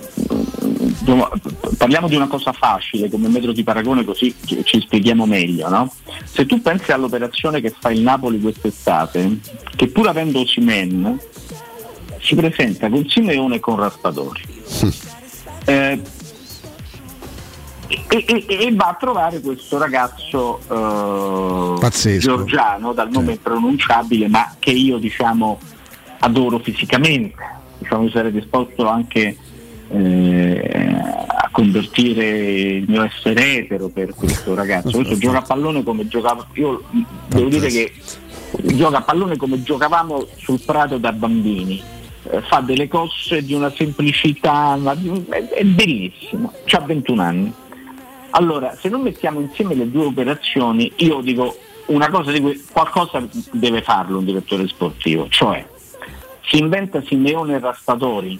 insomma, 0.79 1.29
parliamo 1.77 2.07
di 2.07 2.15
una 2.15 2.27
cosa 2.27 2.53
facile 2.53 3.09
come 3.09 3.27
metro 3.27 3.51
di 3.51 3.63
paragone 3.63 4.03
così 4.05 4.33
ci, 4.45 4.81
spieghiamo 4.81 5.25
meglio, 5.25 5.67
no? 5.69 5.91
Se 6.23 6.45
tu 6.45 6.61
pensi 6.61 6.91
all'operazione 6.91 7.59
che 7.61 7.73
fa 7.77 7.89
il 7.89 8.01
Napoli 8.01 8.39
quest'estate, 8.39 9.39
che 9.75 9.87
pur 9.87 10.07
avendo 10.07 10.45
Simen 10.45 11.19
si 12.21 12.35
presenta 12.35 12.89
con 12.89 13.07
Simeone 13.07 13.55
e 13.55 13.59
con 13.59 13.77
Raspadori. 13.77 14.41
Eh, 15.65 16.01
e, 17.87 18.25
e- 18.27 18.45
e 18.47 18.75
va 18.75 18.89
a 18.89 18.97
trovare 18.99 19.39
questo 19.39 19.79
ragazzo 19.79 20.59
eh, 20.59 21.79
Pazzesco. 21.79 22.19
georgiano 22.19 22.93
dal 22.93 23.09
nome 23.09 23.31
impronunciabile 23.31 24.27
ma 24.27 24.53
che 24.59 24.69
io 24.69 24.99
diciamo 24.99 25.59
adoro 26.19 26.59
fisicamente 26.59 27.57
diciamo, 27.79 28.09
sarei 28.09 28.31
disposto 28.31 28.87
anche 28.87 29.35
eh, 29.91 30.95
a 31.27 31.49
convertire 31.51 32.27
il 32.27 32.85
mio 32.87 33.03
essere 33.03 33.57
etero 33.57 33.89
per 33.89 34.13
questo 34.13 34.53
ragazzo. 34.53 34.91
Questo 34.91 35.17
gioca 35.17 35.39
a 35.39 35.41
pallone 35.41 35.83
come 35.83 36.07
giocavo. 36.07 36.45
Io 36.53 36.83
devo 37.27 37.49
dire 37.49 37.67
che 37.69 37.93
gioca 38.75 38.97
a 38.97 39.01
pallone 39.01 39.37
come 39.37 39.63
giocavamo 39.63 40.27
sul 40.35 40.59
prato 40.61 40.97
da 40.97 41.11
bambini. 41.11 41.81
Eh, 42.31 42.41
fa 42.41 42.59
delle 42.59 42.87
cose 42.87 43.43
di 43.43 43.53
una 43.53 43.71
semplicità, 43.71 44.75
ma 44.75 44.93
è, 44.93 45.47
è 45.47 45.63
bellissimo, 45.63 46.53
ha 46.69 46.79
21 46.81 47.21
anni. 47.21 47.53
Allora, 48.31 48.77
se 48.79 48.89
non 48.89 49.01
mettiamo 49.01 49.39
insieme 49.39 49.73
le 49.73 49.89
due 49.89 50.05
operazioni, 50.05 50.91
io 50.97 51.21
dico 51.21 51.57
una 51.87 52.09
cosa 52.09 52.31
di 52.31 52.39
cui 52.39 52.63
qualcosa 52.71 53.25
deve 53.53 53.81
farlo 53.81 54.19
un 54.19 54.25
direttore 54.25 54.67
sportivo, 54.67 55.27
cioè 55.29 55.65
si 56.49 56.57
inventa 56.57 57.01
Simeone 57.03 57.55
e 57.55 57.59
Raspadori, 57.59 58.39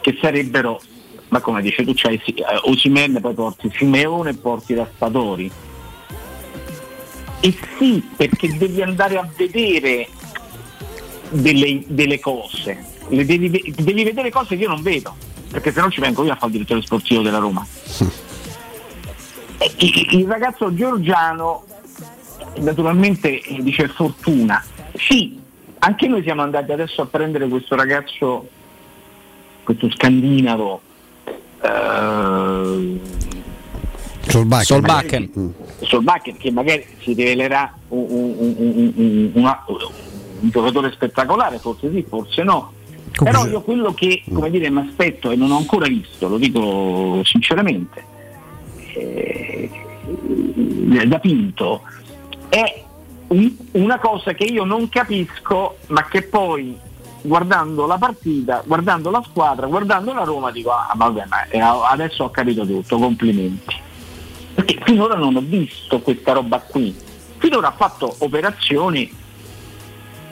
che 0.00 0.18
sarebbero, 0.20 0.80
ma 1.28 1.40
come 1.40 1.62
dice 1.62 1.84
tu, 1.84 1.92
c'hai 1.94 2.20
eh, 2.24 2.44
Osimhen, 2.64 3.18
poi 3.20 3.34
porti 3.34 3.72
Simeone 3.74 4.30
e 4.30 4.34
porti 4.34 4.74
Raspadori. 4.74 5.50
E 7.40 7.58
sì, 7.78 8.06
perché 8.14 8.56
devi 8.56 8.82
andare 8.82 9.16
a 9.16 9.28
vedere 9.36 10.08
delle, 11.30 11.82
delle 11.86 12.20
cose, 12.20 12.84
Le 13.08 13.24
devi, 13.24 13.50
devi 13.50 14.04
vedere 14.04 14.30
cose 14.30 14.56
che 14.56 14.62
io 14.62 14.68
non 14.68 14.82
vedo, 14.82 15.16
perché 15.50 15.72
se 15.72 15.80
no 15.80 15.90
ci 15.90 16.00
vengo 16.00 16.24
io 16.24 16.32
a 16.32 16.36
fare 16.36 16.46
il 16.46 16.52
direttore 16.52 16.82
sportivo 16.82 17.22
della 17.22 17.38
Roma. 17.38 17.66
E 19.58 19.72
il, 19.78 20.18
il 20.20 20.26
ragazzo 20.26 20.74
georgiano 20.74 21.64
naturalmente 22.56 23.40
dice 23.60 23.88
fortuna. 23.88 24.62
Sì, 24.94 25.40
anche 25.78 26.06
noi 26.08 26.22
siamo 26.22 26.42
andati 26.42 26.72
adesso 26.72 27.02
a 27.02 27.06
prendere 27.06 27.48
questo 27.48 27.74
ragazzo, 27.76 28.48
questo 29.62 29.90
scandinavo. 29.90 30.80
eh, 31.62 33.00
Solbakken. 34.28 34.64
Solbakken. 34.64 35.30
Mm. 35.38 35.48
Solbakken, 35.82 36.36
che 36.36 36.50
magari 36.50 36.84
si 37.00 37.12
rivelerà 37.12 37.72
un, 37.88 38.06
un- 38.08 38.54
un- 38.58 38.92
un- 38.96 39.30
una- 39.34 39.64
un 39.66 40.48
giocatore 40.50 40.90
spettacolare, 40.92 41.58
forse 41.58 41.90
sì, 41.92 42.04
forse 42.08 42.42
no. 42.42 42.72
Però 43.22 43.46
io 43.46 43.62
quello 43.62 43.94
che 43.94 44.22
come 44.30 44.50
dire, 44.50 44.68
mi 44.68 44.80
aspetto 44.80 45.30
e 45.30 45.36
non 45.36 45.50
ho 45.52 45.56
ancora 45.56 45.86
visto, 45.86 46.28
lo 46.28 46.36
dico 46.38 47.22
sinceramente, 47.24 48.04
eh, 48.94 49.70
da 51.06 51.18
Pinto, 51.18 51.82
è 52.48 52.84
una 53.28 53.98
cosa 53.98 54.32
che 54.34 54.44
io 54.44 54.64
non 54.64 54.88
capisco, 54.88 55.78
ma 55.88 56.04
che 56.06 56.22
poi 56.22 56.78
guardando 57.22 57.86
la 57.86 57.98
partita, 57.98 58.62
guardando 58.64 59.10
la 59.10 59.22
squadra, 59.28 59.66
guardando 59.66 60.12
la 60.12 60.22
Roma, 60.22 60.50
dico, 60.50 60.70
ah 60.70 60.92
vabbè, 60.94 61.24
ma 61.28 61.44
eh, 61.48 61.58
adesso 61.58 62.24
ho 62.24 62.30
capito 62.30 62.64
tutto, 62.64 62.98
complimenti. 62.98 63.74
Perché 64.54 64.78
finora 64.84 65.16
non 65.16 65.36
ho 65.36 65.42
visto 65.42 66.00
questa 66.00 66.32
roba 66.32 66.60
qui. 66.60 66.94
Finora 67.38 67.68
ha 67.68 67.72
fatto 67.72 68.14
operazioni, 68.20 69.12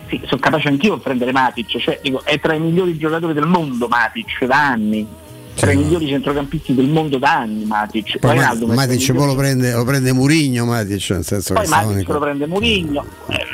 sì, 0.07 0.21
sono 0.25 0.41
capace 0.41 0.69
anch'io 0.69 0.95
di 0.95 1.01
prendere 1.01 1.33
Matic, 1.33 1.79
cioè 1.79 1.99
dico, 2.03 2.25
è 2.25 2.39
tra 2.41 2.55
i 2.55 2.61
migliori 2.61 2.97
giocatori 2.97 3.35
del 3.35 3.47
mondo 3.47 3.89
Matic 3.89 4.45
da 4.47 4.69
anni, 4.69 5.07
tra 5.55 5.73
i 5.73 5.77
migliori 5.77 6.07
centrocampisti 6.09 6.75
del 6.75 6.89
mondo 6.89 7.19
da 7.19 7.39
anni 7.39 7.65
Matic. 7.65 8.19
Poi 8.19 8.37
i 8.37 8.67
Matic 8.67 9.13
poi 9.13 9.27
lo 9.27 9.35
prende, 9.35 9.73
lo 9.73 9.85
prende 9.85 10.13
Murigno, 10.13 10.65
Matic, 10.65 11.11
nel 11.11 11.25
senso 11.25 11.55
poi 11.55 11.67
Matic 11.67 12.09
lo 12.09 12.19
prende 12.19 12.47
Murigno, 12.47 13.05
eh, 13.29 13.45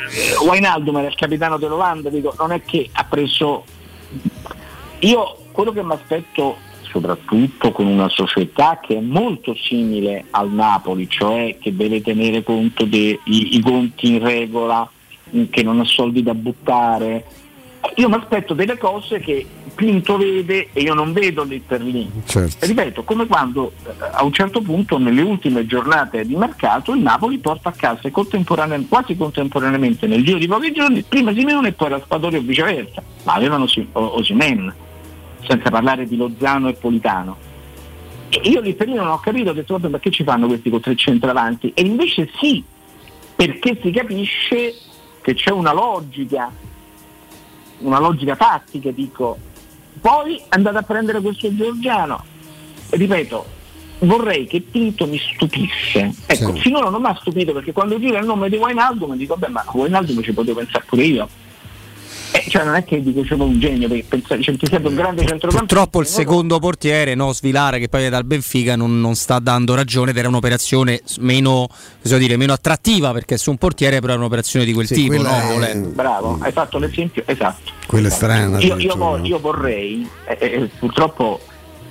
Wijnaldum 0.45 0.97
era 0.97 1.07
il 1.07 1.15
capitano 1.15 1.57
dell'Olanda, 1.57 2.09
dico, 2.09 2.33
non 2.37 2.51
è 2.51 2.61
che 2.63 2.89
ha 2.91 3.03
preso... 3.05 3.63
Io 4.99 5.37
quello 5.51 5.71
che 5.71 5.83
mi 5.83 5.93
aspetto 5.93 6.57
soprattutto 6.91 7.71
con 7.71 7.87
una 7.87 8.09
società 8.09 8.79
che 8.81 8.97
è 8.97 8.99
molto 8.99 9.55
simile 9.55 10.25
al 10.31 10.51
Napoli, 10.51 11.07
cioè 11.09 11.57
che 11.59 11.73
deve 11.75 12.01
tenere 12.01 12.43
conto 12.43 12.83
dei 12.85 13.17
conti 13.63 14.15
in 14.15 14.19
regola, 14.21 14.89
che 15.49 15.63
non 15.63 15.79
ha 15.79 15.85
soldi 15.85 16.21
da 16.21 16.33
buttare. 16.33 17.25
Io 17.95 18.09
mi 18.09 18.15
aspetto 18.15 18.53
delle 18.53 18.77
cose 18.77 19.19
che 19.19 19.45
Pinto 19.73 20.17
vede 20.17 20.69
e 20.73 20.81
io 20.81 20.93
non 20.93 21.11
vedo 21.11 21.43
lì. 21.43 21.63
Certo. 22.25 22.65
Ripeto, 22.65 23.03
come 23.03 23.25
quando 23.25 23.71
eh, 23.83 23.91
a 24.11 24.23
un 24.23 24.31
certo 24.31 24.61
punto 24.61 24.97
nelle 24.99 25.21
ultime 25.21 25.65
giornate 25.65 26.25
di 26.25 26.35
mercato 26.35 26.93
il 26.93 27.01
Napoli 27.01 27.39
porta 27.39 27.69
a 27.69 27.71
casa 27.71 28.09
contemporanea- 28.11 28.79
quasi 28.87 29.15
contemporaneamente 29.15 30.05
nel 30.07 30.23
giro 30.23 30.37
di 30.37 30.47
pochi 30.47 30.71
giorni 30.71 31.01
prima 31.01 31.33
Simeone 31.33 31.69
e 31.69 31.71
poi 31.71 31.89
Raspadori 31.89 32.35
o 32.37 32.41
viceversa, 32.41 33.01
ma 33.23 33.33
avevano 33.33 33.65
Sim- 33.65 33.87
o- 33.93 34.17
Osimhen, 34.17 34.71
senza 35.47 35.69
parlare 35.71 36.05
di 36.05 36.15
Lozano 36.15 36.67
e 36.69 36.73
Politano. 36.73 37.37
E 38.29 38.49
io 38.49 38.61
lì 38.61 38.73
per 38.75 38.87
lì 38.87 38.93
non 38.93 39.07
ho 39.07 39.19
capito, 39.19 39.49
ho 39.49 39.53
detto 39.53 39.79
che 39.99 40.11
ci 40.11 40.23
fanno 40.23 40.47
questi 40.47 40.69
con 40.69 40.79
tre 40.79 40.95
centravanti? 40.95 41.71
E 41.73 41.81
invece 41.81 42.29
sì, 42.39 42.63
perché 43.35 43.79
si 43.81 43.89
capisce 43.89 44.75
che 45.21 45.33
c'è 45.33 45.49
una 45.51 45.73
logica, 45.73 46.51
una 47.79 47.99
logica 47.99 48.35
tattica, 48.35 48.91
dico. 48.91 49.37
Poi 49.99 50.41
andate 50.49 50.77
a 50.77 50.81
prendere 50.83 51.21
questo 51.21 51.53
Giorgiano. 51.55 52.23
Ripeto, 52.89 53.45
vorrei 53.99 54.47
che 54.47 54.61
Pinto 54.61 55.05
mi 55.05 55.19
stupisse. 55.19 56.13
Ecco, 56.25 56.53
Sì. 56.55 56.61
finora 56.61 56.89
non 56.89 57.01
mi 57.01 57.07
ha 57.07 57.17
stupito 57.19 57.53
perché 57.53 57.71
quando 57.71 57.99
gira 57.99 58.19
il 58.19 58.25
nome 58.25 58.49
di 58.49 58.57
Wijnaldum 58.57 59.15
dico, 59.15 59.35
vabbè, 59.35 59.51
ma 59.51 59.63
Wijnaldum 59.71 60.21
ci 60.21 60.33
potevo 60.33 60.59
pensare 60.59 60.85
pure 60.87 61.03
io. 61.03 61.29
Eh, 62.33 62.45
cioè 62.49 62.63
non 62.63 62.75
è 62.75 62.83
che 62.85 63.01
dico 63.01 63.21
c'è 63.23 63.33
un 63.33 63.59
genio 63.59 63.89
perché 63.89 64.05
pensare, 64.07 64.41
cioè, 64.41 64.55
ti 64.55 64.65
serve 64.65 64.87
un 64.87 64.95
grande 64.95 65.25
centrocampista. 65.25 65.59
Purtroppo 65.59 65.99
il 65.99 66.07
secondo 66.07 66.59
portiere, 66.59 67.13
no, 67.13 67.33
Svilare, 67.33 67.77
che 67.77 67.89
poi 67.89 68.01
viene 68.01 68.15
dal 68.15 68.25
Benfica, 68.25 68.77
non, 68.77 69.01
non 69.01 69.15
sta 69.15 69.39
dando 69.39 69.75
ragione 69.75 70.11
ed 70.11 70.17
era 70.17 70.29
un'operazione 70.29 71.01
meno, 71.19 71.67
cosa 72.01 72.17
dire, 72.17 72.37
meno 72.37 72.53
attrattiva 72.53 73.11
perché 73.11 73.37
su 73.37 73.49
un 73.49 73.57
portiere 73.57 73.99
però 73.99 74.13
è 74.13 74.15
un'operazione 74.15 74.63
di 74.63 74.71
quel 74.71 74.87
Sì, 74.87 74.93
tipo, 74.93 75.21
no? 75.21 75.59
è-. 75.61 75.75
Bravo, 75.75 76.37
hai 76.41 76.51
fatto 76.53 76.77
l'esempio 76.77 77.23
esatto. 77.25 77.71
Quella 77.85 78.07
è 78.07 78.11
strana. 78.11 78.59
Io, 78.59 78.77
io 78.77 78.95
vor- 78.95 79.25
io 79.25 79.39
vorrei, 79.39 80.07
eh, 80.27 80.37
eh, 80.39 80.69
purtroppo 80.79 81.41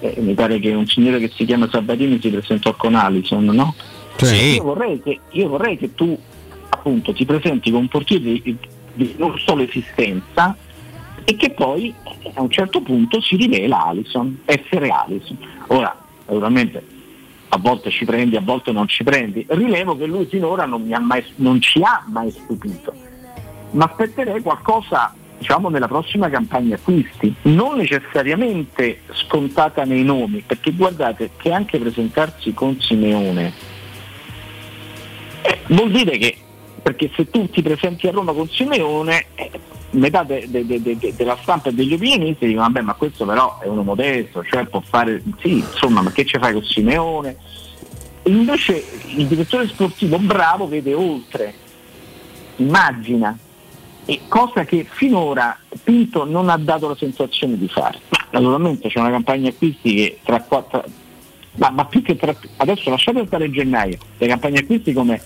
eh, 0.00 0.14
mi 0.20 0.32
pare 0.32 0.58
che 0.58 0.72
un 0.72 0.86
signore 0.86 1.18
che 1.18 1.30
si 1.34 1.44
chiama 1.44 1.68
Sabatini 1.70 2.18
si 2.20 2.30
presentò 2.30 2.74
con 2.76 2.94
Alison, 2.94 3.44
no? 3.44 3.74
Sì. 4.16 4.54
Io, 4.54 4.62
vorrei 4.62 5.02
che, 5.02 5.20
io 5.32 5.48
vorrei 5.48 5.76
che 5.76 5.94
tu 5.94 6.18
appunto 6.70 7.12
ti 7.12 7.26
presenti 7.26 7.70
con 7.70 7.80
un 7.80 7.88
portiere 7.88 8.40
di, 8.92 9.14
non 9.18 9.38
solo 9.38 9.62
esistenza 9.62 10.56
e 11.24 11.36
che 11.36 11.50
poi 11.50 11.94
a 12.34 12.42
un 12.42 12.50
certo 12.50 12.80
punto 12.80 13.20
si 13.20 13.36
rivela 13.36 13.86
Alison, 13.86 14.40
essere 14.44 14.88
Alison. 14.88 15.36
Ora, 15.68 15.96
naturalmente 16.26 16.98
a 17.52 17.58
volte 17.58 17.90
ci 17.90 18.04
prendi, 18.04 18.36
a 18.36 18.40
volte 18.40 18.72
non 18.72 18.86
ci 18.86 19.02
prendi. 19.02 19.44
Rilevo 19.48 19.96
che 19.96 20.06
lui 20.06 20.26
finora 20.26 20.66
non, 20.66 20.88
ha 20.92 21.00
mai, 21.00 21.24
non 21.36 21.60
ci 21.60 21.80
ha 21.82 22.04
mai 22.08 22.30
stupito. 22.30 22.92
Ma 23.72 23.84
aspetterei 23.84 24.40
qualcosa 24.40 25.14
diciamo 25.38 25.70
nella 25.70 25.88
prossima 25.88 26.28
campagna 26.28 26.74
acquisti, 26.74 27.34
non 27.42 27.78
necessariamente 27.78 29.00
scontata 29.12 29.84
nei 29.84 30.04
nomi, 30.04 30.42
perché 30.46 30.70
guardate 30.72 31.30
che 31.38 31.50
anche 31.50 31.78
presentarsi 31.78 32.52
con 32.52 32.78
Simeone 32.78 33.52
eh, 35.40 35.58
vuol 35.68 35.90
dire 35.90 36.18
che 36.18 36.36
perché 36.83 37.10
se 37.15 37.31
tu 37.31 37.49
ti 37.49 37.62
presenti 37.62 38.07
a 38.07 38.10
Roma 38.10 38.33
con 38.33 38.49
Simeone 38.49 39.26
eh, 39.34 39.50
metà 39.91 40.23
de- 40.23 40.47
de- 40.49 40.65
de- 40.65 40.83
de- 40.83 41.15
della 41.17 41.36
stampa 41.42 41.68
e 41.70 41.73
degli 41.73 41.94
opinionisti 41.94 42.47
dicono 42.47 42.67
vabbè 42.67 42.81
ma 42.81 42.94
questo 42.94 43.25
però 43.25 43.59
è 43.59 43.67
uno 43.67 43.83
modesto, 43.83 44.44
cioè 44.44 44.65
può 44.67 44.81
fare 44.81 45.23
sì, 45.41 45.59
insomma 45.59 46.02
ma 46.02 46.12
che 46.12 46.25
ci 46.25 46.39
fai 46.39 46.52
con 46.52 46.65
Simeone? 46.65 47.36
E 48.23 48.31
invece 48.31 48.84
il 49.17 49.26
direttore 49.26 49.67
sportivo 49.67 50.18
bravo 50.18 50.68
vede 50.68 50.92
oltre, 50.94 51.55
immagina, 52.57 53.36
e 54.05 54.20
cosa 54.28 54.65
che 54.65 54.86
finora 54.89 55.57
Pinto 55.83 56.25
non 56.25 56.49
ha 56.49 56.57
dato 56.57 56.89
la 56.89 56.97
sensazione 56.97 57.57
di 57.57 57.68
fare. 57.68 57.99
Naturalmente 58.31 58.89
c'è 58.89 58.99
una 58.99 59.10
campagna 59.10 59.49
acquisti 59.49 59.94
che 59.94 60.18
tra 60.23 60.41
quattro, 60.42 60.84
ma, 61.57 61.70
ma 61.70 61.84
più 61.86 62.02
che 62.02 62.17
tra, 62.17 62.34
adesso 62.57 62.91
lasciate 62.91 63.26
stare 63.26 63.50
gennaio, 63.50 63.99
le 64.18 64.26
campagne 64.26 64.59
acquisti 64.59 64.92
come, 64.92 65.20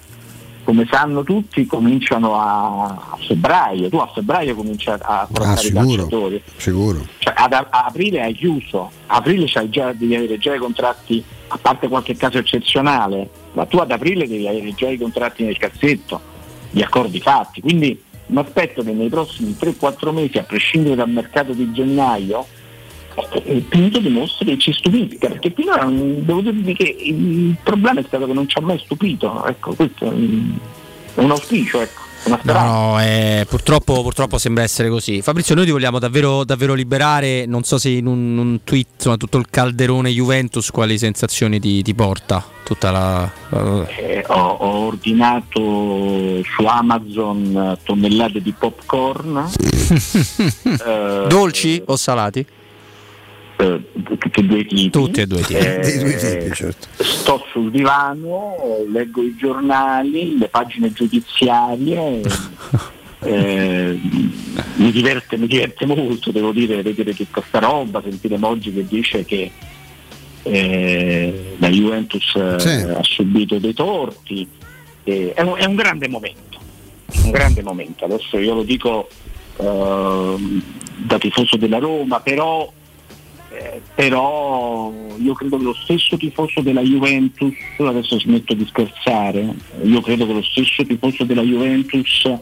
come 0.65 0.87
sanno 0.91 1.23
tutti 1.23 1.67
cominciano 1.67 2.35
a, 2.41 3.17
febbraio, 3.27 3.89
tu 3.89 3.97
a 3.99 4.11
febbraio 4.13 4.55
cominci 4.55 4.89
a, 4.89 4.95
a 5.01 5.21
Ah, 5.21 5.27
portare 5.31 5.61
i 5.61 5.65
sicuro, 5.65 5.85
calciatori. 5.87 6.43
sicuro. 6.57 7.07
Cioè, 7.19 7.33
ad 7.37 7.53
a, 7.53 7.67
aprile 7.71 8.23
hai 8.23 8.33
chiuso, 8.35 8.91
a 9.07 9.17
aprile 9.17 9.45
c'hai 9.47 9.69
già, 9.69 9.93
devi 9.93 10.15
avere 10.17 10.39
già 10.39 10.55
i 10.55 10.59
contratti, 10.59 11.23
a 11.49 11.59
parte 11.61 11.89
qualche 11.89 12.17
caso 12.17 12.39
eccezionale, 12.39 13.29
ma 13.53 13.67
tu 13.67 13.77
ad 13.77 13.91
aprile 13.91 14.27
devi 14.27 14.49
avere 14.49 14.73
già 14.75 14.89
i 14.89 14.99
contratti 14.99 15.45
nel 15.45 15.59
cassetto, 15.59 16.21
gli 16.71 16.83
accordi 16.83 17.21
fatti. 17.21 17.61
Quindi 17.61 18.03
mi 18.27 18.39
aspetto 18.41 18.83
che 18.83 18.93
nei 18.93 19.11
prossimi 19.11 19.55
3-4 19.59 20.13
mesi, 20.13 20.39
a 20.39 20.43
prescindere 20.45 20.95
dal 20.97 21.11
mercato 21.11 21.53
di 21.53 21.71
gennaio, 21.73 22.47
eh, 23.45 23.65
Pinto 23.69 23.99
dimostri 24.01 24.45
che 24.47 24.59
ci 24.59 24.73
stupisca, 24.73 25.29
perché 25.29 25.53
finora 25.55 25.85
devo 25.87 26.41
dirvi 26.41 26.75
che 26.75 26.97
il 26.99 27.57
problema 27.63 28.01
è 28.01 28.05
stato 28.07 28.27
che 28.27 28.33
non 28.33 28.49
ci 28.49 28.59
ha 28.59 28.63
mai 28.63 28.79
stupito, 28.85 29.45
ecco, 29.47 29.75
questo 29.75 30.05
è 30.07 30.09
un- 30.09 31.31
auspicio, 31.31 31.81
ecco. 31.81 32.03
speranza. 32.25 32.53
No, 32.65 33.01
eh, 33.03 33.45
purtroppo, 33.49 34.03
purtroppo 34.03 34.39
sembra 34.39 34.63
essere 34.65 34.89
così. 34.89 35.21
Fabrizio, 35.23 35.55
noi 35.55 35.67
ti 35.67 35.71
vogliamo 35.71 35.99
davvero, 35.99 36.43
davvero 36.43 36.73
liberare. 36.75 37.45
Non 37.47 37.63
so 37.65 37.77
se 37.79 37.91
in 37.91 38.07
un, 38.07 38.37
un 38.39 38.61
tweet, 38.65 38.87
insomma, 38.97 39.17
tutto 39.19 39.37
il 39.39 39.47
calderone 39.51 40.11
Juventus, 40.11 40.71
quali 40.71 40.97
sensazioni 40.99 41.61
ti, 41.61 41.83
ti 41.83 41.95
porta? 41.95 42.43
Tutta 42.65 42.91
la. 42.91 43.31
la- 43.51 43.87
Eh, 43.89 44.25
ho, 44.27 44.35
ho 44.59 44.87
ordinato 44.87 46.43
su 46.43 46.65
Amazon 46.65 47.57
eh, 47.57 47.79
tonnellate 47.85 48.41
di 48.41 48.53
popcorn. 48.59 49.45
Eh, 50.65 51.27
Dolci 51.29 51.83
o 51.87 51.97
salati? 51.97 52.45
Eh, 53.65 53.83
tutti 54.19 54.41
e 54.41 54.43
due 54.45 54.59
i 54.61 54.67
tipi. 54.67 54.91
Tutti 54.91 55.21
e 55.21 55.27
due 55.27 55.41
i 55.41 55.43
tipi. 55.43 55.61
Eh, 55.61 55.81
Di 55.81 55.99
due 55.99 56.17
tipi, 56.17 56.55
certo. 56.55 56.87
Sto 57.03 57.45
sul 57.51 57.71
divano, 57.71 58.57
leggo 58.91 59.23
i 59.23 59.35
giornali, 59.37 60.39
le 60.39 60.49
pagine 60.49 60.93
giudiziarie. 60.93 62.21
eh, 63.21 64.01
mi, 64.77 64.91
diverte, 64.93 65.37
mi 65.37 65.47
diverte 65.47 65.87
molto, 65.87 66.31
devo 66.31 66.53
dire, 66.53 66.83
vedere 66.83 67.15
tutta 67.15 67.43
sta 67.47 67.59
roba, 67.59 68.03
sentire 68.03 68.37
Moggi 68.37 68.73
che 68.73 68.87
dice 68.87 69.25
che 69.25 69.51
eh, 70.43 71.55
la 71.59 71.69
Juventus 71.69 72.35
eh, 72.37 72.59
Sì. 72.59 72.69
ha 72.69 73.03
subito 73.03 73.59
dei 73.59 73.75
torti. 73.75 74.47
Eh, 75.05 75.33
è, 75.35 75.41
un, 75.43 75.55
è 75.57 75.65
un 75.65 75.75
grande 75.75 76.09
momento, 76.09 76.59
un 77.25 77.31
grande 77.31 77.63
momento. 77.63 78.05
Adesso 78.05 78.39
io 78.39 78.55
lo 78.55 78.63
dico 78.63 79.09
ehm, 79.57 80.63
da 80.97 81.19
tifoso 81.19 81.57
della 81.57 81.79
Roma, 81.79 82.21
però 82.21 82.71
eh, 83.57 83.81
però 83.95 84.93
io 85.17 85.33
credo 85.35 85.59
che 85.59 85.63
lo 85.63 85.75
stesso 85.75 86.17
tifoso 86.17 86.61
della 86.61 86.81
Juventus, 86.81 87.55
adesso 87.79 88.19
smetto 88.19 88.53
di 88.53 88.67
scherzare, 88.67 89.55
io 89.83 90.01
credo 90.01 90.27
che 90.27 90.33
lo 90.33 90.43
stesso 90.43 90.85
tifoso 90.85 91.23
della 91.23 91.43
Juventus 91.43 92.33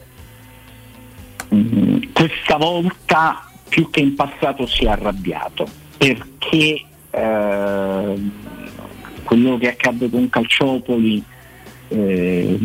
mm, 1.55 2.03
questa 2.13 2.57
volta 2.57 3.47
più 3.69 3.91
che 3.91 4.01
in 4.01 4.15
passato 4.15 4.67
si 4.67 4.85
è 4.85 4.89
arrabbiato 4.89 5.67
perché 5.99 6.83
eh, 7.11 8.15
quello 9.23 9.59
che 9.59 9.69
accadde 9.69 10.09
con 10.09 10.29
Calciopoli 10.31 11.23
eh, 11.89 12.59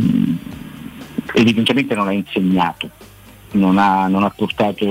evidentemente 1.33 1.95
non 1.95 2.07
ha 2.07 2.13
insegnato 2.13 2.89
non 3.51 3.77
ha, 3.77 4.07
non 4.07 4.23
ha 4.23 4.29
portato, 4.29 4.85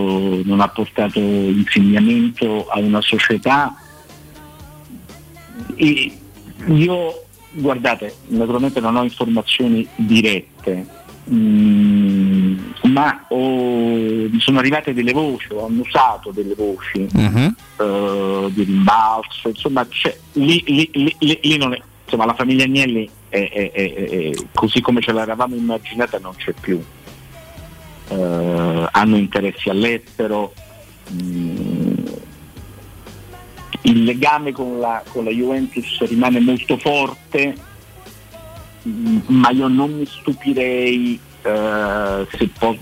non 0.44 0.60
ha 0.60 0.68
portato 0.68 1.18
insegnamento 1.18 2.67
a 2.68 2.78
una 2.81 3.01
società 3.01 3.75
e 5.76 6.18
io 6.68 7.23
guardate 7.52 8.15
naturalmente 8.28 8.81
non 8.81 8.97
ho 8.97 9.02
informazioni 9.02 9.86
dirette 9.94 10.86
mm, 11.31 12.59
ma 12.85 13.25
ho- 13.28 14.28
mi 14.28 14.39
sono 14.41 14.59
arrivate 14.59 14.93
delle 14.94 15.12
voci 15.12 15.49
ho 15.52 15.67
annusato 15.67 16.31
delle 16.31 16.55
voci 16.55 17.07
Mhm. 17.12 17.55
eh, 17.78 18.49
di 18.52 18.62
rimbalzo, 18.62 19.49
insomma 19.49 19.86
c'è- 19.86 20.17
lì, 20.33 20.62
lì- 20.67 20.91
lì- 20.93 21.17
è- 21.75 21.81
insomma, 22.05 22.25
la 22.26 22.35
famiglia 22.35 22.65
Agnelli 22.65 23.09
è- 23.28 23.70
è- 23.73 24.31
così 24.55 24.81
come 24.81 25.01
ce 25.01 25.12
l'eravamo 25.12 25.55
immaginata 25.57 26.18
non 26.18 26.33
c'è 26.36 26.52
più. 26.59 26.81
Eh, 28.09 28.86
hanno 28.93 29.17
interessi 29.17 29.68
all'estero, 29.68 30.52
mm, 31.12 31.94
il 33.83 34.05
legame 34.05 34.52
con 34.52 34.78
la, 34.78 35.02
con 35.12 35.25
la 35.25 35.31
Juventus 35.31 36.01
rimane 36.02 36.41
molto 36.41 36.76
forte, 36.78 37.55
mm, 38.89 39.18
ma 39.26 39.51
io 39.51 39.68
non 39.68 39.93
mi 39.93 40.07
stupirei 40.07 41.18
eh, 41.43 42.26
se 42.36 42.49
po- 42.59 42.76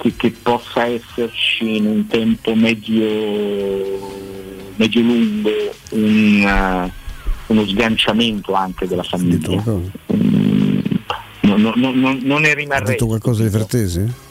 che, 0.00 0.14
che 0.16 0.30
possa 0.30 0.84
esserci 0.86 1.76
in 1.76 1.86
un 1.86 2.06
tempo 2.06 2.54
medio, 2.54 3.98
medio 4.76 5.00
lungo 5.02 5.50
un, 5.90 6.44
eh, 6.46 6.92
uno 7.46 7.66
sganciamento 7.66 8.52
anche 8.54 8.86
della 8.86 9.02
famiglia. 9.02 9.62
Mm, 10.14 10.78
no- 11.40 11.56
no- 11.56 11.72
no- 11.76 11.92
no- 11.94 12.18
non 12.20 12.40
ne 12.42 12.50
Ha 12.50 12.54
rimarrei. 12.54 12.86
detto 12.92 13.06
qualcosa 13.06 13.42
di 13.42 13.50
Frattesi? 13.50 14.28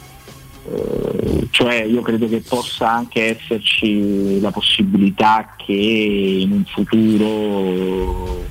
Eh, 0.71 1.47
cioè 1.51 1.83
io 1.83 2.01
credo 2.01 2.27
che 2.27 2.41
possa 2.47 2.91
anche 2.91 3.37
esserci 3.37 4.39
la 4.39 4.51
possibilità 4.51 5.55
che 5.57 5.73
in 5.73 6.51
un 6.51 6.63
futuro 6.65 8.45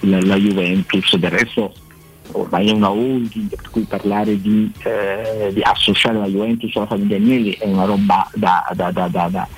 la, 0.00 0.20
la 0.22 0.36
Juventus, 0.36 1.14
del 1.16 1.30
resto 1.30 1.74
ormai 2.32 2.68
è 2.68 2.72
una 2.72 2.90
holding 2.90 3.48
per 3.48 3.70
cui 3.70 3.82
parlare 3.82 4.40
di, 4.40 4.70
eh, 4.82 5.50
di 5.52 5.60
associare 5.62 6.18
la 6.18 6.26
Juventus 6.26 6.74
alla 6.76 6.86
famiglia 6.86 7.16
Agnelli 7.16 7.52
è 7.52 7.66
una 7.66 7.84
roba 7.84 8.30
da, 8.34 8.66
da, 8.74 8.90
da, 8.90 9.08
da, 9.08 9.28
da, 9.28 9.48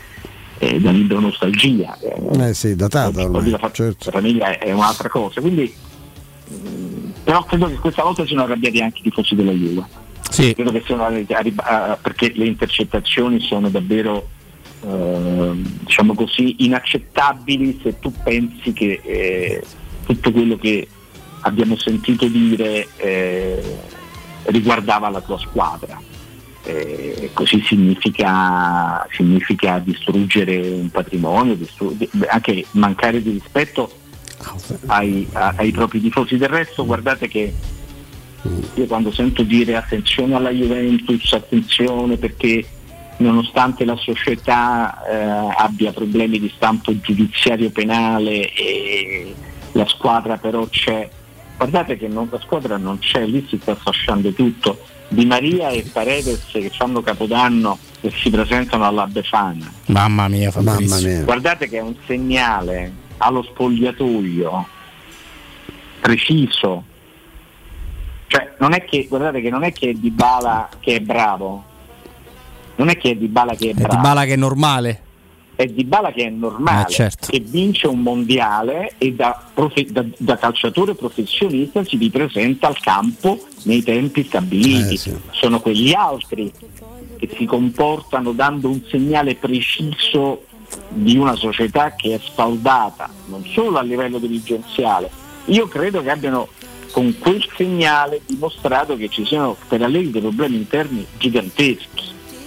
eh, 0.58 0.80
da 0.80 0.90
libero 0.90 1.20
nostalgia. 1.20 1.96
Eh, 1.98 2.54
sì, 2.54 2.74
datata 2.76 3.22
ormai. 3.22 3.50
la, 3.50 3.58
fa- 3.58 3.72
la 3.74 4.10
famiglia 4.10 4.58
è 4.58 4.72
un'altra 4.72 5.08
cosa, 5.08 5.40
quindi 5.40 5.72
mh, 6.48 7.10
però 7.24 7.44
credo 7.44 7.66
che 7.66 7.74
questa 7.74 8.02
volta 8.02 8.24
siano 8.26 8.42
arrabbiati 8.42 8.80
anche 8.80 8.98
i 9.00 9.02
tifosi 9.02 9.34
della 9.34 9.52
Juve. 9.52 9.99
Credo 10.54 10.72
che 10.72 10.82
siano 10.84 11.04
ah, 11.04 11.98
perché 12.00 12.32
le 12.34 12.46
intercettazioni 12.46 13.40
sono 13.40 13.68
davvero 13.68 14.28
ehm, 14.84 15.78
diciamo 15.84 16.14
così 16.14 16.64
inaccettabili 16.64 17.80
se 17.82 17.98
tu 17.98 18.12
pensi 18.22 18.72
che 18.72 19.00
eh, 19.02 19.62
tutto 20.06 20.32
quello 20.32 20.56
che 20.56 20.86
abbiamo 21.40 21.76
sentito 21.76 22.26
dire 22.26 22.88
eh, 22.96 23.78
riguardava 24.44 25.08
la 25.08 25.20
tua 25.20 25.38
squadra. 25.38 26.00
Eh, 26.62 27.30
così 27.32 27.62
significa, 27.64 29.06
significa 29.12 29.78
distruggere 29.78 30.58
un 30.58 30.90
patrimonio, 30.90 31.54
distru- 31.54 31.96
anche 32.28 32.66
mancare 32.72 33.22
di 33.22 33.30
rispetto 33.30 33.90
ai, 34.86 35.26
a- 35.32 35.54
ai 35.56 35.70
propri 35.70 36.00
tifosi. 36.00 36.36
Del 36.36 36.48
resto 36.50 36.84
guardate 36.84 37.28
che 37.28 37.52
io 38.74 38.86
quando 38.86 39.12
sento 39.12 39.42
dire 39.42 39.76
attenzione 39.76 40.34
alla 40.34 40.50
Juventus, 40.50 41.32
attenzione 41.32 42.16
perché 42.16 42.64
nonostante 43.18 43.84
la 43.84 43.96
società 43.96 45.02
eh, 45.06 45.54
abbia 45.58 45.92
problemi 45.92 46.40
di 46.40 46.50
stampo 46.56 46.98
giudiziario 47.00 47.70
penale 47.70 48.50
e 48.54 49.34
la 49.72 49.86
squadra 49.86 50.38
però 50.38 50.66
c'è, 50.68 51.08
guardate 51.56 51.98
che 51.98 52.08
non- 52.08 52.28
la 52.30 52.40
squadra 52.40 52.78
non 52.78 52.98
c'è, 52.98 53.26
lì 53.26 53.44
si 53.48 53.58
sta 53.60 53.74
fasciando 53.74 54.32
tutto. 54.32 54.78
Di 55.12 55.26
Maria 55.26 55.70
e 55.70 55.84
Paredes 55.92 56.46
che 56.52 56.70
fanno 56.72 57.02
capodanno 57.02 57.78
e 58.00 58.12
si 58.14 58.30
presentano 58.30 58.86
alla 58.86 59.06
Befana. 59.08 59.70
Mamma 59.86 60.28
mia, 60.28 60.50
Fabrizio. 60.52 60.86
Mamma 60.88 61.00
mia. 61.08 61.24
Guardate 61.24 61.68
che 61.68 61.78
è 61.78 61.82
un 61.82 61.96
segnale 62.06 62.92
allo 63.18 63.42
spogliatoio 63.42 64.66
preciso. 66.00 66.84
Cioè, 68.32 68.52
non 68.58 68.74
è 68.74 68.84
che, 68.84 69.06
guardate 69.08 69.40
che 69.40 69.50
non 69.50 69.64
è 69.64 69.72
che 69.72 69.88
è 69.90 69.92
Di 69.92 70.10
Bala 70.10 70.68
che 70.78 70.94
è 70.94 71.00
bravo, 71.00 71.64
non 72.76 72.88
è 72.88 72.96
che 72.96 73.10
è 73.10 73.14
Di 73.16 73.26
Bala 73.26 73.54
che 73.56 73.70
è 73.70 73.70
È 73.70 73.74
bravo, 73.74 73.94
di 73.96 74.00
Bala 74.00 74.24
che 74.24 74.32
è 74.32 74.36
normale. 74.36 75.02
è 75.56 75.66
Di 75.66 75.82
Bala 75.84 76.12
che 76.12 76.26
è 76.26 76.30
normale, 76.30 76.86
Eh, 76.86 76.90
certo. 76.92 77.26
che 77.28 77.40
vince 77.40 77.88
un 77.88 77.98
mondiale 77.98 78.92
e 78.98 79.14
da, 79.14 79.36
profe- 79.52 79.90
da- 79.90 80.04
da 80.16 80.36
calciatore 80.38 80.94
professionista 80.94 81.82
si 81.84 81.96
ripresenta 81.96 82.68
al 82.68 82.78
campo 82.78 83.36
nei 83.64 83.82
tempi 83.82 84.22
stabiliti. 84.22 84.96
Sono 85.32 85.58
quegli 85.58 85.92
altri 85.92 86.52
che 87.18 87.28
si 87.36 87.44
comportano 87.46 88.30
dando 88.30 88.68
un 88.68 88.80
segnale 88.88 89.34
preciso 89.34 90.44
di 90.90 91.16
una 91.16 91.34
società 91.34 91.96
che 91.96 92.14
è 92.14 92.20
sfaldata, 92.22 93.10
non 93.26 93.44
solo 93.44 93.76
a 93.78 93.82
livello 93.82 94.18
dirigenziale. 94.20 95.10
Io 95.46 95.66
credo 95.66 96.00
che 96.00 96.10
abbiano 96.10 96.46
con 96.90 97.16
quel 97.18 97.46
segnale 97.56 98.20
dimostrato 98.26 98.96
che 98.96 99.08
ci 99.08 99.24
siano 99.24 99.56
per 99.68 99.82
Allegri 99.82 100.10
dei 100.10 100.20
problemi 100.20 100.56
interni 100.56 101.06
giganteschi, 101.18 102.04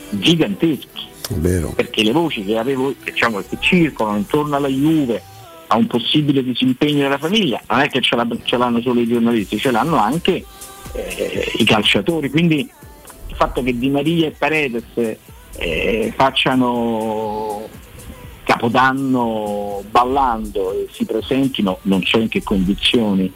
giganteschi 0.09 1.07
Vero. 1.30 1.73
perché 1.75 2.03
le 2.03 2.11
voci 2.11 2.43
che 2.43 2.57
avevo, 2.57 2.93
diciamo, 3.03 3.39
che 3.39 3.57
circolano 3.59 4.17
intorno 4.17 4.55
alla 4.55 4.67
Juve 4.67 5.22
a 5.67 5.77
un 5.77 5.88
possibile 5.88 6.43
disimpegno 6.43 7.03
della 7.03 7.17
famiglia, 7.17 7.61
non 7.69 7.80
è 7.80 7.89
che 7.89 8.01
ce, 8.01 8.15
l'ha- 8.15 8.27
ce 8.43 8.57
l'hanno 8.57 8.81
solo 8.81 8.99
i 8.99 9.07
giornalisti, 9.07 9.57
ce 9.57 9.72
l'hanno 9.72 9.95
anche 9.97 10.45
eh, 10.93 11.51
i 11.57 11.63
calciatori. 11.63 12.30
Quindi 12.30 12.69
il 13.27 13.35
fatto 13.35 13.63
che 13.63 13.77
Di 13.77 13.89
Maria 13.89 14.27
e 14.27 14.31
Paredes 14.31 15.17
eh, 15.55 16.13
facciano 16.15 17.67
capodanno 18.43 19.83
ballando 19.89 20.73
e 20.73 20.88
si 20.91 21.05
presentino, 21.05 21.80
non 21.83 22.03
so 22.03 22.19
in 22.19 22.27
che 22.27 22.43
condizioni, 22.43 23.31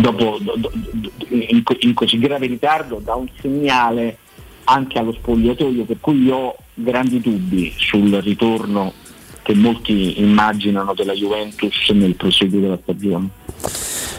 dopo, 0.00 0.38
do- 0.40 0.54
do- 0.56 0.72
in, 1.28 1.62
in 1.80 1.94
così 1.94 2.18
grave 2.18 2.46
ritardo 2.46 3.00
dà 3.02 3.14
un 3.14 3.28
segnale 3.40 4.18
anche 4.64 4.98
allo 4.98 5.12
spogliatoio 5.12 5.84
per 5.84 5.98
cui 6.00 6.22
io 6.24 6.36
ho 6.36 6.56
grandi 6.74 7.20
dubbi 7.20 7.72
sul 7.76 8.14
ritorno 8.16 8.92
che 9.42 9.54
molti 9.54 10.20
immaginano 10.20 10.92
della 10.92 11.14
Juventus 11.14 11.88
nel 11.90 12.14
proseguo 12.16 12.60
della 12.60 12.78
stagione. 12.82 13.28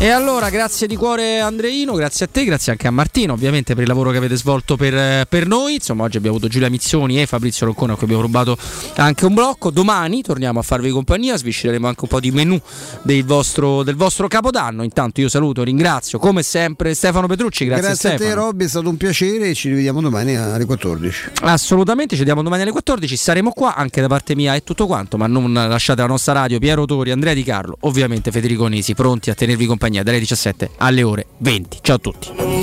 E 0.00 0.10
allora 0.10 0.48
grazie 0.48 0.86
di 0.86 0.94
cuore 0.94 1.40
Andreino, 1.40 1.94
grazie 1.94 2.26
a 2.26 2.28
te, 2.30 2.44
grazie 2.44 2.70
anche 2.70 2.86
a 2.86 2.92
Martino 2.92 3.32
ovviamente 3.32 3.74
per 3.74 3.82
il 3.82 3.88
lavoro 3.88 4.12
che 4.12 4.18
avete 4.18 4.36
svolto 4.36 4.76
per, 4.76 4.94
eh, 4.94 5.26
per 5.28 5.48
noi. 5.48 5.74
Insomma 5.74 6.04
oggi 6.04 6.18
abbiamo 6.18 6.36
avuto 6.36 6.48
Giulia 6.48 6.70
Mizioni 6.70 7.20
e 7.20 7.26
Fabrizio 7.26 7.66
Roccone 7.66 7.94
a 7.94 7.94
cui 7.96 8.04
abbiamo 8.04 8.22
rubato 8.22 8.56
anche 8.94 9.26
un 9.26 9.34
blocco. 9.34 9.70
Domani 9.70 10.22
torniamo 10.22 10.60
a 10.60 10.62
farvi 10.62 10.90
compagnia, 10.90 11.36
svisceremo 11.36 11.88
anche 11.88 11.98
un 12.02 12.08
po' 12.08 12.20
di 12.20 12.30
menù 12.30 12.60
del 13.02 13.24
vostro, 13.24 13.82
del 13.82 13.96
vostro 13.96 14.28
capodanno. 14.28 14.84
Intanto 14.84 15.20
io 15.20 15.28
saluto, 15.28 15.64
ringrazio 15.64 16.20
come 16.20 16.44
sempre 16.44 16.94
Stefano 16.94 17.26
Petrucci, 17.26 17.64
grazie, 17.64 17.86
Grazie, 17.88 18.08
a 18.08 18.12
te 18.12 18.18
Stefano. 18.18 18.44
Robby, 18.44 18.66
è 18.66 18.68
stato 18.68 18.88
un 18.88 18.96
piacere 18.96 19.48
e 19.48 19.54
ci 19.54 19.68
rivediamo 19.68 20.00
domani 20.00 20.36
alle 20.36 20.64
14. 20.64 21.30
Assolutamente, 21.40 22.14
ci 22.14 22.20
vediamo 22.20 22.44
domani 22.44 22.62
alle 22.62 22.70
14, 22.70 23.16
saremo 23.16 23.50
qua, 23.50 23.74
anche 23.74 24.00
da 24.00 24.06
parte 24.06 24.36
mia 24.36 24.54
è 24.54 24.62
tutto 24.62 24.86
quanto, 24.86 25.16
ma 25.16 25.26
non 25.26 25.52
lasciate 25.52 26.02
la 26.02 26.06
nostra 26.06 26.34
radio, 26.34 26.60
Piero 26.60 26.84
Tori, 26.84 27.10
Andrea 27.10 27.34
Di 27.34 27.42
Carlo, 27.42 27.76
ovviamente 27.80 28.30
Federico 28.30 28.68
Nisi, 28.68 28.94
pronti 28.94 29.30
a 29.30 29.34
tenervi 29.34 29.66
compagnia 29.88 30.02
dalle 30.02 30.18
17 30.18 30.70
alle 30.76 31.02
ore 31.02 31.26
20. 31.38 31.78
Ciao 31.80 31.96
a 31.96 31.98
tutti. 31.98 32.57